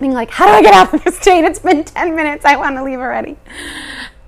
being 0.00 0.12
like 0.12 0.30
how 0.30 0.46
do 0.46 0.52
i 0.52 0.62
get 0.62 0.74
off 0.74 0.92
of 0.92 1.02
this 1.04 1.18
date 1.20 1.44
it's 1.44 1.58
been 1.58 1.84
10 1.84 2.14
minutes 2.14 2.44
i 2.44 2.56
want 2.56 2.76
to 2.76 2.82
leave 2.82 2.98
already 2.98 3.36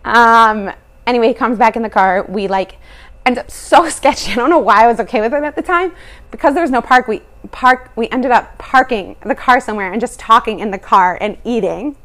um 0.05 0.70
anyway 1.07 1.29
he 1.29 1.35
comes 1.35 1.59
back 1.59 1.77
in 1.77 1.83
the 1.83 1.91
car 1.91 2.24
we 2.29 2.49
like 2.49 2.79
ended 3.27 3.45
up 3.45 3.51
so 3.51 3.89
sketchy. 3.91 4.33
I 4.33 4.37
don't 4.37 4.49
know 4.49 4.59
why 4.59 4.85
I 4.85 4.87
was 4.87 5.01
okay 5.01 5.20
with 5.20 5.35
it 5.35 5.43
at 5.43 5.57
the 5.57 5.62
time. 5.62 5.93
Because 6.31 6.55
there 6.55 6.62
was 6.62 6.70
no 6.70 6.81
park, 6.81 7.09
we 7.09 7.22
park 7.51 7.91
we 7.97 8.09
ended 8.09 8.31
up 8.31 8.57
parking 8.59 9.16
the 9.24 9.35
car 9.35 9.61
somewhere 9.61 9.93
and 9.93 10.01
just 10.01 10.18
talking 10.18 10.61
in 10.61 10.70
the 10.70 10.79
car 10.79 11.18
and 11.20 11.37
eating. 11.45 11.97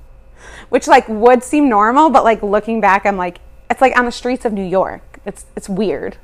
Which 0.70 0.88
like 0.88 1.08
would 1.08 1.44
seem 1.44 1.70
normal, 1.70 2.10
but 2.10 2.24
like 2.24 2.42
looking 2.42 2.82
back 2.82 3.06
I'm 3.06 3.18
like 3.18 3.40
it's 3.70 3.80
like 3.80 3.98
on 3.98 4.06
the 4.06 4.12
streets 4.12 4.44
of 4.44 4.52
New 4.52 4.66
York. 4.66 5.11
It's 5.26 5.46
it's 5.56 5.70
weird. 5.70 6.18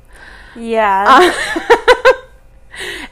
Yeah. 0.56 1.32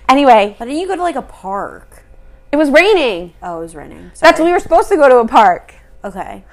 Anyway, 0.09 0.55
Why 0.57 0.67
didn't 0.67 0.81
you 0.81 0.87
go 0.87 0.95
to 0.97 1.03
like 1.03 1.17
a 1.17 1.23
park? 1.23 2.05
it 2.53 2.57
was 2.57 2.71
raining. 2.71 3.35
Oh, 3.43 3.59
it 3.59 3.63
was 3.63 3.75
raining. 3.75 4.13
That's 4.21 4.39
Sorry. 4.39 4.49
we 4.49 4.53
were 4.53 4.61
supposed 4.61 4.89
to 4.91 4.97
go 4.97 5.09
to 5.09 5.17
a 5.19 5.27
park. 5.27 5.75
Okay. 6.05 6.45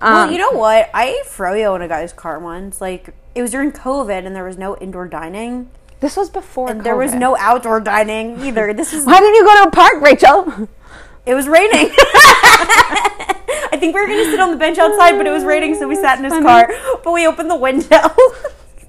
Um, 0.00 0.12
well, 0.12 0.32
you 0.32 0.38
know 0.38 0.50
what? 0.50 0.90
I 0.92 1.06
ate 1.10 1.26
froyo 1.26 1.76
in 1.76 1.82
a 1.82 1.88
guy's 1.88 2.12
car 2.12 2.38
once. 2.40 2.80
Like 2.80 3.14
it 3.36 3.42
was 3.42 3.52
during 3.52 3.70
COVID, 3.70 4.26
and 4.26 4.34
there 4.34 4.44
was 4.44 4.58
no 4.58 4.76
indoor 4.78 5.06
dining, 5.06 5.70
This 6.00 6.16
was 6.16 6.28
before 6.30 6.70
and 6.70 6.82
there 6.82 6.96
was 6.96 7.14
no 7.14 7.36
outdoor 7.36 7.78
dining 7.80 8.40
either. 8.40 8.74
This 8.74 8.92
is 8.92 9.04
Why 9.06 9.20
didn't 9.20 9.34
you 9.36 9.44
go 9.44 9.62
to 9.62 9.68
a 9.68 9.70
park, 9.70 10.00
Rachel? 10.02 10.68
It 11.24 11.34
was 11.34 11.46
raining. 11.46 11.92
I 13.70 13.76
think 13.78 13.94
we 13.94 14.00
were 14.00 14.06
going 14.06 14.24
to 14.24 14.30
sit 14.30 14.40
on 14.40 14.50
the 14.50 14.56
bench 14.56 14.78
outside, 14.78 15.16
but 15.18 15.26
it 15.26 15.30
was 15.30 15.44
raining, 15.44 15.74
so 15.76 15.86
we 15.86 15.94
sat 15.94 16.18
in 16.18 16.24
his 16.24 16.32
car. 16.32 16.68
But 17.04 17.12
we 17.12 17.26
opened 17.26 17.50
the 17.50 17.56
window 17.56 18.00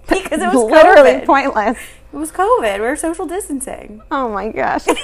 because 0.24 0.42
it 0.42 0.48
was 0.48 0.56
Literally 0.72 1.22
COVID. 1.22 1.26
pointless. 1.26 1.78
It 2.12 2.18
was 2.18 2.32
COVID. 2.32 2.76
We 2.76 2.82
were 2.82 2.96
social 2.96 3.26
distancing. 3.26 4.02
Oh 4.10 4.30
my 4.30 4.50
gosh. 4.50 4.88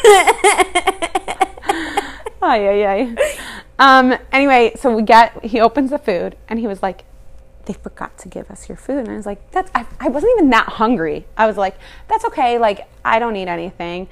ay, 2.41 2.67
ay, 2.67 2.85
ay. 2.85 3.15
Um, 3.77 4.15
anyway, 4.31 4.73
so 4.75 4.95
we 4.95 5.03
get, 5.03 5.43
he 5.45 5.59
opens 5.59 5.91
the 5.91 5.99
food 5.99 6.35
and 6.47 6.59
he 6.59 6.67
was 6.67 6.81
like, 6.81 7.03
they 7.65 7.73
forgot 7.73 8.17
to 8.19 8.27
give 8.27 8.49
us 8.51 8.69
your 8.69 8.77
food. 8.77 8.99
And 8.99 9.09
I 9.09 9.15
was 9.15 9.25
like, 9.25 9.51
that's, 9.51 9.71
I, 9.73 9.85
I 9.99 10.07
wasn't 10.09 10.33
even 10.37 10.49
that 10.51 10.67
hungry. 10.69 11.25
I 11.35 11.47
was 11.47 11.57
like, 11.57 11.77
that's 12.07 12.23
okay. 12.25 12.57
Like, 12.57 12.87
I 13.03 13.19
don't 13.19 13.33
need 13.33 13.47
anything. 13.47 14.07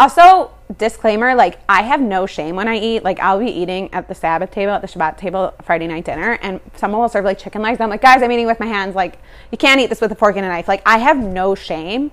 Also, 0.00 0.52
disclaimer, 0.76 1.34
like, 1.34 1.58
I 1.68 1.82
have 1.82 2.00
no 2.00 2.26
shame 2.26 2.54
when 2.54 2.68
I 2.68 2.78
eat. 2.78 3.02
Like, 3.02 3.18
I'll 3.18 3.40
be 3.40 3.50
eating 3.50 3.92
at 3.92 4.06
the 4.06 4.14
Sabbath 4.14 4.50
table, 4.50 4.72
at 4.72 4.80
the 4.80 4.86
Shabbat 4.86 5.18
table, 5.18 5.54
Friday 5.64 5.88
night 5.88 6.04
dinner, 6.04 6.38
and 6.40 6.60
someone 6.76 7.00
will 7.00 7.08
serve 7.08 7.24
like 7.24 7.38
chicken 7.38 7.62
legs. 7.62 7.76
And 7.76 7.84
I'm 7.84 7.90
like, 7.90 8.02
guys, 8.02 8.22
I'm 8.22 8.30
eating 8.30 8.46
with 8.46 8.60
my 8.60 8.66
hands. 8.66 8.94
Like, 8.94 9.18
you 9.50 9.58
can't 9.58 9.80
eat 9.80 9.88
this 9.88 10.00
with 10.00 10.12
a 10.12 10.14
fork 10.14 10.36
and 10.36 10.44
a 10.44 10.48
knife. 10.48 10.68
Like, 10.68 10.82
I 10.86 10.98
have 10.98 11.18
no 11.18 11.54
shame. 11.54 12.12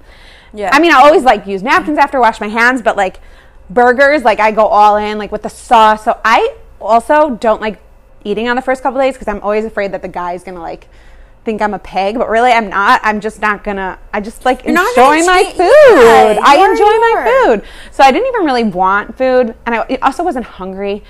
Yeah. 0.55 0.69
I 0.73 0.79
mean, 0.79 0.91
I 0.91 1.01
always 1.01 1.23
like 1.23 1.45
use 1.45 1.61
napkins 1.61 1.97
after 1.97 2.19
wash 2.19 2.39
my 2.39 2.47
hands, 2.47 2.81
but 2.81 2.95
like 2.95 3.19
burgers, 3.69 4.23
like 4.23 4.39
I 4.39 4.51
go 4.51 4.65
all 4.65 4.95
in, 4.95 5.17
like 5.17 5.31
with 5.31 5.43
the 5.43 5.49
sauce. 5.49 6.05
So 6.05 6.19
I 6.23 6.55
also 6.79 7.31
don't 7.31 7.61
like 7.61 7.79
eating 8.23 8.47
on 8.47 8.55
the 8.55 8.61
first 8.61 8.81
couple 8.81 8.99
days 8.99 9.15
because 9.15 9.27
I'm 9.27 9.41
always 9.41 9.65
afraid 9.65 9.91
that 9.91 10.01
the 10.01 10.07
guy's 10.07 10.43
gonna 10.43 10.61
like 10.61 10.87
think 11.45 11.61
I'm 11.61 11.73
a 11.73 11.79
pig, 11.79 12.17
but 12.17 12.27
really 12.27 12.51
I'm 12.51 12.67
not. 12.69 12.99
I'm 13.03 13.21
just 13.21 13.39
not 13.39 13.63
gonna. 13.63 13.97
I 14.11 14.19
just 14.19 14.43
like 14.43 14.65
not 14.67 14.87
enjoy 14.89 15.25
my 15.25 15.43
food. 15.51 16.39
I 16.43 16.67
enjoy 16.69 16.83
my 16.99 17.57
food, 17.61 17.69
so 17.91 18.03
I 18.03 18.11
didn't 18.11 18.27
even 18.27 18.45
really 18.45 18.63
want 18.63 19.17
food, 19.17 19.55
and 19.65 19.75
I 19.75 19.97
also 20.01 20.23
wasn't 20.23 20.45
hungry. 20.45 21.03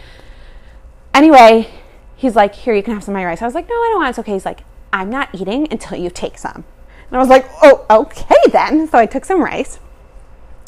Anyway, 1.13 1.69
he's 2.15 2.35
like, 2.35 2.53
"Here, 2.53 2.73
you 2.75 2.83
can 2.83 2.93
have 2.93 3.03
some 3.03 3.15
of 3.15 3.19
my 3.19 3.25
rice." 3.25 3.41
I 3.41 3.45
was 3.45 3.55
like, 3.55 3.67
"No, 3.69 3.75
I 3.75 3.89
don't 3.91 3.95
want. 4.01 4.07
it. 4.07 4.09
It's 4.11 4.19
okay." 4.19 4.33
He's 4.33 4.45
like, 4.45 4.63
"I'm 4.93 5.09
not 5.09 5.29
eating 5.33 5.67
until 5.71 5.97
you 5.97 6.09
take 6.09 6.37
some." 6.37 6.65
And 7.09 7.17
I 7.17 7.19
was 7.19 7.29
like, 7.29 7.45
"Oh, 7.63 7.85
okay 7.89 8.35
then." 8.51 8.87
So 8.87 8.97
I 8.97 9.05
took 9.05 9.25
some 9.25 9.41
rice. 9.41 9.79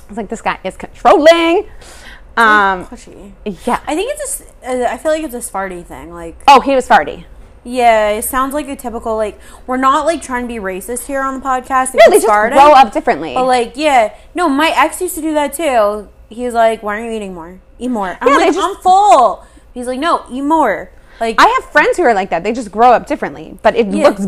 I 0.05 0.07
was 0.09 0.17
like, 0.17 0.29
"This 0.29 0.41
guy 0.41 0.59
is 0.63 0.77
controlling." 0.77 1.67
Um, 2.37 2.87
yeah. 3.65 3.79
I 3.87 3.95
think 3.95 4.11
it's 4.13 4.43
a. 4.63 4.85
uh, 4.85 4.93
I 4.93 4.97
feel 4.97 5.11
like 5.11 5.23
it's 5.23 5.33
a 5.33 5.39
Sfardi 5.39 5.83
thing. 5.83 6.13
Like, 6.13 6.37
Oh, 6.47 6.61
he 6.61 6.75
was 6.75 6.87
farty. 6.87 7.25
Yeah, 7.67 8.09
it 8.11 8.23
sounds 8.23 8.53
like 8.53 8.67
a 8.69 8.75
typical 8.75 9.15
like. 9.17 9.39
We're 9.67 9.77
not 9.77 10.05
like 10.05 10.21
trying 10.21 10.43
to 10.43 10.47
be 10.47 10.59
racist 10.59 11.05
here 11.07 11.21
on 11.21 11.39
the 11.39 11.45
podcast. 11.45 11.93
No, 11.93 11.99
they 12.09 12.17
just 12.21 12.25
grow 12.27 12.71
up 12.73 12.93
differently. 12.93 13.33
But 13.33 13.45
like, 13.45 13.73
yeah, 13.75 14.15
no, 14.33 14.47
my 14.47 14.71
ex 14.75 15.01
used 15.01 15.15
to 15.15 15.21
do 15.21 15.33
that 15.33 15.53
too. 15.53 16.07
He's 16.29 16.53
like, 16.53 16.81
"Why 16.81 16.95
aren't 16.97 17.07
you 17.07 17.11
eating 17.17 17.33
more? 17.33 17.59
Eat 17.79 17.89
more." 17.89 18.17
I'm 18.21 18.27
Yeah, 18.29 18.35
like, 18.37 18.53
just- 18.53 18.59
"I'm 18.59 18.75
full." 18.81 19.45
He's 19.73 19.87
like, 19.87 19.99
"No, 19.99 20.23
eat 20.31 20.41
more." 20.41 20.91
Like, 21.19 21.35
I 21.39 21.47
have 21.47 21.71
friends 21.71 21.97
who 21.97 22.03
are 22.03 22.13
like 22.13 22.29
that. 22.29 22.43
They 22.43 22.53
just 22.53 22.71
grow 22.71 22.91
up 22.91 23.05
differently. 23.07 23.57
But 23.61 23.75
it 23.75 23.87
Yeah. 23.87 24.07
looks. 24.09 24.27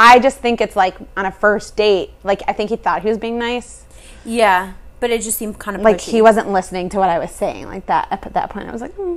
I 0.00 0.18
just 0.20 0.38
think 0.38 0.60
it's 0.60 0.76
like 0.76 0.96
on 1.16 1.26
a 1.26 1.32
first 1.32 1.76
date. 1.76 2.10
Like 2.24 2.42
I 2.48 2.52
think 2.52 2.70
he 2.70 2.76
thought 2.76 3.02
he 3.02 3.08
was 3.08 3.18
being 3.18 3.38
nice. 3.38 3.84
yeah, 4.24 4.72
but 5.00 5.10
it 5.10 5.22
just 5.22 5.36
seemed 5.38 5.58
kind 5.58 5.76
of 5.76 5.82
Like 5.82 5.96
pushy. 5.98 6.10
he 6.12 6.22
wasn't 6.22 6.50
listening 6.52 6.88
to 6.90 6.98
what 6.98 7.08
I 7.10 7.18
was 7.18 7.30
saying. 7.32 7.66
Like 7.66 7.86
that 7.86 8.08
at 8.10 8.22
that 8.34 8.50
point, 8.50 8.68
I 8.68 8.72
was 8.72 8.80
like. 8.80 8.94
Hmm. 8.94 9.16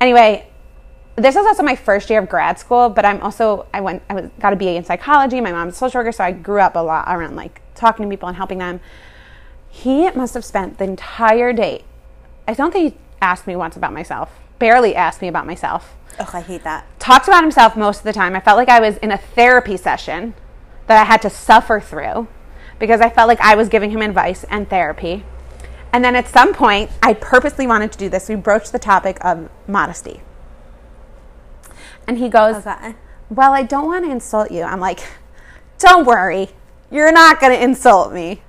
Anyway, 0.00 0.46
this 1.20 1.34
was 1.34 1.46
also 1.46 1.62
my 1.62 1.76
first 1.76 2.10
year 2.10 2.20
of 2.20 2.28
grad 2.28 2.58
school. 2.58 2.88
But 2.88 3.04
I'm 3.04 3.20
also 3.22 3.66
I 3.72 3.80
went 3.80 4.02
I 4.08 4.14
was 4.14 4.30
got 4.38 4.52
a 4.52 4.56
BA 4.56 4.74
in 4.74 4.84
psychology. 4.84 5.40
My 5.40 5.52
mom's 5.52 5.74
a 5.74 5.76
social 5.76 6.00
worker, 6.00 6.12
so 6.12 6.24
I 6.24 6.32
grew 6.32 6.60
up 6.60 6.76
a 6.76 6.80
lot 6.80 7.06
around 7.08 7.36
like 7.36 7.60
talking 7.74 8.06
to 8.06 8.10
people 8.10 8.28
and 8.28 8.36
helping 8.36 8.58
them. 8.58 8.80
He 9.68 10.10
must 10.10 10.34
have 10.34 10.44
spent 10.44 10.78
the 10.78 10.84
entire 10.84 11.52
date. 11.52 11.84
I 12.48 12.54
don't 12.54 12.72
think 12.72 12.94
he 12.94 12.98
asked 13.22 13.46
me 13.46 13.54
once 13.54 13.76
about 13.76 13.92
myself. 13.92 14.30
Barely 14.58 14.94
asked 14.96 15.22
me 15.22 15.28
about 15.28 15.46
myself. 15.46 15.94
Ugh, 16.18 16.28
I 16.32 16.40
hate 16.40 16.64
that. 16.64 16.84
talked 16.98 17.28
about 17.28 17.42
himself 17.42 17.76
most 17.76 17.98
of 17.98 18.04
the 18.04 18.12
time. 18.12 18.34
I 18.34 18.40
felt 18.40 18.56
like 18.56 18.68
I 18.68 18.80
was 18.80 18.96
in 18.98 19.12
a 19.12 19.16
therapy 19.16 19.76
session 19.76 20.34
that 20.86 21.00
I 21.00 21.04
had 21.04 21.22
to 21.22 21.30
suffer 21.30 21.80
through 21.80 22.26
because 22.78 23.00
I 23.00 23.08
felt 23.08 23.28
like 23.28 23.40
I 23.40 23.54
was 23.54 23.68
giving 23.68 23.90
him 23.90 24.02
advice 24.02 24.44
and 24.50 24.68
therapy. 24.68 25.24
And 25.92 26.04
then 26.04 26.16
at 26.16 26.28
some 26.28 26.52
point, 26.52 26.90
I 27.02 27.14
purposely 27.14 27.66
wanted 27.66 27.92
to 27.92 27.98
do 27.98 28.08
this. 28.08 28.28
We 28.28 28.34
broached 28.34 28.72
the 28.72 28.78
topic 28.78 29.18
of 29.24 29.48
modesty. 29.68 30.20
And 32.10 32.18
he 32.18 32.28
goes, 32.28 32.66
Okay. 32.66 32.96
Well, 33.28 33.52
I 33.52 33.62
don't 33.62 33.86
want 33.86 34.04
to 34.04 34.10
insult 34.10 34.50
you. 34.50 34.64
I'm 34.64 34.80
like, 34.80 34.98
Don't 35.78 36.04
worry, 36.04 36.48
you're 36.90 37.12
not 37.12 37.38
going 37.38 37.52
to 37.56 37.62
insult 37.62 38.12
me. 38.12 38.42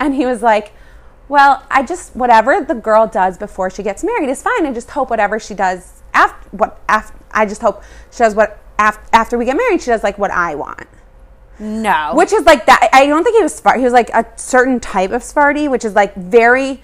And 0.00 0.12
he 0.12 0.26
was 0.26 0.42
like, 0.42 0.72
Well, 1.28 1.64
I 1.70 1.84
just, 1.84 2.16
whatever 2.16 2.64
the 2.64 2.74
girl 2.74 3.06
does 3.06 3.38
before 3.38 3.70
she 3.70 3.84
gets 3.84 4.02
married 4.02 4.28
is 4.28 4.42
fine. 4.42 4.66
I 4.66 4.72
just 4.72 4.90
hope 4.90 5.08
whatever 5.08 5.38
she 5.38 5.54
does 5.54 6.02
after, 6.14 6.48
what, 6.48 6.80
after, 6.88 7.16
I 7.30 7.46
just 7.46 7.62
hope 7.62 7.84
she 8.10 8.18
does 8.18 8.34
what, 8.34 8.58
af- 8.76 8.98
after 9.12 9.38
we 9.38 9.44
get 9.44 9.56
married, 9.56 9.82
she 9.82 9.92
does 9.92 10.02
like 10.02 10.18
what 10.18 10.32
I 10.32 10.56
want. 10.56 10.88
No. 11.60 12.10
Which 12.14 12.32
is 12.32 12.44
like 12.44 12.66
that. 12.66 12.88
I 12.92 13.06
don't 13.06 13.22
think 13.22 13.36
he 13.36 13.42
was 13.44 13.54
Sephardi. 13.54 13.78
He 13.78 13.84
was 13.84 13.92
like 13.92 14.10
a 14.10 14.26
certain 14.34 14.80
type 14.80 15.12
of 15.12 15.22
Sfardi, 15.22 15.70
which 15.70 15.84
is 15.84 15.94
like 15.94 16.12
very. 16.16 16.82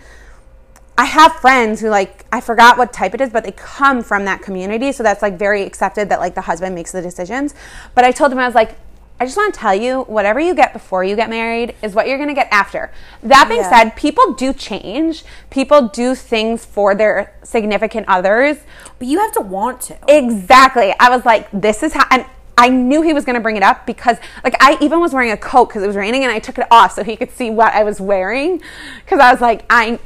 I 0.98 1.06
have 1.06 1.32
friends 1.36 1.80
who 1.80 1.88
like 1.88 2.26
I 2.32 2.40
forgot 2.40 2.76
what 2.78 2.92
type 2.92 3.14
it 3.14 3.20
is, 3.20 3.30
but 3.30 3.44
they 3.44 3.52
come 3.52 4.02
from 4.02 4.24
that 4.26 4.42
community, 4.42 4.92
so 4.92 5.02
that's 5.02 5.22
like 5.22 5.38
very 5.38 5.62
accepted 5.62 6.08
that 6.10 6.20
like 6.20 6.34
the 6.34 6.42
husband 6.42 6.74
makes 6.74 6.92
the 6.92 7.02
decisions. 7.02 7.54
But 7.94 8.04
I 8.04 8.12
told 8.12 8.30
him 8.32 8.38
I 8.38 8.46
was 8.46 8.54
like, 8.54 8.76
I 9.20 9.24
just 9.24 9.36
want 9.36 9.54
to 9.54 9.60
tell 9.60 9.74
you, 9.74 10.02
whatever 10.02 10.40
you 10.40 10.52
get 10.54 10.72
before 10.72 11.04
you 11.04 11.14
get 11.16 11.30
married 11.30 11.76
is 11.80 11.94
what 11.94 12.08
you're 12.08 12.16
going 12.18 12.28
to 12.28 12.34
get 12.34 12.48
after. 12.50 12.90
That 13.22 13.48
being 13.48 13.60
Yeah. 13.60 13.70
said, 13.70 13.90
people 13.96 14.32
do 14.34 14.52
change. 14.52 15.24
People 15.48 15.88
do 15.88 16.16
things 16.16 16.64
for 16.64 16.94
their 16.94 17.32
significant 17.44 18.06
others. 18.08 18.58
but 18.98 19.06
you 19.06 19.20
have 19.20 19.30
to 19.32 19.40
want 19.40 19.80
to. 19.82 19.96
Exactly. 20.08 20.92
I 20.98 21.08
was 21.08 21.24
like, 21.24 21.48
this 21.52 21.84
is 21.84 21.92
how, 21.92 22.04
and 22.10 22.24
I 22.58 22.68
knew 22.68 23.02
he 23.02 23.12
was 23.12 23.24
going 23.24 23.34
to 23.34 23.40
bring 23.40 23.56
it 23.56 23.62
up 23.62 23.86
because, 23.86 24.16
like, 24.42 24.56
I 24.60 24.76
even 24.80 24.98
was 25.00 25.12
wearing 25.12 25.30
a 25.30 25.36
coat 25.36 25.68
because 25.68 25.84
it 25.84 25.86
was 25.86 25.96
raining 25.96 26.24
and 26.24 26.32
I 26.32 26.38
took 26.40 26.58
it 26.58 26.66
off 26.70 26.92
so 26.92 27.04
he 27.04 27.14
could 27.16 27.30
see 27.30 27.48
what 27.48 27.72
I 27.74 27.84
was 27.84 28.00
wearing. 28.00 28.60
Because 29.04 29.20
I 29.20 29.30
was 29.30 29.40
like, 29.40 29.64
I, 29.70 30.00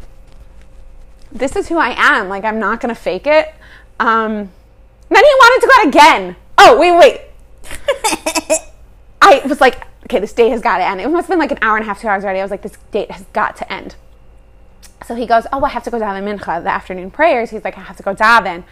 this 1.39 1.57
is 1.57 1.68
who 1.68 1.78
I 1.78 1.95
am. 1.97 2.28
Like, 2.28 2.45
I'm 2.45 2.59
not 2.59 2.80
going 2.80 2.95
to 2.95 3.01
fake 3.01 3.26
it. 3.26 3.55
Um, 3.99 4.51
then 5.09 5.24
he 5.24 5.30
wanted 5.41 5.61
to 5.61 5.66
go 5.66 5.72
out 5.80 5.89
again. 5.89 6.37
Oh, 6.59 6.78
wait, 6.78 6.99
wait. 6.99 7.20
I 9.22 9.43
was 9.47 9.61
like, 9.61 9.87
okay, 10.05 10.20
this 10.20 10.32
date 10.32 10.51
has 10.51 10.61
got 10.61 10.78
to 10.78 10.84
end. 10.84 11.01
It 11.01 11.09
must 11.09 11.28
have 11.28 11.28
been 11.28 11.39
like 11.39 11.53
an 11.53 11.59
hour 11.62 11.76
and 11.76 11.84
a 11.84 11.87
half, 11.87 12.01
two 12.01 12.09
hours 12.09 12.24
already. 12.24 12.41
I 12.41 12.43
was 12.43 12.51
like, 12.51 12.62
this 12.62 12.76
date 12.91 13.11
has 13.11 13.24
got 13.32 13.57
to 13.57 13.72
end. 13.72 13.97
So 15.07 15.14
he 15.14 15.26
goes, 15.26 15.47
Oh, 15.53 15.62
I 15.64 15.68
have 15.68 15.84
to 15.84 15.91
go 15.91 15.99
daven 15.99 16.24
mincha, 16.24 16.62
the 16.62 16.70
afternoon 16.70 17.11
prayers. 17.11 17.51
He's 17.51 17.64
like, 17.64 17.76
I 17.76 17.82
have 17.82 17.97
to 17.97 18.03
go 18.03 18.14
daven. 18.14 18.64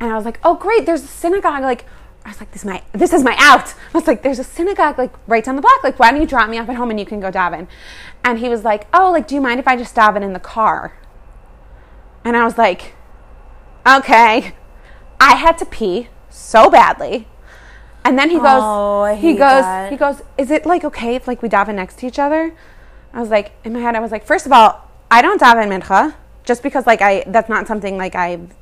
And 0.00 0.10
I 0.10 0.16
was 0.16 0.24
like, 0.24 0.40
Oh, 0.44 0.54
great, 0.54 0.86
there's 0.86 1.02
a 1.02 1.06
synagogue. 1.06 1.62
Like, 1.62 1.86
I 2.24 2.30
was 2.30 2.40
like, 2.40 2.52
This 2.52 2.62
is 2.62 2.66
my 2.66 2.82
this 2.92 3.12
is 3.12 3.22
my 3.22 3.34
out. 3.38 3.74
I 3.94 3.98
was 3.98 4.06
like, 4.06 4.22
There's 4.22 4.38
a 4.38 4.44
synagogue 4.44 4.98
like 4.98 5.12
right 5.26 5.44
down 5.44 5.56
the 5.56 5.62
block. 5.62 5.82
Like, 5.82 5.98
why 5.98 6.10
don't 6.10 6.20
you 6.20 6.26
drop 6.26 6.50
me 6.50 6.58
off 6.58 6.68
at 6.68 6.76
home 6.76 6.90
and 6.90 6.98
you 6.98 7.06
can 7.06 7.20
go 7.20 7.30
daven? 7.30 7.68
And 8.24 8.38
he 8.38 8.48
was 8.48 8.64
like, 8.64 8.86
Oh, 8.92 9.10
like, 9.10 9.26
do 9.26 9.34
you 9.34 9.40
mind 9.40 9.60
if 9.60 9.68
I 9.68 9.76
just 9.76 9.94
daven 9.94 10.22
in 10.22 10.32
the 10.32 10.40
car? 10.40 10.94
And 12.24 12.36
I 12.36 12.44
was 12.44 12.58
like, 12.58 12.94
Okay. 13.86 14.52
I 15.20 15.34
had 15.36 15.58
to 15.58 15.64
pee 15.66 16.08
so 16.30 16.70
badly. 16.70 17.26
And 18.04 18.18
then 18.18 18.30
he 18.30 18.36
goes, 18.36 18.62
Oh, 18.62 19.14
he 19.14 19.32
goes, 19.34 19.62
that. 19.62 19.90
he 19.90 19.96
goes, 19.96 20.22
is 20.36 20.50
it 20.50 20.66
like 20.66 20.84
okay 20.84 21.14
if 21.14 21.28
like 21.28 21.42
we 21.42 21.48
daven 21.48 21.76
next 21.76 21.98
to 21.98 22.06
each 22.06 22.18
other? 22.18 22.54
I 23.12 23.20
was 23.20 23.30
like, 23.30 23.52
in 23.64 23.72
my 23.72 23.80
head, 23.80 23.94
I 23.94 24.00
was 24.00 24.10
like, 24.10 24.24
first 24.24 24.46
of 24.46 24.52
all, 24.52 24.90
I 25.10 25.22
don't 25.22 25.40
daven 25.40 25.68
mincha 25.68 26.14
just 26.44 26.62
because 26.62 26.86
like 26.86 27.02
I 27.02 27.22
that's 27.26 27.48
not 27.48 27.66
something 27.66 27.96
like 27.96 28.14
I've 28.14 28.54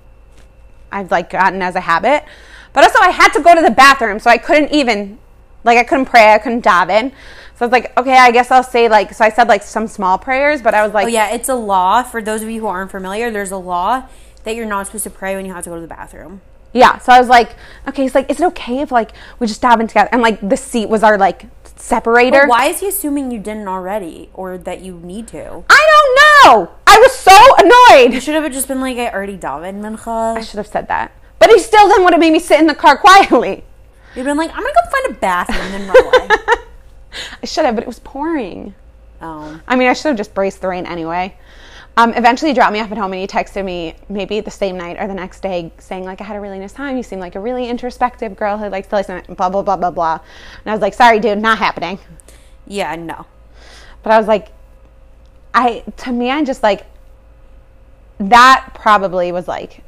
I've 0.93 1.11
like 1.11 1.31
gotten 1.31 1.63
as 1.63 1.75
a 1.77 1.81
habit. 1.81 2.25
But 2.73 2.85
also, 2.85 2.99
I 3.01 3.11
had 3.11 3.33
to 3.33 3.41
go 3.43 3.55
to 3.55 3.63
the 3.63 3.71
bathroom, 3.71 4.19
so 4.21 4.31
I 4.31 4.39
couldn't 4.39 4.73
even 4.73 5.19
like 5.65 5.79
I 5.79 5.85
couldn't 5.85 6.07
pray, 6.07 6.33
I 6.33 6.39
couldn't 6.39 6.65
daven. 6.65 7.13
So 7.57 7.67
I 7.67 7.69
was 7.69 7.73
like, 7.73 7.99
okay, 7.99 8.17
I 8.17 8.31
guess 8.31 8.51
I'll 8.51 8.63
say 8.63 8.89
like 8.89 9.13
so 9.13 9.25
I 9.25 9.31
said 9.31 9.49
like 9.49 9.63
some 9.63 9.87
small 9.87 10.19
prayers, 10.19 10.63
but 10.63 10.75
I 10.75 10.83
was 10.83 10.93
oh, 10.93 10.95
like, 10.95 11.07
Oh 11.07 11.09
yeah, 11.09 11.35
it's 11.35 11.49
a 11.49 11.55
law. 11.55 12.03
For 12.03 12.23
those 12.23 12.43
of 12.43 12.51
you 12.51 12.61
who 12.61 12.67
aren't 12.67 12.91
familiar, 12.91 13.31
there's 13.31 13.51
a 13.51 13.57
law 13.57 14.09
that 14.45 14.55
you're 14.57 14.67
not 14.67 14.87
supposed 14.87 15.05
to 15.05 15.11
pray 15.11 15.37
when 15.37 15.45
you 15.45 15.53
have 15.53 15.65
to 15.65 15.71
go 15.71 15.77
to 15.77 15.83
the 15.83 15.87
bathroom. 15.87 16.41
Yeah, 16.73 16.99
so 16.99 17.13
I 17.13 17.19
was 17.19 17.29
like, 17.29 17.57
okay, 17.89 18.03
he's 18.03 18.15
like, 18.15 18.31
is 18.31 18.41
it 18.41 18.47
okay 18.47 18.79
if 18.79 18.93
like 18.93 19.13
we 19.39 19.47
just 19.47 19.61
daven 19.61 19.89
together? 19.89 20.09
And 20.13 20.23
like 20.23 20.47
the 20.47 20.57
seat 20.57 20.89
was 20.89 21.03
our 21.03 21.19
like 21.19 21.47
separator. 21.65 22.43
But 22.43 22.49
why 22.49 22.67
is 22.67 22.81
he 22.81 22.89
assuming 22.89 23.31
you 23.31 23.41
didn't 23.41 23.67
already 23.67 24.31
or 24.35 24.57
that 24.57 24.81
you 24.81 24.99
need 25.01 25.27
to? 25.29 25.65
I 25.69 25.87
don't 25.91 26.57
know. 26.57 26.73
I 26.87 26.99
was 26.99 27.13
so 27.13 27.37
annoyed. 27.59 28.15
You 28.15 28.21
should 28.21 28.35
have 28.35 28.51
just 28.53 28.69
been 28.69 28.81
like, 28.81 28.99
I 28.99 29.11
already 29.11 29.37
davened 29.37 30.37
I 30.37 30.41
should 30.43 30.59
have 30.59 30.67
said 30.67 30.89
that. 30.89 31.13
But 31.39 31.51
he 31.51 31.59
still 31.59 31.89
then 31.89 32.05
would 32.05 32.13
have 32.13 32.21
made 32.21 32.33
me 32.33 32.39
sit 32.39 32.61
in 32.61 32.67
the 32.67 32.75
car 32.75 32.97
quietly. 32.99 33.65
You'd 34.15 34.25
been 34.25 34.37
like, 34.37 34.51
I'm 34.51 34.57
gonna 34.57 34.69
go 34.69 34.91
find 34.91 35.17
a 35.17 35.21
bathroom 35.21 35.61
and 35.61 35.75
then 35.75 35.89
run 35.89 36.07
away. 36.07 36.37
I 37.43 37.47
should 37.47 37.65
have, 37.65 37.75
but 37.75 37.83
it 37.83 37.87
was 37.87 38.01
pouring. 38.01 38.75
oh. 39.21 39.61
I 39.67 39.77
mean, 39.77 39.89
I 39.89 39.93
should 39.93 40.09
have 40.09 40.17
just 40.17 40.35
braced 40.35 40.61
the 40.61 40.69
rain 40.69 40.87
anyway. 40.87 41.37
Um, 41.97 42.15
eventually, 42.15 42.51
he 42.51 42.55
dropped 42.55 42.73
me 42.73 42.81
off 42.81 42.91
at 42.93 42.99
home, 42.99 43.13
and 43.13 43.21
he 43.21 43.27
texted 43.27 43.65
me 43.65 43.95
maybe 44.09 44.41
the 44.41 44.51
same 44.51 44.79
night 44.79 44.97
or 44.99 45.09
the 45.09 45.15
next 45.15 45.41
day, 45.41 45.73
saying 45.79 46.05
like, 46.05 46.21
"I 46.21 46.25
had 46.25 46.37
a 46.37 46.41
really 46.41 46.59
nice 46.59 46.73
time. 46.73 46.97
You 46.97 47.03
seem 47.03 47.19
like 47.19 47.35
a 47.35 47.41
really 47.41 47.69
introspective 47.69 48.37
girl 48.37 48.59
who 48.59 48.69
likes 48.69 48.87
to 48.89 48.97
listen." 48.97 49.23
Blah 49.29 49.51
blah 49.51 49.63
blah 49.63 49.77
blah 49.77 49.91
blah. 49.91 50.21
And 50.65 50.71
I 50.71 50.73
was 50.73 50.81
like, 50.81 50.95
"Sorry, 50.95 51.19
dude, 51.19 51.39
not 51.39 51.59
happening." 51.59 51.99
Yeah, 52.67 52.95
no. 52.95 53.27
But 54.03 54.13
I 54.13 54.19
was 54.19 54.29
like, 54.29 54.49
I 55.53 55.83
to 55.99 56.13
me, 56.13 56.31
I 56.31 56.43
just 56.45 56.63
like 56.63 56.87
that 58.19 58.71
probably 58.75 59.33
was 59.33 59.49
like 59.49 59.83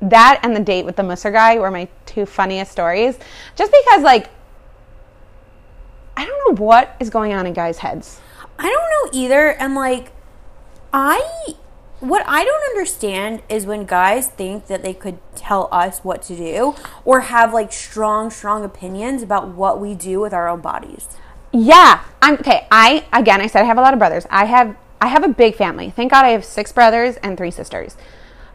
that 0.00 0.40
and 0.42 0.54
the 0.54 0.60
date 0.60 0.84
with 0.84 0.96
the 0.96 1.02
Mussar 1.02 1.32
guy 1.32 1.58
were 1.58 1.70
my 1.70 1.88
two 2.06 2.26
funniest 2.26 2.72
stories. 2.72 3.18
Just 3.56 3.72
because 3.72 4.02
like 4.02 4.30
I 6.18 6.24
don't 6.24 6.58
know 6.58 6.64
what 6.64 6.96
is 6.98 7.10
going 7.10 7.32
on 7.32 7.46
in 7.46 7.52
guys' 7.52 7.78
heads. 7.78 8.20
I 8.58 8.64
don't 8.64 8.72
know 9.14 9.20
either. 9.20 9.52
And 9.52 9.76
like, 9.76 10.10
I, 10.92 11.54
what 12.00 12.24
I 12.26 12.42
don't 12.42 12.70
understand 12.70 13.42
is 13.48 13.66
when 13.66 13.84
guys 13.84 14.26
think 14.26 14.66
that 14.66 14.82
they 14.82 14.94
could 14.94 15.20
tell 15.36 15.68
us 15.70 16.00
what 16.00 16.22
to 16.22 16.36
do 16.36 16.74
or 17.04 17.20
have 17.20 17.54
like 17.54 17.72
strong, 17.72 18.30
strong 18.30 18.64
opinions 18.64 19.22
about 19.22 19.48
what 19.48 19.80
we 19.80 19.94
do 19.94 20.18
with 20.18 20.32
our 20.32 20.48
own 20.48 20.60
bodies. 20.60 21.06
Yeah, 21.52 22.02
I'm 22.20 22.34
okay. 22.34 22.66
I 22.68 23.06
again, 23.12 23.40
I 23.40 23.46
said 23.46 23.62
I 23.62 23.66
have 23.66 23.78
a 23.78 23.80
lot 23.80 23.94
of 23.94 24.00
brothers. 24.00 24.26
I 24.28 24.46
have 24.46 24.76
I 25.00 25.06
have 25.06 25.22
a 25.22 25.28
big 25.28 25.54
family. 25.54 25.90
Thank 25.90 26.10
God 26.10 26.24
I 26.24 26.30
have 26.30 26.44
six 26.44 26.72
brothers 26.72 27.16
and 27.18 27.38
three 27.38 27.52
sisters. 27.52 27.96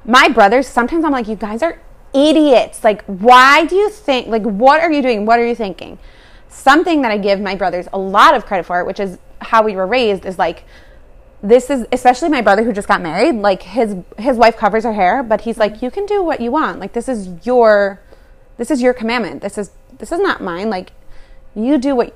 My 0.06 0.30
brothers, 0.30 0.68
sometimes 0.68 1.06
I'm 1.06 1.12
like, 1.12 1.28
you 1.28 1.36
guys 1.36 1.64
are 1.64 1.80
idiots. 2.14 2.84
Like, 2.84 3.04
why 3.06 3.66
do 3.66 3.76
you 3.76 3.90
think? 3.90 4.28
Like, 4.28 4.44
what 4.44 4.82
are 4.82 4.92
you 4.92 5.02
doing? 5.02 5.26
What 5.26 5.40
are 5.40 5.48
you 5.48 5.56
thinking? 5.56 5.98
Something 6.50 7.02
that 7.02 7.12
I 7.12 7.18
give 7.18 7.40
my 7.40 7.56
brothers 7.56 7.88
a 7.94 7.98
lot 7.98 8.36
of 8.36 8.46
credit 8.46 8.66
for, 8.66 8.84
which 8.86 9.00
is 9.00 9.18
how 9.40 9.64
we 9.64 9.76
were 9.76 9.88
raised, 9.88 10.26
is 10.26 10.38
like 10.38 10.66
this 11.42 11.70
is 11.70 11.86
especially 11.92 12.30
my 12.30 12.42
brother 12.42 12.64
who 12.64 12.72
just 12.72 12.88
got 12.88 13.02
married. 13.02 13.36
Like 13.36 13.64
his 13.64 13.98
his 14.18 14.38
wife 14.38 14.56
covers 14.56 14.84
her 14.86 14.94
hair, 14.94 15.24
but 15.24 15.42
he's 15.42 15.58
like, 15.58 15.76
mm-hmm. 15.76 15.86
you 15.86 15.92
can 15.92 16.06
do 16.06 16.24
what 16.24 16.40
you 16.40 16.52
want. 16.52 16.80
Like 16.80 16.94
this 16.94 17.10
is 17.10 17.46
your 17.46 18.00
this 18.58 18.72
is 18.72 18.82
your 18.82 18.94
commandment. 18.94 19.42
This 19.42 19.58
is 19.58 19.72
this 19.98 20.12
is 20.12 20.20
not 20.20 20.42
mine. 20.42 20.70
Like 20.70 20.92
you 21.56 21.78
do 21.78 21.96
what 21.96 22.16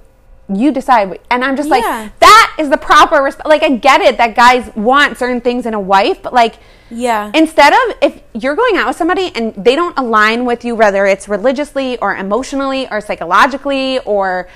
you 0.53 0.71
decide. 0.71 1.19
And 1.29 1.43
I'm 1.43 1.55
just 1.57 1.69
Yeah. 1.69 1.75
like 1.75 2.19
that 2.19 2.55
is 2.57 2.69
the 2.69 2.77
proper 2.77 3.21
respect. 3.21 3.47
Like 3.47 3.63
I 3.63 3.69
get 3.69 4.01
it 4.01 4.17
that 4.17 4.35
guys 4.35 4.71
want 4.75 5.17
certain 5.17 5.41
things 5.41 5.65
in 5.65 5.73
a 5.73 5.79
wife, 5.79 6.21
but 6.21 6.33
like 6.33 6.55
Yeah. 6.89 7.31
instead 7.33 7.73
of 7.73 7.95
if 8.01 8.21
you're 8.33 8.55
going 8.55 8.77
out 8.77 8.87
with 8.87 8.95
somebody 8.97 9.31
and 9.35 9.53
they 9.55 9.75
don't 9.75 9.97
align 9.97 10.45
with 10.45 10.63
you 10.63 10.73
whether 10.75 11.05
it's 11.05 11.27
religiously 11.27 11.97
or 11.99 12.15
emotionally 12.15 12.89
or 12.89 13.01
psychologically 13.01 13.99
or 13.99 14.47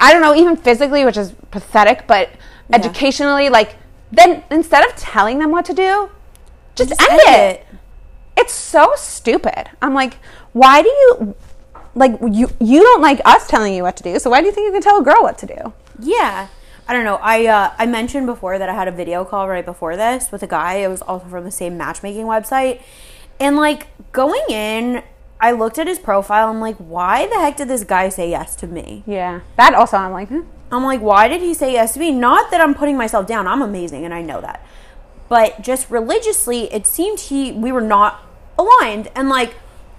i 0.00 0.12
don't 0.14 0.22
know 0.22 0.34
even 0.34 0.56
physically 0.56 1.04
which 1.04 1.18
is 1.18 1.34
pathetic 1.50 2.06
but 2.06 2.30
educationally 2.72 3.50
like 3.50 3.76
then 4.10 4.42
instead 4.50 4.82
of 4.86 4.96
telling 4.96 5.38
them 5.40 5.50
what 5.50 5.66
to 5.66 5.74
do 5.74 6.08
just, 6.74 6.88
Just 6.88 7.02
end, 7.02 7.20
end 7.20 7.20
it. 7.28 7.60
it. 7.60 7.66
it's 8.38 8.54
so 8.54 8.92
stupid 8.96 9.68
i'm 9.82 9.92
like 9.92 10.14
why 10.54 10.80
do 10.80 10.88
you 10.88 11.34
like 11.94 12.12
you 12.30 12.48
you 12.60 12.80
don't 12.80 13.02
like 13.02 13.20
us 13.24 13.46
telling 13.46 13.74
you 13.74 13.82
what 13.82 13.96
to 13.96 14.02
do 14.02 14.18
so 14.18 14.30
why 14.30 14.40
do 14.40 14.46
you 14.46 14.52
think 14.52 14.66
you 14.66 14.72
can 14.72 14.82
tell 14.82 15.00
a 15.00 15.04
girl 15.04 15.22
what 15.22 15.38
to 15.38 15.46
do 15.46 15.72
Yeah. 15.98 16.48
I 16.88 16.94
don't 16.94 17.04
know. 17.04 17.16
I 17.22 17.46
uh, 17.46 17.72
I 17.78 17.86
mentioned 17.86 18.26
before 18.26 18.58
that 18.58 18.68
I 18.68 18.74
had 18.74 18.88
a 18.88 18.90
video 18.90 19.24
call 19.24 19.48
right 19.48 19.64
before 19.64 19.96
this 19.96 20.32
with 20.32 20.42
a 20.42 20.48
guy. 20.48 20.74
It 20.78 20.88
was 20.88 21.00
also 21.00 21.26
from 21.26 21.44
the 21.44 21.50
same 21.52 21.78
matchmaking 21.78 22.26
website. 22.26 22.82
And 23.38 23.56
like 23.56 23.86
going 24.10 24.42
in, 24.50 25.04
I 25.40 25.52
looked 25.52 25.78
at 25.78 25.86
his 25.86 26.00
profile. 26.00 26.48
I'm 26.48 26.60
like, 26.60 26.76
why 26.78 27.28
the 27.28 27.36
heck 27.36 27.56
did 27.56 27.68
this 27.68 27.84
guy 27.84 28.08
say 28.08 28.28
yes 28.28 28.56
to 28.56 28.66
me? 28.66 29.04
yeah 29.06 29.40
that 29.56 29.74
also 29.74 29.96
i'm 29.96 30.12
like 30.12 30.28
hmm. 30.28 30.40
I'm 30.72 30.84
like, 30.84 31.02
why 31.02 31.28
did 31.28 31.42
he 31.42 31.52
say 31.52 31.72
yes 31.72 31.92
to 31.94 32.00
me? 32.00 32.10
Not 32.10 32.50
that 32.50 32.60
I'm 32.60 32.74
putting 32.74 32.96
myself 32.96 33.26
down. 33.26 33.46
I'm 33.46 33.60
amazing 33.60 34.06
and 34.06 34.14
I 34.14 34.22
know 34.22 34.40
that. 34.40 34.64
But 35.28 35.60
just 35.60 35.90
religiously, 35.90 36.72
it 36.72 36.86
seemed 36.86 37.20
he 37.20 37.52
we 37.52 37.70
were 37.72 37.82
not 37.82 38.22
aligned. 38.58 39.08
And 39.14 39.28
like 39.28 39.54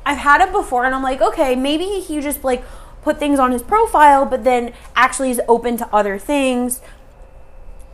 I've 0.05 0.19
had 0.19 0.41
it 0.41 0.51
before 0.51 0.85
and 0.85 0.93
I'm 0.93 1.03
like, 1.03 1.21
okay, 1.21 1.55
maybe 1.55 1.85
he 1.99 2.21
just 2.21 2.43
like 2.43 2.63
put 3.01 3.19
things 3.19 3.39
on 3.39 3.51
his 3.51 3.61
profile, 3.61 4.25
but 4.25 4.43
then 4.43 4.73
actually 4.95 5.31
is 5.31 5.41
open 5.47 5.77
to 5.77 5.87
other 5.93 6.17
things 6.17 6.81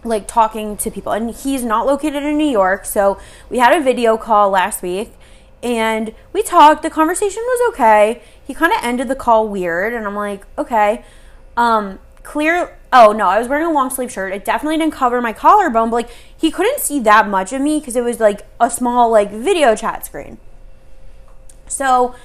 like 0.03 0.27
talking 0.27 0.77
to 0.77 0.91
people. 0.91 1.11
And 1.11 1.31
he's 1.31 1.63
not 1.63 1.85
located 1.85 2.23
in 2.23 2.37
New 2.37 2.49
York, 2.49 2.85
so 2.85 3.19
we 3.49 3.59
had 3.59 3.75
a 3.75 3.83
video 3.83 4.17
call 4.17 4.49
last 4.49 4.81
week 4.81 5.13
and 5.61 6.13
we 6.31 6.41
talked. 6.41 6.83
The 6.83 6.89
conversation 6.89 7.43
was 7.43 7.73
okay. 7.73 8.21
He 8.45 8.53
kind 8.53 8.71
of 8.71 8.79
ended 8.81 9.07
the 9.07 9.15
call 9.15 9.47
weird, 9.47 9.93
and 9.93 10.05
I'm 10.05 10.15
like, 10.15 10.45
okay. 10.57 11.03
Um, 11.57 11.99
clear. 12.23 12.77
Oh 12.91 13.11
no, 13.11 13.27
I 13.27 13.37
was 13.37 13.47
wearing 13.47 13.65
a 13.65 13.71
long 13.71 13.89
sleeve 13.89 14.11
shirt. 14.11 14.33
It 14.33 14.45
definitely 14.45 14.77
didn't 14.77 14.93
cover 14.93 15.21
my 15.21 15.33
collarbone, 15.33 15.89
but 15.89 15.95
like 15.97 16.09
he 16.35 16.49
couldn't 16.49 16.79
see 16.79 16.99
that 17.01 17.27
much 17.27 17.53
of 17.53 17.61
me 17.61 17.79
because 17.79 17.95
it 17.95 18.03
was 18.03 18.19
like 18.19 18.47
a 18.59 18.69
small 18.69 19.11
like 19.11 19.31
video 19.31 19.75
chat 19.75 20.05
screen. 20.05 20.37
So 21.69 22.15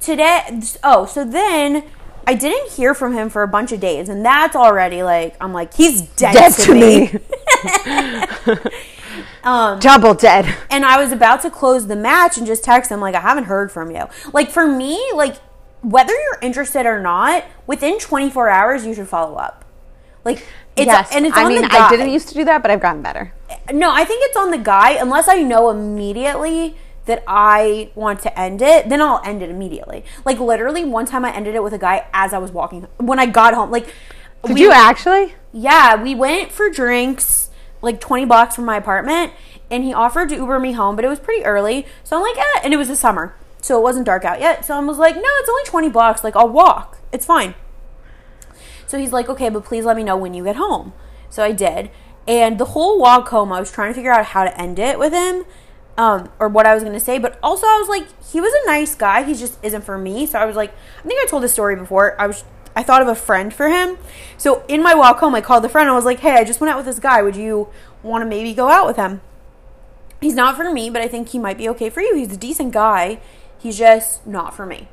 today, 0.00 0.60
oh, 0.82 1.06
so 1.06 1.24
then 1.24 1.84
I 2.26 2.34
didn't 2.34 2.72
hear 2.72 2.94
from 2.94 3.14
him 3.14 3.28
for 3.28 3.42
a 3.42 3.48
bunch 3.48 3.72
of 3.72 3.80
days, 3.80 4.08
and 4.08 4.24
that's 4.24 4.56
already 4.56 5.02
like 5.02 5.36
I'm 5.40 5.52
like 5.52 5.74
he's 5.74 6.02
dead, 6.02 6.32
dead 6.32 6.52
to, 6.52 6.62
to 6.62 6.74
me. 6.74 6.80
me 6.80 8.60
um, 9.44 9.78
double 9.78 10.14
dead 10.14 10.54
And 10.70 10.84
I 10.84 11.02
was 11.02 11.12
about 11.12 11.42
to 11.42 11.50
close 11.50 11.86
the 11.86 11.96
match 11.96 12.36
and 12.38 12.46
just 12.46 12.64
text 12.64 12.90
him 12.90 13.00
like 13.00 13.14
I 13.14 13.20
haven't 13.20 13.44
heard 13.44 13.70
from 13.70 13.90
you. 13.90 14.04
Like 14.32 14.50
for 14.50 14.66
me, 14.66 15.02
like 15.14 15.36
whether 15.82 16.12
you're 16.12 16.38
interested 16.40 16.86
or 16.86 17.00
not, 17.00 17.44
within 17.66 17.98
24 17.98 18.48
hours 18.48 18.86
you 18.86 18.94
should 18.94 19.08
follow 19.08 19.36
up. 19.36 19.64
Like 20.24 20.46
it's 20.76 20.86
yes, 20.86 21.14
and 21.14 21.26
it's 21.26 21.36
I 21.36 21.46
mean, 21.46 21.62
the 21.62 21.68
guy. 21.68 21.86
I 21.86 21.90
didn't 21.90 22.10
used 22.10 22.28
to 22.28 22.34
do 22.34 22.44
that, 22.46 22.62
but 22.62 22.70
I've 22.70 22.80
gotten 22.80 23.02
better. 23.02 23.32
No, 23.72 23.92
I 23.92 24.04
think 24.04 24.22
it's 24.24 24.36
on 24.36 24.50
the 24.50 24.58
guy 24.58 24.92
unless 24.92 25.28
I 25.28 25.42
know 25.42 25.70
immediately 25.70 26.76
that 27.06 27.22
I 27.26 27.90
want 27.94 28.20
to 28.20 28.38
end 28.38 28.62
it, 28.62 28.88
then 28.88 29.00
I'll 29.00 29.20
end 29.24 29.42
it 29.42 29.50
immediately. 29.50 30.04
Like 30.24 30.38
literally 30.38 30.84
one 30.84 31.06
time 31.06 31.24
I 31.24 31.32
ended 31.34 31.54
it 31.54 31.62
with 31.62 31.72
a 31.72 31.78
guy 31.78 32.06
as 32.12 32.32
I 32.32 32.38
was 32.38 32.50
walking 32.52 32.86
when 32.98 33.18
I 33.18 33.26
got 33.26 33.54
home. 33.54 33.70
Like 33.70 33.86
Did 34.44 34.54
we- 34.54 34.62
you 34.62 34.72
actually? 34.72 35.34
Yeah, 35.52 36.02
we 36.02 36.14
went 36.14 36.50
for 36.50 36.70
drinks 36.70 37.50
like 37.82 38.00
20 38.00 38.24
blocks 38.24 38.54
from 38.56 38.64
my 38.64 38.76
apartment 38.76 39.32
and 39.70 39.84
he 39.84 39.92
offered 39.92 40.28
to 40.30 40.36
Uber 40.36 40.58
me 40.58 40.72
home, 40.72 40.96
but 40.96 41.04
it 41.04 41.08
was 41.08 41.18
pretty 41.20 41.44
early. 41.44 41.86
So 42.02 42.16
I'm 42.16 42.22
like, 42.22 42.36
eh, 42.38 42.60
and 42.64 42.72
it 42.74 42.76
was 42.76 42.88
the 42.88 42.96
summer. 42.96 43.34
So 43.60 43.78
it 43.78 43.82
wasn't 43.82 44.06
dark 44.06 44.24
out 44.24 44.40
yet. 44.40 44.64
So 44.64 44.74
I 44.76 44.80
was 44.80 44.98
like, 44.98 45.14
no, 45.14 45.22
it's 45.24 45.48
only 45.48 45.64
20 45.64 45.88
blocks. 45.90 46.24
Like 46.24 46.36
I'll 46.36 46.48
walk. 46.48 46.98
It's 47.12 47.26
fine. 47.26 47.54
So 48.86 48.98
he's 48.98 49.12
like, 49.12 49.28
okay, 49.28 49.48
but 49.48 49.64
please 49.64 49.84
let 49.84 49.96
me 49.96 50.02
know 50.02 50.16
when 50.16 50.34
you 50.34 50.44
get 50.44 50.56
home. 50.56 50.92
So 51.30 51.42
I 51.42 51.52
did. 51.52 51.90
And 52.28 52.58
the 52.58 52.66
whole 52.66 52.98
walk 52.98 53.28
home, 53.28 53.52
I 53.52 53.60
was 53.60 53.70
trying 53.70 53.90
to 53.90 53.94
figure 53.94 54.12
out 54.12 54.26
how 54.26 54.44
to 54.44 54.60
end 54.60 54.78
it 54.78 54.98
with 54.98 55.12
him 55.12 55.44
um, 55.96 56.30
or 56.38 56.48
what 56.48 56.66
I 56.66 56.74
was 56.74 56.82
to 56.82 57.00
say. 57.00 57.18
But 57.18 57.38
also, 57.42 57.66
I 57.66 57.78
was 57.78 57.88
like, 57.88 58.06
he 58.24 58.40
was 58.40 58.52
a 58.52 58.66
nice 58.66 58.94
guy. 58.94 59.22
He 59.22 59.34
just 59.34 59.58
isn't 59.62 59.82
for 59.82 59.98
me. 59.98 60.26
So 60.26 60.38
I 60.38 60.44
was 60.44 60.56
like, 60.56 60.72
I 60.98 61.06
think 61.06 61.20
I 61.22 61.26
told 61.28 61.42
this 61.42 61.52
story 61.52 61.76
before. 61.76 62.20
I 62.20 62.26
was. 62.26 62.44
I 62.76 62.82
thought 62.82 63.02
of 63.02 63.06
a 63.06 63.14
friend 63.14 63.54
for 63.54 63.68
him. 63.68 63.98
So 64.36 64.64
in 64.66 64.82
my 64.82 64.94
walk 64.94 65.20
home, 65.20 65.32
I 65.36 65.40
called 65.40 65.62
the 65.62 65.68
friend. 65.68 65.88
I 65.88 65.94
was 65.94 66.04
like, 66.04 66.18
"Hey, 66.18 66.32
I 66.32 66.42
just 66.42 66.60
went 66.60 66.72
out 66.72 66.76
with 66.76 66.86
this 66.86 66.98
guy. 66.98 67.22
Would 67.22 67.36
you 67.36 67.68
want 68.02 68.22
to 68.22 68.26
maybe 68.26 68.52
go 68.52 68.68
out 68.68 68.84
with 68.84 68.96
him?" 68.96 69.20
He's 70.20 70.34
not 70.34 70.56
for 70.56 70.72
me, 70.72 70.90
but 70.90 71.00
I 71.00 71.06
think 71.06 71.28
he 71.28 71.38
might 71.38 71.56
be 71.56 71.68
okay 71.68 71.88
for 71.88 72.00
you. 72.00 72.16
He's 72.16 72.32
a 72.32 72.36
decent 72.36 72.72
guy. 72.72 73.20
He's 73.58 73.78
just 73.78 74.26
not 74.26 74.54
for 74.54 74.66
me. 74.66 74.88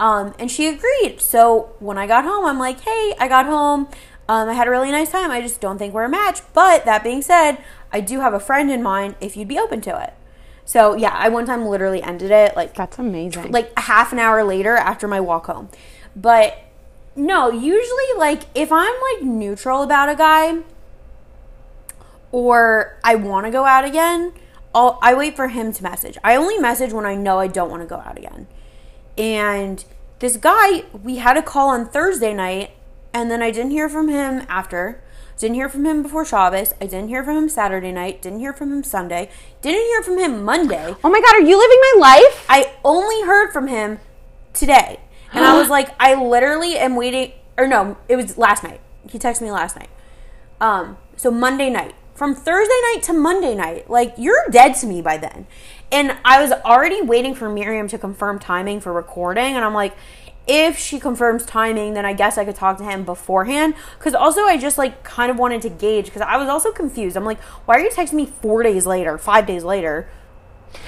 Um, 0.00 0.34
and 0.38 0.50
she 0.50 0.66
agreed. 0.66 1.20
So 1.20 1.74
when 1.78 1.98
I 1.98 2.06
got 2.06 2.24
home, 2.24 2.44
I'm 2.44 2.58
like, 2.58 2.80
hey, 2.80 3.14
I 3.18 3.28
got 3.28 3.46
home. 3.46 3.88
Um, 4.28 4.48
I 4.48 4.54
had 4.54 4.66
a 4.66 4.70
really 4.70 4.90
nice 4.90 5.10
time. 5.10 5.30
I 5.30 5.40
just 5.40 5.60
don't 5.60 5.78
think 5.78 5.94
we're 5.94 6.04
a 6.04 6.08
match. 6.08 6.40
But 6.52 6.84
that 6.84 7.04
being 7.04 7.22
said, 7.22 7.58
I 7.92 8.00
do 8.00 8.20
have 8.20 8.34
a 8.34 8.40
friend 8.40 8.70
in 8.70 8.82
mind 8.82 9.16
if 9.20 9.36
you'd 9.36 9.48
be 9.48 9.58
open 9.58 9.80
to 9.82 10.02
it. 10.02 10.14
So 10.64 10.94
yeah, 10.94 11.14
I 11.14 11.28
one 11.28 11.46
time 11.46 11.66
literally 11.66 12.02
ended 12.02 12.30
it 12.30 12.56
like 12.56 12.74
That's 12.74 12.98
amazing. 12.98 13.52
like 13.52 13.72
a 13.76 13.82
half 13.82 14.12
an 14.12 14.18
hour 14.18 14.42
later 14.44 14.76
after 14.76 15.06
my 15.06 15.20
walk 15.20 15.46
home. 15.46 15.68
But 16.16 16.58
no, 17.16 17.50
usually 17.50 18.18
like 18.18 18.44
if 18.54 18.72
I'm 18.72 18.94
like 19.12 19.22
neutral 19.22 19.82
about 19.82 20.08
a 20.08 20.14
guy 20.14 20.62
or 22.32 22.98
I 23.04 23.14
want 23.14 23.46
to 23.46 23.52
go 23.52 23.64
out 23.64 23.84
again, 23.84 24.32
I'll 24.74 24.98
I 25.02 25.14
wait 25.14 25.36
for 25.36 25.48
him 25.48 25.72
to 25.72 25.82
message. 25.82 26.18
I 26.24 26.34
only 26.34 26.58
message 26.58 26.92
when 26.92 27.06
I 27.06 27.14
know 27.14 27.38
I 27.38 27.46
don't 27.46 27.70
want 27.70 27.82
to 27.82 27.88
go 27.88 27.96
out 27.96 28.18
again. 28.18 28.48
And 29.16 29.84
this 30.18 30.36
guy, 30.36 30.84
we 30.92 31.16
had 31.16 31.36
a 31.36 31.42
call 31.42 31.68
on 31.68 31.86
Thursday 31.86 32.34
night, 32.34 32.72
and 33.12 33.30
then 33.30 33.42
I 33.42 33.50
didn't 33.50 33.70
hear 33.70 33.88
from 33.88 34.08
him 34.08 34.44
after. 34.48 35.00
Didn't 35.38 35.54
hear 35.54 35.68
from 35.68 35.84
him 35.84 36.02
before 36.02 36.24
Shabbos. 36.24 36.74
I 36.80 36.86
didn't 36.86 37.08
hear 37.08 37.24
from 37.24 37.36
him 37.36 37.48
Saturday 37.48 37.92
night. 37.92 38.22
Didn't 38.22 38.40
hear 38.40 38.52
from 38.52 38.72
him 38.72 38.84
Sunday. 38.84 39.30
Didn't 39.62 39.82
hear 39.82 40.02
from 40.02 40.18
him 40.18 40.44
Monday. 40.44 40.94
oh 41.02 41.10
my 41.10 41.20
god, 41.20 41.34
are 41.34 41.40
you 41.40 41.58
living 41.58 41.78
my 41.80 41.94
life? 42.00 42.46
I 42.48 42.72
only 42.84 43.22
heard 43.22 43.52
from 43.52 43.66
him 43.66 43.98
today. 44.52 45.00
And 45.32 45.44
I 45.44 45.58
was 45.58 45.68
like, 45.76 45.90
I 45.98 46.14
literally 46.14 46.76
am 46.76 46.96
waiting 46.96 47.32
or 47.56 47.66
no, 47.66 47.96
it 48.08 48.16
was 48.16 48.36
last 48.36 48.62
night. 48.62 48.80
He 49.08 49.18
texted 49.18 49.42
me 49.42 49.50
last 49.50 49.76
night. 49.76 49.90
Um, 50.60 50.98
so 51.16 51.30
Monday 51.30 51.70
night. 51.70 51.94
From 52.14 52.34
Thursday 52.36 52.80
night 52.92 53.02
to 53.04 53.12
Monday 53.12 53.56
night, 53.56 53.90
like 53.90 54.14
you're 54.16 54.44
dead 54.48 54.74
to 54.76 54.86
me 54.86 55.02
by 55.02 55.16
then. 55.16 55.48
And 55.90 56.16
I 56.24 56.40
was 56.40 56.52
already 56.52 57.02
waiting 57.02 57.34
for 57.34 57.48
Miriam 57.48 57.88
to 57.88 57.98
confirm 57.98 58.38
timing 58.38 58.80
for 58.80 58.92
recording, 58.92 59.56
and 59.56 59.64
I'm 59.64 59.74
like, 59.74 59.96
if 60.46 60.76
she 60.78 61.00
confirms 61.00 61.46
timing, 61.46 61.94
then 61.94 62.04
I 62.04 62.12
guess 62.12 62.36
I 62.36 62.44
could 62.44 62.54
talk 62.56 62.76
to 62.78 62.84
him 62.84 63.04
beforehand. 63.04 63.74
Because 63.98 64.14
also, 64.14 64.42
I 64.42 64.56
just 64.58 64.76
like 64.78 65.02
kind 65.02 65.30
of 65.30 65.38
wanted 65.38 65.62
to 65.62 65.70
gauge 65.70 66.06
because 66.06 66.22
I 66.22 66.36
was 66.36 66.48
also 66.48 66.70
confused. 66.72 67.16
I'm 67.16 67.24
like, 67.24 67.40
why 67.66 67.76
are 67.76 67.80
you 67.80 67.90
texting 67.90 68.14
me 68.14 68.26
four 68.26 68.62
days 68.62 68.86
later, 68.86 69.16
five 69.18 69.46
days 69.46 69.64
later? 69.64 70.08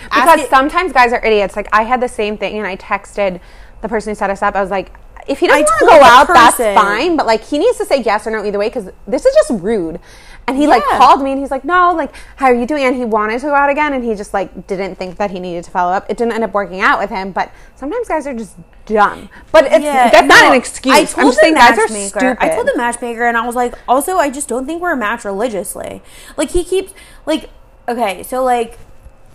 Because 0.04 0.40
it- 0.40 0.50
sometimes 0.50 0.92
guys 0.92 1.12
are 1.12 1.24
idiots. 1.24 1.56
Like 1.56 1.68
I 1.72 1.82
had 1.84 2.00
the 2.00 2.08
same 2.08 2.36
thing, 2.36 2.58
and 2.58 2.66
I 2.66 2.76
texted 2.76 3.40
the 3.82 3.88
person 3.88 4.10
who 4.10 4.14
set 4.14 4.30
us 4.30 4.42
up. 4.42 4.54
I 4.54 4.60
was 4.60 4.70
like, 4.70 4.92
if 5.28 5.40
he 5.40 5.46
doesn't 5.46 5.64
want 5.64 5.78
to 5.80 5.86
go 5.86 6.04
out, 6.04 6.26
that's 6.28 6.56
fine. 6.74 7.16
But 7.16 7.26
like, 7.26 7.42
he 7.42 7.58
needs 7.58 7.78
to 7.78 7.84
say 7.84 8.02
yes 8.02 8.26
or 8.26 8.30
no 8.30 8.44
either 8.44 8.58
way 8.58 8.68
because 8.68 8.90
this 9.06 9.24
is 9.26 9.34
just 9.34 9.62
rude. 9.62 10.00
And 10.48 10.56
he 10.56 10.68
like 10.68 10.84
called 10.84 11.22
me 11.22 11.32
and 11.32 11.40
he's 11.40 11.50
like, 11.50 11.64
no, 11.64 11.92
like, 11.92 12.14
how 12.36 12.46
are 12.46 12.54
you 12.54 12.66
doing? 12.66 12.84
And 12.84 12.94
he 12.94 13.04
wanted 13.04 13.40
to 13.40 13.46
go 13.46 13.54
out 13.54 13.68
again, 13.68 13.92
and 13.92 14.04
he 14.04 14.14
just 14.14 14.32
like 14.32 14.68
didn't 14.68 14.94
think 14.94 15.16
that 15.16 15.32
he 15.32 15.40
needed 15.40 15.64
to 15.64 15.70
follow 15.72 15.92
up. 15.92 16.06
It 16.08 16.16
didn't 16.16 16.34
end 16.34 16.44
up 16.44 16.54
working 16.54 16.80
out 16.80 17.00
with 17.00 17.10
him. 17.10 17.32
But 17.32 17.50
sometimes 17.74 18.06
guys 18.06 18.28
are 18.28 18.34
just 18.34 18.56
dumb. 18.84 19.28
But 19.50 19.64
it's 19.64 19.84
that's 19.84 20.28
not 20.28 20.44
an 20.44 20.54
excuse. 20.54 20.94
I 20.94 21.20
I'm 21.20 21.26
just 21.26 21.40
saying 21.40 21.54
guys 21.54 21.76
are 21.76 21.88
stupid. 21.88 22.36
I 22.38 22.50
told 22.50 22.68
the 22.68 22.76
matchmaker, 22.76 23.24
and 23.24 23.36
I 23.36 23.44
was 23.44 23.56
like, 23.56 23.74
also, 23.88 24.18
I 24.18 24.30
just 24.30 24.46
don't 24.46 24.66
think 24.66 24.80
we're 24.80 24.92
a 24.92 24.96
match 24.96 25.24
religiously. 25.24 26.00
Like 26.36 26.50
he 26.50 26.62
keeps 26.62 26.94
like, 27.26 27.50
okay, 27.88 28.22
so 28.22 28.44
like, 28.44 28.78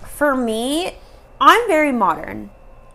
for 0.06 0.34
me, 0.34 0.96
I'm 1.42 1.68
very 1.68 1.92
modern. 1.92 2.52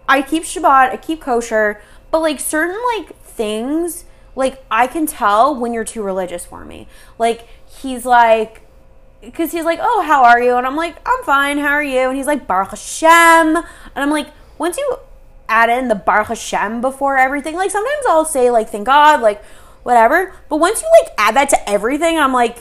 I 0.08 0.22
keep 0.22 0.44
Shabbat, 0.44 0.90
I 0.90 0.96
keep 0.96 1.20
kosher, 1.20 1.82
but 2.10 2.20
like 2.20 2.40
certain 2.40 2.80
like 2.96 3.14
things, 3.20 4.04
like 4.34 4.64
I 4.70 4.86
can 4.86 5.06
tell 5.06 5.54
when 5.54 5.74
you're 5.74 5.84
too 5.84 6.02
religious 6.02 6.46
for 6.46 6.64
me. 6.64 6.86
Like 7.18 7.46
he's 7.80 8.04
like. 8.04 8.62
Because 9.22 9.50
he's 9.50 9.64
like, 9.64 9.80
oh, 9.82 10.02
how 10.02 10.24
are 10.24 10.40
you? 10.40 10.56
And 10.56 10.66
I'm 10.66 10.76
like, 10.76 10.96
I'm 11.04 11.24
fine. 11.24 11.58
How 11.58 11.70
are 11.70 11.82
you? 11.82 12.08
And 12.08 12.16
he's 12.16 12.26
like, 12.26 12.46
Baruch 12.46 12.70
Hashem. 12.70 13.08
And 13.56 13.64
I'm 13.96 14.10
like, 14.10 14.28
once 14.58 14.76
you 14.76 14.98
add 15.48 15.68
in 15.68 15.88
the 15.88 15.94
Baruch 15.94 16.28
Hashem 16.28 16.80
before 16.80 17.16
everything, 17.16 17.56
like 17.56 17.70
sometimes 17.70 18.04
I'll 18.08 18.24
say 18.24 18.50
like, 18.50 18.68
thank 18.68 18.86
God, 18.86 19.22
like 19.22 19.42
whatever. 19.82 20.32
But 20.48 20.58
once 20.58 20.82
you 20.82 20.88
like 21.02 21.12
add 21.18 21.34
that 21.34 21.48
to 21.48 21.68
everything, 21.68 22.18
I'm 22.18 22.32
like, 22.32 22.58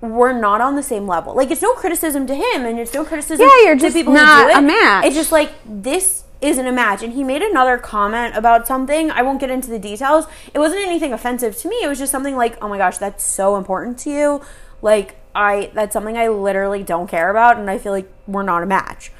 we're 0.00 0.32
not 0.32 0.60
on 0.60 0.76
the 0.76 0.82
same 0.82 1.06
level. 1.06 1.34
Like 1.34 1.50
it's 1.50 1.62
no 1.62 1.74
criticism 1.74 2.26
to 2.26 2.34
him, 2.34 2.64
and 2.64 2.78
it's 2.78 2.94
no 2.94 3.04
criticism. 3.04 3.46
Yeah, 3.46 3.64
you're 3.66 3.74
to 3.74 3.80
just 3.80 3.94
people 3.94 4.14
not 4.14 4.44
who 4.44 4.52
do 4.52 4.58
it. 4.58 4.58
a 4.58 4.62
match. 4.62 5.04
It's 5.04 5.16
just 5.16 5.30
like 5.30 5.52
this 5.64 6.24
isn't 6.40 6.66
a 6.66 6.72
match. 6.72 7.02
And 7.02 7.12
he 7.12 7.24
made 7.24 7.42
another 7.42 7.78
comment 7.78 8.36
about 8.36 8.66
something. 8.66 9.10
I 9.10 9.22
won't 9.22 9.40
get 9.40 9.50
into 9.50 9.70
the 9.70 9.78
details. 9.78 10.26
It 10.54 10.58
wasn't 10.58 10.82
anything 10.82 11.12
offensive 11.12 11.56
to 11.58 11.68
me. 11.68 11.76
It 11.82 11.88
was 11.88 11.98
just 11.98 12.12
something 12.12 12.36
like, 12.36 12.56
oh 12.62 12.68
my 12.68 12.78
gosh, 12.78 12.98
that's 12.98 13.24
so 13.24 13.56
important 13.56 13.98
to 14.00 14.10
you. 14.10 14.42
Like 14.80 15.16
I, 15.34 15.70
that's 15.74 15.92
something 15.92 16.16
I 16.16 16.28
literally 16.28 16.82
don't 16.82 17.08
care 17.08 17.30
about, 17.30 17.58
and 17.58 17.70
I 17.70 17.78
feel 17.78 17.92
like 17.92 18.10
we're 18.26 18.42
not 18.42 18.62
a 18.62 18.66
match. 18.66 19.12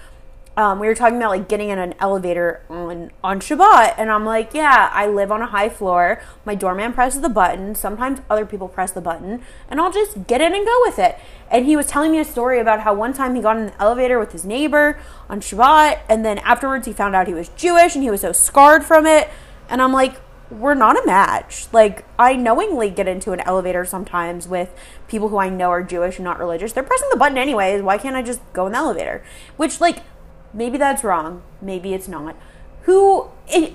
Um, 0.58 0.80
we 0.80 0.88
were 0.88 0.94
talking 0.96 1.18
about 1.18 1.30
like 1.30 1.48
getting 1.48 1.68
in 1.68 1.78
an 1.78 1.94
elevator 2.00 2.64
on 2.68 3.12
on 3.22 3.38
Shabbat, 3.38 3.94
and 3.96 4.10
I'm 4.10 4.24
like, 4.24 4.52
yeah, 4.52 4.90
I 4.92 5.06
live 5.06 5.30
on 5.30 5.40
a 5.40 5.46
high 5.46 5.68
floor. 5.68 6.20
My 6.44 6.56
doorman 6.56 6.92
presses 6.92 7.20
the 7.20 7.28
button. 7.28 7.76
Sometimes 7.76 8.22
other 8.28 8.44
people 8.44 8.66
press 8.66 8.90
the 8.90 9.00
button, 9.00 9.40
and 9.70 9.80
I'll 9.80 9.92
just 9.92 10.26
get 10.26 10.40
in 10.40 10.56
and 10.56 10.66
go 10.66 10.76
with 10.82 10.98
it. 10.98 11.16
And 11.48 11.64
he 11.64 11.76
was 11.76 11.86
telling 11.86 12.10
me 12.10 12.18
a 12.18 12.24
story 12.24 12.58
about 12.58 12.80
how 12.80 12.92
one 12.92 13.12
time 13.12 13.36
he 13.36 13.40
got 13.40 13.56
in 13.56 13.66
the 13.66 13.80
elevator 13.80 14.18
with 14.18 14.32
his 14.32 14.44
neighbor 14.44 14.98
on 15.28 15.40
Shabbat, 15.40 16.00
and 16.08 16.24
then 16.24 16.38
afterwards 16.38 16.88
he 16.88 16.92
found 16.92 17.14
out 17.14 17.28
he 17.28 17.34
was 17.34 17.50
Jewish, 17.50 17.94
and 17.94 18.02
he 18.02 18.10
was 18.10 18.22
so 18.22 18.32
scarred 18.32 18.82
from 18.82 19.06
it. 19.06 19.30
And 19.68 19.80
I'm 19.80 19.92
like, 19.92 20.20
we're 20.50 20.74
not 20.74 21.00
a 21.00 21.06
match. 21.06 21.72
Like, 21.72 22.04
I 22.18 22.34
knowingly 22.34 22.90
get 22.90 23.06
into 23.06 23.30
an 23.30 23.38
elevator 23.42 23.84
sometimes 23.84 24.48
with 24.48 24.74
people 25.06 25.28
who 25.28 25.36
I 25.36 25.50
know 25.50 25.70
are 25.70 25.84
Jewish 25.84 26.16
and 26.16 26.24
not 26.24 26.40
religious. 26.40 26.72
They're 26.72 26.82
pressing 26.82 27.10
the 27.12 27.16
button 27.16 27.38
anyways. 27.38 27.82
Why 27.82 27.96
can't 27.96 28.16
I 28.16 28.22
just 28.22 28.40
go 28.52 28.66
in 28.66 28.72
the 28.72 28.78
elevator? 28.78 29.22
Which, 29.56 29.80
like, 29.80 29.98
maybe 30.52 30.78
that's 30.78 31.04
wrong. 31.04 31.42
Maybe 31.60 31.94
it's 31.94 32.08
not. 32.08 32.36
Who, 32.82 33.28
it, 33.48 33.74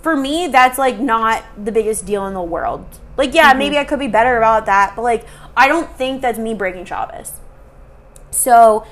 for 0.00 0.16
me, 0.16 0.48
that's 0.48 0.78
like 0.78 0.98
not 0.98 1.44
the 1.62 1.72
biggest 1.72 2.04
deal 2.04 2.26
in 2.26 2.34
the 2.34 2.42
world. 2.42 2.86
Like, 3.16 3.34
yeah, 3.34 3.52
maybe 3.52 3.76
mm-hmm. 3.76 3.82
I 3.82 3.84
could 3.84 3.98
be 3.98 4.08
better 4.08 4.36
about 4.36 4.66
that, 4.66 4.96
but 4.96 5.02
like, 5.02 5.26
I 5.56 5.68
don't 5.68 5.90
think 5.96 6.22
that's 6.22 6.38
me 6.38 6.54
breaking 6.54 6.86
Shabbos. 6.86 7.32
So, 8.30 8.86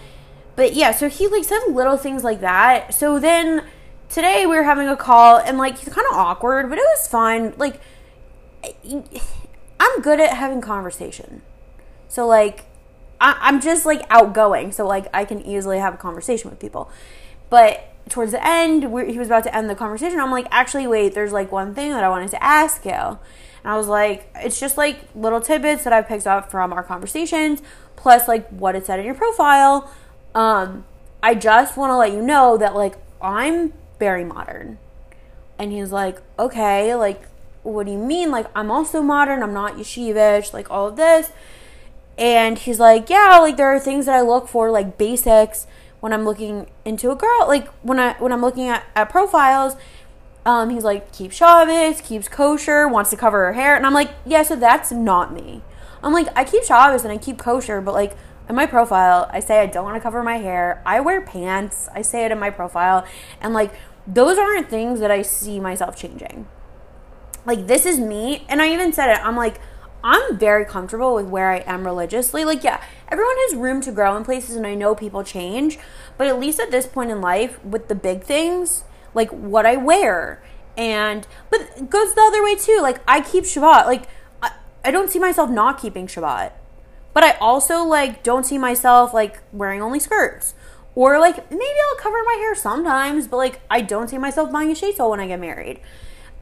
but 0.57 0.75
yeah, 0.75 0.93
so 0.93 1.09
he 1.09 1.27
like 1.27 1.45
said 1.45 1.61
little 1.69 1.97
things 1.97 2.23
like 2.23 2.41
that. 2.41 2.95
So 2.95 3.19
then 3.19 3.65
today 4.09 4.47
we 4.47 4.57
were 4.57 4.65
having 4.65 4.89
a 4.89 4.97
call 4.97 5.39
and 5.39 5.57
like 5.57 5.79
he's 5.79 5.93
kind 5.93 6.07
of 6.11 6.17
awkward, 6.17 6.69
but 6.69 6.79
it 6.79 6.85
was 6.97 7.09
fine. 7.09 7.55
Like, 7.57 7.81
I'm 9.81 10.03
good 10.03 10.21
at 10.21 10.35
having 10.35 10.61
conversation. 10.61 11.43
So 12.09 12.27
like, 12.27 12.67
I, 13.21 13.37
I'm 13.41 13.61
just 13.61 13.85
like 13.85 14.03
outgoing, 14.11 14.73
so 14.73 14.87
like 14.87 15.07
I 15.13 15.25
can 15.25 15.41
easily 15.43 15.79
have 15.79 15.95
a 15.95 15.99
conversation 15.99 16.51
with 16.51 16.59
people. 16.59 16.91
But 17.51 17.87
towards 18.09 18.33
the 18.33 18.47
end, 18.47 18.83
he 18.83 19.19
was 19.19 19.29
about 19.29 19.45
to 19.45 19.55
end 19.55 19.69
the 19.69 19.75
conversation. 19.75 20.19
I'm 20.19 20.31
like, 20.31 20.47
actually, 20.51 20.87
wait, 20.87 21.15
there's 21.15 21.33
like 21.33 21.53
one 21.53 21.75
thing 21.75 21.91
that 21.93 22.05
I 22.05 22.09
wanted 22.09 22.31
to 22.31 22.43
ask 22.43 22.85
you. 22.85 22.93
And 22.93 23.19
I 23.65 23.77
was 23.77 23.89
like, 23.89 24.31
it's 24.37 24.59
just 24.59 24.77
like 24.77 25.01
little 25.15 25.41
tidbits 25.41 25.85
that 25.85 25.93
I've 25.93 26.09
picked 26.09 26.27
up 26.27 26.51
from 26.51 26.73
our 26.73 26.83
conversations, 26.83 27.63
plus 27.97 28.27
like 28.27 28.49
what 28.49 28.75
it 28.75 28.87
said 28.87 28.99
in 28.99 29.05
your 29.05 29.15
profile. 29.15 29.93
Um, 30.35 30.85
I 31.23 31.35
just 31.35 31.77
want 31.77 31.91
to 31.91 31.97
let 31.97 32.13
you 32.13 32.23
know 32.23 32.57
that 32.57 32.75
like 32.75 32.97
I'm 33.21 33.75
very 33.99 34.25
modern. 34.25 34.79
And 35.59 35.73
he's 35.73 35.93
like, 35.93 36.23
okay, 36.39 36.95
like, 36.95 37.27
what 37.63 37.85
do 37.85 37.93
you 37.93 37.99
mean? 37.99 38.31
Like, 38.31 38.47
I'm 38.55 38.71
also 38.71 39.03
modern. 39.03 39.43
I'm 39.43 39.53
not 39.53 39.77
yeshivish. 39.77 40.55
Like 40.55 40.71
all 40.71 40.89
of 40.89 40.97
this. 40.97 41.31
And 42.21 42.59
he's 42.59 42.79
like, 42.79 43.11
yeah, 43.11 43.39
like 43.41 43.57
there 43.57 43.75
are 43.75 43.81
things 43.81 44.07
that 44.07 44.15
I 44.15 44.21
look 44.21 44.47
for, 44.47 44.71
like 44.71 44.99
basics, 44.99 45.67
when 46.01 46.13
I'm 46.13 46.25
looking 46.25 46.69
into 46.85 47.11
a 47.11 47.17
girl. 47.17 47.47
Like 47.47 47.69
when 47.83 47.99
I 47.99 48.15
when 48.15 48.33
I'm 48.33 48.41
looking 48.41 48.69
at, 48.69 48.85
at 48.95 49.09
profiles. 49.09 49.77
Um, 50.47 50.71
he's 50.71 50.85
like, 50.85 51.13
keeps 51.13 51.37
Shabbos, 51.37 52.01
keeps 52.01 52.27
kosher, 52.27 52.89
wants 52.89 53.11
to 53.11 53.17
cover 53.17 53.45
her 53.45 53.53
hair. 53.53 53.77
And 53.77 53.85
I'm 53.85 53.93
like, 53.93 54.11
yeah, 54.25 54.43
so 54.43 54.57
that's 54.57 54.91
not 54.91 55.35
me. 55.35 55.61
I'm 56.03 56.15
like, 56.15 56.29
I 56.35 56.45
keep 56.45 56.65
Shabbos 56.65 57.05
and 57.05 57.13
I 57.13 57.19
keep 57.19 57.37
kosher, 57.37 57.83
but 57.83 57.93
like 57.93 58.17
in 58.49 58.55
my 58.57 58.65
profile, 58.65 59.29
I 59.33 59.41
say 59.41 59.61
I 59.61 59.67
don't 59.67 59.85
want 59.85 59.97
to 59.97 60.01
cover 60.01 60.23
my 60.23 60.39
hair. 60.39 60.83
I 60.87 61.01
wear 61.01 61.21
pants. 61.21 61.91
I 61.95 62.01
say 62.01 62.25
it 62.25 62.33
in 62.33 62.39
my 62.39 62.49
profile. 62.49 63.07
And 63.41 63.53
like, 63.53 63.73
those 64.07 64.39
aren't 64.39 64.71
things 64.71 65.01
that 65.01 65.11
I 65.11 65.21
see 65.21 65.61
myself 65.61 65.95
changing. 65.95 66.49
Like, 67.45 67.67
this 67.67 67.85
is 67.85 67.99
me. 67.99 68.47
And 68.49 68.63
I 68.63 68.73
even 68.73 68.95
said 68.95 69.11
it. 69.11 69.19
I'm 69.19 69.37
like, 69.37 69.61
I'm 70.03 70.39
very 70.39 70.65
comfortable 70.65 71.15
with 71.15 71.27
where 71.27 71.51
I 71.51 71.59
am 71.59 71.85
religiously. 71.85 72.45
Like, 72.45 72.65
yeah, 72.65 72.83
everyone 73.09 73.37
has 73.49 73.55
room 73.55 73.81
to 73.83 73.93
grow 73.93 74.17
in 74.17 74.25
places, 74.25 74.57
and 74.57 74.67
I 74.67 74.75
know 74.75 74.95
people 74.95 75.23
change. 75.25 75.79
But 76.17 76.27
at 76.27 76.39
least 76.39 76.61
at 76.61 76.71
this 76.71 76.87
point 76.87 77.11
in 77.11 77.21
life, 77.21 77.63
with 77.65 77.89
the 77.89 77.95
big 77.95 78.25
things, 78.25 78.85
like 79.15 79.31
what 79.31 79.67
I 79.67 79.77
wear, 79.77 80.43
and 80.77 81.27
but 81.51 81.61
it 81.61 81.91
goes 81.91 82.15
the 82.15 82.23
other 82.23 82.43
way 82.43 82.57
too. 82.57 82.79
Like, 82.81 83.01
I 83.07 83.21
keep 83.21 83.45
Shabbat. 83.45 83.87
Like, 83.87 84.09
I, 84.43 84.53
I 84.85 84.91
don't 84.91 85.11
see 85.11 85.19
myself 85.19 85.51
not 85.51 85.81
keeping 85.81 86.07
Shabbat. 86.07 86.53
But 87.13 87.25
I 87.25 87.33
also 87.41 87.83
like 87.83 88.23
don't 88.23 88.47
see 88.47 88.59
myself 88.59 89.13
like 89.13 89.41
wearing 89.53 89.83
only 89.83 90.01
skirts. 90.01 90.55
Or 90.95 91.19
like 91.19 91.51
maybe 91.51 91.65
I'll 91.91 91.99
cover 91.99 92.19
my 92.25 92.37
hair 92.41 92.55
sometimes, 92.55 93.27
but 93.27 93.37
like 93.37 93.61
I 93.71 93.81
don't 93.81 94.09
see 94.09 94.19
myself 94.19 94.53
buying 94.53 94.71
a 94.71 94.75
sheitel 94.75 95.11
when 95.11 95.21
I 95.21 95.27
get 95.27 95.41
married. 95.41 95.81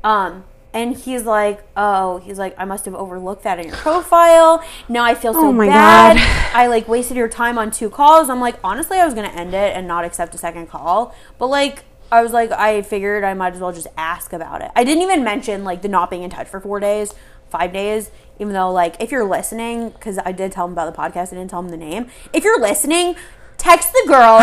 Um 0.05 0.45
and 0.75 0.97
he's 0.97 1.25
like, 1.25 1.67
"Oh, 1.77 2.19
he's 2.19 2.39
like, 2.39 2.55
I 2.59 2.65
must 2.65 2.85
have 2.85 2.95
overlooked 2.95 3.43
that 3.45 3.59
in 3.59 3.69
your 3.69 3.77
profile. 3.77 4.63
Now 4.89 5.05
I 5.05 5.15
feel 5.15 5.33
so 5.35 5.49
Oh 5.49 5.59
bad. 5.59 6.17
God. 6.17 6.57
I 6.57 6.67
like 6.67 6.89
wasted 6.89 7.17
your 7.17 7.29
time 7.29 7.59
on 7.59 7.71
two 7.71 7.91
calls." 7.91 8.29
I'm 8.31 8.41
like, 8.41 8.57
honestly, 8.63 8.99
I 8.99 9.05
was 9.05 9.15
gonna 9.15 9.29
end 9.29 9.55
it 9.55 9.77
and 9.77 9.87
not 9.89 10.05
accept 10.05 10.35
a 10.35 10.39
second 10.39 10.69
call, 10.69 11.15
but 11.39 11.47
like, 11.49 11.85
I 12.11 12.23
was 12.23 12.33
like, 12.33 12.51
I 12.53 12.83
figured 12.83 13.25
I 13.25 13.35
might 13.35 13.55
as 13.55 13.61
well 13.61 13.73
just 13.73 13.89
ask 13.97 14.33
about 14.33 14.63
it. 14.63 14.71
I 14.77 14.85
didn't 14.85 15.03
even 15.03 15.23
mention 15.25 15.65
like 15.65 15.83
the 15.83 15.89
not 15.89 16.11
being 16.11 16.23
in 16.23 16.31
touch 16.31 16.49
for 16.49 16.61
four 16.61 16.81
days, 16.81 17.15
five 17.51 17.73
days, 17.73 18.11
even 18.39 18.53
though 18.53 18.71
like 18.71 18.97
if 19.01 19.11
you're 19.11 19.25
listening, 19.29 19.91
because 19.91 20.19
I 20.19 20.33
did 20.33 20.53
tell 20.53 20.67
him 20.67 20.73
about 20.73 20.95
the 20.95 20.99
podcast, 21.01 21.29
I 21.33 21.37
didn't 21.37 21.49
tell 21.49 21.61
him 21.61 21.69
the 21.71 21.77
name. 21.77 22.09
If 22.33 22.45
you're 22.45 22.61
listening, 22.61 23.17
text 23.59 23.93
the 23.93 24.05
girl 24.07 24.39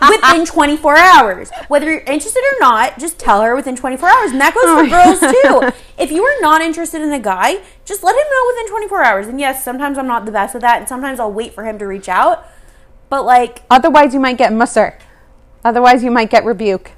within 0.08 0.46
24 0.46 0.96
hours. 0.96 1.50
Whether 1.68 1.90
you're 1.90 2.00
interested 2.00 2.40
or 2.40 2.60
not, 2.60 2.98
just 2.98 3.18
tell 3.18 3.42
her 3.42 3.54
within 3.54 3.76
24 3.76 4.08
hours. 4.08 4.30
And 4.30 4.40
that 4.40 4.54
goes 4.54 4.64
for 4.64 4.86
oh 4.86 4.88
girls 4.88 5.20
too. 5.20 5.80
If 5.98 6.10
you 6.10 6.22
are 6.22 6.40
not 6.40 6.62
interested 6.62 7.02
in 7.02 7.10
the 7.10 7.18
guy, 7.18 7.56
just 7.84 8.02
let 8.02 8.14
him 8.14 8.24
know 8.30 8.52
within 8.54 8.68
24 8.70 9.04
hours. 9.04 9.26
And 9.26 9.38
yes, 9.38 9.62
sometimes 9.62 9.98
I'm 9.98 10.06
not 10.06 10.24
the 10.24 10.32
best 10.32 10.54
with 10.54 10.62
that, 10.62 10.78
and 10.78 10.88
sometimes 10.88 11.20
I'll 11.20 11.32
wait 11.32 11.52
for 11.52 11.64
him 11.64 11.78
to 11.80 11.86
reach 11.86 12.08
out. 12.08 12.46
But 13.08 13.24
like, 13.24 13.62
Otherwise, 13.70 14.14
you 14.14 14.20
might 14.20 14.38
get 14.38 14.52
mussar. 14.52 14.98
Otherwise, 15.64 16.04
you 16.04 16.10
might 16.10 16.30
get 16.30 16.44
rebuke. 16.44 16.92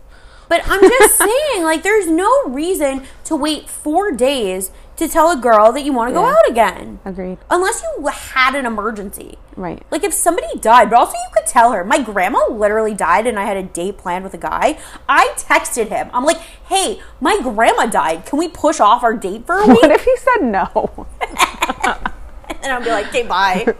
But 0.48 0.62
I'm 0.66 0.80
just 0.80 1.16
saying, 1.16 1.62
like, 1.62 1.82
there's 1.82 2.08
no 2.08 2.28
reason 2.46 3.04
to 3.24 3.36
wait 3.36 3.68
four 3.68 4.10
days 4.10 4.72
to 5.00 5.08
tell 5.08 5.30
a 5.30 5.36
girl 5.36 5.72
that 5.72 5.82
you 5.82 5.94
want 5.94 6.10
to 6.10 6.14
go 6.14 6.26
out 6.26 6.48
again. 6.48 7.00
Agreed. 7.06 7.38
Unless 7.48 7.82
you 7.82 8.06
had 8.06 8.54
an 8.54 8.66
emergency. 8.66 9.38
Right. 9.56 9.82
Like, 9.90 10.04
if 10.04 10.12
somebody 10.12 10.46
died, 10.58 10.90
but 10.90 10.98
also 10.98 11.14
you 11.14 11.28
could 11.34 11.46
tell 11.46 11.72
her. 11.72 11.82
My 11.84 12.02
grandma 12.02 12.40
literally 12.50 12.92
died 12.92 13.26
and 13.26 13.38
I 13.38 13.44
had 13.44 13.56
a 13.56 13.62
date 13.62 13.96
planned 13.96 14.24
with 14.24 14.34
a 14.34 14.38
guy. 14.38 14.78
I 15.08 15.32
texted 15.36 15.88
him. 15.88 16.10
I'm 16.12 16.24
like, 16.24 16.36
hey, 16.36 17.00
my 17.18 17.40
grandma 17.42 17.86
died. 17.86 18.26
Can 18.26 18.38
we 18.38 18.48
push 18.48 18.78
off 18.78 19.02
our 19.02 19.14
date 19.14 19.46
for 19.46 19.58
a 19.58 19.66
week? 19.66 19.80
What 19.80 19.90
if 19.90 20.04
he 20.04 20.16
said 20.18 20.42
no? 20.42 21.06
and 22.62 22.72
I'll 22.72 22.84
be 22.84 22.90
like, 22.90 23.08
okay, 23.08 23.26
bye. 23.26 23.64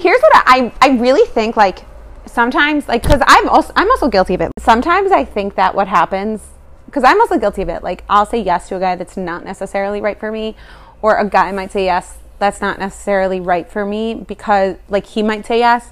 Here's 0.00 0.20
what 0.20 0.32
I 0.34 0.72
I 0.80 0.90
really 0.90 1.26
think 1.28 1.56
like 1.56 1.84
sometimes 2.26 2.86
like 2.88 3.02
because 3.02 3.22
I'm 3.26 3.48
also 3.48 3.72
I'm 3.74 3.90
also 3.90 4.08
guilty 4.08 4.34
of 4.34 4.42
it. 4.42 4.52
Sometimes 4.58 5.12
I 5.12 5.24
think 5.24 5.54
that 5.54 5.74
what 5.74 5.88
happens 5.88 6.42
because 6.90 7.04
I'm 7.04 7.20
also 7.20 7.38
guilty 7.38 7.62
of 7.62 7.68
it. 7.68 7.82
Like 7.84 8.04
I'll 8.08 8.26
say 8.26 8.42
yes 8.42 8.68
to 8.68 8.76
a 8.76 8.80
guy 8.80 8.96
that's 8.96 9.16
not 9.16 9.44
necessarily 9.44 10.00
right 10.00 10.18
for 10.18 10.32
me, 10.32 10.56
or 11.00 11.16
a 11.16 11.28
guy 11.28 11.52
might 11.52 11.72
say 11.72 11.84
yes 11.84 12.18
that's 12.40 12.60
not 12.60 12.78
necessarily 12.78 13.38
right 13.38 13.70
for 13.70 13.84
me 13.86 14.14
because 14.14 14.76
like 14.88 15.06
he 15.06 15.22
might 15.22 15.46
say 15.46 15.58
yes. 15.60 15.90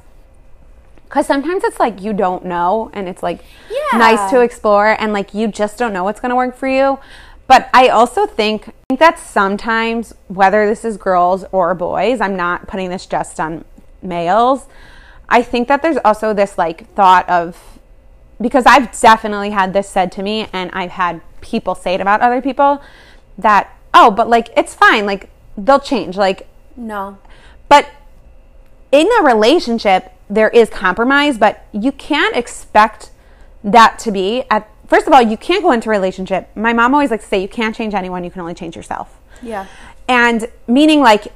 Because 1.04 1.26
sometimes 1.26 1.62
it's 1.62 1.78
like 1.78 2.02
you 2.02 2.12
don't 2.12 2.44
know, 2.44 2.90
and 2.92 3.08
it's 3.08 3.22
like 3.22 3.40
Yeah. 3.70 3.98
nice 3.98 4.30
to 4.30 4.40
explore, 4.40 4.96
and 5.00 5.12
like 5.12 5.32
you 5.32 5.46
just 5.48 5.78
don't 5.78 5.92
know 5.92 6.04
what's 6.04 6.20
going 6.20 6.30
to 6.30 6.36
work 6.36 6.56
for 6.56 6.68
you. 6.68 6.98
But 7.46 7.70
I 7.72 7.88
also 7.88 8.26
think, 8.26 8.68
I 8.68 8.72
think 8.88 9.00
that 9.00 9.18
sometimes, 9.18 10.14
whether 10.26 10.66
this 10.66 10.84
is 10.84 10.98
girls 10.98 11.46
or 11.50 11.74
boys, 11.74 12.20
I'm 12.20 12.36
not 12.36 12.66
putting 12.66 12.90
this 12.90 13.06
just 13.06 13.40
on 13.40 13.64
males. 14.02 14.66
I 15.30 15.42
think 15.42 15.68
that 15.68 15.80
there's 15.80 15.96
also 16.04 16.34
this 16.34 16.58
like 16.58 16.92
thought 16.94 17.26
of 17.28 17.77
because 18.40 18.66
I've 18.66 18.98
definitely 18.98 19.50
had 19.50 19.72
this 19.72 19.88
said 19.88 20.12
to 20.12 20.22
me, 20.22 20.48
and 20.52 20.70
I've 20.72 20.92
had 20.92 21.20
people 21.40 21.74
say 21.74 21.94
it 21.94 22.00
about 22.00 22.20
other 22.20 22.40
people 22.40 22.82
that 23.36 23.74
oh, 23.94 24.10
but 24.10 24.28
like 24.28 24.50
it's 24.56 24.74
fine, 24.74 25.06
like 25.06 25.30
they'll 25.56 25.80
change, 25.80 26.16
like 26.16 26.48
No. 26.76 27.18
but 27.68 27.88
in 28.92 29.08
a 29.20 29.22
relationship, 29.22 30.12
there 30.30 30.48
is 30.50 30.70
compromise, 30.70 31.38
but 31.38 31.66
you 31.72 31.92
can't 31.92 32.36
expect 32.36 33.10
that 33.64 33.98
to 34.00 34.12
be 34.12 34.44
at 34.50 34.68
first 34.86 35.06
of 35.06 35.12
all, 35.12 35.22
you 35.22 35.36
can't 35.36 35.62
go 35.62 35.70
into 35.72 35.88
a 35.88 35.92
relationship. 35.92 36.48
My 36.56 36.72
mom 36.72 36.94
always 36.94 37.10
likes 37.10 37.24
to 37.24 37.28
say 37.28 37.42
you 37.42 37.48
can't 37.48 37.74
change 37.74 37.94
anyone, 37.94 38.24
you 38.24 38.30
can 38.30 38.40
only 38.40 38.54
change 38.54 38.76
yourself. 38.76 39.18
Yeah. 39.42 39.66
And 40.08 40.48
meaning 40.66 41.00
like 41.00 41.32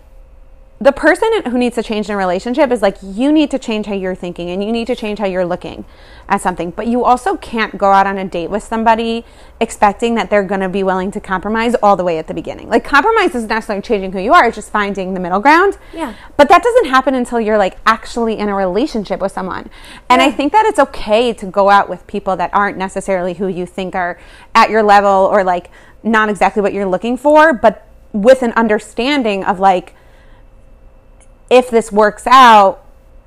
the 0.83 0.91
person 0.91 1.31
who 1.45 1.59
needs 1.59 1.77
to 1.77 1.83
change 1.83 2.09
in 2.09 2.15
a 2.15 2.17
relationship 2.17 2.73
is 2.73 2.83
like 2.83 2.97
you 3.03 3.31
need 3.31 3.53
to 3.53 3.59
change 3.59 3.87
how 3.87 3.95
you're 3.95 4.17
thinking 4.17 4.51
and 4.51 4.65
you 4.65 4.73
need 4.73 4.89
to 4.89 4.97
change 4.97 5.21
how 5.21 5.27
you're 5.27 5.45
looking 5.45 5.85
at 6.29 6.41
something. 6.41 6.73
But 6.73 6.89
you 6.89 7.05
also 7.05 7.37
can't 7.37 7.79
go 7.79 7.93
out 7.93 8.09
on 8.09 8.19
a 8.19 8.25
date 8.25 8.51
with 8.51 8.65
somebody 8.65 9.25
expecting 9.61 10.17
that 10.17 10.29
they're 10.29 10.43
going 10.43 10.61
to 10.61 10.69
be 10.69 10.83
willing 10.83 11.13
to 11.13 11.21
compromise 11.21 11.77
all 11.85 11.95
the 11.95 12.03
way 12.03 12.19
at 12.19 12.27
the 12.27 12.35
beginning. 12.35 12.69
Like 12.69 12.83
compromise 12.83 13.33
isn't 13.37 13.49
necessarily 13.49 13.81
changing 13.81 14.11
who 14.13 14.19
you 14.19 14.33
are, 14.33 14.47
it's 14.47 14.57
just 14.57 14.73
finding 14.73 15.15
the 15.15 15.21
middle 15.21 15.39
ground. 15.39 15.79
Yeah. 15.93 16.17
But 16.37 16.49
that 16.49 16.65
doesn't 16.65 16.87
happen 16.87 17.15
until 17.15 17.41
you're 17.41 17.59
like 17.59 17.79
actually 17.87 18.39
in 18.39 18.49
a 18.49 18.55
relationship 18.55 19.21
with 19.21 19.31
someone. 19.31 19.71
And 20.11 20.21
I 20.21 20.33
think 20.33 20.51
that 20.53 20.67
it's 20.67 20.81
okay 20.81 21.33
to 21.33 21.47
go 21.47 21.71
out 21.71 21.89
with 21.89 22.05
people 22.09 22.35
that 22.37 22.53
aren't 22.53 22.77
necessarily 22.77 23.35
who 23.35 23.47
you 23.47 23.67
think 23.67 23.95
are 23.95 24.19
at 24.53 24.69
your 24.69 24.83
level 24.83 25.29
or 25.31 25.45
like 25.45 25.71
not 26.03 26.29
exactly 26.29 26.61
what 26.61 26.73
you're 26.73 26.87
looking 26.87 27.17
for, 27.17 27.53
but 27.53 27.87
with 28.13 28.43
an 28.43 28.51
understanding 28.53 29.45
of 29.45 29.61
like 29.61 29.95
if 31.53 31.69
this 31.69 31.93
works 31.93 32.27
out, 32.27 32.83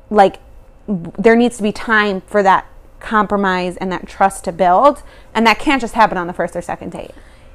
like 0.10 0.40
there 0.88 1.36
needs 1.36 1.58
to 1.58 1.64
be 1.64 1.72
time 1.72 2.22
for 2.22 2.42
that 2.42 2.66
compromise 3.00 3.78
and 3.78 3.92
that 3.92 4.08
trust 4.08 4.44
to 4.46 4.52
build, 4.52 5.04
and 5.36 5.46
that 5.46 5.60
can't 5.60 5.80
just 5.80 5.94
happen 5.94 6.18
on 6.18 6.26
the 6.26 6.34
first 6.34 6.56
or 6.56 6.62
second 6.62 6.92
date. 6.92 7.12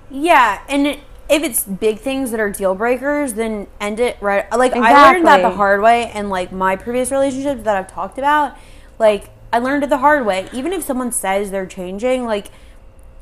Yeah, 0.09 0.63
and 0.69 0.87
it, 0.87 1.01
if 1.29 1.43
it's 1.43 1.65
big 1.65 1.99
things 1.99 2.31
that 2.31 2.39
are 2.39 2.51
deal 2.51 2.77
breakers, 2.77 3.35
then 3.35 3.67
end 3.81 3.99
it 3.99 4.17
right. 4.21 4.49
Like 4.57 4.73
I 4.75 5.13
learned 5.13 5.27
that 5.27 5.43
the 5.43 5.51
hard 5.51 5.83
way, 5.83 6.09
and 6.15 6.31
like 6.31 6.53
my 6.53 6.77
previous 6.77 7.11
relationships 7.11 7.65
that 7.65 7.77
I've 7.77 7.93
talked 7.93 8.17
about, 8.17 8.57
like 9.01 9.31
I 9.53 9.59
learned 9.59 9.83
it 9.83 9.91
the 9.91 9.99
hard 9.99 10.25
way. 10.25 10.49
Even 10.53 10.73
if 10.73 10.85
someone 10.85 11.11
says 11.11 11.51
they're 11.51 11.67
changing, 11.67 12.27
like 12.27 12.47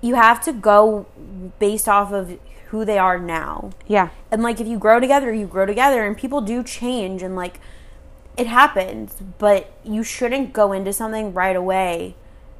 you 0.03 0.17
have 0.17 0.45
to 0.45 0.53
go 0.53 1.07
based 1.59 1.89
off 1.89 2.13
of 2.13 2.39
who 2.69 2.85
they 2.85 2.99
are 2.99 3.19
now. 3.19 3.71
Yeah. 3.87 4.11
And 4.31 4.43
like 4.43 4.61
if 4.61 4.67
you 4.67 4.79
grow 4.79 5.01
together, 5.01 5.33
you 5.33 5.47
grow 5.47 5.67
together, 5.67 6.05
and 6.05 6.17
people 6.17 6.41
do 6.41 6.63
change, 6.63 7.23
and 7.23 7.35
like 7.37 7.61
it 8.37 8.47
happens. 8.47 9.17
But 9.39 9.73
you 9.85 10.03
shouldn't 10.03 10.53
go 10.53 10.73
into 10.73 10.93
something 10.93 11.33
right 11.33 11.57
away 11.57 12.15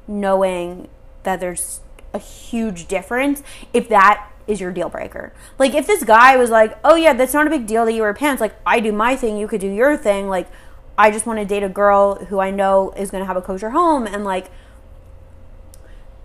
knowing 0.07 0.87
that 1.23 1.39
there's 1.39 1.81
a 2.13 2.19
huge 2.19 2.87
difference 2.87 3.43
if 3.71 3.87
that 3.89 4.31
is 4.47 4.59
your 4.59 4.71
deal 4.71 4.89
breaker. 4.89 5.31
Like 5.59 5.75
if 5.75 5.85
this 5.85 6.03
guy 6.03 6.35
was 6.37 6.49
like, 6.49 6.77
"Oh 6.83 6.95
yeah, 6.95 7.13
that's 7.13 7.33
not 7.33 7.45
a 7.45 7.49
big 7.49 7.67
deal 7.67 7.85
that 7.85 7.93
you 7.93 8.01
wear 8.01 8.13
pants. 8.13 8.41
Like 8.41 8.55
I 8.65 8.79
do 8.79 8.91
my 8.91 9.15
thing, 9.15 9.37
you 9.37 9.47
could 9.47 9.61
do 9.61 9.71
your 9.71 9.95
thing. 9.95 10.27
Like 10.27 10.47
I 10.97 11.11
just 11.11 11.25
want 11.25 11.39
to 11.39 11.45
date 11.45 11.63
a 11.63 11.69
girl 11.69 12.15
who 12.25 12.39
I 12.39 12.51
know 12.51 12.91
is 12.97 13.11
going 13.11 13.21
to 13.21 13.27
have 13.27 13.37
a 13.37 13.41
kosher 13.41 13.69
home 13.69 14.05
and 14.05 14.25
like 14.25 14.51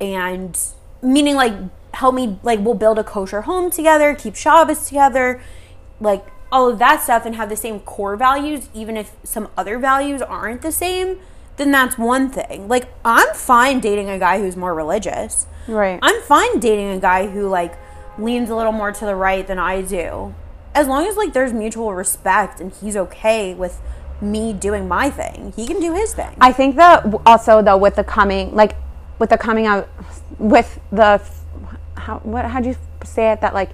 and 0.00 0.58
meaning 1.00 1.36
like 1.36 1.52
help 1.94 2.14
me 2.14 2.38
like 2.42 2.60
we'll 2.60 2.74
build 2.74 2.98
a 2.98 3.04
kosher 3.04 3.42
home 3.42 3.70
together, 3.70 4.14
keep 4.14 4.36
Shabbos 4.36 4.86
together, 4.88 5.42
like 6.00 6.26
all 6.52 6.68
of 6.68 6.78
that 6.78 7.02
stuff 7.02 7.26
and 7.26 7.34
have 7.34 7.48
the 7.48 7.56
same 7.56 7.80
core 7.80 8.16
values 8.16 8.68
even 8.74 8.96
if 8.96 9.12
some 9.24 9.48
other 9.56 9.78
values 9.78 10.22
aren't 10.22 10.62
the 10.62 10.70
same, 10.70 11.18
then 11.56 11.72
that's 11.72 11.98
one 11.98 12.30
thing. 12.30 12.68
Like 12.68 12.88
I'm 13.04 13.34
fine 13.34 13.80
dating 13.80 14.10
a 14.10 14.18
guy 14.18 14.38
who's 14.38 14.56
more 14.56 14.74
religious. 14.74 15.46
Right. 15.66 15.98
I'm 16.02 16.20
fine 16.22 16.60
dating 16.60 16.90
a 16.90 17.00
guy 17.00 17.26
who 17.26 17.48
like 17.48 17.76
leans 18.18 18.50
a 18.50 18.56
little 18.56 18.72
more 18.72 18.92
to 18.92 19.04
the 19.04 19.16
right 19.16 19.46
than 19.46 19.58
I 19.58 19.82
do. 19.82 20.34
As 20.74 20.86
long 20.86 21.06
as 21.06 21.16
like 21.16 21.32
there's 21.32 21.52
mutual 21.52 21.94
respect 21.94 22.60
and 22.60 22.72
he's 22.72 22.96
okay 22.96 23.54
with 23.54 23.80
me 24.20 24.52
doing 24.52 24.86
my 24.88 25.10
thing. 25.10 25.52
He 25.56 25.66
can 25.66 25.80
do 25.80 25.92
his 25.94 26.14
thing. 26.14 26.36
I 26.40 26.52
think 26.52 26.76
that 26.76 27.04
also 27.26 27.62
though 27.62 27.76
with 27.76 27.96
the 27.96 28.04
coming 28.04 28.54
like 28.54 28.76
with 29.18 29.30
the 29.30 29.38
coming 29.38 29.66
out 29.66 29.88
with 30.38 30.78
the 30.90 31.20
how 31.96 32.18
what 32.18 32.44
how 32.46 32.60
do 32.60 32.68
you 32.68 32.76
say 33.04 33.30
it 33.32 33.40
that 33.40 33.54
like 33.54 33.70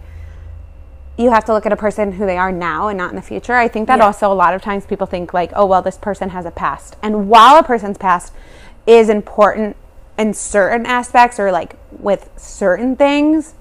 you 1.16 1.30
have 1.30 1.44
to 1.44 1.52
look 1.52 1.66
at 1.66 1.72
a 1.72 1.76
person 1.76 2.12
who 2.12 2.24
they 2.24 2.38
are 2.38 2.50
now 2.50 2.88
and 2.88 2.96
not 2.96 3.10
in 3.10 3.16
the 3.16 3.20
future. 3.22 3.54
I 3.54 3.68
think 3.68 3.88
that 3.88 3.98
Yeah. 3.98 4.06
also 4.06 4.32
a 4.32 4.34
lot 4.34 4.54
of 4.54 4.62
times 4.62 4.86
people 4.86 5.06
think 5.06 5.34
like, 5.34 5.52
oh 5.54 5.66
well, 5.66 5.82
this 5.82 5.98
person 5.98 6.30
has 6.30 6.46
a 6.46 6.50
past, 6.50 6.96
and 7.02 7.28
while 7.28 7.56
a 7.58 7.62
person's 7.62 7.98
past 7.98 8.32
is 8.86 9.08
important 9.10 9.76
in 10.18 10.32
certain 10.32 10.86
aspects 10.86 11.38
or 11.38 11.52
like 11.52 11.76
with 11.90 12.30
certain 12.36 12.96
things, 12.96 13.54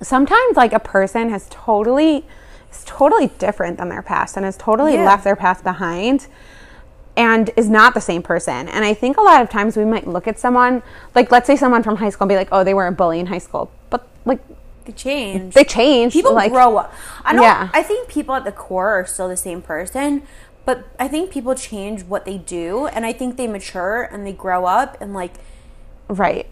sometimes 0.00 0.56
like 0.56 0.72
a 0.72 0.80
person 0.80 1.30
has 1.30 1.46
totally 1.50 2.24
is 2.70 2.82
totally 2.86 3.28
different 3.38 3.76
than 3.76 3.88
their 3.88 4.02
past 4.02 4.36
and 4.36 4.44
has 4.44 4.56
totally 4.56 4.94
Yeah. 4.94 5.04
left 5.04 5.24
their 5.24 5.36
past 5.36 5.62
behind 5.62 6.26
and 7.16 7.50
is 7.56 7.68
not 7.68 7.94
the 7.94 8.00
same 8.00 8.22
person. 8.22 8.68
And 8.68 8.84
I 8.84 8.94
think 8.94 9.16
a 9.16 9.20
lot 9.20 9.42
of 9.42 9.50
times 9.50 9.76
we 9.76 9.84
might 9.84 10.06
look 10.06 10.26
at 10.26 10.38
someone, 10.38 10.82
like 11.14 11.30
let's 11.30 11.46
say 11.46 11.56
someone 11.56 11.82
from 11.82 11.96
high 11.96 12.10
school 12.10 12.24
and 12.24 12.28
be 12.30 12.36
like, 12.36 12.48
oh, 12.52 12.64
they 12.64 12.74
were 12.74 12.86
a 12.86 12.92
bully 12.92 13.20
in 13.20 13.26
high 13.26 13.38
school. 13.38 13.70
But 13.90 14.06
like 14.24 14.40
They 14.84 14.92
change. 14.92 15.54
they 15.54 15.64
change. 15.64 16.12
people 16.12 16.32
like, 16.34 16.52
grow 16.52 16.76
up. 16.78 16.92
I 17.24 17.32
don't. 17.34 17.42
Yeah. 17.42 17.68
I 17.74 17.82
think 17.82 18.08
people 18.08 18.34
at 18.34 18.44
the 18.44 18.52
core 18.52 18.90
are 18.90 19.06
still 19.06 19.28
the 19.28 19.36
same 19.36 19.60
person, 19.62 20.22
but 20.64 20.84
I 20.98 21.08
think 21.08 21.30
people 21.30 21.54
change 21.54 22.04
what 22.04 22.24
they 22.24 22.38
do, 22.38 22.86
and 22.86 23.04
I 23.04 23.12
think 23.12 23.36
they 23.36 23.46
mature 23.46 24.02
and 24.02 24.26
they 24.26 24.32
grow 24.32 24.64
up, 24.64 24.96
and 25.00 25.12
like 25.12 25.34
Right. 26.08 26.46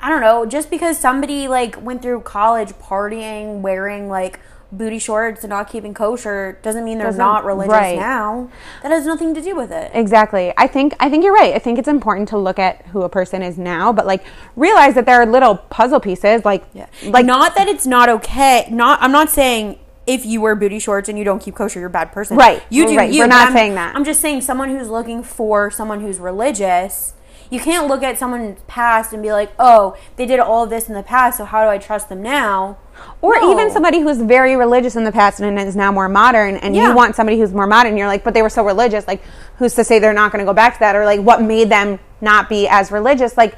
I 0.00 0.08
don't 0.10 0.20
know, 0.20 0.44
just 0.46 0.68
because 0.70 0.98
somebody 0.98 1.48
like 1.48 1.80
went 1.82 2.02
through 2.02 2.20
college 2.20 2.70
partying, 2.74 3.60
wearing 3.60 4.08
like 4.08 4.38
booty 4.72 4.98
shorts 4.98 5.42
and 5.44 5.50
not 5.50 5.68
keeping 5.70 5.94
kosher, 5.94 6.58
doesn't 6.62 6.84
mean 6.84 6.98
they're 6.98 7.06
Doesn't- 7.06 7.18
not 7.18 7.44
religious 7.44 7.72
right. 7.72 7.98
now. 7.98 8.48
That 8.82 8.90
has 8.92 9.06
nothing 9.06 9.32
to 9.34 9.40
do 9.40 9.54
with 9.54 9.70
it. 9.70 9.90
Exactly. 9.94 10.52
I 10.56 10.66
think 10.66 10.94
I 10.98 11.08
think 11.08 11.22
you're 11.24 11.32
right. 11.32 11.54
I 11.54 11.58
think 11.58 11.78
it's 11.78 11.88
important 11.88 12.28
to 12.30 12.38
look 12.38 12.58
at 12.58 12.84
who 12.86 13.02
a 13.02 13.08
person 13.08 13.42
is 13.42 13.56
now, 13.58 13.92
but 13.92 14.06
like 14.06 14.24
realize 14.56 14.94
that 14.94 15.06
there 15.06 15.20
are 15.22 15.26
little 15.26 15.56
puzzle 15.56 16.00
pieces 16.00 16.44
like 16.44 16.64
Yeah. 16.74 16.86
like 17.04 17.24
not 17.26 17.54
that 17.56 17.68
it's 17.68 17.86
not 17.86 18.08
okay. 18.08 18.66
Not 18.70 19.00
I'm 19.02 19.12
not 19.12 19.30
saying 19.30 19.78
if 20.06 20.24
you 20.24 20.40
wear 20.40 20.54
booty 20.54 20.78
shorts 20.78 21.08
and 21.08 21.18
you 21.18 21.24
don't 21.24 21.40
keep 21.42 21.54
kosher, 21.54 21.78
you're 21.80 21.88
a 21.88 21.90
bad 21.90 22.12
person. 22.12 22.36
Right. 22.36 22.62
You 22.70 22.86
do 22.86 22.96
Right. 22.96 23.10
you. 23.12 23.20
We're 23.22 23.26
not 23.28 23.46
I'm- 23.48 23.52
saying 23.52 23.74
that. 23.76 23.94
I'm 23.96 24.04
just 24.04 24.20
saying 24.20 24.40
someone 24.42 24.68
who's 24.70 24.88
looking 24.88 25.22
for 25.22 25.70
someone 25.70 26.00
who's 26.00 26.18
religious. 26.20 27.12
You 27.50 27.60
can't 27.60 27.86
look 27.86 28.02
at 28.02 28.18
someone's 28.18 28.58
past 28.66 29.12
and 29.12 29.22
be 29.22 29.30
like, 29.32 29.50
"Oh, 29.58 29.94
they 30.16 30.26
did 30.26 30.40
all 30.40 30.64
of 30.64 30.70
this 30.70 30.88
in 30.88 30.94
the 30.94 31.02
past, 31.04 31.38
so 31.38 31.44
how 31.44 31.62
do 31.62 31.70
I 31.70 31.78
trust 31.78 32.08
them 32.08 32.20
now?" 32.20 32.76
Or 33.22 33.34
No. 33.40 33.52
even 33.52 33.70
somebody 33.70 34.00
who's 34.00 34.18
very 34.18 34.56
religious 34.56 34.96
in 34.96 35.04
the 35.04 35.12
past 35.12 35.40
and 35.40 35.58
is 35.58 35.76
now 35.76 35.90
more 35.92 36.08
modern 36.08 36.56
and 36.56 36.74
Yeah. 36.76 36.88
you 36.88 36.94
want 36.94 37.14
somebody 37.16 37.38
who's 37.38 37.52
more 37.52 37.66
modern 37.66 37.96
you're 37.96 38.06
like 38.06 38.24
but 38.24 38.34
they 38.34 38.42
were 38.42 38.50
so 38.50 38.64
religious 38.64 39.06
like 39.06 39.22
who's 39.58 39.74
to 39.74 39.84
say 39.84 39.98
they're 39.98 40.12
not 40.12 40.32
going 40.32 40.44
to 40.44 40.48
go 40.48 40.54
back 40.54 40.74
to 40.74 40.80
that 40.80 40.94
or 40.96 41.04
like 41.04 41.20
what 41.20 41.40
made 41.42 41.68
them 41.68 41.98
not 42.20 42.48
be 42.48 42.66
as 42.68 42.90
religious 42.92 43.36
like 43.36 43.56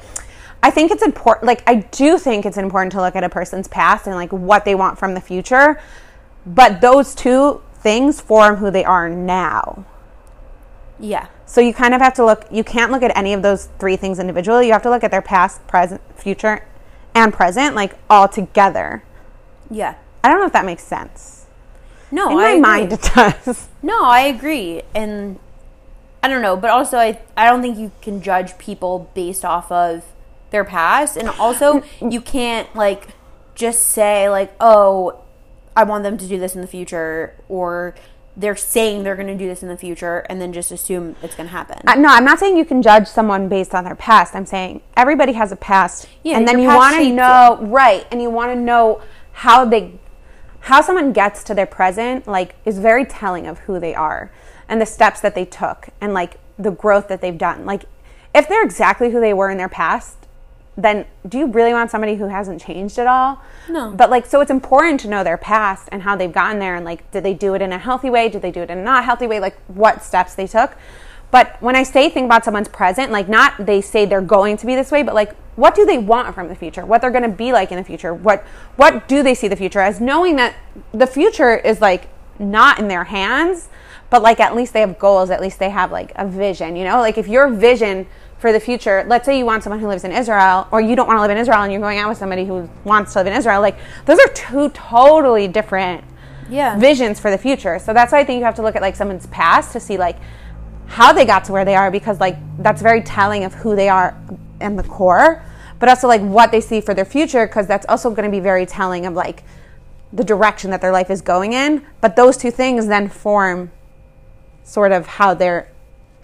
I 0.63 0.71
think 0.71 0.91
it's 0.91 1.03
important 1.03 1.47
like 1.47 1.63
I 1.67 1.77
do 1.77 2.19
think 2.19 2.45
it's 2.47 2.57
important 2.59 2.93
to 2.93 3.01
look 3.01 3.15
at 3.17 3.25
a 3.25 3.29
person's 3.29 3.69
past 3.69 4.07
and 4.07 4.17
like 4.17 4.33
what 4.33 4.65
they 4.65 4.75
want 4.75 4.99
from 4.99 5.15
the 5.15 5.21
future 5.21 5.81
but 6.47 6.81
those 6.81 7.15
two 7.15 7.61
things 7.75 8.21
form 8.21 8.57
who 8.57 8.71
they 8.71 8.85
are 8.85 9.09
now 9.09 9.85
Yeah. 10.99 11.27
So 11.47 11.61
you 11.63 11.73
kind 11.73 11.95
of 11.95 12.01
have 12.03 12.13
to 12.15 12.25
look, 12.27 12.45
you 12.51 12.63
can't 12.65 12.91
look 12.93 13.03
at 13.03 13.17
any 13.17 13.33
of 13.33 13.41
those 13.41 13.69
three 13.79 13.97
things 13.97 14.19
individually. 14.19 14.67
You 14.67 14.73
have 14.73 14.83
to 14.83 14.91
look 14.91 15.03
at 15.05 15.11
their 15.11 15.23
past, 15.23 15.67
present, 15.67 16.03
future, 16.15 16.67
and 17.15 17.33
present, 17.33 17.75
like 17.75 17.95
all 18.11 18.29
together. 18.29 19.03
Yeah. 19.71 19.95
I 20.23 20.29
don't 20.29 20.41
know 20.41 20.47
if 20.47 20.53
that 20.53 20.65
makes 20.65 20.83
sense. 20.83 21.47
No, 22.11 22.31
In 22.31 22.37
my 22.37 22.49
agree. 22.51 22.61
mind, 22.61 22.93
it 22.93 23.03
does. 23.15 23.69
No, 23.83 24.05
I 24.05 24.21
agree. 24.23 24.83
And 24.95 25.39
I 26.23 26.29
don't 26.29 26.43
know, 26.43 26.57
but 26.57 26.71
also 26.71 26.99
I 26.99 27.21
I 27.37 27.49
don't 27.49 27.63
think 27.63 27.79
you 27.79 27.93
can 28.03 28.21
judge 28.23 28.59
people 28.59 29.11
based 29.15 29.45
off 29.45 29.71
of 29.71 30.05
their 30.51 30.65
past 30.65 31.17
and 31.17 31.29
also 31.29 31.83
you 32.01 32.21
can't 32.21 32.75
like 32.75 33.09
just 33.55 33.83
say 33.89 34.29
like, 34.29 34.53
"Oh, 34.61 35.21
I 35.77 35.85
want 35.85 36.03
them 36.03 36.19
to 36.19 36.27
do 36.27 36.39
this 36.39 36.55
in 36.57 36.61
the 36.61 36.67
future," 36.67 37.35
or 37.49 37.95
they're 38.37 38.57
saying 38.57 39.03
they're 39.03 39.17
going 39.17 39.29
to 39.29 39.37
do 39.37 39.47
this 39.49 39.63
in 39.63 39.69
the 39.69 39.77
future 39.77 40.25
and 40.29 40.41
then 40.41 40.53
just 40.53 40.71
assume 40.71 41.17
it's 41.23 41.35
going 41.35 41.49
to 41.49 41.53
happen. 41.53 41.81
Uh, 41.87 41.95
no, 41.97 42.09
I'm 42.09 42.25
not 42.25 42.39
saying 42.39 42.57
you 42.57 42.65
can 42.65 42.83
judge 42.83 43.07
someone 43.09 43.49
based 43.49 43.75
on 43.75 43.83
their 43.85 43.97
past. 43.97 44.35
I'm 44.35 44.47
saying 44.47 44.81
everybody 44.97 45.33
has 45.33 45.51
a 45.53 45.57
past. 45.57 46.09
Yeah, 46.25 46.37
and 46.37 46.47
then 46.47 46.59
you 46.61 46.69
want 46.69 46.97
to 46.97 47.13
know, 47.13 47.59
right, 47.63 48.07
and 48.13 48.23
you 48.23 48.31
want 48.31 48.53
to 48.53 48.57
know 48.59 49.03
how 49.39 49.65
they, 49.65 49.93
how 50.61 50.81
someone 50.81 51.13
gets 51.13 51.45
to 51.45 51.55
their 51.55 51.67
present, 51.67 52.27
like, 52.27 52.57
is 52.65 52.79
very 52.79 53.05
telling 53.05 53.47
of 53.47 53.61
who 53.61 53.79
they 53.79 53.95
are 53.95 54.33
and 54.69 54.81
the 54.81 54.87
steps 54.87 55.21
that 55.21 55.37
they 55.37 55.45
took 55.45 55.91
and, 56.01 56.13
like, 56.13 56.39
the 56.59 56.73
growth 56.73 57.07
that 57.07 57.21
they've 57.21 57.39
done. 57.39 57.65
Like, 57.65 57.85
if 58.35 58.49
they're 58.49 58.65
exactly 58.65 59.11
who 59.11 59.21
they 59.21 59.33
were 59.33 59.49
in 59.49 59.57
their 59.57 59.69
past, 59.69 60.17
then 60.77 61.07
do 61.29 61.39
you 61.39 61.47
really 61.47 61.73
want 61.73 61.91
somebody 61.91 62.17
who 62.17 62.27
hasn't 62.27 62.61
changed 62.61 62.99
at 62.99 63.07
all? 63.07 63.41
No. 63.69 63.93
But 63.93 64.11
like, 64.11 64.27
so 64.27 64.41
it's 64.41 64.51
important 64.51 65.01
to 65.01 65.09
know 65.09 65.25
their 65.25 65.37
past 65.37 65.89
and 65.91 66.03
how 66.03 66.17
they've 66.17 66.33
gotten 66.33 66.59
there, 66.59 66.75
and 66.75 66.85
like, 66.85 67.09
did 67.11 67.25
they 67.25 67.35
do 67.35 67.55
it 67.55 67.63
in 67.63 67.73
a 67.73 67.79
healthy 67.79 68.11
way? 68.11 68.29
Did 68.29 68.43
they 68.43 68.51
do 68.53 68.63
it 68.63 68.71
in 68.71 68.79
a 68.79 68.83
not 68.83 69.05
healthy 69.05 69.27
way? 69.27 69.41
Like, 69.41 69.57
what 69.67 70.05
steps 70.05 70.35
they 70.35 70.47
took. 70.47 70.77
But 71.31 71.61
when 71.61 71.77
I 71.77 71.83
say 71.83 72.09
think 72.09 72.27
about 72.27 72.45
someone's 72.45 72.69
present, 72.69 73.13
like, 73.13 73.29
not 73.29 73.67
they 73.67 73.81
say 73.81 74.05
they're 74.05 74.21
going 74.21 74.57
to 74.57 74.67
be 74.67 74.75
this 74.75 74.91
way, 74.91 75.03
but 75.03 75.15
like, 75.15 75.35
what 75.59 75.75
do 75.75 75.85
they 75.85 75.99
want 75.99 76.33
from 76.37 76.47
the 76.47 76.55
future? 76.55 76.87
What 76.87 77.01
they're 77.01 77.11
going 77.11 77.25
to 77.25 77.29
be 77.29 77.53
like 77.53 77.73
in 77.73 77.79
the 77.79 77.83
future? 77.83 78.15
What 78.15 78.45
what 78.77 79.09
do 79.09 79.25
they 79.25 79.35
see 79.35 79.49
the 79.49 79.57
future 79.57 79.81
as? 79.81 80.01
Knowing 80.01 80.37
that 80.37 80.55
the 80.93 81.07
future 81.07 81.57
is 81.57 81.81
like 81.81 82.09
not 82.39 82.79
in 82.79 82.87
their 82.87 83.03
hands, 83.03 83.69
but 84.09 84.23
like 84.23 84.39
at 84.39 84.55
least 84.55 84.73
they 84.73 84.81
have 84.81 85.01
goals. 85.01 85.31
At 85.31 85.41
least 85.41 85.59
they 85.59 85.71
have 85.71 85.91
like 85.91 86.13
a 86.15 86.25
vision. 86.25 86.77
You 86.77 86.85
know, 86.85 86.99
like 87.01 87.19
if 87.19 87.27
your 87.27 87.49
vision 87.49 88.07
for 88.39 88.53
the 88.53 88.61
future, 88.61 89.05
let's 89.09 89.27
say 89.27 89.37
you 89.37 89.45
want 89.45 89.65
someone 89.65 89.81
who 89.81 89.89
lives 89.89 90.05
in 90.05 90.13
Israel, 90.13 90.69
or 90.71 90.81
you 90.81 90.95
don't 90.95 91.09
want 91.09 91.17
to 91.17 91.23
live 91.23 91.33
in 91.33 91.39
Israel 91.39 91.63
and 91.63 91.73
you're 91.73 91.81
going 91.81 91.99
out 91.99 92.09
with 92.09 92.19
somebody 92.19 92.45
who 92.45 92.71
wants 92.85 93.13
to 93.15 93.19
live 93.19 93.27
in 93.27 93.33
Israel, 93.33 93.61
like 93.61 93.79
those 94.05 94.21
are 94.21 94.29
two 94.29 94.69
totally 94.69 95.49
different 95.49 96.05
yeah. 96.49 96.79
visions 96.79 97.19
for 97.19 97.33
the 97.33 97.39
future. 97.39 97.81
So 97.81 97.93
that's 97.93 98.13
why 98.13 98.21
I 98.21 98.25
think 98.25 98.39
you 98.39 98.45
have 98.45 98.55
to 98.55 98.63
look 98.63 98.77
at 98.77 98.83
like 98.83 98.95
someone's 98.95 99.27
past 99.27 99.73
to 99.73 99.81
see 99.81 99.99
like 99.99 100.19
how 100.87 101.13
they 101.13 101.25
got 101.25 101.43
to 101.47 101.53
where 101.53 101.65
they 101.65 101.75
are 101.75 101.91
because 101.91 102.21
like 102.21 102.37
that's 102.63 102.81
very 102.81 103.03
telling 103.03 103.43
of 103.43 103.55
who 103.55 103.75
they 103.75 103.89
are 103.89 104.17
in 104.61 104.77
the 104.77 104.83
core, 104.83 105.43
but 105.79 105.89
also 105.89 106.09
like 106.09 106.21
what 106.21 106.51
they 106.51 106.61
see 106.61 106.81
for 106.81 106.95
their 106.95 107.05
future 107.05 107.47
because 107.47 107.67
that's 107.67 107.87
also 107.89 108.11
going 108.11 108.25
to 108.25 108.31
be 108.31 108.41
very 108.41 108.67
telling 108.67 109.07
of 109.07 109.15
like 109.15 109.43
the 110.13 110.25
direction 110.25 110.71
that 110.71 110.81
their 110.81 110.93
life 110.93 111.11
is 111.11 111.21
going 111.21 111.53
in. 111.53 111.85
But 112.01 112.17
those 112.17 112.37
two 112.37 112.51
things 112.51 112.87
then 112.87 113.09
form 113.09 113.71
sort 114.65 114.93
of 114.93 115.07
how 115.07 115.35
they're 115.35 115.71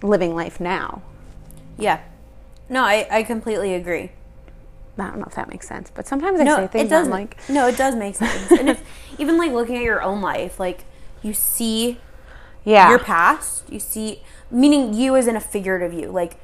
living 0.01 0.35
life 0.35 0.59
now. 0.59 1.01
Yeah. 1.77 2.01
No, 2.69 2.83
I 2.83 3.07
I 3.09 3.23
completely 3.23 3.73
agree. 3.73 4.11
I 4.97 5.07
don't 5.07 5.19
know 5.19 5.25
if 5.25 5.35
that 5.35 5.49
makes 5.49 5.67
sense, 5.67 5.91
but 5.93 6.07
sometimes 6.07 6.39
I 6.39 6.45
say 6.45 6.67
things 6.67 6.85
it 6.85 6.89
does 6.89 7.09
like, 7.09 7.37
no, 7.49 7.67
it 7.67 7.77
does 7.77 7.95
make 7.95 8.15
sense. 8.15 8.51
and 8.59 8.69
if 8.69 8.81
even 9.19 9.37
like 9.37 9.51
looking 9.51 9.75
at 9.75 9.83
your 9.83 10.01
own 10.01 10.21
life, 10.21 10.59
like 10.59 10.85
you 11.21 11.33
see 11.33 11.99
yeah, 12.63 12.89
your 12.89 12.99
past, 12.99 13.69
you 13.69 13.79
see 13.79 14.21
meaning 14.49 14.93
you 14.93 15.15
as 15.15 15.27
in 15.27 15.35
a 15.35 15.41
figurative 15.41 15.93
you, 15.93 16.09
like 16.09 16.37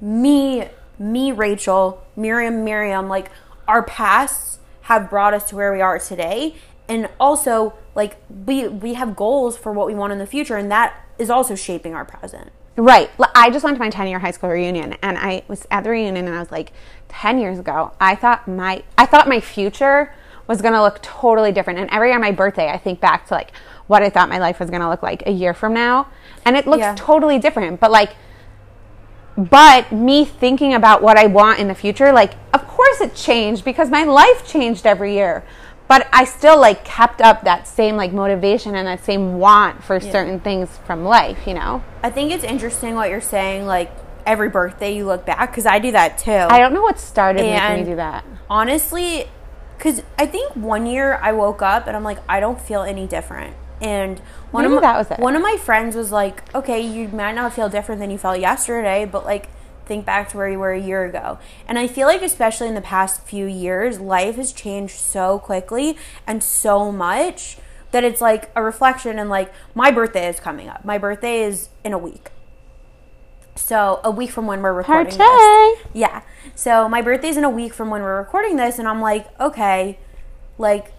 me, 0.00 0.68
me, 0.98 1.32
Rachel, 1.32 2.04
Miriam, 2.16 2.64
Miriam, 2.64 3.08
like 3.08 3.30
our 3.66 3.82
pasts 3.82 4.58
have 4.82 5.10
brought 5.10 5.34
us 5.34 5.48
to 5.50 5.56
where 5.56 5.72
we 5.72 5.80
are 5.80 5.98
today, 5.98 6.56
and 6.88 7.08
also 7.20 7.74
like 7.94 8.16
we 8.46 8.66
we 8.68 8.94
have 8.94 9.14
goals 9.16 9.56
for 9.56 9.72
what 9.72 9.86
we 9.86 9.94
want 9.94 10.12
in 10.12 10.18
the 10.18 10.26
future, 10.26 10.56
and 10.56 10.70
that 10.70 10.94
is 11.18 11.30
also 11.30 11.54
shaping 11.54 11.94
our 11.94 12.04
present. 12.04 12.50
Right. 12.76 13.10
I 13.34 13.50
just 13.50 13.64
went 13.64 13.76
to 13.76 13.80
my 13.82 13.90
10 13.90 14.06
year 14.06 14.20
high 14.20 14.30
school 14.30 14.50
reunion 14.50 14.94
and 15.02 15.18
I 15.18 15.42
was 15.48 15.66
at 15.68 15.82
the 15.82 15.90
reunion 15.90 16.28
and 16.28 16.36
I 16.36 16.38
was 16.38 16.52
like, 16.52 16.72
10 17.08 17.40
years 17.40 17.58
ago, 17.58 17.90
I 18.00 18.14
thought 18.14 18.46
my 18.46 18.84
I 18.96 19.04
thought 19.04 19.26
my 19.28 19.40
future 19.40 20.14
was 20.46 20.62
going 20.62 20.74
to 20.74 20.80
look 20.80 21.02
totally 21.02 21.50
different. 21.50 21.80
And 21.80 21.90
every 21.90 22.08
year 22.10 22.14
on 22.14 22.20
my 22.20 22.30
birthday, 22.30 22.68
I 22.70 22.78
think 22.78 23.00
back 23.00 23.26
to 23.28 23.34
like 23.34 23.50
what 23.88 24.04
I 24.04 24.10
thought 24.10 24.28
my 24.28 24.38
life 24.38 24.60
was 24.60 24.70
going 24.70 24.80
to 24.80 24.88
look 24.88 25.02
like 25.02 25.24
a 25.26 25.32
year 25.32 25.54
from 25.54 25.74
now, 25.74 26.06
and 26.44 26.56
it 26.56 26.66
looks 26.68 26.80
Yeah. 26.80 26.94
totally 26.96 27.40
different. 27.40 27.80
But 27.80 27.90
like 27.90 28.14
but 29.38 29.92
me 29.92 30.24
thinking 30.24 30.74
about 30.74 31.00
what 31.00 31.16
I 31.16 31.26
want 31.26 31.60
in 31.60 31.68
the 31.68 31.74
future, 31.74 32.12
like 32.12 32.34
of 32.52 32.66
course 32.66 33.00
it 33.00 33.14
changed 33.14 33.64
because 33.64 33.88
my 33.88 34.02
life 34.02 34.46
changed 34.46 34.84
every 34.84 35.14
year. 35.14 35.44
But 35.86 36.06
I 36.12 36.24
still 36.24 36.60
like 36.60 36.84
kept 36.84 37.22
up 37.22 37.44
that 37.44 37.66
same 37.66 37.96
like 37.96 38.12
motivation 38.12 38.74
and 38.74 38.86
that 38.86 39.02
same 39.04 39.38
want 39.38 39.82
for 39.82 40.00
certain 40.00 40.40
things 40.40 40.76
from 40.84 41.04
life, 41.04 41.46
you 41.46 41.54
know? 41.54 41.82
I 42.02 42.10
think 42.10 42.32
it's 42.32 42.44
interesting 42.44 42.94
what 42.94 43.08
you're 43.08 43.20
saying, 43.22 43.64
like 43.64 43.90
every 44.26 44.50
birthday 44.50 44.94
you 44.94 45.06
look 45.06 45.24
back, 45.24 45.50
because 45.50 45.64
I 45.64 45.78
do 45.78 45.92
that 45.92 46.18
too. 46.18 46.32
I 46.32 46.58
don't 46.58 46.74
know 46.74 46.82
what 46.82 46.98
started 46.98 47.42
making 47.42 47.84
me 47.84 47.90
do 47.92 47.96
that. 47.96 48.24
honestly 48.50 49.28
because 49.76 50.02
i 50.18 50.26
think 50.26 50.54
one 50.56 50.86
year 50.86 51.14
i 51.22 51.30
woke 51.32 51.62
up 51.62 51.86
and 51.86 51.96
i'm 51.96 52.02
like 52.02 52.18
i 52.28 52.40
don't 52.40 52.60
feel 52.60 52.82
any 52.82 53.06
different 53.06 53.54
and 53.80 54.20
one 54.50 54.64
Maybe 54.64 54.76
of 54.76 54.82
my, 54.82 54.92
that 54.92 54.98
was 54.98 55.10
it. 55.10 55.18
one 55.18 55.36
of 55.36 55.42
my 55.42 55.56
friends 55.56 55.94
was 55.96 56.12
like 56.12 56.52
okay 56.54 56.80
you 56.80 57.08
might 57.08 57.34
not 57.34 57.52
feel 57.52 57.68
different 57.68 58.00
than 58.00 58.10
you 58.10 58.18
felt 58.18 58.40
yesterday 58.40 59.04
but 59.04 59.24
like 59.24 59.48
think 59.86 60.04
back 60.04 60.28
to 60.28 60.36
where 60.36 60.48
you 60.48 60.58
were 60.58 60.72
a 60.72 60.80
year 60.80 61.04
ago 61.04 61.38
and 61.66 61.78
i 61.78 61.86
feel 61.86 62.06
like 62.06 62.20
especially 62.20 62.68
in 62.68 62.74
the 62.74 62.80
past 62.80 63.22
few 63.22 63.46
years 63.46 63.98
life 64.00 64.36
has 64.36 64.52
changed 64.52 64.96
so 64.96 65.38
quickly 65.38 65.96
and 66.26 66.42
so 66.42 66.92
much 66.92 67.56
that 67.90 68.04
it's 68.04 68.20
like 68.20 68.50
a 68.54 68.62
reflection 68.62 69.18
and 69.18 69.30
like 69.30 69.50
my 69.74 69.90
birthday 69.90 70.28
is 70.28 70.38
coming 70.40 70.68
up 70.68 70.84
my 70.84 70.98
birthday 70.98 71.40
is 71.42 71.70
in 71.84 71.94
a 71.94 71.98
week 71.98 72.30
so 73.58 74.00
a 74.04 74.10
week 74.10 74.30
from 74.30 74.46
when 74.46 74.62
we're 74.62 74.72
recording 74.72 75.18
this. 75.18 75.78
Yeah. 75.92 76.22
So 76.54 76.88
my 76.88 77.02
birthday's 77.02 77.36
in 77.36 77.44
a 77.44 77.50
week 77.50 77.74
from 77.74 77.90
when 77.90 78.02
we're 78.02 78.18
recording 78.18 78.56
this, 78.56 78.78
and 78.78 78.86
I'm 78.86 79.00
like, 79.00 79.26
okay, 79.40 79.98
like 80.58 80.92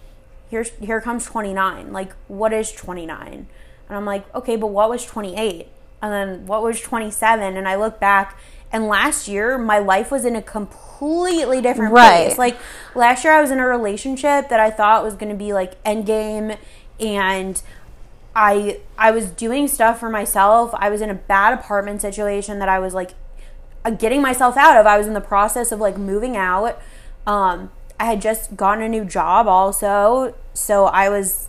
here's 0.50 0.70
here 0.80 1.00
comes 1.00 1.24
29. 1.24 1.92
Like, 1.92 2.12
what 2.28 2.52
is 2.52 2.72
29? 2.72 3.46
And 3.88 3.96
I'm 3.96 4.04
like, 4.04 4.32
okay, 4.34 4.56
but 4.56 4.68
what 4.68 4.90
was 4.90 5.04
28? 5.06 5.68
And 6.02 6.12
then 6.12 6.46
what 6.46 6.62
was 6.62 6.80
27? 6.80 7.56
And 7.56 7.68
I 7.68 7.76
look 7.76 7.98
back, 8.00 8.38
And 8.72 8.86
last 8.86 9.26
year, 9.26 9.58
my 9.58 9.78
life 9.80 10.10
was 10.12 10.24
in 10.24 10.36
a 10.36 10.42
completely 10.42 11.60
different 11.60 11.92
Right. 11.92 12.26
place. 12.26 12.38
Like 12.38 12.56
last 12.94 13.24
year, 13.24 13.32
I 13.32 13.40
was 13.40 13.50
in 13.50 13.58
a 13.58 13.66
relationship 13.66 14.48
that 14.48 14.60
I 14.60 14.70
thought 14.70 15.02
was 15.02 15.14
going 15.14 15.30
to 15.32 15.36
be 15.36 15.52
like 15.52 15.72
end 15.84 16.06
game 16.06 16.52
and 17.00 17.60
I 18.36 18.78
I 18.96 19.10
was 19.10 19.30
doing 19.32 19.66
stuff 19.66 19.98
for 19.98 20.08
myself. 20.08 20.70
I 20.74 20.88
was 20.88 21.00
in 21.00 21.10
a 21.10 21.14
bad 21.14 21.52
apartment 21.52 22.00
situation 22.00 22.60
that 22.60 22.68
I 22.68 22.78
was 22.78 22.94
like 22.94 23.14
uh, 23.84 23.90
getting 23.90 24.22
myself 24.22 24.56
out 24.56 24.76
of. 24.76 24.86
I 24.86 24.96
was 24.98 25.08
in 25.08 25.14
the 25.14 25.20
process 25.20 25.72
of 25.72 25.80
like 25.80 25.98
moving 25.98 26.36
out. 26.36 26.78
Um, 27.26 27.70
I 28.00 28.06
had 28.06 28.20
just 28.20 28.56
gotten 28.56 28.82
a 28.82 28.88
new 28.88 29.04
job 29.04 29.46
also, 29.46 30.34
so 30.54 30.86
I 30.86 31.08
was. 31.08 31.48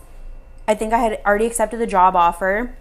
I 0.68 0.76
think 0.76 0.92
I 0.92 0.98
had 0.98 1.20
already 1.26 1.46
accepted 1.46 1.80
the 1.80 1.88
job 1.88 2.14
offer 2.14 2.76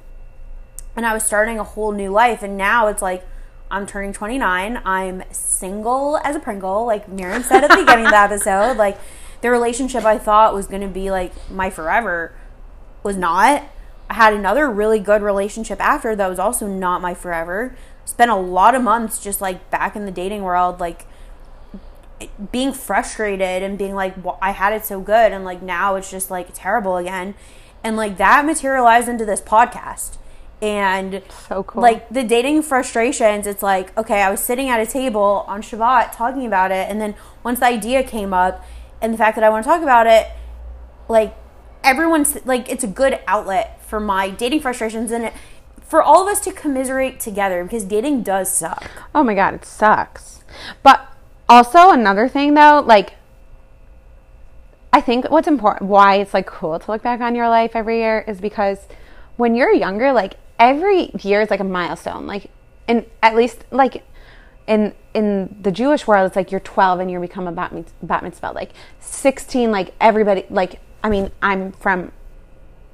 and 0.96 1.06
I 1.06 1.14
was 1.14 1.24
starting 1.24 1.60
a 1.60 1.64
whole 1.64 1.92
new 1.92 2.10
life. 2.10 2.44
And 2.44 2.58
now 2.58 2.88
it's 2.88 3.02
like 3.02 3.26
I'm 3.70 3.88
turning 3.88 4.14
29. 4.14 4.82
I'm 4.86 5.24
single 5.32 6.18
as 6.18 6.36
a 6.36 6.40
Pringle, 6.40 6.86
like 6.86 7.08
Miriam 7.08 7.44
said 7.44 7.64
at 7.64 7.70
the 7.70 7.78
beginning 7.78 8.06
of 8.06 8.12
the 8.12 8.18
episode. 8.20 8.78
Like 8.78 8.98
the 9.42 9.50
relationship 9.50 10.06
I 10.06 10.18
thought 10.18 10.54
was 10.54 10.68
going 10.68 10.82
to 10.82 10.88
be 10.88 11.12
like 11.12 11.32
my 11.50 11.70
forever 11.70 12.36
was 13.04 13.16
not. 13.16 13.64
I 14.10 14.14
had 14.14 14.34
another 14.34 14.70
really 14.70 15.00
good 15.00 15.22
relationship 15.22 15.80
after 15.80 16.16
that 16.16 16.30
was 16.30 16.40
also 16.40 16.68
not 16.68 17.02
my 17.02 17.14
forever. 17.14 17.76
Spent 18.04 18.30
a 18.30 18.36
lot 18.36 18.76
of 18.76 18.82
months 18.82 19.24
just 19.24 19.40
like 19.40 19.70
back 19.72 19.96
in 19.96 20.06
the 20.06 20.12
dating 20.12 20.44
world, 20.44 20.82
like 20.82 21.06
being 22.52 22.74
frustrated 22.74 23.64
and 23.64 23.78
being 23.78 23.96
like, 23.96 24.24
well, 24.24 24.38
I 24.42 24.52
had 24.52 24.74
it 24.74 24.86
so 24.86 25.00
good, 25.00 25.32
and 25.32 25.44
like 25.46 25.62
now 25.62 25.96
it's 25.96 26.12
just 26.12 26.32
like 26.32 26.50
terrible 26.54 26.98
again. 26.98 27.36
And 27.84 27.98
like 27.98 28.18
that 28.18 28.46
materialized 28.46 29.10
into 29.10 29.26
this 29.26 29.42
podcast. 29.42 30.18
And 30.62 31.24
So 31.48 31.64
cool. 31.64 31.82
like 31.82 32.08
the 32.10 32.24
dating 32.24 32.62
frustrations, 32.62 33.48
it's 33.48 33.64
like, 33.64 33.98
okay, 33.98 34.22
I 34.22 34.30
was 34.30 34.40
sitting 34.40 34.70
at 34.70 34.80
a 34.80 34.86
table 34.86 35.44
on 35.48 35.64
Shabbat 35.64 36.16
talking 36.16 36.46
about 36.46 36.72
it. 36.72 36.88
And 36.88 37.02
then 37.02 37.16
once 37.44 37.60
the 37.60 37.66
idea 37.66 38.04
came 38.04 38.32
up 38.32 38.64
and 39.02 39.12
the 39.12 39.18
fact 39.18 39.36
that 39.36 39.44
I 39.44 39.50
want 39.50 39.64
to 39.64 39.68
talk 39.70 39.82
about 39.82 40.06
it, 40.06 40.28
like 41.10 41.36
everyone's 41.84 42.46
like, 42.46 42.70
it's 42.70 42.84
a 42.84 42.88
good 42.88 43.20
outlet 43.26 43.84
for 43.84 44.00
my 44.00 44.30
dating 44.30 44.60
frustrations 44.62 45.12
and 45.12 45.26
it, 45.26 45.34
for 45.82 46.02
all 46.02 46.22
of 46.22 46.28
us 46.28 46.40
to 46.42 46.52
commiserate 46.52 47.20
together 47.20 47.64
because 47.64 47.84
dating 47.84 48.22
does 48.22 48.52
suck. 48.52 48.90
Oh 49.16 49.24
my 49.24 49.34
god, 49.34 49.56
it 49.56 49.66
sucks. 49.66 50.44
But 50.84 51.11
also 51.52 51.92
another 51.92 52.30
thing 52.30 52.54
though, 52.54 52.82
like 52.86 53.16
I 54.94 55.02
think 55.02 55.30
what's 55.30 55.50
important 55.50 55.90
why 55.90 56.16
it's 56.16 56.34
like 56.34 56.48
cool 56.48 56.80
to 56.80 56.92
look 56.92 57.04
back 57.04 57.20
on 57.20 57.36
your 57.36 57.50
life 57.50 57.72
every 57.76 57.98
year 57.98 58.24
is 58.26 58.40
because 58.40 58.80
when 59.36 59.54
you're 59.54 59.74
younger, 59.74 60.14
like 60.14 60.36
every 60.58 61.12
year 61.20 61.42
is 61.42 61.50
like 61.50 61.60
a 61.60 61.66
milestone. 61.66 62.26
Like 62.26 62.50
and 62.88 63.06
at 63.22 63.36
least 63.36 63.66
like 63.70 64.04
in 64.66 64.94
in 65.14 65.58
the 65.62 65.72
Jewish 65.72 66.08
world, 66.08 66.26
it's 66.28 66.38
like 66.38 66.52
you're 66.52 66.62
12 66.62 67.02
and 67.02 67.12
you 67.12 67.20
become 67.20 67.48
a 67.48 67.52
bat, 67.52 67.74
mit- 67.74 67.92
bat 68.02 68.24
mitzvah. 68.24 68.52
Like 68.52 68.72
16, 69.02 69.72
like 69.72 69.94
everybody, 70.00 70.46
like 70.50 70.80
I 71.04 71.10
mean, 71.10 71.32
I'm 71.42 71.74
from. 71.74 72.14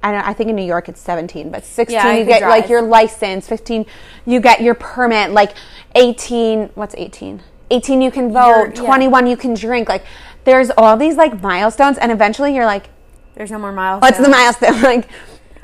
I 0.01 0.11
don't. 0.11 0.27
I 0.27 0.34
think 0.34 0.49
in 0.49 0.55
New 0.55 0.65
York 0.65 0.89
it's 0.89 1.01
17, 1.01 1.51
but 1.51 1.63
16 1.63 1.93
Yeah, 1.93 2.15
you 2.15 2.25
get 2.25 2.41
like 2.41 2.69
your 2.69 2.81
license. 2.81 3.47
15 3.47 3.85
you 4.25 4.39
get 4.39 4.61
your 4.61 4.73
permit. 4.73 5.31
Like 5.31 5.53
18, 5.93 6.69
what's 6.73 6.95
18? 6.95 7.41
18 7.69 8.02
you 8.02 8.11
can 8.11 8.31
vote. 8.31 8.72
Yeah. 8.76 8.81
21 8.85 9.27
you 9.27 9.38
can 9.38 9.53
drink. 9.53 9.89
Like 9.89 10.03
there's 10.44 10.69
all 10.77 10.95
these 10.98 11.15
like 11.15 11.41
milestones, 11.41 11.98
and 11.98 12.11
eventually 12.11 12.56
you're 12.56 12.65
like, 12.65 12.89
There's 13.35 13.52
no 13.52 13.60
more 13.60 13.72
miles. 13.72 14.02
what's 14.02 14.18
the 14.18 14.30
milestone? 14.30 14.81
like, 14.94 15.07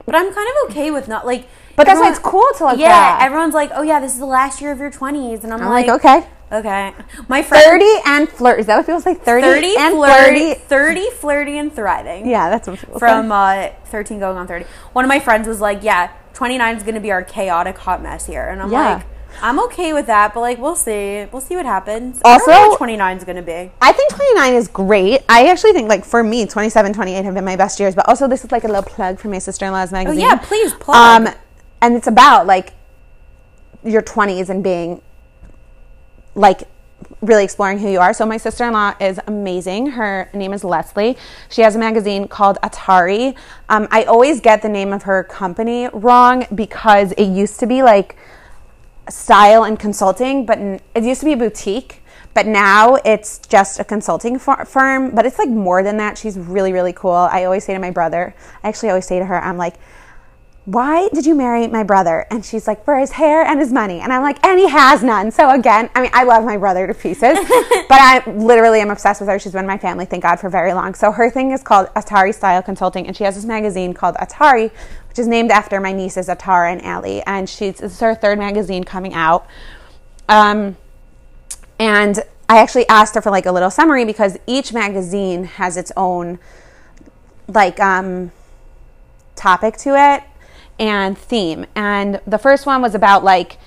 But 0.05 0.15
I'm 0.15 0.33
kind 0.33 0.47
of 0.49 0.71
okay 0.71 0.91
with 0.91 1.07
not 1.07 1.25
like. 1.25 1.47
But 1.75 1.87
that's 1.87 1.99
why 1.99 2.09
it's 2.09 2.19
cool 2.19 2.45
to 2.57 2.65
look 2.67 2.77
Yeah, 2.77 2.89
back. 2.89 3.23
everyone's 3.23 3.55
like, 3.55 3.71
oh 3.73 3.81
yeah, 3.81 3.99
this 3.99 4.13
is 4.13 4.19
the 4.19 4.27
last 4.27 4.61
year 4.61 4.71
of 4.71 4.77
your 4.79 4.91
20s, 4.91 5.43
and 5.43 5.51
I'm, 5.51 5.59
I'm 5.61 5.69
like, 5.69 5.87
like, 5.87 6.05
okay, 6.05 6.27
okay. 6.51 6.93
My 7.27 7.41
friend 7.41 7.63
30 7.63 7.85
and 8.05 8.29
flirt. 8.29 8.59
Is 8.59 8.67
that 8.67 8.77
what 8.77 8.85
people 8.85 9.01
say? 9.01 9.15
30, 9.15 9.41
30 9.47 9.75
and 9.79 9.93
flirty, 9.95 10.53
flirty. 10.53 10.99
30 10.99 11.09
flirty 11.15 11.57
and 11.57 11.73
thriving. 11.73 12.27
Yeah, 12.29 12.51
that's 12.51 12.67
what 12.67 12.77
people 12.79 12.99
From 12.99 13.29
say. 13.29 13.69
uh, 13.69 13.85
13 13.85 14.19
going 14.19 14.37
on 14.37 14.45
30. 14.45 14.65
One 14.91 15.03
of 15.03 15.09
my 15.09 15.19
friends 15.19 15.47
was 15.47 15.59
like, 15.61 15.81
yeah, 15.81 16.11
29 16.35 16.77
is 16.77 16.83
going 16.83 16.93
to 16.93 17.01
be 17.01 17.11
our 17.11 17.23
chaotic 17.23 17.75
hot 17.79 18.03
mess 18.03 18.27
here. 18.27 18.43
And 18.49 18.61
I'm 18.61 18.71
Yeah. 18.71 18.97
like, 18.97 19.05
I'm 19.41 19.59
okay 19.65 19.93
with 19.93 20.05
that, 20.07 20.33
but 20.33 20.39
like, 20.41 20.57
we'll 20.59 20.75
see. 20.75 21.25
We'll 21.31 21.41
see 21.41 21.55
what 21.55 21.65
happens. 21.65 22.21
I 22.23 22.37
don't 22.37 22.47
know 22.47 22.53
Also- 22.53 22.77
29 22.77 23.17
is 23.17 23.23
going 23.23 23.35
to 23.35 23.41
be. 23.41 23.71
I 23.81 23.91
think 23.91 24.11
29 24.13 24.53
is 24.53 24.67
great. 24.67 25.21
I 25.29 25.47
actually 25.47 25.73
think, 25.73 25.89
like, 25.89 26.05
for 26.05 26.23
me, 26.23 26.45
27, 26.45 26.93
28 26.93 27.25
have 27.25 27.33
been 27.33 27.45
my 27.45 27.55
best 27.55 27.79
years. 27.79 27.95
But 27.95 28.07
also, 28.07 28.27
this 28.27 28.43
is 28.45 28.51
like 28.51 28.63
a 28.63 28.67
little 28.67 28.83
plug 28.83 29.19
for 29.19 29.27
my 29.27 29.39
sister 29.39 29.65
in 29.65 29.71
law's 29.71 29.91
magazine. 29.91 30.23
Oh, 30.23 30.27
yeah, 30.27 30.35
please 30.35 30.73
plug. 30.73 31.27
Um, 31.27 31.33
and 31.81 31.95
it's 31.95 32.07
about, 32.07 32.47
like, 32.47 32.73
your 33.83 34.01
20s 34.01 34.49
and 34.49 34.63
being, 34.63 35.01
like, 36.35 36.61
really 37.21 37.43
exploring 37.43 37.79
who 37.79 37.89
you 37.89 37.99
are. 37.99 38.13
So, 38.13 38.25
my 38.25 38.37
sister 38.37 38.65
in 38.65 38.73
law 38.73 38.93
is 38.99 39.19
amazing. 39.27 39.87
Her 39.87 40.29
name 40.33 40.53
is 40.53 40.63
Leslie. 40.63 41.17
She 41.49 41.61
has 41.61 41.75
a 41.75 41.79
magazine 41.79 42.27
called 42.27 42.57
Atarie. 42.63 43.35
Um, 43.69 43.87
I 43.91 44.03
always 44.03 44.39
get 44.39 44.61
the 44.61 44.69
name 44.69 44.93
of 44.93 45.03
her 45.03 45.23
company 45.23 45.89
wrong 45.93 46.45
because 46.55 47.11
it 47.13 47.25
used 47.25 47.59
to 47.59 47.67
be, 47.67 47.83
like, 47.83 48.15
style 49.09 49.63
and 49.63 49.79
consulting, 49.79 50.45
but 50.45 50.59
it 50.59 51.03
used 51.03 51.21
to 51.21 51.25
be 51.25 51.33
a 51.33 51.37
boutique. 51.37 52.01
But 52.33 52.47
now 52.47 52.95
it's 53.05 53.37
just 53.37 53.79
a 53.79 53.83
consulting 53.83 54.39
fir- 54.39 54.65
firm. 54.65 55.11
But 55.13 55.25
it's 55.25 55.37
like 55.37 55.49
more 55.49 55.83
than 55.83 55.97
that. 55.97 56.17
She's 56.17 56.37
really, 56.37 56.73
really 56.73 56.93
cool. 56.93 57.11
I 57.11 57.43
always 57.43 57.63
say 57.63 57.73
to 57.73 57.79
my 57.79 57.91
brother, 57.91 58.35
I 58.63 58.69
actually 58.69 58.89
always 58.89 59.05
say 59.05 59.19
to 59.19 59.25
her, 59.25 59.39
I'm 59.39 59.57
like, 59.57 59.75
why 60.65 61.09
did 61.09 61.25
you 61.25 61.35
marry 61.35 61.67
my 61.67 61.83
brother? 61.83 62.25
And 62.31 62.45
she's 62.45 62.67
like, 62.67 62.85
for 62.85 62.97
his 62.97 63.11
hair 63.11 63.43
and 63.43 63.59
his 63.59 63.73
money. 63.73 63.99
And 63.99 64.13
I'm 64.13 64.21
like, 64.21 64.43
and 64.45 64.57
he 64.57 64.69
has 64.69 65.03
none. 65.03 65.29
So 65.29 65.49
again, 65.49 65.89
I 65.93 66.01
mean, 66.01 66.11
I 66.13 66.23
love 66.23 66.45
my 66.45 66.55
brother 66.55 66.87
to 66.87 66.93
pieces, 66.93 67.37
but 67.89 67.99
I 67.99 68.23
literally 68.27 68.79
am 68.79 68.89
obsessed 68.89 69.19
with 69.19 69.29
her. 69.29 69.37
She's 69.39 69.51
been 69.51 69.61
in 69.61 69.67
my 69.67 69.77
family, 69.77 70.05
thank 70.05 70.23
God, 70.23 70.39
for 70.39 70.49
very 70.49 70.73
long. 70.73 70.93
So 70.93 71.11
her 71.11 71.29
thing 71.29 71.51
is 71.51 71.63
called 71.63 71.87
Atarie 71.95 72.33
Style 72.33 72.61
Consulting, 72.61 73.07
and 73.07 73.17
she 73.17 73.25
has 73.25 73.35
this 73.35 73.43
magazine 73.43 73.93
called 73.93 74.15
Atarie, 74.15 74.71
which 75.09 75.19
is 75.19 75.27
named 75.27 75.51
after 75.51 75.81
my 75.81 75.91
nieces 75.91 76.29
Atara 76.29 76.71
and 76.71 76.81
Allie. 76.81 77.21
And 77.23 77.49
she's 77.49 77.79
this 77.79 77.93
is 77.93 77.99
her 77.99 78.15
third 78.15 78.39
magazine 78.39 78.85
coming 78.85 79.13
out. 79.13 79.45
Um, 80.29 80.77
and 81.77 82.23
I 82.47 82.59
actually 82.59 82.87
asked 82.87 83.15
her 83.15 83.21
for 83.21 83.31
like 83.31 83.45
a 83.45 83.51
little 83.51 83.69
summary 83.69 84.05
because 84.05 84.37
each 84.47 84.71
magazine 84.71 85.43
has 85.43 85.75
its 85.75 85.91
own 85.97 86.39
like 87.49 87.77
um 87.81 88.31
topic 89.35 89.75
to 89.75 89.89
it 89.97 90.23
and 90.79 91.17
theme. 91.17 91.65
And 91.75 92.21
the 92.25 92.37
first 92.37 92.65
one 92.65 92.81
was 92.81 92.95
about 92.95 93.23
like 93.23 93.57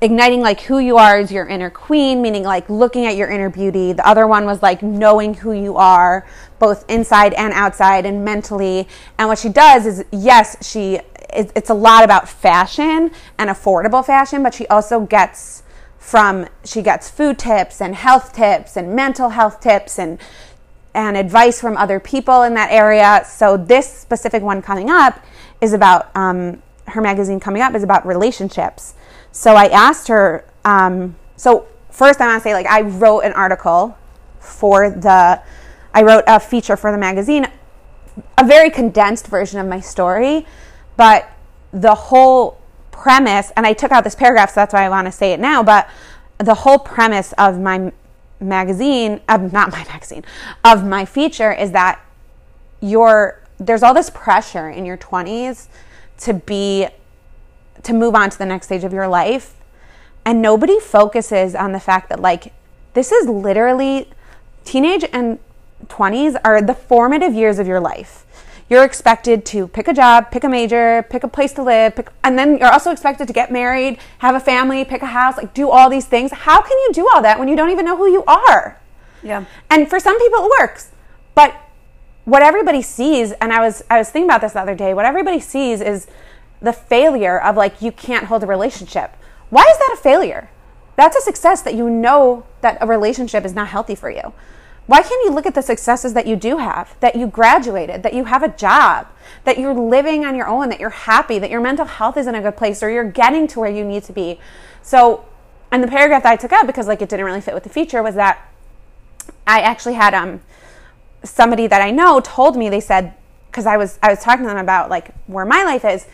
igniting 0.00 0.40
like 0.40 0.62
who 0.62 0.78
you 0.78 0.98
are 0.98 1.18
as 1.18 1.30
your 1.30 1.46
inner 1.46 1.70
queen, 1.70 2.20
meaning 2.20 2.42
like 2.42 2.68
looking 2.68 3.06
at 3.06 3.16
your 3.16 3.30
inner 3.30 3.48
beauty. 3.48 3.92
The 3.92 4.06
other 4.06 4.26
one 4.26 4.44
was 4.44 4.60
like 4.62 4.82
knowing 4.82 5.34
who 5.34 5.52
you 5.52 5.76
are, 5.76 6.26
both 6.58 6.84
inside 6.90 7.32
and 7.34 7.52
outside 7.52 8.04
and 8.04 8.24
mentally. 8.24 8.88
And 9.16 9.28
what 9.28 9.38
she 9.38 9.48
does 9.48 9.86
is, 9.86 10.04
yes, 10.10 10.68
she 10.68 11.00
it's 11.34 11.70
a 11.70 11.74
lot 11.74 12.04
about 12.04 12.28
fashion 12.28 13.10
and 13.38 13.48
affordable 13.48 14.04
fashion, 14.04 14.42
but 14.42 14.52
she 14.52 14.66
also 14.66 15.00
gets 15.00 15.62
from 15.98 16.46
she 16.64 16.82
gets 16.82 17.08
food 17.08 17.38
tips 17.38 17.80
and 17.80 17.94
health 17.94 18.34
tips 18.34 18.76
and 18.76 18.94
mental 18.94 19.30
health 19.30 19.60
tips 19.60 19.98
and 19.98 20.18
and 20.94 21.16
advice 21.16 21.60
from 21.60 21.76
other 21.76 21.98
people 21.98 22.42
in 22.42 22.54
that 22.54 22.70
area. 22.70 23.24
So 23.26 23.56
this 23.56 23.90
specific 23.90 24.42
one 24.42 24.60
coming 24.60 24.90
up 24.90 25.24
is 25.62 25.72
about 25.72 26.14
um, 26.14 26.60
her 26.88 27.00
magazine 27.00 27.40
coming 27.40 27.62
up 27.62 27.74
is 27.74 27.82
about 27.82 28.04
relationships. 28.04 28.94
So 29.30 29.54
I 29.54 29.66
asked 29.68 30.08
her. 30.08 30.44
Um, 30.64 31.16
so 31.36 31.66
first, 31.90 32.20
I 32.20 32.26
want 32.26 32.42
to 32.42 32.44
say 32.44 32.52
like 32.52 32.66
I 32.66 32.82
wrote 32.82 33.20
an 33.20 33.32
article 33.32 33.96
for 34.40 34.90
the. 34.90 35.40
I 35.94 36.02
wrote 36.02 36.24
a 36.26 36.40
feature 36.40 36.76
for 36.76 36.90
the 36.90 36.96
magazine, 36.96 37.46
a 38.38 38.46
very 38.46 38.70
condensed 38.70 39.26
version 39.26 39.60
of 39.60 39.66
my 39.66 39.78
story, 39.78 40.46
but 40.96 41.30
the 41.70 41.94
whole 41.94 42.58
premise, 42.90 43.52
and 43.56 43.66
I 43.66 43.74
took 43.74 43.92
out 43.92 44.02
this 44.02 44.14
paragraph, 44.14 44.50
so 44.50 44.54
that's 44.56 44.72
why 44.72 44.86
I 44.86 44.88
want 44.88 45.06
to 45.06 45.12
say 45.12 45.32
it 45.34 45.40
now. 45.40 45.62
But 45.62 45.90
the 46.38 46.54
whole 46.54 46.78
premise 46.78 47.34
of 47.36 47.60
my 47.60 47.92
magazine, 48.40 49.20
of 49.28 49.52
not 49.52 49.70
my 49.70 49.84
magazine, 49.88 50.24
of 50.64 50.82
my 50.82 51.04
feature 51.04 51.52
is 51.52 51.72
that 51.72 52.00
you're 52.80 53.41
there's 53.66 53.82
all 53.82 53.94
this 53.94 54.10
pressure 54.10 54.68
in 54.68 54.84
your 54.84 54.96
20s 54.96 55.68
to 56.18 56.34
be 56.34 56.88
to 57.82 57.92
move 57.92 58.14
on 58.14 58.30
to 58.30 58.38
the 58.38 58.46
next 58.46 58.66
stage 58.66 58.84
of 58.84 58.92
your 58.92 59.08
life. 59.08 59.54
And 60.24 60.40
nobody 60.40 60.78
focuses 60.78 61.54
on 61.54 61.72
the 61.72 61.80
fact 61.80 62.08
that 62.10 62.20
like 62.20 62.52
this 62.94 63.10
is 63.10 63.28
literally 63.28 64.08
teenage 64.64 65.04
and 65.12 65.38
20s 65.86 66.40
are 66.44 66.62
the 66.62 66.74
formative 66.74 67.34
years 67.34 67.58
of 67.58 67.66
your 67.66 67.80
life. 67.80 68.24
You're 68.70 68.84
expected 68.84 69.44
to 69.46 69.66
pick 69.68 69.88
a 69.88 69.92
job 69.92 70.30
pick 70.30 70.44
a 70.44 70.48
major 70.48 71.04
pick 71.10 71.24
a 71.24 71.28
place 71.28 71.52
to 71.54 71.62
live 71.62 71.96
pick, 71.96 72.10
and 72.22 72.38
then 72.38 72.58
you're 72.58 72.72
also 72.72 72.90
expected 72.90 73.26
to 73.26 73.32
get 73.32 73.50
married 73.50 73.98
have 74.18 74.34
a 74.34 74.40
family 74.40 74.84
pick 74.84 75.02
a 75.02 75.06
house 75.06 75.36
like 75.36 75.52
do 75.54 75.68
all 75.68 75.90
these 75.90 76.06
things. 76.06 76.32
How 76.32 76.62
can 76.62 76.78
you 76.78 76.90
do 76.92 77.08
all 77.12 77.20
that 77.22 77.38
when 77.38 77.48
you 77.48 77.56
don't 77.56 77.70
even 77.70 77.84
know 77.84 77.96
who 77.96 78.10
you 78.10 78.24
are? 78.24 78.78
Yeah. 79.24 79.44
and 79.70 79.88
for 79.88 80.00
some 80.00 80.18
people 80.18 80.44
it 80.46 80.50
works 80.60 80.90
but 81.34 81.54
what 82.24 82.42
everybody 82.42 82.82
sees 82.82 83.32
and 83.32 83.52
i 83.52 83.60
was 83.60 83.82
i 83.90 83.98
was 83.98 84.10
thinking 84.10 84.28
about 84.28 84.40
this 84.40 84.52
the 84.52 84.60
other 84.60 84.74
day 84.74 84.94
what 84.94 85.04
everybody 85.04 85.40
sees 85.40 85.80
is 85.80 86.06
the 86.60 86.72
failure 86.72 87.40
of 87.40 87.56
like 87.56 87.82
you 87.82 87.90
can't 87.90 88.26
hold 88.26 88.42
a 88.42 88.46
relationship 88.46 89.16
why 89.50 89.62
is 89.62 89.78
that 89.78 89.96
a 89.98 90.00
failure 90.00 90.48
that's 90.96 91.16
a 91.16 91.20
success 91.20 91.62
that 91.62 91.74
you 91.74 91.88
know 91.88 92.44
that 92.60 92.78
a 92.80 92.86
relationship 92.86 93.44
is 93.44 93.54
not 93.54 93.68
healthy 93.68 93.94
for 93.94 94.10
you. 94.10 94.32
Why 94.86 95.00
can't 95.00 95.24
you 95.24 95.30
look 95.30 95.46
at 95.46 95.54
the 95.54 95.62
successes 95.62 96.12
that 96.14 96.26
you 96.26 96.36
do 96.36 96.58
have? 96.58 96.96
That 97.00 97.14
you 97.16 97.26
graduated, 97.26 98.02
that 98.02 98.14
you 98.14 98.24
have 98.24 98.42
a 98.42 98.48
job, 98.48 99.06
that 99.44 99.58
you're 99.58 99.74
living 99.74 100.24
on 100.24 100.34
your 100.34 100.48
own, 100.48 100.68
that 100.68 100.80
you're 100.80 100.90
happy, 100.90 101.38
that 101.38 101.50
your 101.50 101.60
mental 101.60 101.86
health 101.86 102.16
is 102.16 102.26
in 102.26 102.34
a 102.34 102.42
good 102.42 102.56
place, 102.56 102.82
or 102.82 102.90
you're 102.90 103.10
getting 103.10 103.46
to 103.48 103.60
where 103.60 103.70
you 103.70 103.84
need 103.84 104.02
to 104.04 104.12
be. 104.12 104.40
So, 104.82 105.24
and 105.70 105.82
the 105.82 105.88
paragraph 105.88 106.24
that 106.24 106.32
I 106.32 106.36
took 106.36 106.52
out 106.52 106.66
because 106.66 106.86
like 106.86 107.00
it 107.00 107.08
didn't 107.08 107.24
really 107.24 107.40
fit 107.40 107.54
with 107.54 107.62
the 107.62 107.70
feature 107.70 108.02
was 108.02 108.16
that 108.16 108.48
I 109.46 109.60
actually 109.60 109.94
had 109.94 110.14
um 110.14 110.40
somebody 111.24 111.66
that 111.66 111.80
I 111.80 111.90
know 111.90 112.20
told 112.20 112.56
me 112.56 112.68
they 112.68 112.80
said 112.80 113.14
because 113.46 113.66
I 113.66 113.76
was 113.76 113.98
I 114.02 114.10
was 114.10 114.20
talking 114.20 114.44
to 114.44 114.48
them 114.48 114.58
about 114.58 114.90
like 114.90 115.14
where 115.26 115.44
my 115.44 115.64
life 115.64 115.84
is, 115.84 116.06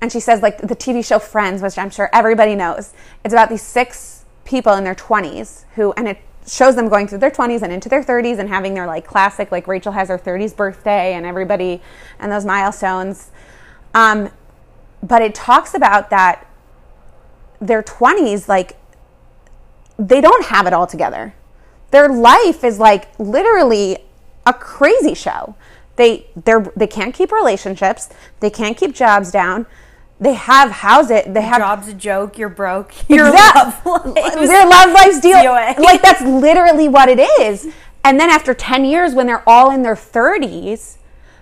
and 0.00 0.12
she 0.12 0.20
says 0.20 0.42
like 0.42 0.58
the 0.58 0.76
TV 0.76 1.04
show 1.04 1.18
Friends, 1.18 1.62
which 1.62 1.78
I'm 1.78 1.90
sure 1.90 2.10
everybody 2.12 2.54
knows. 2.54 2.92
It's 3.24 3.32
about 3.32 3.48
these 3.48 3.62
six 3.62 4.22
people 4.44 4.74
in 4.74 4.84
their 4.84 4.94
20s 4.94 5.64
who 5.74 5.92
and 5.92 6.08
it 6.08 6.18
shows 6.46 6.74
them 6.74 6.88
going 6.88 7.06
through 7.06 7.18
their 7.18 7.30
20s 7.30 7.62
and 7.62 7.72
into 7.72 7.88
their 7.88 8.02
30s 8.02 8.38
and 8.38 8.48
having 8.48 8.74
their 8.74 8.86
like 8.86 9.06
classic 9.06 9.52
like 9.52 9.68
rachel 9.68 9.92
has 9.92 10.08
her 10.08 10.18
30s 10.18 10.54
birthday 10.54 11.14
and 11.14 11.24
everybody 11.24 11.80
and 12.18 12.32
those 12.32 12.44
milestones 12.44 13.30
um, 13.94 14.30
but 15.02 15.22
it 15.22 15.34
talks 15.34 15.74
about 15.74 16.10
that 16.10 16.46
their 17.60 17.82
20s 17.82 18.48
like 18.48 18.76
they 19.98 20.20
don't 20.20 20.46
have 20.46 20.66
it 20.66 20.72
all 20.72 20.86
together 20.86 21.34
their 21.92 22.08
life 22.08 22.64
is 22.64 22.80
like 22.80 23.08
literally 23.20 23.98
a 24.46 24.52
crazy 24.52 25.14
show 25.14 25.54
they 25.96 26.26
they're 26.44 26.72
they 26.76 26.86
can't 26.86 27.14
keep 27.14 27.30
relationships 27.32 28.08
they 28.40 28.50
can't 28.50 28.76
keep 28.76 28.94
jobs 28.94 29.30
down 29.30 29.66
they 30.22 30.34
have 30.34 30.70
house 30.70 31.10
it. 31.10 31.34
They 31.34 31.42
have 31.42 31.58
job's 31.58 31.88
a 31.88 31.94
joke. 31.94 32.38
You're 32.38 32.48
broke. 32.48 32.94
Your 33.08 33.26
exact, 33.26 33.84
love 33.84 34.06
life. 34.06 34.34
their 34.34 34.68
love 34.68 34.92
life's 34.92 35.20
deal. 35.20 35.36
DOA. 35.38 35.78
Like 35.78 36.00
that's 36.00 36.22
literally 36.22 36.88
what 36.88 37.08
it 37.08 37.18
is. 37.18 37.66
And 38.04 38.20
then 38.20 38.30
after 38.30 38.54
ten 38.54 38.84
years, 38.84 39.14
when 39.14 39.26
they're 39.26 39.46
all 39.48 39.72
in 39.72 39.82
their 39.82 39.96
thirties, 39.96 40.98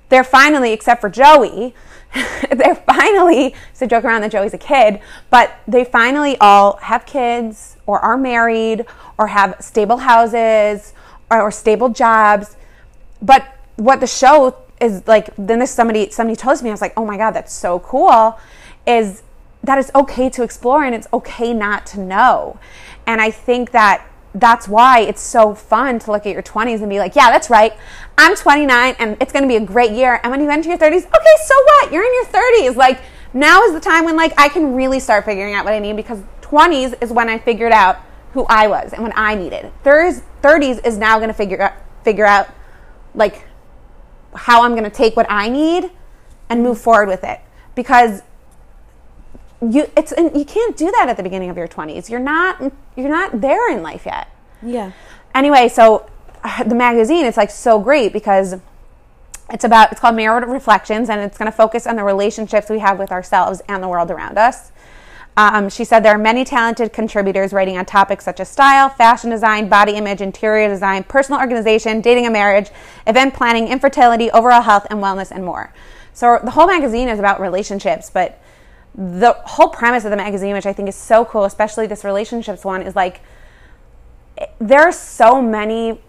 they're 0.08 0.24
finally, 0.24 0.72
except 0.72 1.02
for 1.02 1.10
Joey, 1.10 1.74
they're 2.50 2.74
finally. 2.74 3.54
So 3.74 3.86
joke 3.86 4.04
around 4.04 4.22
that 4.22 4.32
Joey's 4.32 4.54
a 4.54 4.58
kid, 4.58 5.00
but 5.28 5.58
they 5.68 5.84
finally 5.84 6.38
all 6.38 6.78
have 6.78 7.04
kids 7.04 7.76
or 7.84 7.98
are 8.00 8.16
married 8.16 8.86
or 9.18 9.26
have 9.26 9.56
stable 9.60 9.98
houses 9.98 10.94
or, 11.30 11.42
or 11.42 11.50
stable 11.50 11.90
jobs. 11.90 12.56
But 13.22 13.56
what 13.76 14.00
the 14.00 14.06
show 14.06 14.56
is 14.80 15.06
like, 15.06 15.30
then 15.36 15.58
this 15.58 15.70
somebody 15.70 16.10
somebody 16.10 16.36
tells 16.36 16.62
me, 16.62 16.70
I 16.70 16.72
was 16.72 16.80
like, 16.80 16.94
oh 16.96 17.04
my 17.04 17.16
god, 17.16 17.32
that's 17.32 17.52
so 17.52 17.78
cool 17.80 18.38
is 18.86 19.22
that 19.62 19.78
it's 19.78 19.90
okay 19.94 20.30
to 20.30 20.42
explore 20.42 20.84
and 20.84 20.94
it's 20.94 21.06
okay 21.12 21.52
not 21.52 21.86
to 21.86 22.00
know. 22.00 22.58
And 23.06 23.20
I 23.20 23.30
think 23.30 23.72
that 23.72 24.06
that's 24.34 24.68
why 24.68 25.00
it's 25.00 25.20
so 25.20 25.54
fun 25.54 25.98
to 25.98 26.12
look 26.12 26.24
at 26.24 26.32
your 26.32 26.42
20s 26.42 26.80
and 26.80 26.88
be 26.88 26.98
like, 26.98 27.16
yeah, 27.16 27.30
that's 27.30 27.50
right. 27.50 27.74
I'm 28.16 28.36
29 28.36 28.96
and 28.98 29.16
it's 29.20 29.32
going 29.32 29.42
to 29.42 29.48
be 29.48 29.56
a 29.56 29.64
great 29.64 29.92
year. 29.92 30.20
And 30.22 30.30
when 30.30 30.40
you 30.40 30.48
enter 30.48 30.68
your 30.68 30.78
30s, 30.78 31.04
okay, 31.04 31.36
so 31.44 31.54
what? 31.64 31.92
You're 31.92 32.04
in 32.04 32.12
your 32.14 32.26
30s. 32.26 32.76
Like 32.76 33.00
now 33.34 33.62
is 33.64 33.72
the 33.72 33.80
time 33.80 34.04
when 34.04 34.16
like 34.16 34.32
I 34.38 34.48
can 34.48 34.74
really 34.74 35.00
start 35.00 35.24
figuring 35.24 35.54
out 35.54 35.64
what 35.64 35.74
I 35.74 35.78
need 35.78 35.96
because 35.96 36.22
20s 36.42 37.00
is 37.02 37.12
when 37.12 37.28
I 37.28 37.38
figured 37.38 37.72
out 37.72 38.00
who 38.32 38.46
I 38.48 38.68
was 38.68 38.92
and 38.92 39.02
what 39.02 39.12
I 39.16 39.34
needed. 39.34 39.72
30s 39.84 40.86
is 40.86 40.96
now 40.96 41.18
going 41.18 41.28
to 41.28 41.34
figure 41.34 41.62
out 41.62 41.72
figure 42.02 42.24
out 42.24 42.48
like 43.14 43.46
how 44.34 44.64
I'm 44.64 44.72
going 44.72 44.84
to 44.84 44.90
take 44.90 45.16
what 45.16 45.26
I 45.28 45.48
need 45.48 45.90
and 46.48 46.62
move 46.62 46.80
forward 46.80 47.08
with 47.08 47.24
it. 47.24 47.40
Because 47.74 48.22
you 49.62 49.90
it's 49.96 50.12
and 50.12 50.36
you 50.36 50.44
can't 50.44 50.76
do 50.76 50.90
that 50.90 51.08
at 51.08 51.16
the 51.16 51.22
beginning 51.22 51.50
of 51.50 51.56
your 51.56 51.68
20s 51.68 52.08
you're 52.08 52.18
not 52.18 52.72
you're 52.96 53.10
not 53.10 53.40
there 53.40 53.70
in 53.70 53.82
life 53.82 54.06
yet. 54.06 54.28
Yeah. 54.62 54.92
anyway 55.34 55.68
so 55.68 56.08
the 56.66 56.74
magazine 56.74 57.26
it's 57.26 57.36
like 57.36 57.50
so 57.50 57.78
great 57.78 58.12
because 58.12 58.56
it's 59.50 59.64
about 59.64 59.92
it's 59.92 60.00
called 60.00 60.16
mirror 60.16 60.40
reflections 60.46 61.10
and 61.10 61.20
it's 61.20 61.36
going 61.36 61.50
to 61.50 61.56
focus 61.56 61.86
on 61.86 61.96
the 61.96 62.04
relationships 62.04 62.70
we 62.70 62.78
have 62.78 62.98
with 62.98 63.12
ourselves 63.12 63.60
and 63.68 63.82
the 63.82 63.88
world 63.88 64.10
around 64.10 64.38
us 64.38 64.72
um, 65.40 65.68
she 65.68 65.84
said 65.84 66.00
there 66.00 66.14
are 66.14 66.18
many 66.18 66.44
talented 66.44 66.92
contributors 66.92 67.52
writing 67.52 67.78
on 67.78 67.84
topics 67.84 68.24
such 68.24 68.40
as 68.40 68.48
style 68.48 68.88
fashion 68.88 69.30
design 69.30 69.68
body 69.68 69.92
image 69.92 70.20
interior 70.20 70.68
design 70.68 71.02
personal 71.04 71.40
organization 71.40 72.00
dating 72.00 72.26
and 72.26 72.32
marriage 72.32 72.70
event 73.06 73.32
planning 73.34 73.68
infertility 73.68 74.30
overall 74.32 74.62
health 74.62 74.86
and 74.90 75.00
wellness 75.00 75.30
and 75.30 75.44
more 75.44 75.72
so 76.12 76.38
the 76.44 76.50
whole 76.50 76.66
magazine 76.66 77.08
is 77.08 77.18
about 77.18 77.40
relationships 77.40 78.10
but 78.10 78.40
the 78.94 79.32
whole 79.44 79.68
premise 79.68 80.04
of 80.04 80.10
the 80.10 80.16
magazine, 80.16 80.52
which 80.52 80.66
I 80.66 80.72
think 80.72 80.88
is 80.88 80.96
so 80.96 81.24
cool, 81.24 81.44
especially 81.44 81.86
this 81.86 82.04
relationships 82.04 82.64
one, 82.64 82.82
is 82.82 82.96
like 82.96 83.20
there 84.58 84.80
are 84.80 84.92
so 84.92 85.40
many 85.40 86.00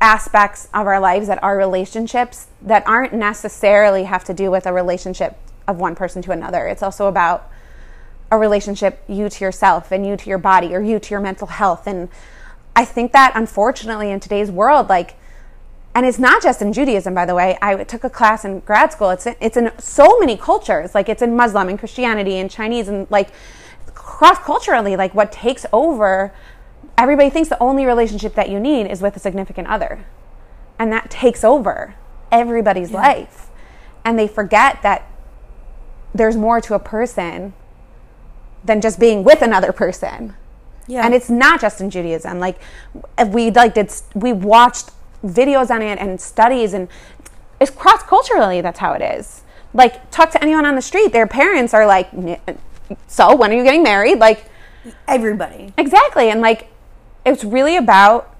aspects 0.00 0.68
of 0.74 0.86
our 0.86 1.00
lives 1.00 1.26
that 1.28 1.42
are 1.42 1.56
relationships 1.56 2.48
that 2.60 2.86
aren't 2.86 3.12
necessarily 3.12 4.04
have 4.04 4.22
to 4.24 4.34
do 4.34 4.50
with 4.50 4.66
a 4.66 4.72
relationship 4.72 5.36
of 5.66 5.78
one 5.78 5.94
person 5.94 6.20
to 6.22 6.30
another. 6.30 6.66
It's 6.66 6.82
also 6.82 7.06
about 7.06 7.50
a 8.30 8.38
relationship 8.38 9.02
you 9.08 9.28
to 9.28 9.44
yourself 9.44 9.92
and 9.92 10.06
you 10.06 10.16
to 10.16 10.28
your 10.28 10.38
body 10.38 10.74
or 10.74 10.80
you 10.80 10.98
to 10.98 11.10
your 11.10 11.20
mental 11.20 11.46
health. 11.46 11.86
And 11.86 12.08
I 12.74 12.84
think 12.84 13.12
that 13.12 13.32
unfortunately 13.34 14.10
in 14.10 14.20
today's 14.20 14.50
world, 14.50 14.88
like 14.88 15.16
and 15.94 16.04
it's 16.04 16.18
not 16.18 16.42
just 16.42 16.60
in 16.60 16.72
Judaism, 16.72 17.14
by 17.14 17.24
the 17.24 17.36
way. 17.36 17.56
I 17.62 17.84
took 17.84 18.02
a 18.02 18.10
class 18.10 18.44
in 18.44 18.60
grad 18.60 18.92
school. 18.92 19.10
It's 19.10 19.26
in, 19.26 19.36
it's 19.40 19.56
in 19.56 19.70
so 19.78 20.18
many 20.18 20.36
cultures. 20.36 20.92
Like 20.92 21.08
it's 21.08 21.22
in 21.22 21.36
Muslim 21.36 21.68
and 21.68 21.78
Christianity 21.78 22.36
and 22.38 22.50
Chinese 22.50 22.88
and 22.88 23.08
like 23.10 23.30
cross 23.94 24.38
culturally. 24.38 24.96
Like 24.96 25.14
what 25.14 25.30
takes 25.30 25.64
over, 25.72 26.34
everybody 26.98 27.30
thinks 27.30 27.48
the 27.48 27.62
only 27.62 27.86
relationship 27.86 28.34
that 28.34 28.50
you 28.50 28.58
need 28.58 28.86
is 28.88 29.00
with 29.02 29.14
a 29.14 29.20
significant 29.20 29.68
other, 29.68 30.04
and 30.80 30.92
that 30.92 31.10
takes 31.10 31.44
over 31.44 31.94
everybody's 32.32 32.90
yeah. 32.90 33.00
life, 33.00 33.50
and 34.04 34.18
they 34.18 34.26
forget 34.26 34.82
that 34.82 35.08
there's 36.12 36.36
more 36.36 36.60
to 36.60 36.74
a 36.74 36.78
person 36.78 37.54
than 38.64 38.80
just 38.80 38.98
being 38.98 39.24
with 39.24 39.42
another 39.42 39.72
person. 39.72 40.34
Yeah. 40.86 41.04
And 41.04 41.14
it's 41.14 41.30
not 41.30 41.60
just 41.60 41.80
in 41.80 41.90
Judaism. 41.90 42.38
Like 42.38 42.58
we 43.28 43.50
like 43.50 43.74
did 43.74 43.92
we 44.14 44.32
watched 44.32 44.90
videos 45.24 45.70
on 45.70 45.82
it 45.82 45.98
and 45.98 46.20
studies 46.20 46.74
and 46.74 46.88
it's 47.60 47.70
cross 47.70 48.02
culturally 48.02 48.60
that's 48.60 48.78
how 48.78 48.92
it 48.92 49.02
is. 49.02 49.42
Like 49.72 50.10
talk 50.10 50.30
to 50.32 50.42
anyone 50.42 50.66
on 50.66 50.74
the 50.74 50.82
street 50.82 51.12
their 51.12 51.26
parents 51.26 51.72
are 51.72 51.86
like 51.86 52.10
so 53.06 53.34
when 53.34 53.50
are 53.50 53.54
you 53.54 53.64
getting 53.64 53.82
married? 53.82 54.18
Like 54.18 54.46
everybody. 55.08 55.72
Exactly. 55.78 56.30
And 56.30 56.40
like 56.40 56.68
it's 57.24 57.44
really 57.44 57.76
about 57.76 58.34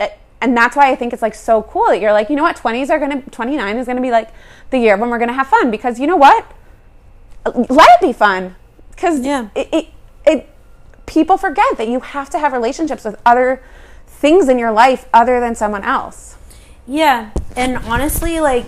eh, 0.00 0.08
and 0.40 0.56
that's 0.56 0.76
why 0.76 0.90
I 0.90 0.96
think 0.96 1.12
it's 1.12 1.22
like 1.22 1.34
so 1.34 1.62
cool 1.62 1.86
that 1.88 2.00
you're 2.00 2.12
like, 2.12 2.30
you 2.30 2.36
know 2.36 2.42
what, 2.42 2.56
20s 2.56 2.88
are 2.88 2.98
gonna, 2.98 3.22
29 3.22 3.76
is 3.76 3.86
gonna 3.86 4.00
be 4.00 4.10
like 4.10 4.30
the 4.70 4.78
year 4.78 4.96
when 4.96 5.10
we're 5.10 5.18
gonna 5.18 5.34
have 5.34 5.48
fun. 5.48 5.70
Because 5.70 6.00
you 6.00 6.06
know 6.06 6.16
what, 6.16 6.46
let 7.44 7.88
it 7.90 8.00
be 8.00 8.12
fun 8.12 8.56
because 8.90 9.20
yeah. 9.20 9.48
it, 9.54 9.68
it, 9.72 9.86
it 10.26 10.48
people 11.06 11.36
forget 11.36 11.76
that 11.76 11.88
you 11.88 12.00
have 12.00 12.30
to 12.30 12.38
have 12.38 12.52
relationships 12.52 13.04
with 13.04 13.20
other 13.26 13.62
things 14.06 14.48
in 14.48 14.58
your 14.58 14.72
life 14.72 15.08
other 15.12 15.40
than 15.40 15.54
someone 15.54 15.84
else. 15.84 16.36
Yeah. 16.86 17.30
And 17.56 17.78
honestly, 17.78 18.40
like 18.40 18.66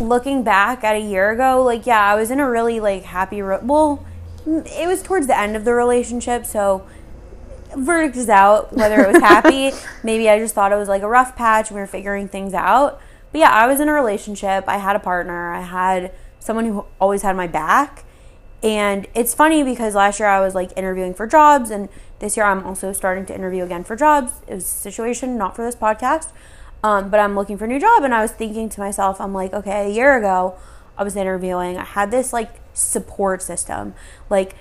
looking 0.00 0.42
back 0.42 0.84
at 0.84 0.96
a 0.96 1.00
year 1.00 1.30
ago, 1.30 1.62
like 1.62 1.86
yeah, 1.86 2.04
I 2.04 2.14
was 2.14 2.30
in 2.30 2.40
a 2.40 2.48
really 2.48 2.80
like 2.80 3.04
happy 3.04 3.42
ro- 3.42 3.60
well, 3.62 4.04
it 4.46 4.88
was 4.88 5.02
towards 5.02 5.26
the 5.26 5.38
end 5.38 5.56
of 5.56 5.64
the 5.64 5.72
relationship, 5.72 6.46
so 6.46 6.86
verdict 7.76 8.16
is 8.16 8.28
out 8.28 8.72
whether 8.72 9.00
it 9.00 9.12
was 9.12 9.22
happy. 9.22 9.72
Maybe 10.02 10.28
I 10.28 10.38
just 10.38 10.54
thought 10.54 10.72
it 10.72 10.76
was 10.76 10.88
like 10.88 11.02
a 11.02 11.08
rough 11.08 11.36
patch 11.36 11.68
and 11.68 11.76
we 11.76 11.80
were 11.80 11.86
figuring 11.86 12.28
things 12.28 12.54
out. 12.54 13.00
But 13.30 13.38
yeah, 13.38 13.50
I 13.50 13.66
was 13.66 13.80
in 13.80 13.88
a 13.88 13.92
relationship. 13.92 14.64
I 14.66 14.78
had 14.78 14.96
a 14.96 14.98
partner. 14.98 15.52
I 15.52 15.62
had 15.62 16.12
someone 16.42 16.64
who 16.64 16.84
always 17.00 17.22
had 17.22 17.36
my 17.36 17.46
back. 17.46 18.04
And 18.62 19.06
it's 19.14 19.34
funny 19.34 19.62
because 19.62 19.94
last 19.94 20.20
year 20.20 20.28
I 20.28 20.40
was 20.40 20.54
like 20.54 20.72
interviewing 20.76 21.14
for 21.14 21.26
jobs 21.26 21.70
and 21.70 21.88
this 22.22 22.36
year, 22.36 22.46
I'm 22.46 22.64
also 22.64 22.92
starting 22.92 23.26
to 23.26 23.34
interview 23.34 23.64
again 23.64 23.82
for 23.82 23.96
jobs. 23.96 24.32
It 24.46 24.54
was 24.54 24.64
a 24.64 24.68
situation, 24.68 25.36
not 25.36 25.56
for 25.56 25.64
this 25.64 25.74
podcast, 25.74 26.30
um, 26.84 27.10
but 27.10 27.18
I'm 27.18 27.34
looking 27.34 27.58
for 27.58 27.64
a 27.64 27.68
new 27.68 27.80
job. 27.80 28.04
And 28.04 28.14
I 28.14 28.22
was 28.22 28.30
thinking 28.30 28.68
to 28.68 28.80
myself, 28.80 29.20
I'm 29.20 29.34
like, 29.34 29.52
okay, 29.52 29.86
a 29.86 29.88
year 29.88 30.16
ago, 30.16 30.56
I 30.96 31.02
was 31.02 31.16
interviewing. 31.16 31.76
I 31.78 31.84
had 31.84 32.12
this 32.12 32.32
like 32.32 32.60
support 32.74 33.42
system. 33.42 33.94
Like, 34.30 34.54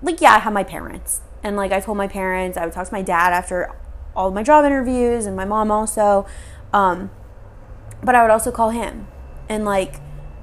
like 0.00 0.20
yeah, 0.20 0.34
I 0.34 0.38
have 0.38 0.52
my 0.52 0.62
parents, 0.62 1.22
and 1.42 1.56
like 1.56 1.72
I 1.72 1.80
told 1.80 1.98
my 1.98 2.06
parents, 2.06 2.56
I 2.56 2.64
would 2.64 2.72
talk 2.72 2.86
to 2.86 2.92
my 2.92 3.02
dad 3.02 3.32
after 3.32 3.74
all 4.14 4.28
of 4.28 4.34
my 4.34 4.44
job 4.44 4.64
interviews, 4.64 5.26
and 5.26 5.34
my 5.34 5.44
mom 5.44 5.72
also. 5.72 6.24
Um, 6.72 7.10
but 8.00 8.14
I 8.14 8.22
would 8.22 8.30
also 8.30 8.52
call 8.52 8.70
him, 8.70 9.08
and 9.48 9.64
like 9.64 9.96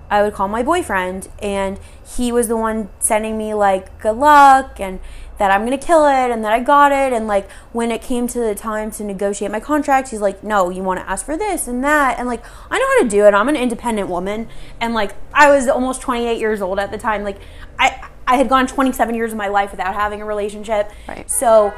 I 0.10 0.24
would 0.24 0.34
call 0.34 0.48
my 0.48 0.64
boyfriend, 0.64 1.30
and 1.40 1.80
he 2.16 2.32
was 2.32 2.48
the 2.48 2.58
one 2.58 2.90
sending 3.00 3.38
me 3.38 3.54
like 3.54 4.00
good 4.00 4.18
luck 4.18 4.80
and 4.80 5.00
that 5.38 5.52
I'm 5.52 5.66
gonna 5.66 5.78
kill 5.78 6.06
it 6.06 6.32
and 6.32 6.44
that 6.46 6.54
I 6.54 6.60
got 6.62 6.92
it. 6.92 7.12
And 7.12 7.28
like 7.28 7.50
when 7.74 7.92
it 7.92 8.02
came 8.02 8.28
to 8.28 8.40
the 8.40 8.56
time 8.56 8.90
to 8.92 9.04
negotiate 9.04 9.52
my 9.52 9.60
contract, 9.60 10.10
he's 10.10 10.22
like, 10.22 10.44
no, 10.44 10.70
you 10.70 10.82
wanna 10.82 11.02
ask 11.02 11.26
for 11.26 11.36
this 11.36 11.68
and 11.68 11.84
that. 11.84 12.18
And 12.18 12.28
like, 12.28 12.44
I 12.70 12.80
know 12.80 12.86
how 12.86 13.04
to 13.04 13.10
do 13.10 13.26
it. 13.26 13.34
I'm 13.34 13.50
an 13.50 13.58
independent 13.58 14.08
woman. 14.08 14.48
And 14.80 14.94
like, 14.94 15.12
I 15.34 15.50
was 15.54 15.68
almost 15.68 16.02
28 16.02 16.40
years 16.40 16.62
old 16.62 16.80
at 16.80 16.92
the 16.92 16.98
time. 16.98 17.24
Like, 17.24 17.40
I, 17.78 18.10
I 18.28 18.38
had 18.38 18.48
gone 18.48 18.66
27 18.68 19.14
years 19.14 19.32
of 19.32 19.38
my 19.38 19.48
life 19.48 19.72
without 19.72 19.94
having 19.94 20.22
a 20.22 20.26
relationship. 20.26 20.90
Right. 21.08 21.30
So 21.30 21.74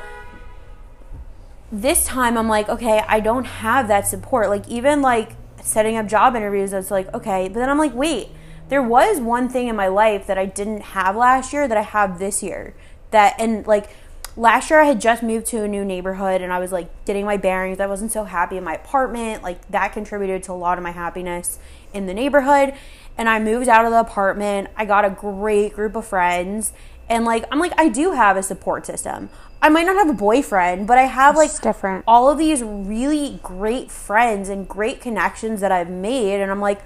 this 1.71 2.05
time 2.05 2.37
I'm 2.37 2.47
like, 2.47 2.69
okay, 2.69 3.01
I 3.07 3.19
don't 3.19 3.45
have 3.45 3.87
that 3.87 4.07
support. 4.07 4.49
Like 4.49 4.67
even 4.67 5.01
like 5.01 5.35
setting 5.67 5.97
up 5.97 6.07
job 6.07 6.35
interviews, 6.35 6.73
I 6.73 6.77
was 6.77 6.91
like, 6.91 7.13
okay, 7.13 7.47
but 7.47 7.55
then 7.55 7.69
I'm 7.69 7.77
like, 7.77 7.93
wait, 7.93 8.29
there 8.69 8.81
was 8.81 9.19
one 9.19 9.49
thing 9.49 9.67
in 9.67 9.75
my 9.75 9.87
life 9.87 10.25
that 10.27 10.37
I 10.37 10.45
didn't 10.45 10.81
have 10.81 11.15
last 11.15 11.53
year 11.53 11.67
that 11.67 11.77
I 11.77 11.81
have 11.81 12.19
this 12.19 12.41
year. 12.41 12.73
That 13.11 13.35
and 13.39 13.65
like 13.67 13.89
last 14.35 14.69
year 14.69 14.81
I 14.81 14.85
had 14.85 14.99
just 14.99 15.23
moved 15.23 15.45
to 15.47 15.63
a 15.63 15.67
new 15.67 15.83
neighborhood 15.85 16.41
and 16.41 16.51
I 16.51 16.59
was 16.59 16.71
like 16.71 16.89
getting 17.05 17.25
my 17.25 17.37
bearings. 17.37 17.79
I 17.79 17.87
wasn't 17.87 18.11
so 18.11 18.25
happy 18.25 18.57
in 18.57 18.63
my 18.63 18.75
apartment. 18.75 19.43
Like 19.43 19.69
that 19.69 19.93
contributed 19.93 20.43
to 20.43 20.51
a 20.51 20.53
lot 20.53 20.77
of 20.77 20.83
my 20.83 20.91
happiness 20.91 21.59
in 21.93 22.05
the 22.05 22.13
neighborhood. 22.13 22.73
And 23.17 23.27
I 23.29 23.39
moved 23.39 23.67
out 23.67 23.85
of 23.85 23.91
the 23.91 23.99
apartment. 23.99 24.69
I 24.75 24.85
got 24.85 25.05
a 25.05 25.09
great 25.09 25.73
group 25.73 25.95
of 25.95 26.05
friends. 26.05 26.73
And 27.09 27.25
like 27.25 27.45
I'm 27.51 27.59
like 27.59 27.73
I 27.77 27.89
do 27.89 28.11
have 28.11 28.37
a 28.37 28.43
support 28.43 28.85
system. 28.85 29.29
I 29.61 29.69
might 29.69 29.85
not 29.85 29.95
have 29.95 30.09
a 30.09 30.13
boyfriend, 30.13 30.87
but 30.87 30.97
I 30.97 31.03
have 31.03 31.35
like 31.35 31.49
It's 31.49 31.59
different. 31.59 32.03
all 32.07 32.29
of 32.29 32.37
these 32.37 32.63
really 32.63 33.39
great 33.41 33.91
friends 33.91 34.49
and 34.49 34.67
great 34.67 35.01
connections 35.01 35.61
that 35.61 35.71
I've 35.71 35.89
made 35.89 36.39
and 36.41 36.51
I'm 36.51 36.61
like, 36.61 36.79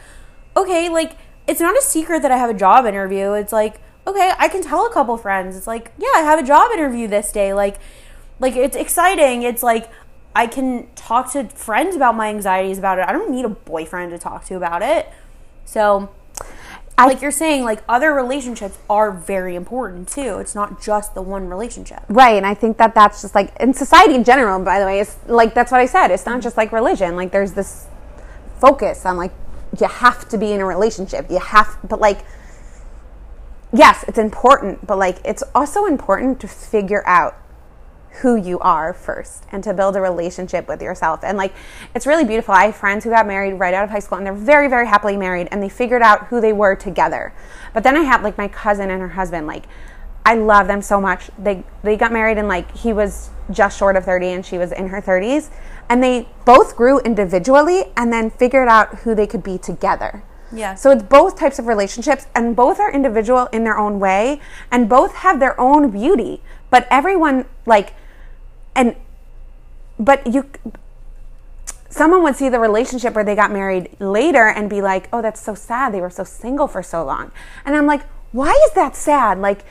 okay, 0.56 0.90
like 0.90 1.18
it's 1.48 1.60
not 1.60 1.78
a 1.78 1.82
secret 1.82 2.22
that 2.22 2.32
I 2.32 2.38
have 2.38 2.50
a 2.50 2.54
job 2.54 2.86
interview. 2.86 3.34
It's 3.34 3.52
like, 3.52 3.82
okay, 4.08 4.32
I 4.40 4.48
can 4.48 4.62
tell 4.64 4.86
a 4.86 4.94
couple 4.94 5.18
friends. 5.18 5.58
It's 5.58 5.68
like, 5.68 5.92
yeah, 5.98 6.12
I 6.16 6.22
have 6.22 6.40
a 6.40 6.44
job 6.44 6.72
interview 6.72 7.08
this 7.08 7.32
day. 7.32 7.54
Like 7.54 7.78
like 8.40 8.56
it's 8.56 8.76
exciting. 8.76 9.44
It's 9.44 9.64
like 9.64 9.92
I 10.36 10.48
can 10.48 10.88
talk 10.96 11.34
to 11.34 11.50
friends 11.50 11.96
about 11.96 12.16
my 12.16 12.30
anxieties 12.30 12.78
about 12.78 13.00
it. 13.00 13.06
I 13.08 13.12
don't 13.12 13.32
need 13.32 13.46
a 13.46 13.50
boyfriend 13.50 14.12
to 14.12 14.18
talk 14.18 14.46
to 14.46 14.56
about 14.56 14.82
it. 14.82 15.10
So 15.66 16.10
like 17.06 17.22
you're 17.22 17.32
saying, 17.32 17.64
like 17.64 17.84
other 17.88 18.14
relationships 18.14 18.78
are 18.90 19.12
very 19.12 19.56
important 19.56 20.08
too. 20.08 20.40
It's 20.40 20.56
not 20.56 20.82
just 20.82 21.14
the 21.14 21.22
one 21.22 21.48
relationship. 21.48 22.04
Right, 22.10 22.36
and 22.36 22.46
I 22.46 22.54
think 22.54 22.78
that 22.78 22.94
that's 22.94 23.22
just 23.22 23.36
like 23.36 23.56
in 23.60 23.74
society 23.74 24.16
in 24.16 24.24
general. 24.24 24.60
By 24.64 24.80
the 24.80 24.86
way, 24.86 25.00
it's 25.00 25.18
like 25.28 25.54
that's 25.54 25.72
what 25.72 25.82
I 25.82 25.86
said. 25.86 26.12
It's 26.12 26.26
not 26.26 26.42
just 26.42 26.58
like 26.58 26.72
religion. 26.72 27.16
Like 27.16 27.32
there's 27.32 27.54
this 27.54 27.88
focus 28.60 29.06
on 29.06 29.18
like 29.18 29.32
you 29.80 29.88
have 29.88 30.28
to 30.30 30.38
be 30.38 30.52
in 30.52 30.60
a 30.60 30.66
relationship. 30.66 31.30
You 31.30 31.40
have, 31.40 31.78
but 31.88 32.00
like 32.00 32.26
yes, 33.74 34.04
it's 34.08 34.18
important, 34.18 34.86
but 34.86 34.98
like 34.98 35.20
it's 35.24 35.44
also 35.56 35.86
important 35.86 36.40
to 36.42 36.48
figure 36.48 37.08
out 37.08 37.38
who 38.20 38.36
you 38.36 38.60
are 38.60 38.94
first 38.94 39.46
and 39.52 39.64
to 39.64 39.74
build 39.74 39.96
a 39.96 40.02
relationship 40.02 40.68
with 40.68 40.82
yourself. 40.82 41.24
And 41.24 41.38
like 41.38 41.54
it's 41.96 42.06
really 42.06 42.26
beautiful. 42.26 42.54
I 42.54 42.66
have 42.66 42.76
friends 42.76 43.04
who 43.04 43.10
got 43.10 43.26
married 43.26 43.54
right 43.54 43.74
out 43.74 43.84
of 43.84 43.90
high 43.90 44.00
school 44.00 44.18
and 44.18 44.28
they're 44.28 44.34
very 44.34 44.68
very 44.68 44.88
happily 44.88 45.18
married 45.18 45.48
and 45.52 45.64
they 45.64 45.70
figured 45.70 46.02
out 46.02 46.28
who 46.28 46.42
they 46.42 46.54
were 46.54 46.76
together. 46.76 47.34
But 47.74 47.84
then 47.84 47.96
I 47.96 48.02
have 48.02 48.24
like 48.24 48.38
my 48.38 48.48
cousin 48.48 48.90
and 48.90 49.02
her 49.02 49.10
husband 49.10 49.48
like 49.48 49.66
I 50.24 50.36
love 50.36 50.68
them 50.68 50.82
so 50.82 51.02
much. 51.02 51.32
They 51.38 51.64
they 51.84 51.96
got 51.96 52.12
married 52.12 52.38
and 52.38 52.48
like 52.48 52.76
he 52.76 52.94
was 52.94 53.30
just 53.50 53.78
short 53.78 53.96
of 53.96 54.06
30 54.06 54.28
and 54.28 54.46
she 54.46 54.58
was 54.58 54.72
in 54.72 54.88
her 54.88 55.02
30s 55.02 55.50
and 55.90 56.04
they 56.04 56.28
both 56.46 56.76
grew 56.76 57.00
individually 57.00 57.86
and 57.98 58.14
then 58.14 58.30
figured 58.30 58.68
out 58.68 59.00
who 59.00 59.16
they 59.16 59.28
could 59.28 59.44
be 59.44 59.58
together. 59.58 60.24
Yeah. 60.52 60.76
So 60.76 60.92
it's 60.92 61.04
both 61.04 61.38
types 61.38 61.60
of 61.60 61.68
relationships, 61.68 62.28
and 62.36 62.56
both 62.56 62.80
are 62.80 62.92
individual 62.92 63.48
in 63.48 63.64
their 63.64 63.78
own 63.78 64.00
way, 64.00 64.42
and 64.70 64.90
both 64.90 65.16
have 65.16 65.40
their 65.40 65.60
own 65.60 65.90
beauty. 65.92 66.42
But 66.70 66.88
everyone, 66.90 67.46
like, 67.66 67.94
and, 68.76 68.96
but 70.00 70.26
you, 70.28 70.50
someone 71.90 72.24
would 72.24 72.36
see 72.36 72.50
the 72.50 72.60
relationship 72.60 73.14
where 73.14 73.24
they 73.24 73.36
got 73.36 73.52
married 73.52 73.96
later 74.00 74.48
and 74.48 74.70
be 74.70 74.82
like, 74.82 75.10
oh, 75.12 75.22
that's 75.22 75.42
so 75.42 75.54
sad. 75.54 75.94
They 75.94 76.02
were 76.02 76.10
so 76.10 76.24
single 76.24 76.68
for 76.68 76.82
so 76.82 77.04
long. 77.06 77.32
And 77.66 77.76
I'm 77.76 77.86
like, 77.86 78.04
why 78.32 78.52
is 78.68 78.74
that 78.74 78.96
sad? 78.96 79.40
Like, 79.40 79.66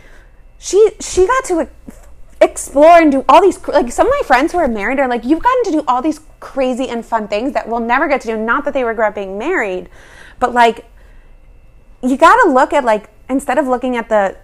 she, 0.58 0.90
she 1.00 1.26
got 1.26 1.44
to 1.46 1.68
explore 2.42 2.98
and 2.98 3.12
do 3.12 3.24
all 3.28 3.42
these 3.42 3.58
like 3.68 3.92
some 3.92 4.06
of 4.06 4.12
my 4.18 4.22
friends 4.26 4.52
who 4.52 4.58
are 4.58 4.66
married 4.66 4.98
are 4.98 5.08
like 5.08 5.24
you've 5.24 5.42
gotten 5.42 5.64
to 5.64 5.70
do 5.72 5.84
all 5.86 6.00
these 6.00 6.20
crazy 6.40 6.88
and 6.88 7.04
fun 7.04 7.28
things 7.28 7.52
that 7.52 7.68
we'll 7.68 7.80
never 7.80 8.08
get 8.08 8.22
to 8.22 8.28
do 8.28 8.36
not 8.36 8.64
that 8.64 8.72
they 8.72 8.82
regret 8.82 9.14
being 9.14 9.36
married 9.36 9.90
but 10.38 10.54
like 10.54 10.86
you 12.02 12.16
got 12.16 12.42
to 12.42 12.50
look 12.50 12.72
at 12.72 12.82
like 12.82 13.10
instead 13.28 13.58
of 13.58 13.66
looking 13.66 13.94
at 13.94 14.08
the 14.08 14.34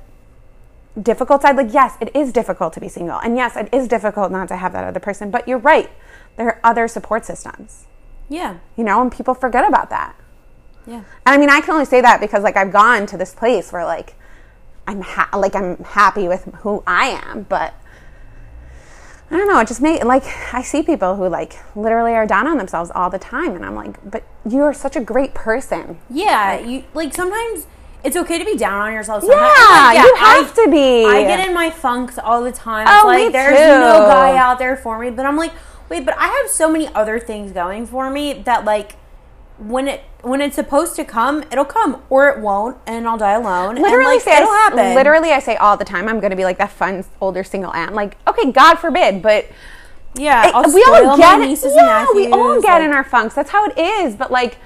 difficult 1.02 1.43
side 1.43 1.56
like 1.56 1.73
yes 1.73 1.94
it 2.01 2.14
is 2.14 2.32
difficult 2.32 2.73
to 2.73 2.81
be 2.81 2.89
single 2.89 3.18
and 3.18 3.36
yes 3.36 3.55
it 3.56 3.68
is 3.73 3.86
difficult 3.86 4.32
not 4.32 4.48
to 4.48 4.56
have 4.56 4.73
that 4.73 4.85
other 4.85 5.01
person 5.01 5.31
but 5.31 5.47
you're 5.47 5.59
right 5.59 5.90
there 6.36 6.47
are 6.47 6.60
other 6.64 6.89
support 6.89 7.24
systems 7.24 7.85
Yeah. 8.28 8.59
you 8.77 8.85
know 8.85 9.02
and 9.02 9.12
people 9.12 9.35
forget 9.35 9.66
about 9.68 9.90
that 9.90 10.14
Yeah. 10.86 10.97
and 11.27 11.35
I 11.35 11.36
mean, 11.39 11.51
I 11.51 11.60
can 11.60 11.73
only 11.74 11.85
say 11.85 12.01
that 12.01 12.20
because 12.20 12.43
like 12.43 12.56
I've 12.56 12.73
gone 12.73 13.06
to 13.06 13.16
this 13.16 13.35
place 13.35 13.73
where 13.73 13.85
like 13.85 14.14
I'm 14.86 15.01
ha- 15.02 15.28
like 15.36 15.55
I'm 15.56 15.77
happy 15.85 16.28
with 16.28 16.44
who 16.62 16.82
I 16.86 17.09
am, 17.27 17.43
but 17.43 17.74
I 19.31 19.36
don't 19.36 19.48
know. 19.48 19.59
It 19.59 19.66
just 19.66 19.81
made 19.82 20.05
like 20.05 20.23
I 20.55 20.62
see 20.62 20.82
people 20.85 21.16
who 21.16 21.28
like 21.28 21.59
literally 21.74 22.12
are 22.14 22.27
down 22.27 22.47
on 22.47 22.56
themselves 22.59 22.93
all 22.94 23.10
the 23.10 23.18
time, 23.18 23.56
and 23.56 23.64
I'm 23.66 23.74
like, 23.74 23.98
but 24.09 24.23
you 24.48 24.62
are 24.62 24.73
such 24.73 24.94
a 24.94 25.01
great 25.01 25.35
person. 25.35 25.98
Yeah, 26.09 26.60
you 26.60 26.85
like 26.94 27.12
sometimes 27.12 27.66
it's 28.07 28.16
okay 28.16 28.39
to 28.39 28.45
be 28.45 28.57
down 28.57 28.81
on 28.81 28.93
yourself. 28.93 29.24
Yeah, 29.27 29.31
Sometimes. 29.31 29.97
Like, 29.97 30.07
you 30.07 30.15
I- 30.16 30.43
have 30.43 30.55
to 30.55 30.70
be. 30.70 31.05
I 31.05 31.23
get 31.24 31.47
in 31.47 31.53
my 31.55 31.70
funks 31.70 32.19
all 32.19 32.43
the 32.43 32.53
time. 32.53 32.87
Oh, 32.89 33.11
it's 33.11 33.19
me 33.19 33.24
like 33.24 33.33
there's 33.33 33.59
too. 33.59 33.81
no 33.81 34.07
guy 34.09 34.37
out 34.37 34.59
there 34.59 34.77
for 34.77 34.99
me, 34.99 35.11
but 35.11 35.27
I'm 35.27 35.37
like, 35.37 35.53
wait, 35.89 36.05
but 36.05 36.16
I 36.16 36.28
have 36.28 36.49
so 36.51 36.70
many 36.70 36.89
other 36.95 37.19
things 37.19 37.53
going 37.53 37.87
for 37.87 38.09
me 38.11 38.33
that 38.33 38.65
like 38.65 38.97
when 39.59 39.89
it 39.89 40.03
when 40.23 40.41
it's 40.41 40.55
supposed 40.57 40.97
to 40.97 41.05
come, 41.05 41.43
it'll 41.51 41.65
come 41.65 42.03
or 42.11 42.28
it 42.28 42.41
won't, 42.41 42.77
and 42.87 43.07
I'll 43.09 43.16
die 43.19 43.33
alone. 43.33 43.77
literally 43.77 43.95
and, 43.97 44.05
like, 44.05 44.20
say 44.23 44.37
it'll 44.37 44.53
happen. 44.53 44.95
Literally, 44.95 45.31
I 45.31 45.39
say 45.39 45.57
all 45.57 45.77
the 45.77 45.85
time, 45.85 46.09
I'm 46.09 46.20
going 46.20 46.31
to 46.31 46.37
be 46.37 46.45
like 46.45 46.59
that 46.59 46.70
fun 46.73 47.05
older 47.20 47.43
single 47.45 47.73
aunt. 47.73 47.95
Like, 47.95 48.16
okay, 48.28 48.51
God 48.53 48.74
forbid, 48.77 49.23
but 49.23 49.47
yeah. 50.15 50.51
I'll 50.55 50.73
we 50.73 50.83
all 50.85 51.16
get 51.16 51.41
yeah, 51.41 52.07
we 52.15 52.27
all 52.33 52.61
get 52.61 52.74
like- 52.74 52.83
in 52.85 52.91
our 52.93 53.05
funks. 53.05 53.35
That's 53.35 53.51
how 53.51 53.65
it 53.66 53.78
is. 53.78 54.15
But 54.16 54.31
like, 54.31 54.59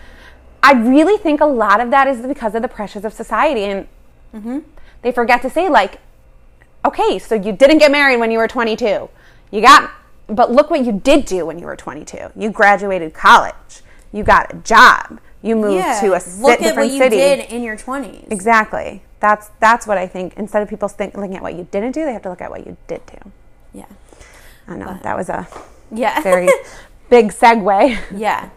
I 0.62 0.72
really 0.74 1.16
think 1.18 1.40
a 1.40 1.46
lot 1.46 1.80
of 1.80 1.90
that 1.90 2.06
is 2.06 2.20
because 2.26 2.54
of 2.54 2.62
the 2.62 2.68
pressures 2.68 3.04
of 3.04 3.12
society, 3.12 3.64
and 3.64 3.86
Mm-hmm. 4.34 4.60
they 5.02 5.10
forget 5.10 5.42
to 5.42 5.50
say 5.50 5.68
like, 5.68 5.98
okay, 6.84 7.18
so 7.18 7.34
you 7.34 7.52
didn't 7.52 7.78
get 7.78 7.90
married 7.90 8.18
when 8.18 8.30
you 8.30 8.38
were 8.38 8.46
22. 8.46 9.08
You 9.50 9.60
got, 9.60 9.90
but 10.28 10.52
look 10.52 10.70
what 10.70 10.84
you 10.84 10.92
did 10.92 11.24
do 11.24 11.44
when 11.46 11.58
you 11.58 11.66
were 11.66 11.74
22. 11.74 12.30
You 12.36 12.50
graduated 12.50 13.12
college. 13.12 13.54
You 14.12 14.22
got 14.22 14.54
a 14.54 14.56
job. 14.58 15.18
You 15.42 15.56
moved 15.56 15.74
yeah. 15.76 15.98
to 16.00 16.06
a 16.12 16.20
look 16.40 16.52
at 16.52 16.58
different 16.60 16.76
what 16.76 16.92
you 16.92 16.98
city. 16.98 17.16
did 17.16 17.50
in 17.50 17.62
your 17.64 17.76
twenties. 17.76 18.26
Exactly. 18.30 19.02
That's 19.20 19.50
that's 19.58 19.86
what 19.86 19.98
I 19.98 20.06
think. 20.06 20.34
Instead 20.36 20.62
of 20.62 20.68
people 20.68 20.86
think, 20.86 21.16
looking 21.16 21.34
at 21.36 21.42
what 21.42 21.54
you 21.54 21.66
didn't 21.70 21.92
do, 21.92 22.04
they 22.04 22.12
have 22.12 22.22
to 22.22 22.30
look 22.30 22.40
at 22.42 22.50
what 22.50 22.66
you 22.66 22.76
did 22.86 23.00
do. 23.06 23.32
Yeah. 23.72 23.86
I 24.68 24.76
know 24.76 24.98
that 25.02 25.16
was 25.16 25.28
a 25.28 25.48
Yeah. 25.90 26.20
very 26.22 26.48
big 27.10 27.32
segue. 27.32 27.98
Yeah. 28.16 28.50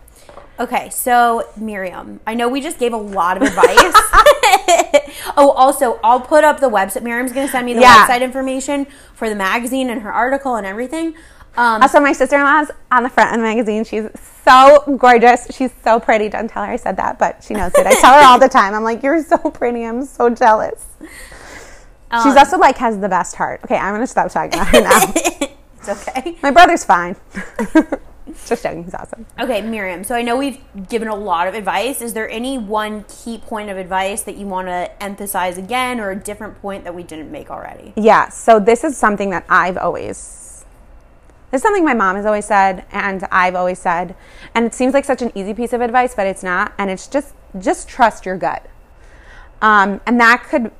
Okay, 0.63 0.89
so 0.91 1.45
Miriam, 1.57 2.21
I 2.25 2.35
know 2.35 2.47
we 2.47 2.61
just 2.61 2.79
gave 2.79 2.93
a 2.93 2.97
lot 2.97 3.35
of 3.35 3.43
advice. 3.43 3.67
oh, 5.35 5.51
also, 5.57 5.99
I'll 6.05 6.21
put 6.21 6.45
up 6.45 6.61
the 6.61 6.69
website. 6.69 7.03
Miriam's 7.03 7.33
going 7.33 7.45
to 7.45 7.51
send 7.51 7.65
me 7.65 7.73
the 7.73 7.81
Yeah. 7.81 8.07
website 8.07 8.21
information 8.21 8.87
for 9.13 9.27
the 9.27 9.35
magazine 9.35 9.89
and 9.89 10.03
her 10.03 10.13
article 10.13 10.55
and 10.55 10.65
everything. 10.65 11.15
Um, 11.57 11.81
Also, 11.81 11.99
my 11.99 12.13
sister 12.13 12.37
in 12.37 12.43
law's 12.43 12.71
on 12.93 13.03
the 13.03 13.09
front 13.09 13.31
of 13.31 13.37
the 13.37 13.43
magazine. 13.43 13.83
She's 13.83 14.05
so 14.45 14.95
gorgeous. 14.97 15.47
She's 15.51 15.71
so 15.83 15.99
pretty. 15.99 16.29
Don't 16.29 16.47
tell 16.47 16.63
her 16.63 16.71
I 16.71 16.77
said 16.77 16.95
that, 16.95 17.19
but 17.19 17.43
she 17.43 17.53
knows 17.53 17.73
it. 17.75 17.85
I 17.85 17.99
tell 17.99 18.13
her 18.13 18.25
all 18.25 18.39
the 18.39 18.47
time. 18.47 18.73
I'm 18.73 18.83
like, 18.85 19.03
you're 19.03 19.21
so 19.21 19.37
pretty. 19.37 19.83
I'm 19.83 20.05
so 20.05 20.29
jealous. 20.29 20.85
Um, 22.09 22.23
She's 22.23 22.37
also 22.37 22.57
like 22.57 22.77
has 22.77 22.97
the 22.99 23.09
best 23.09 23.35
heart. 23.35 23.59
Okay, 23.65 23.75
I'm 23.75 23.93
gonna 23.93 24.07
stop 24.07 24.31
talking 24.31 24.53
about 24.53 24.67
her 24.67 24.81
now. 24.81 25.11
it's 25.77 25.89
okay. 25.89 26.37
my 26.41 26.51
brother's 26.51 26.85
fine. 26.85 27.17
Just 28.45 28.63
joking. 28.63 28.83
He's 28.83 28.93
awesome. 28.93 29.25
Okay, 29.39 29.61
Miriam. 29.61 30.03
So 30.03 30.15
I 30.15 30.21
know 30.21 30.37
we've 30.37 30.59
given 30.89 31.07
a 31.07 31.15
lot 31.15 31.47
of 31.47 31.53
advice. 31.53 32.01
Is 32.01 32.13
there 32.13 32.29
any 32.29 32.57
one 32.57 33.03
key 33.05 33.37
point 33.37 33.69
of 33.69 33.77
advice 33.77 34.23
that 34.23 34.37
you 34.37 34.47
want 34.47 34.67
to 34.67 35.03
emphasize 35.03 35.57
again, 35.57 35.99
or 35.99 36.11
a 36.11 36.15
different 36.15 36.61
point 36.61 36.83
that 36.85 36.95
we 36.95 37.03
didn't 37.03 37.31
make 37.31 37.49
already? 37.49 37.93
Yeah. 37.95 38.29
So 38.29 38.59
this 38.59 38.83
is 38.83 38.97
something 38.97 39.29
that 39.31 39.45
I've 39.49 39.77
always. 39.77 40.65
This 41.51 41.59
is 41.59 41.63
something 41.63 41.85
my 41.85 41.93
mom 41.93 42.15
has 42.15 42.25
always 42.25 42.45
said, 42.45 42.85
and 42.91 43.27
I've 43.31 43.55
always 43.55 43.77
said, 43.77 44.15
and 44.55 44.65
it 44.65 44.73
seems 44.73 44.93
like 44.93 45.05
such 45.05 45.21
an 45.21 45.31
easy 45.35 45.53
piece 45.53 45.71
of 45.71 45.81
advice, 45.81 46.15
but 46.15 46.25
it's 46.25 46.43
not. 46.43 46.73
And 46.77 46.89
it's 46.89 47.07
just 47.07 47.33
just 47.59 47.87
trust 47.87 48.25
your 48.25 48.37
gut. 48.37 48.65
Um, 49.61 50.01
and 50.05 50.19
that 50.19 50.43
could 50.49 50.71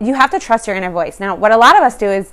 you 0.00 0.14
have 0.14 0.30
to 0.30 0.38
trust 0.38 0.66
your 0.66 0.76
inner 0.76 0.90
voice. 0.90 1.20
Now, 1.20 1.34
what 1.34 1.52
a 1.52 1.56
lot 1.56 1.76
of 1.76 1.82
us 1.82 1.96
do 1.96 2.06
is 2.06 2.32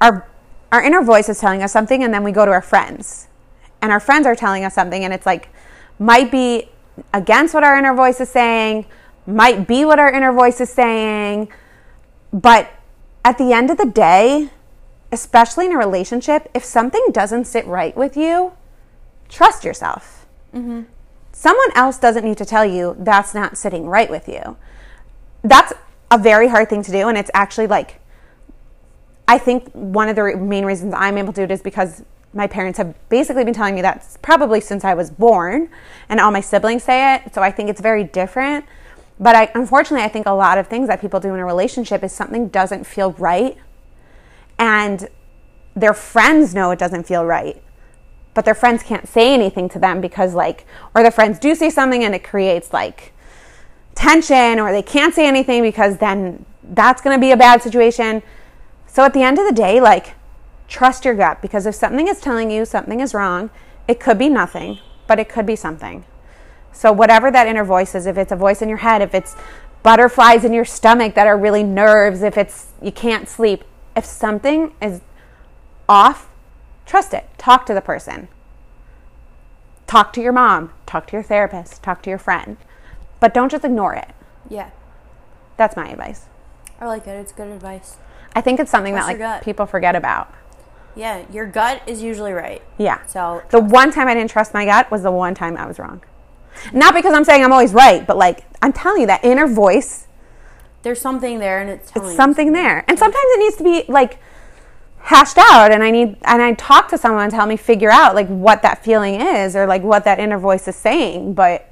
our 0.00 0.28
our 0.72 0.82
inner 0.82 1.02
voice 1.02 1.28
is 1.28 1.38
telling 1.38 1.62
us 1.62 1.72
something, 1.72 2.02
and 2.02 2.12
then 2.12 2.24
we 2.24 2.32
go 2.32 2.44
to 2.44 2.50
our 2.50 2.62
friends, 2.62 3.28
and 3.84 3.92
our 3.92 4.00
friends 4.00 4.26
are 4.26 4.34
telling 4.34 4.64
us 4.64 4.72
something, 4.72 5.04
and 5.04 5.12
it's 5.12 5.26
like 5.26 5.50
might 5.98 6.30
be 6.30 6.70
against 7.12 7.52
what 7.52 7.62
our 7.62 7.76
inner 7.76 7.94
voice 7.94 8.18
is 8.18 8.30
saying, 8.30 8.86
might 9.26 9.68
be 9.68 9.84
what 9.84 9.98
our 9.98 10.10
inner 10.10 10.32
voice 10.32 10.58
is 10.58 10.70
saying, 10.70 11.52
but 12.32 12.70
at 13.26 13.36
the 13.36 13.52
end 13.52 13.70
of 13.70 13.76
the 13.76 13.84
day, 13.84 14.48
especially 15.12 15.66
in 15.66 15.72
a 15.72 15.76
relationship, 15.76 16.50
if 16.54 16.64
something 16.64 17.04
doesn't 17.12 17.44
sit 17.44 17.66
right 17.66 17.94
with 17.94 18.16
you, 18.16 18.54
trust 19.28 19.64
yourself. 19.64 20.26
Mm-hmm. 20.54 20.84
Someone 21.32 21.76
else 21.76 21.98
doesn't 21.98 22.24
need 22.24 22.38
to 22.38 22.46
tell 22.46 22.64
you 22.64 22.96
that's 22.98 23.34
not 23.34 23.58
sitting 23.58 23.86
right 23.86 24.08
with 24.08 24.28
you. 24.28 24.56
That's 25.42 25.74
a 26.10 26.16
very 26.16 26.48
hard 26.48 26.70
thing 26.70 26.82
to 26.84 26.90
do 26.90 27.06
and 27.08 27.18
it's 27.18 27.30
actually 27.34 27.66
like 27.66 28.00
I 29.28 29.36
think 29.36 29.70
one 29.72 30.08
of 30.08 30.16
the 30.16 30.22
re- 30.22 30.34
main 30.36 30.64
reasons 30.64 30.94
I'm 30.96 31.18
able 31.18 31.34
to 31.34 31.40
do 31.42 31.44
it 31.44 31.50
is 31.50 31.60
because 31.60 32.02
my 32.34 32.46
parents 32.46 32.78
have 32.78 32.94
basically 33.08 33.44
been 33.44 33.54
telling 33.54 33.74
me 33.74 33.82
that 33.82 34.16
probably 34.20 34.60
since 34.60 34.84
I 34.84 34.94
was 34.94 35.10
born, 35.10 35.68
and 36.08 36.20
all 36.20 36.30
my 36.30 36.40
siblings 36.40 36.82
say 36.82 37.14
it. 37.14 37.34
So 37.34 37.42
I 37.42 37.50
think 37.50 37.70
it's 37.70 37.80
very 37.80 38.04
different. 38.04 38.64
But 39.20 39.36
I, 39.36 39.50
unfortunately, 39.54 40.04
I 40.04 40.08
think 40.08 40.26
a 40.26 40.32
lot 40.32 40.58
of 40.58 40.66
things 40.66 40.88
that 40.88 41.00
people 41.00 41.20
do 41.20 41.32
in 41.32 41.40
a 41.40 41.44
relationship 41.44 42.02
is 42.02 42.12
something 42.12 42.48
doesn't 42.48 42.84
feel 42.84 43.12
right, 43.12 43.56
and 44.58 45.08
their 45.76 45.94
friends 45.94 46.54
know 46.54 46.72
it 46.72 46.78
doesn't 46.78 47.04
feel 47.04 47.24
right, 47.24 47.62
but 48.34 48.44
their 48.44 48.54
friends 48.54 48.82
can't 48.82 49.08
say 49.08 49.32
anything 49.32 49.68
to 49.68 49.78
them 49.78 50.00
because, 50.00 50.34
like, 50.34 50.66
or 50.94 51.02
their 51.02 51.12
friends 51.12 51.38
do 51.38 51.54
say 51.54 51.70
something 51.70 52.02
and 52.02 52.14
it 52.14 52.24
creates 52.24 52.72
like 52.72 53.12
tension, 53.94 54.58
or 54.58 54.72
they 54.72 54.82
can't 54.82 55.14
say 55.14 55.26
anything 55.26 55.62
because 55.62 55.98
then 55.98 56.44
that's 56.64 57.00
going 57.00 57.16
to 57.16 57.20
be 57.20 57.30
a 57.30 57.36
bad 57.36 57.62
situation. 57.62 58.22
So 58.88 59.04
at 59.04 59.14
the 59.14 59.22
end 59.22 59.38
of 59.38 59.46
the 59.46 59.54
day, 59.54 59.80
like, 59.80 60.14
trust 60.68 61.04
your 61.04 61.14
gut 61.14 61.42
because 61.42 61.66
if 61.66 61.74
something 61.74 62.08
is 62.08 62.20
telling 62.20 62.50
you 62.50 62.64
something 62.64 63.00
is 63.00 63.14
wrong, 63.14 63.50
it 63.86 64.00
could 64.00 64.18
be 64.18 64.28
nothing, 64.28 64.78
but 65.06 65.18
it 65.18 65.28
could 65.28 65.46
be 65.46 65.56
something. 65.56 66.04
So, 66.72 66.92
whatever 66.92 67.30
that 67.30 67.46
inner 67.46 67.64
voice 67.64 67.94
is, 67.94 68.06
if 68.06 68.16
it's 68.16 68.32
a 68.32 68.36
voice 68.36 68.60
in 68.60 68.68
your 68.68 68.78
head, 68.78 69.00
if 69.00 69.14
it's 69.14 69.36
butterflies 69.82 70.44
in 70.44 70.52
your 70.52 70.64
stomach 70.64 71.14
that 71.14 71.26
are 71.26 71.38
really 71.38 71.62
nerves, 71.62 72.22
if 72.22 72.36
it's 72.36 72.72
you 72.82 72.90
can't 72.90 73.28
sleep, 73.28 73.62
if 73.96 74.04
something 74.04 74.74
is 74.82 75.00
off, 75.88 76.28
trust 76.86 77.14
it. 77.14 77.28
Talk 77.38 77.66
to 77.66 77.74
the 77.74 77.80
person. 77.80 78.28
Talk 79.86 80.12
to 80.14 80.22
your 80.22 80.32
mom, 80.32 80.72
talk 80.86 81.06
to 81.08 81.12
your 81.12 81.22
therapist, 81.22 81.82
talk 81.82 82.02
to 82.02 82.10
your 82.10 82.18
friend. 82.18 82.56
But 83.20 83.34
don't 83.34 83.50
just 83.50 83.64
ignore 83.64 83.94
it. 83.94 84.08
Yeah. 84.48 84.70
That's 85.56 85.76
my 85.76 85.88
advice. 85.88 86.26
I 86.80 86.86
like 86.86 87.06
it. 87.06 87.12
It's 87.12 87.32
good 87.32 87.48
advice. 87.48 87.96
I 88.34 88.40
think 88.40 88.58
it's 88.58 88.70
something 88.70 88.94
Trust 88.94 89.18
that 89.18 89.36
like 89.36 89.44
people 89.44 89.66
forget 89.66 89.94
about. 89.94 90.32
Yeah, 90.96 91.24
your 91.32 91.46
gut 91.46 91.82
is 91.86 92.02
usually 92.02 92.32
right. 92.32 92.62
Yeah. 92.78 93.04
So 93.06 93.42
The 93.50 93.60
one 93.60 93.90
time 93.90 94.08
I 94.08 94.14
didn't 94.14 94.30
trust 94.30 94.54
my 94.54 94.64
gut 94.64 94.90
was 94.90 95.02
the 95.02 95.10
one 95.10 95.34
time 95.34 95.56
I 95.56 95.66
was 95.66 95.78
wrong. 95.78 96.02
Not 96.72 96.94
because 96.94 97.12
I'm 97.12 97.24
saying 97.24 97.42
I'm 97.42 97.52
always 97.52 97.72
right, 97.72 98.06
but 98.06 98.16
like 98.16 98.44
I'm 98.62 98.72
telling 98.72 99.00
you 99.02 99.06
that 99.08 99.24
inner 99.24 99.46
voice, 99.46 100.06
there's 100.82 101.00
something 101.00 101.38
there, 101.38 101.60
and 101.60 101.70
it's 101.70 101.90
telling 101.90 102.08
it's 102.10 102.16
something 102.16 102.52
there. 102.52 102.84
And 102.86 102.98
sometimes 102.98 103.24
it 103.24 103.38
needs 103.40 103.56
to 103.56 103.64
be 103.64 103.84
like 103.90 104.18
hashed 104.98 105.36
out 105.36 105.70
and 105.70 105.82
I 105.82 105.90
need 105.90 106.16
and 106.24 106.40
I 106.40 106.54
talk 106.54 106.88
to 106.88 106.96
someone 106.96 107.28
to 107.28 107.36
help 107.36 107.48
me 107.48 107.58
figure 107.58 107.90
out 107.90 108.14
like 108.14 108.26
what 108.28 108.62
that 108.62 108.82
feeling 108.82 109.20
is 109.20 109.54
or 109.54 109.66
like 109.66 109.82
what 109.82 110.04
that 110.04 110.18
inner 110.18 110.38
voice 110.38 110.66
is 110.66 110.76
saying, 110.76 111.34
but 111.34 111.68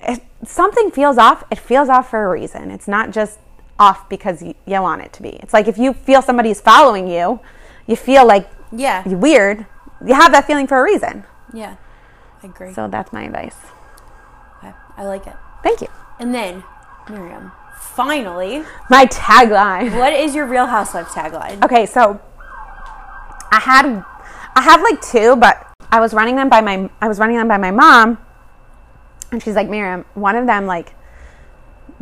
if 0.00 0.20
something 0.44 0.90
feels 0.90 1.18
off, 1.18 1.44
it 1.50 1.58
feels 1.58 1.88
off 1.88 2.10
for 2.10 2.24
a 2.24 2.30
reason. 2.30 2.70
It's 2.70 2.88
not 2.88 3.10
just 3.10 3.38
off 3.78 4.08
because 4.08 4.42
you, 4.42 4.54
you 4.66 4.80
want 4.80 5.02
it 5.02 5.12
to 5.14 5.22
be. 5.22 5.30
It's 5.30 5.52
like 5.52 5.68
if 5.68 5.76
you 5.76 5.92
feel 5.92 6.22
somebody's 6.22 6.60
following 6.60 7.06
you, 7.06 7.40
you 7.88 7.96
feel 7.96 8.24
like 8.24 8.48
Yeah. 8.70 9.02
you're 9.08 9.18
weird, 9.18 9.66
you 10.06 10.14
have 10.14 10.30
that 10.30 10.46
feeling 10.46 10.68
for 10.68 10.78
a 10.78 10.84
reason. 10.84 11.24
Yeah. 11.52 11.74
I 12.42 12.46
agree. 12.46 12.72
So 12.72 12.86
that's 12.86 13.12
my 13.12 13.22
advice. 13.24 13.56
Okay. 14.58 14.72
I 14.96 15.04
like 15.04 15.26
it. 15.26 15.34
Thank 15.64 15.80
you. 15.80 15.88
And 16.20 16.32
then, 16.32 16.62
Miriam, 17.10 17.50
finally, 17.80 18.62
My 18.88 19.06
tagline. 19.06 19.98
what 19.98 20.12
is 20.12 20.34
your 20.36 20.46
Real 20.46 20.66
Housewives 20.66 21.10
tagline? 21.10 21.64
Okay, 21.64 21.84
so 21.86 22.20
I 23.50 23.58
had 23.60 24.04
I 24.54 24.60
have 24.62 24.82
like 24.82 25.00
two, 25.00 25.34
but 25.36 25.66
I 25.90 26.00
was 26.00 26.12
running 26.12 26.36
them 26.36 26.48
by 26.48 26.60
my 26.60 26.90
I 27.00 27.08
was 27.08 27.18
running 27.18 27.36
them 27.36 27.48
by 27.48 27.56
my 27.56 27.70
mom, 27.70 28.18
and 29.32 29.42
she's 29.42 29.54
like, 29.56 29.68
Miriam, 29.68 30.04
one 30.14 30.36
of 30.36 30.46
them 30.46 30.66
like 30.66 30.94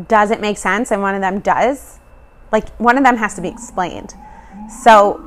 doesn't 0.08 0.40
make 0.40 0.58
sense, 0.58 0.90
and 0.90 1.00
one 1.00 1.14
of 1.14 1.20
them 1.20 1.40
does. 1.40 1.98
Like 2.52 2.68
one 2.76 2.98
of 2.98 3.04
them 3.04 3.16
has 3.16 3.34
to 3.36 3.40
be 3.40 3.48
explained. 3.48 4.14
So 4.82 5.20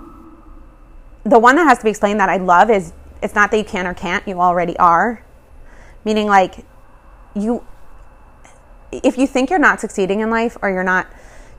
the 1.24 1.40
one 1.40 1.56
that 1.56 1.66
has 1.66 1.80
to 1.80 1.84
be 1.84 1.90
explained 1.90 2.20
that 2.20 2.30
I 2.30 2.38
love 2.38 2.70
is 2.70 2.94
it's 3.22 3.36
not 3.36 3.52
that 3.52 3.58
you 3.58 3.64
can 3.64 3.86
or 3.86 3.94
can't, 3.94 4.28
you 4.28 4.40
already 4.40 4.78
are. 4.78 5.24
Meaning 6.06 6.28
like 6.28 6.66
you 7.36 7.66
if 8.91 9.18
you 9.18 9.28
think 9.28 9.50
you're 9.50 9.60
not 9.60 9.80
succeeding 9.80 10.20
in 10.20 10.30
life 10.30 10.58
or 10.62 10.70
you're 10.70 10.84
not 10.84 11.08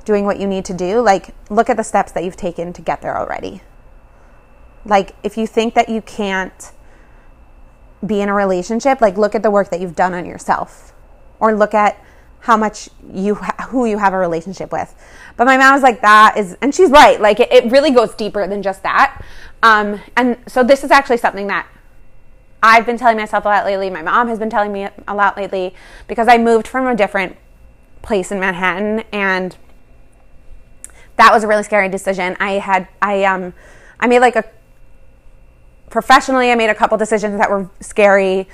doing 0.04 0.24
what 0.24 0.40
you 0.40 0.46
need 0.46 0.64
to 0.64 0.74
do, 0.74 1.00
like 1.00 1.34
look 1.48 1.70
at 1.70 1.76
the 1.76 1.84
steps 1.84 2.12
that 2.12 2.24
you've 2.24 2.36
taken 2.36 2.72
to 2.72 2.82
get 2.82 3.02
there 3.02 3.16
already. 3.16 3.62
Like 4.84 5.14
if 5.22 5.36
you 5.36 5.46
think 5.46 5.74
that 5.74 5.88
you 5.88 6.02
can't 6.02 6.72
be 8.04 8.20
in 8.20 8.28
a 8.28 8.34
relationship, 8.34 9.00
like 9.00 9.18
look 9.18 9.34
at 9.34 9.42
the 9.42 9.50
work 9.50 9.70
that 9.70 9.80
you've 9.80 9.94
done 9.94 10.14
on 10.14 10.24
yourself 10.24 10.92
or 11.38 11.54
look 11.54 11.74
at 11.74 12.02
how 12.40 12.56
much 12.56 12.88
you 13.12 13.34
who 13.34 13.84
you 13.84 13.98
have 13.98 14.12
a 14.12 14.18
relationship 14.18 14.72
with. 14.72 14.94
But 15.36 15.44
my 15.46 15.56
mom 15.56 15.74
was 15.74 15.82
like 15.82 16.00
that 16.02 16.36
is 16.36 16.56
and 16.60 16.74
she's 16.74 16.90
right. 16.90 17.20
Like 17.20 17.40
it, 17.40 17.52
it 17.52 17.70
really 17.70 17.90
goes 17.90 18.14
deeper 18.14 18.46
than 18.46 18.62
just 18.62 18.82
that. 18.82 19.24
Um 19.62 20.00
and 20.16 20.38
so 20.46 20.62
this 20.62 20.84
is 20.84 20.90
actually 20.90 21.18
something 21.18 21.46
that 21.48 21.66
I've 22.62 22.84
been 22.84 22.98
telling 22.98 23.16
myself 23.16 23.44
a 23.44 23.48
lot 23.48 23.64
lately. 23.64 23.88
My 23.90 24.02
mom 24.02 24.28
has 24.28 24.38
been 24.38 24.50
telling 24.50 24.72
me 24.72 24.88
a 25.08 25.14
lot 25.14 25.36
lately 25.36 25.74
because 26.06 26.28
I 26.28 26.36
moved 26.38 26.68
from 26.68 26.86
a 26.86 26.94
different 26.94 27.36
place 28.02 28.30
in 28.30 28.40
Manhattan 28.40 29.04
and 29.12 29.56
that 31.16 31.32
was 31.32 31.44
a 31.44 31.46
really 31.46 31.62
scary 31.62 31.88
decision. 31.88 32.36
I 32.40 32.52
had 32.52 32.88
I 33.00 33.24
um 33.24 33.52
I 33.98 34.06
made 34.06 34.20
like 34.20 34.36
a 34.36 34.44
professionally 35.90 36.50
I 36.50 36.54
made 36.54 36.70
a 36.70 36.74
couple 36.74 36.96
decisions 36.98 37.38
that 37.38 37.50
were 37.50 37.68
scary. 37.80 38.48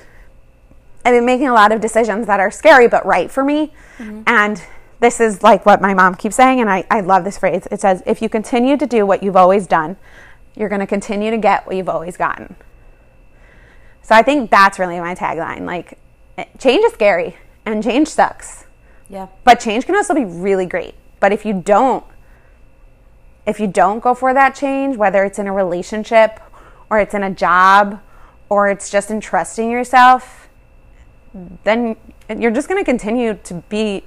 I've 1.04 1.12
been 1.12 1.24
making 1.26 1.48
a 1.48 1.54
lot 1.54 1.70
of 1.72 1.80
decisions 1.80 2.26
that 2.26 2.40
are 2.40 2.50
scary 2.50 2.88
but 2.88 3.04
right 3.06 3.30
for 3.30 3.44
me. 3.44 3.72
And 4.26 4.62
this 5.00 5.20
is 5.20 5.42
like 5.42 5.66
what 5.66 5.80
my 5.80 5.94
mom 5.94 6.14
keeps 6.14 6.36
saying 6.36 6.60
and 6.60 6.70
I, 6.70 6.84
I 6.90 7.00
love 7.00 7.24
this 7.24 7.38
phrase. 7.38 7.66
It 7.70 7.80
says, 7.80 8.02
if 8.06 8.22
you 8.22 8.28
continue 8.28 8.76
to 8.76 8.86
do 8.86 9.04
what 9.04 9.22
you've 9.22 9.36
always 9.36 9.66
done, 9.66 9.96
you're 10.54 10.68
gonna 10.68 10.86
continue 10.86 11.30
to 11.30 11.36
get 11.38 11.66
what 11.66 11.76
you've 11.76 11.88
always 11.88 12.16
gotten. 12.16 12.56
So 14.02 14.14
I 14.14 14.22
think 14.22 14.50
that's 14.50 14.78
really 14.78 15.00
my 15.00 15.14
tagline. 15.14 15.66
Like, 15.66 15.98
eh, 16.38 16.44
change 16.58 16.84
is 16.84 16.92
scary 16.92 17.36
and 17.64 17.82
change 17.82 18.08
sucks, 18.08 18.64
Yeah. 19.08 19.26
but 19.44 19.60
change 19.60 19.84
can 19.84 19.96
also 19.96 20.14
be 20.14 20.24
really 20.24 20.66
great. 20.66 20.94
But 21.20 21.32
if 21.32 21.44
you 21.44 21.52
don't, 21.54 22.04
if 23.46 23.60
you 23.60 23.66
don't 23.66 24.00
go 24.00 24.14
for 24.14 24.32
that 24.32 24.54
change, 24.54 24.96
whether 24.96 25.24
it's 25.24 25.38
in 25.38 25.46
a 25.46 25.52
relationship 25.52 26.40
or 26.90 26.98
it's 27.00 27.14
in 27.14 27.22
a 27.22 27.30
job 27.30 28.00
or 28.48 28.68
it's 28.68 28.90
just 28.90 29.10
in 29.10 29.20
trusting 29.20 29.70
yourself, 29.70 30.48
then 31.64 31.96
you're 32.36 32.50
just 32.50 32.68
going 32.68 32.80
to 32.80 32.84
continue 32.84 33.34
to 33.44 33.54
be 33.68 34.04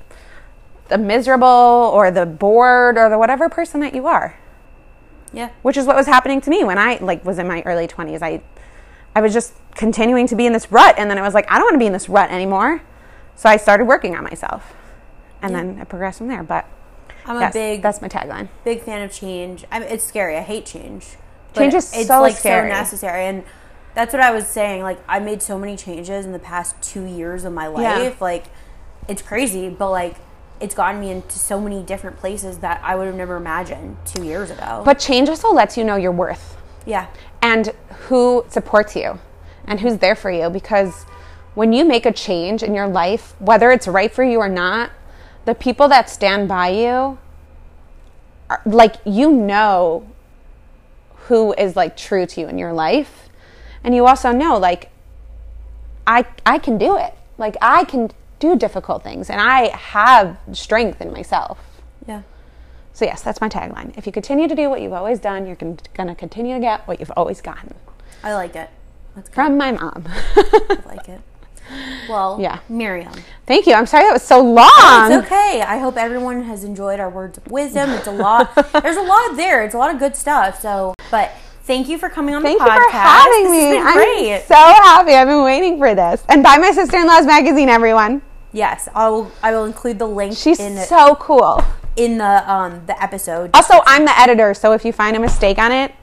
the 0.90 0.98
miserable 0.98 1.48
or 1.94 2.12
the 2.12 2.26
bored 2.26 2.98
or 2.98 3.10
the 3.10 3.18
whatever 3.18 3.48
person 3.50 3.80
that 3.82 3.94
you 3.96 4.06
are 4.08 4.36
Yeah. 5.32 5.50
which 5.62 5.78
is 5.78 5.86
what 5.86 5.96
was 5.96 6.08
happening 6.08 6.42
to 6.42 6.50
me 6.50 6.64
when 6.64 6.78
I 6.78 6.98
like 7.02 7.24
was 7.24 7.40
in 7.40 7.48
my 7.48 7.62
early 7.66 7.88
20s. 7.88 8.22
I 8.22 8.42
I 9.16 9.22
was 9.22 9.34
just 9.34 9.54
continuing 9.76 10.28
to 10.28 10.36
be 10.36 10.46
in 10.46 10.54
this 10.54 10.72
rut 10.72 10.96
and 10.98 11.10
then 11.10 11.18
I 11.18 11.22
was 11.22 11.34
like 11.34 11.50
I 11.50 11.56
don't 11.56 11.66
want 11.66 11.76
to 11.76 11.80
be 11.80 11.86
in 11.88 11.94
this 11.94 12.10
rut 12.10 12.30
anymore. 12.32 12.82
So 13.36 13.48
I 13.50 13.58
started 13.58 13.86
working 13.86 14.16
on 14.16 14.24
myself. 14.24 14.74
And 15.42 15.56
then 15.56 15.78
it 15.80 15.88
progressed 15.88 16.18
from 16.18 16.28
there, 16.28 16.44
but 16.44 16.66
I'm 17.26 17.38
a 17.38 17.50
big 17.52 17.82
that's 17.82 18.02
my 18.02 18.10
tagline. 18.10 18.50
big 18.66 18.82
fan 18.82 19.02
of 19.02 19.12
change. 19.14 19.64
I 19.72 19.80
mean, 19.80 19.88
it's 19.90 20.04
scary. 20.04 20.36
I 20.36 20.42
hate 20.42 20.66
change. 20.66 21.16
Change 21.56 21.74
is 21.76 21.94
it's 21.94 22.08
so 22.08 22.20
like 22.22 22.36
scary. 22.36 22.70
so 22.70 22.74
necessary, 22.76 23.24
and 23.26 23.44
that's 23.96 24.12
what 24.14 24.22
I 24.22 24.32
was 24.32 24.48
saying. 24.48 24.82
Like 24.84 25.00
I 25.08 25.20
made 25.20 25.42
so 25.42 25.58
many 25.58 25.78
changes 25.78 26.26
in 26.26 26.34
the 26.34 26.40
past 26.40 26.82
two 26.82 27.06
years 27.06 27.46
of 27.46 27.54
my 27.54 27.68
life. 27.68 28.20
Like 28.20 28.46
it's 29.08 29.22
crazy, 29.22 29.70
but 29.70 29.90
like 29.92 30.16
it's 30.62 30.76
gotten 30.76 31.00
me 31.00 31.12
into 31.12 31.40
so 31.40 31.60
many 31.60 31.82
different 31.84 32.18
places 32.18 32.60
that 32.60 32.82
I 32.84 32.96
would 32.96 33.08
have 33.08 33.16
never 33.16 33.38
imagined 33.38 33.98
two 34.06 34.24
years 34.24 34.52
ago. 34.52 34.82
But 34.84 35.00
change 35.00 35.30
also 35.30 35.54
lets 35.54 35.78
you 35.78 35.84
know 35.84 35.96
your 35.96 36.12
worth 36.12 36.58
yeah, 36.86 37.08
and 37.42 37.68
who 38.08 38.46
supports 38.50 38.96
you 38.96 39.20
and 39.66 39.80
who's 39.80 39.98
there 39.98 40.16
for 40.16 40.32
you 40.32 40.50
because 40.50 41.04
when 41.54 41.74
you 41.74 41.86
make 41.86 42.06
a 42.06 42.12
change 42.12 42.64
in 42.64 42.74
your 42.74 42.88
life, 42.88 43.36
whether 43.40 43.72
it's 43.72 43.88
right 43.88 44.12
for 44.12 44.24
you 44.24 44.40
or 44.40 44.50
not, 44.50 44.92
the 45.46 45.54
people 45.54 45.88
that 45.90 46.10
stand 46.10 46.48
by 46.48 46.70
you 46.70 47.18
are 48.50 48.62
like 48.66 48.96
you 49.06 49.32
know 49.32 50.08
who 51.28 51.54
is 51.54 51.76
like 51.76 51.96
true 51.96 52.26
to 52.26 52.42
you 52.42 52.48
in 52.48 52.58
your 52.58 52.74
life. 52.74 53.30
And 53.84 53.94
you 53.94 54.08
also 54.08 54.32
know 54.32 54.58
like 54.58 54.90
I 56.08 56.26
I 56.46 56.58
can 56.58 56.78
do 56.78 56.98
it. 56.98 57.14
Like 57.38 57.56
I 57.62 57.84
can 57.84 58.10
do 58.40 58.56
difficult 58.58 59.04
things 59.04 59.30
and 59.30 59.40
I 59.42 59.76
have 59.76 60.38
strength 60.54 61.02
in 61.02 61.12
myself. 61.12 61.60
yeah, 62.08 62.22
So 62.94 63.06
yes, 63.06 63.22
that's 63.22 63.42
my 63.42 63.50
tagline. 63.50 63.98
If 63.98 64.06
you 64.06 64.12
continue 64.12 64.48
to 64.48 64.56
do 64.56 64.70
what 64.70 64.82
you've 64.82 64.94
always 64.94 65.20
done, 65.20 65.46
you're 65.46 65.56
going 65.56 65.78
to 65.78 66.16
continue 66.16 66.56
to 66.56 66.60
get 66.62 66.88
what 66.88 67.00
you've 67.00 67.12
always 67.18 67.42
gotten. 67.42 67.74
I 68.24 68.34
like 68.34 68.56
it. 68.56 68.70
That's 69.16 69.30
good. 69.30 69.36
From 69.36 69.58
my 69.58 69.72
mom. 69.72 70.04
I 70.36 70.78
like 70.86 71.10
it. 71.10 71.22
Well, 72.10 72.38
Yeah. 72.42 72.60
Miriam. 72.68 73.14
Thank 73.46 73.68
you. 73.68 73.74
I'm 73.76 73.86
sorry 73.86 74.06
that 74.06 74.14
was 74.14 74.24
so 74.24 74.42
long. 74.42 75.12
It's 75.12 75.26
okay. 75.26 75.62
I 75.62 75.78
hope 75.78 75.98
everyone 75.98 76.44
has 76.44 76.64
enjoyed 76.64 77.00
our 77.00 77.10
words 77.10 77.38
of 77.38 77.46
wisdom. 77.52 77.92
It's 77.92 78.08
a 78.08 78.12
lot. 78.12 78.56
There's 78.82 78.98
a 78.98 79.02
lot 79.02 79.36
there. 79.36 79.64
It's 79.64 79.76
a 79.76 79.78
lot 79.78 79.94
of 79.94 80.00
good 80.00 80.16
stuff. 80.16 80.60
So, 80.62 80.96
but 81.12 81.32
thank 81.64 81.88
you 81.88 81.98
for 82.00 82.10
coming 82.10 82.34
on 82.34 82.42
Thank 82.42 82.58
the 82.60 82.66
you 82.66 82.72
for 82.72 82.90
having 82.90 83.44
This 83.44 83.52
me. 83.52 83.78
I'm 83.78 83.94
great. 83.94 84.44
so 84.48 84.56
happy. 84.56 85.14
I've 85.14 85.28
been 85.28 85.44
waiting 85.44 85.78
for 85.78 85.94
this. 85.94 86.24
And 86.30 86.42
buy 86.42 86.58
my 86.58 86.72
sister-in-law's 86.72 87.28
magazine, 87.28 87.70
everyone. 87.70 88.24
Yes, 88.52 88.90
I'll 88.96 89.32
I 89.44 89.52
will 89.52 89.66
include 89.66 90.00
the 90.00 90.08
link 90.08 90.36
She's 90.36 90.60
in 90.60 90.78
so 90.78 91.16
cool. 91.16 91.64
in 91.96 92.18
the 92.18 92.52
um 92.52 92.86
the 92.88 93.02
episode. 93.02 93.52
Also, 93.54 93.76
I'm 93.86 94.06
the 94.06 94.18
editor, 94.20 94.54
so 94.54 94.72
if 94.74 94.84
you 94.86 94.92
find 94.92 95.16
a 95.16 95.20
mistake 95.20 95.58
on 95.60 95.72
it, 95.72 95.94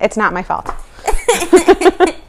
it's 0.00 0.16
not 0.16 0.32
my 0.32 0.42
fault. 0.42 0.68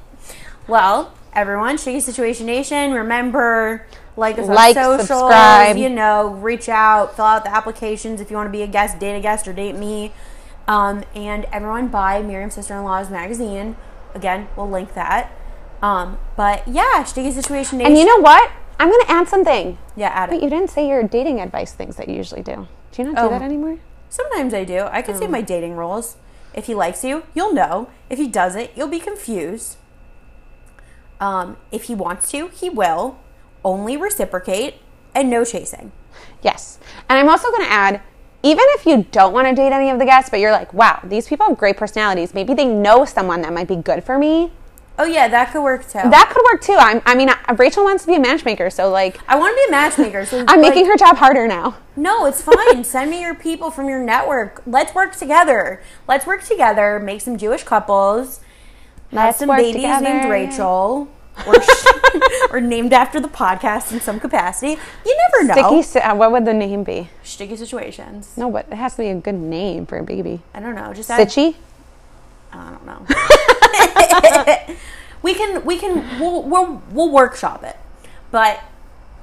Well, 0.67 1.13
everyone, 1.33 1.75
Shticky 1.75 2.01
Situation 2.01 2.45
Nation, 2.45 2.93
remember 2.93 3.85
like 4.15 4.37
us 4.39 4.47
Like, 4.47 4.77
on 4.77 4.99
socials. 4.99 5.07
subscribe. 5.07 5.75
You 5.77 5.89
know, 5.89 6.29
reach 6.29 6.69
out, 6.69 7.15
fill 7.15 7.25
out 7.25 7.43
the 7.43 7.53
applications 7.53 8.21
if 8.21 8.31
you 8.31 8.37
want 8.37 8.47
to 8.47 8.51
be 8.51 8.61
a 8.61 8.67
guest, 8.67 8.99
date 8.99 9.17
a 9.17 9.19
guest, 9.19 9.47
or 9.47 9.53
date 9.53 9.75
me. 9.75 10.13
Um, 10.67 11.03
and 11.13 11.45
everyone 11.51 11.89
buy 11.89 12.21
Miriam's 12.21 12.53
Sister 12.53 12.75
in 12.75 12.83
Law's 12.85 13.09
magazine. 13.09 13.75
Again, 14.15 14.47
we'll 14.55 14.69
link 14.69 14.93
that. 14.93 15.31
Um, 15.81 16.17
but 16.37 16.65
yeah, 16.65 17.03
Shticky 17.03 17.33
Situation 17.33 17.79
Nation. 17.79 17.91
And 17.91 17.97
you 17.97 18.05
know 18.05 18.21
what? 18.21 18.49
I'm 18.79 18.89
going 18.89 19.01
to 19.05 19.11
add 19.11 19.27
something. 19.27 19.77
yeah, 19.95 20.09
add 20.09 20.29
But 20.29 20.41
you 20.43 20.49
didn't 20.49 20.69
say 20.69 20.87
your 20.87 21.03
dating 21.03 21.39
advice 21.39 21.73
things 21.73 21.95
that 21.97 22.09
you 22.09 22.15
usually 22.15 22.41
do. 22.41 22.67
Do 22.91 23.01
you 23.01 23.11
not 23.11 23.15
do 23.15 23.27
Oh. 23.27 23.29
that 23.29 23.41
anymore? 23.41 23.77
Sometimes 24.09 24.53
I 24.53 24.63
do. 24.63 24.87
I 24.91 25.01
can 25.01 25.15
Oh. 25.15 25.19
say 25.19 25.27
my 25.27 25.41
dating 25.41 25.75
rules. 25.75 26.17
If 26.53 26.65
he 26.65 26.75
likes 26.75 27.03
you, 27.03 27.23
you'll 27.33 27.53
know. 27.53 27.87
If 28.09 28.19
he 28.19 28.27
doesn't, 28.27 28.71
you'll 28.75 28.87
be 28.87 28.99
confused. 28.99 29.77
Um, 31.19 31.57
if 31.71 31.83
he 31.83 31.95
wants 31.95 32.29
to, 32.31 32.47
he 32.49 32.69
will. 32.69 33.17
Only 33.63 33.95
reciprocate 33.97 34.75
and 35.15 35.29
no 35.29 35.43
chasing. 35.45 35.91
Yes. 36.41 36.79
And 37.09 37.17
I'm 37.17 37.29
also 37.29 37.49
going 37.49 37.63
to 37.63 37.71
add 37.71 38.01
even 38.45 38.65
if 38.71 38.85
you 38.85 39.05
don't 39.11 39.31
want 39.31 39.47
to 39.47 39.55
date 39.55 39.71
any 39.71 39.89
of 39.89 39.99
the 39.99 40.05
guests, 40.05 40.29
but 40.29 40.41
you're 40.41 40.51
like, 40.51 40.73
wow, 40.73 40.99
these 41.05 41.27
people 41.29 41.47
have 41.47 41.57
great 41.57 41.77
personalities. 41.77 42.33
Maybe 42.33 42.53
they 42.53 42.65
know 42.65 43.05
someone 43.05 43.41
that 43.41 43.53
might 43.53 43.69
be 43.69 43.77
good 43.77 44.03
for 44.03 44.19
me. 44.19 44.51
Oh 44.99 45.05
yeah, 45.05 45.27
that 45.27 45.51
could 45.51 45.63
work 45.63 45.83
too. 45.87 45.93
That 46.07 46.31
could 46.33 46.43
work 46.51 46.61
too. 46.61 46.75
I'm, 46.77 47.01
I 47.05 47.15
mean, 47.15 47.29
I- 47.29 47.53
Rachel 47.53 47.83
wants 47.83 48.03
to 48.05 48.11
be 48.11 48.15
a 48.15 48.19
matchmaker, 48.19 48.69
so 48.69 48.89
like, 48.89 49.19
I 49.27 49.37
want 49.39 49.51
to 49.55 49.55
be 49.63 49.67
a 49.69 49.71
matchmaker. 49.71 50.25
So 50.25 50.45
I'm 50.47 50.61
like, 50.61 50.69
making 50.73 50.85
her 50.85 50.95
job 50.97 51.17
harder 51.17 51.47
now. 51.47 51.77
No, 51.95 52.25
it's 52.25 52.41
fine. 52.41 52.83
Send 52.83 53.09
me 53.09 53.21
your 53.21 53.33
people 53.33 53.71
from 53.71 53.89
your 53.89 54.03
network. 54.03 54.61
Let's 54.67 54.93
work 54.93 55.15
together. 55.15 55.81
Let's 56.07 56.27
work 56.27 56.43
together. 56.43 56.99
Make 56.99 57.21
some 57.21 57.37
Jewish 57.37 57.63
couples. 57.63 58.39
Have 59.11 59.25
Let's 59.27 59.39
some 59.39 59.49
work 59.49 59.59
babies 59.59 59.75
together. 59.75 60.03
named 60.03 60.29
Rachel. 60.29 61.07
Or, 61.47 61.55
or 62.51 62.61
named 62.61 62.93
after 62.93 63.19
the 63.19 63.27
podcast 63.27 63.91
in 63.91 63.99
some 63.99 64.19
capacity. 64.19 64.79
You 65.03 65.17
never 65.31 65.47
know. 65.47 65.81
Shticky, 65.81 66.05
uh, 66.07 66.15
what 66.15 66.31
would 66.31 66.45
the 66.45 66.53
name 66.53 66.83
be? 66.83 67.09
Shticky 67.23 67.57
situations. 67.57 68.37
No, 68.37 68.51
but 68.51 68.67
it 68.71 68.75
has 68.75 68.93
to 68.97 69.01
be 69.01 69.07
a 69.09 69.15
good 69.15 69.33
name 69.33 69.87
for 69.87 69.97
a 69.97 70.03
baby. 70.03 70.41
I 70.53 70.59
don't 70.59 70.75
know. 70.75 70.93
Just 70.93 71.09
add, 71.09 71.27
Sitchy? 71.27 71.55
I 72.51 72.69
don't 72.69 72.85
know. 72.85 73.05
we 75.21 75.33
can 75.33 75.65
we 75.65 75.77
can 75.77 76.19
we'll, 76.19 76.43
we'll 76.43 76.81
we'll 76.91 77.11
workshop 77.11 77.63
it. 77.63 77.77
But 78.31 78.59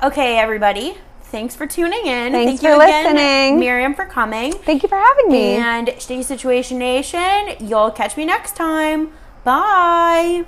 okay, 0.02 0.39
everybody. 0.39 0.97
Thanks 1.24 1.55
for 1.55 1.66
tuning 1.66 2.06
in. 2.06 2.32
Thanks 2.32 2.60
Thank 2.60 2.62
you 2.62 2.77
for 2.77 2.82
again, 2.82 3.14
listening. 3.14 3.60
Miriam, 3.60 3.94
for 3.94 4.05
coming. 4.05 4.52
Thank 4.52 4.82
you 4.82 4.89
for 4.89 4.98
having 4.98 5.31
me. 5.31 5.55
And 5.55 5.86
Shticky 5.89 6.24
Situation 6.24 6.78
Nation, 6.78 7.55
you'll 7.60 7.93
catch 7.93 8.16
me 8.16 8.24
next 8.24 8.56
time. 8.56 9.12
Bye. 9.44 10.44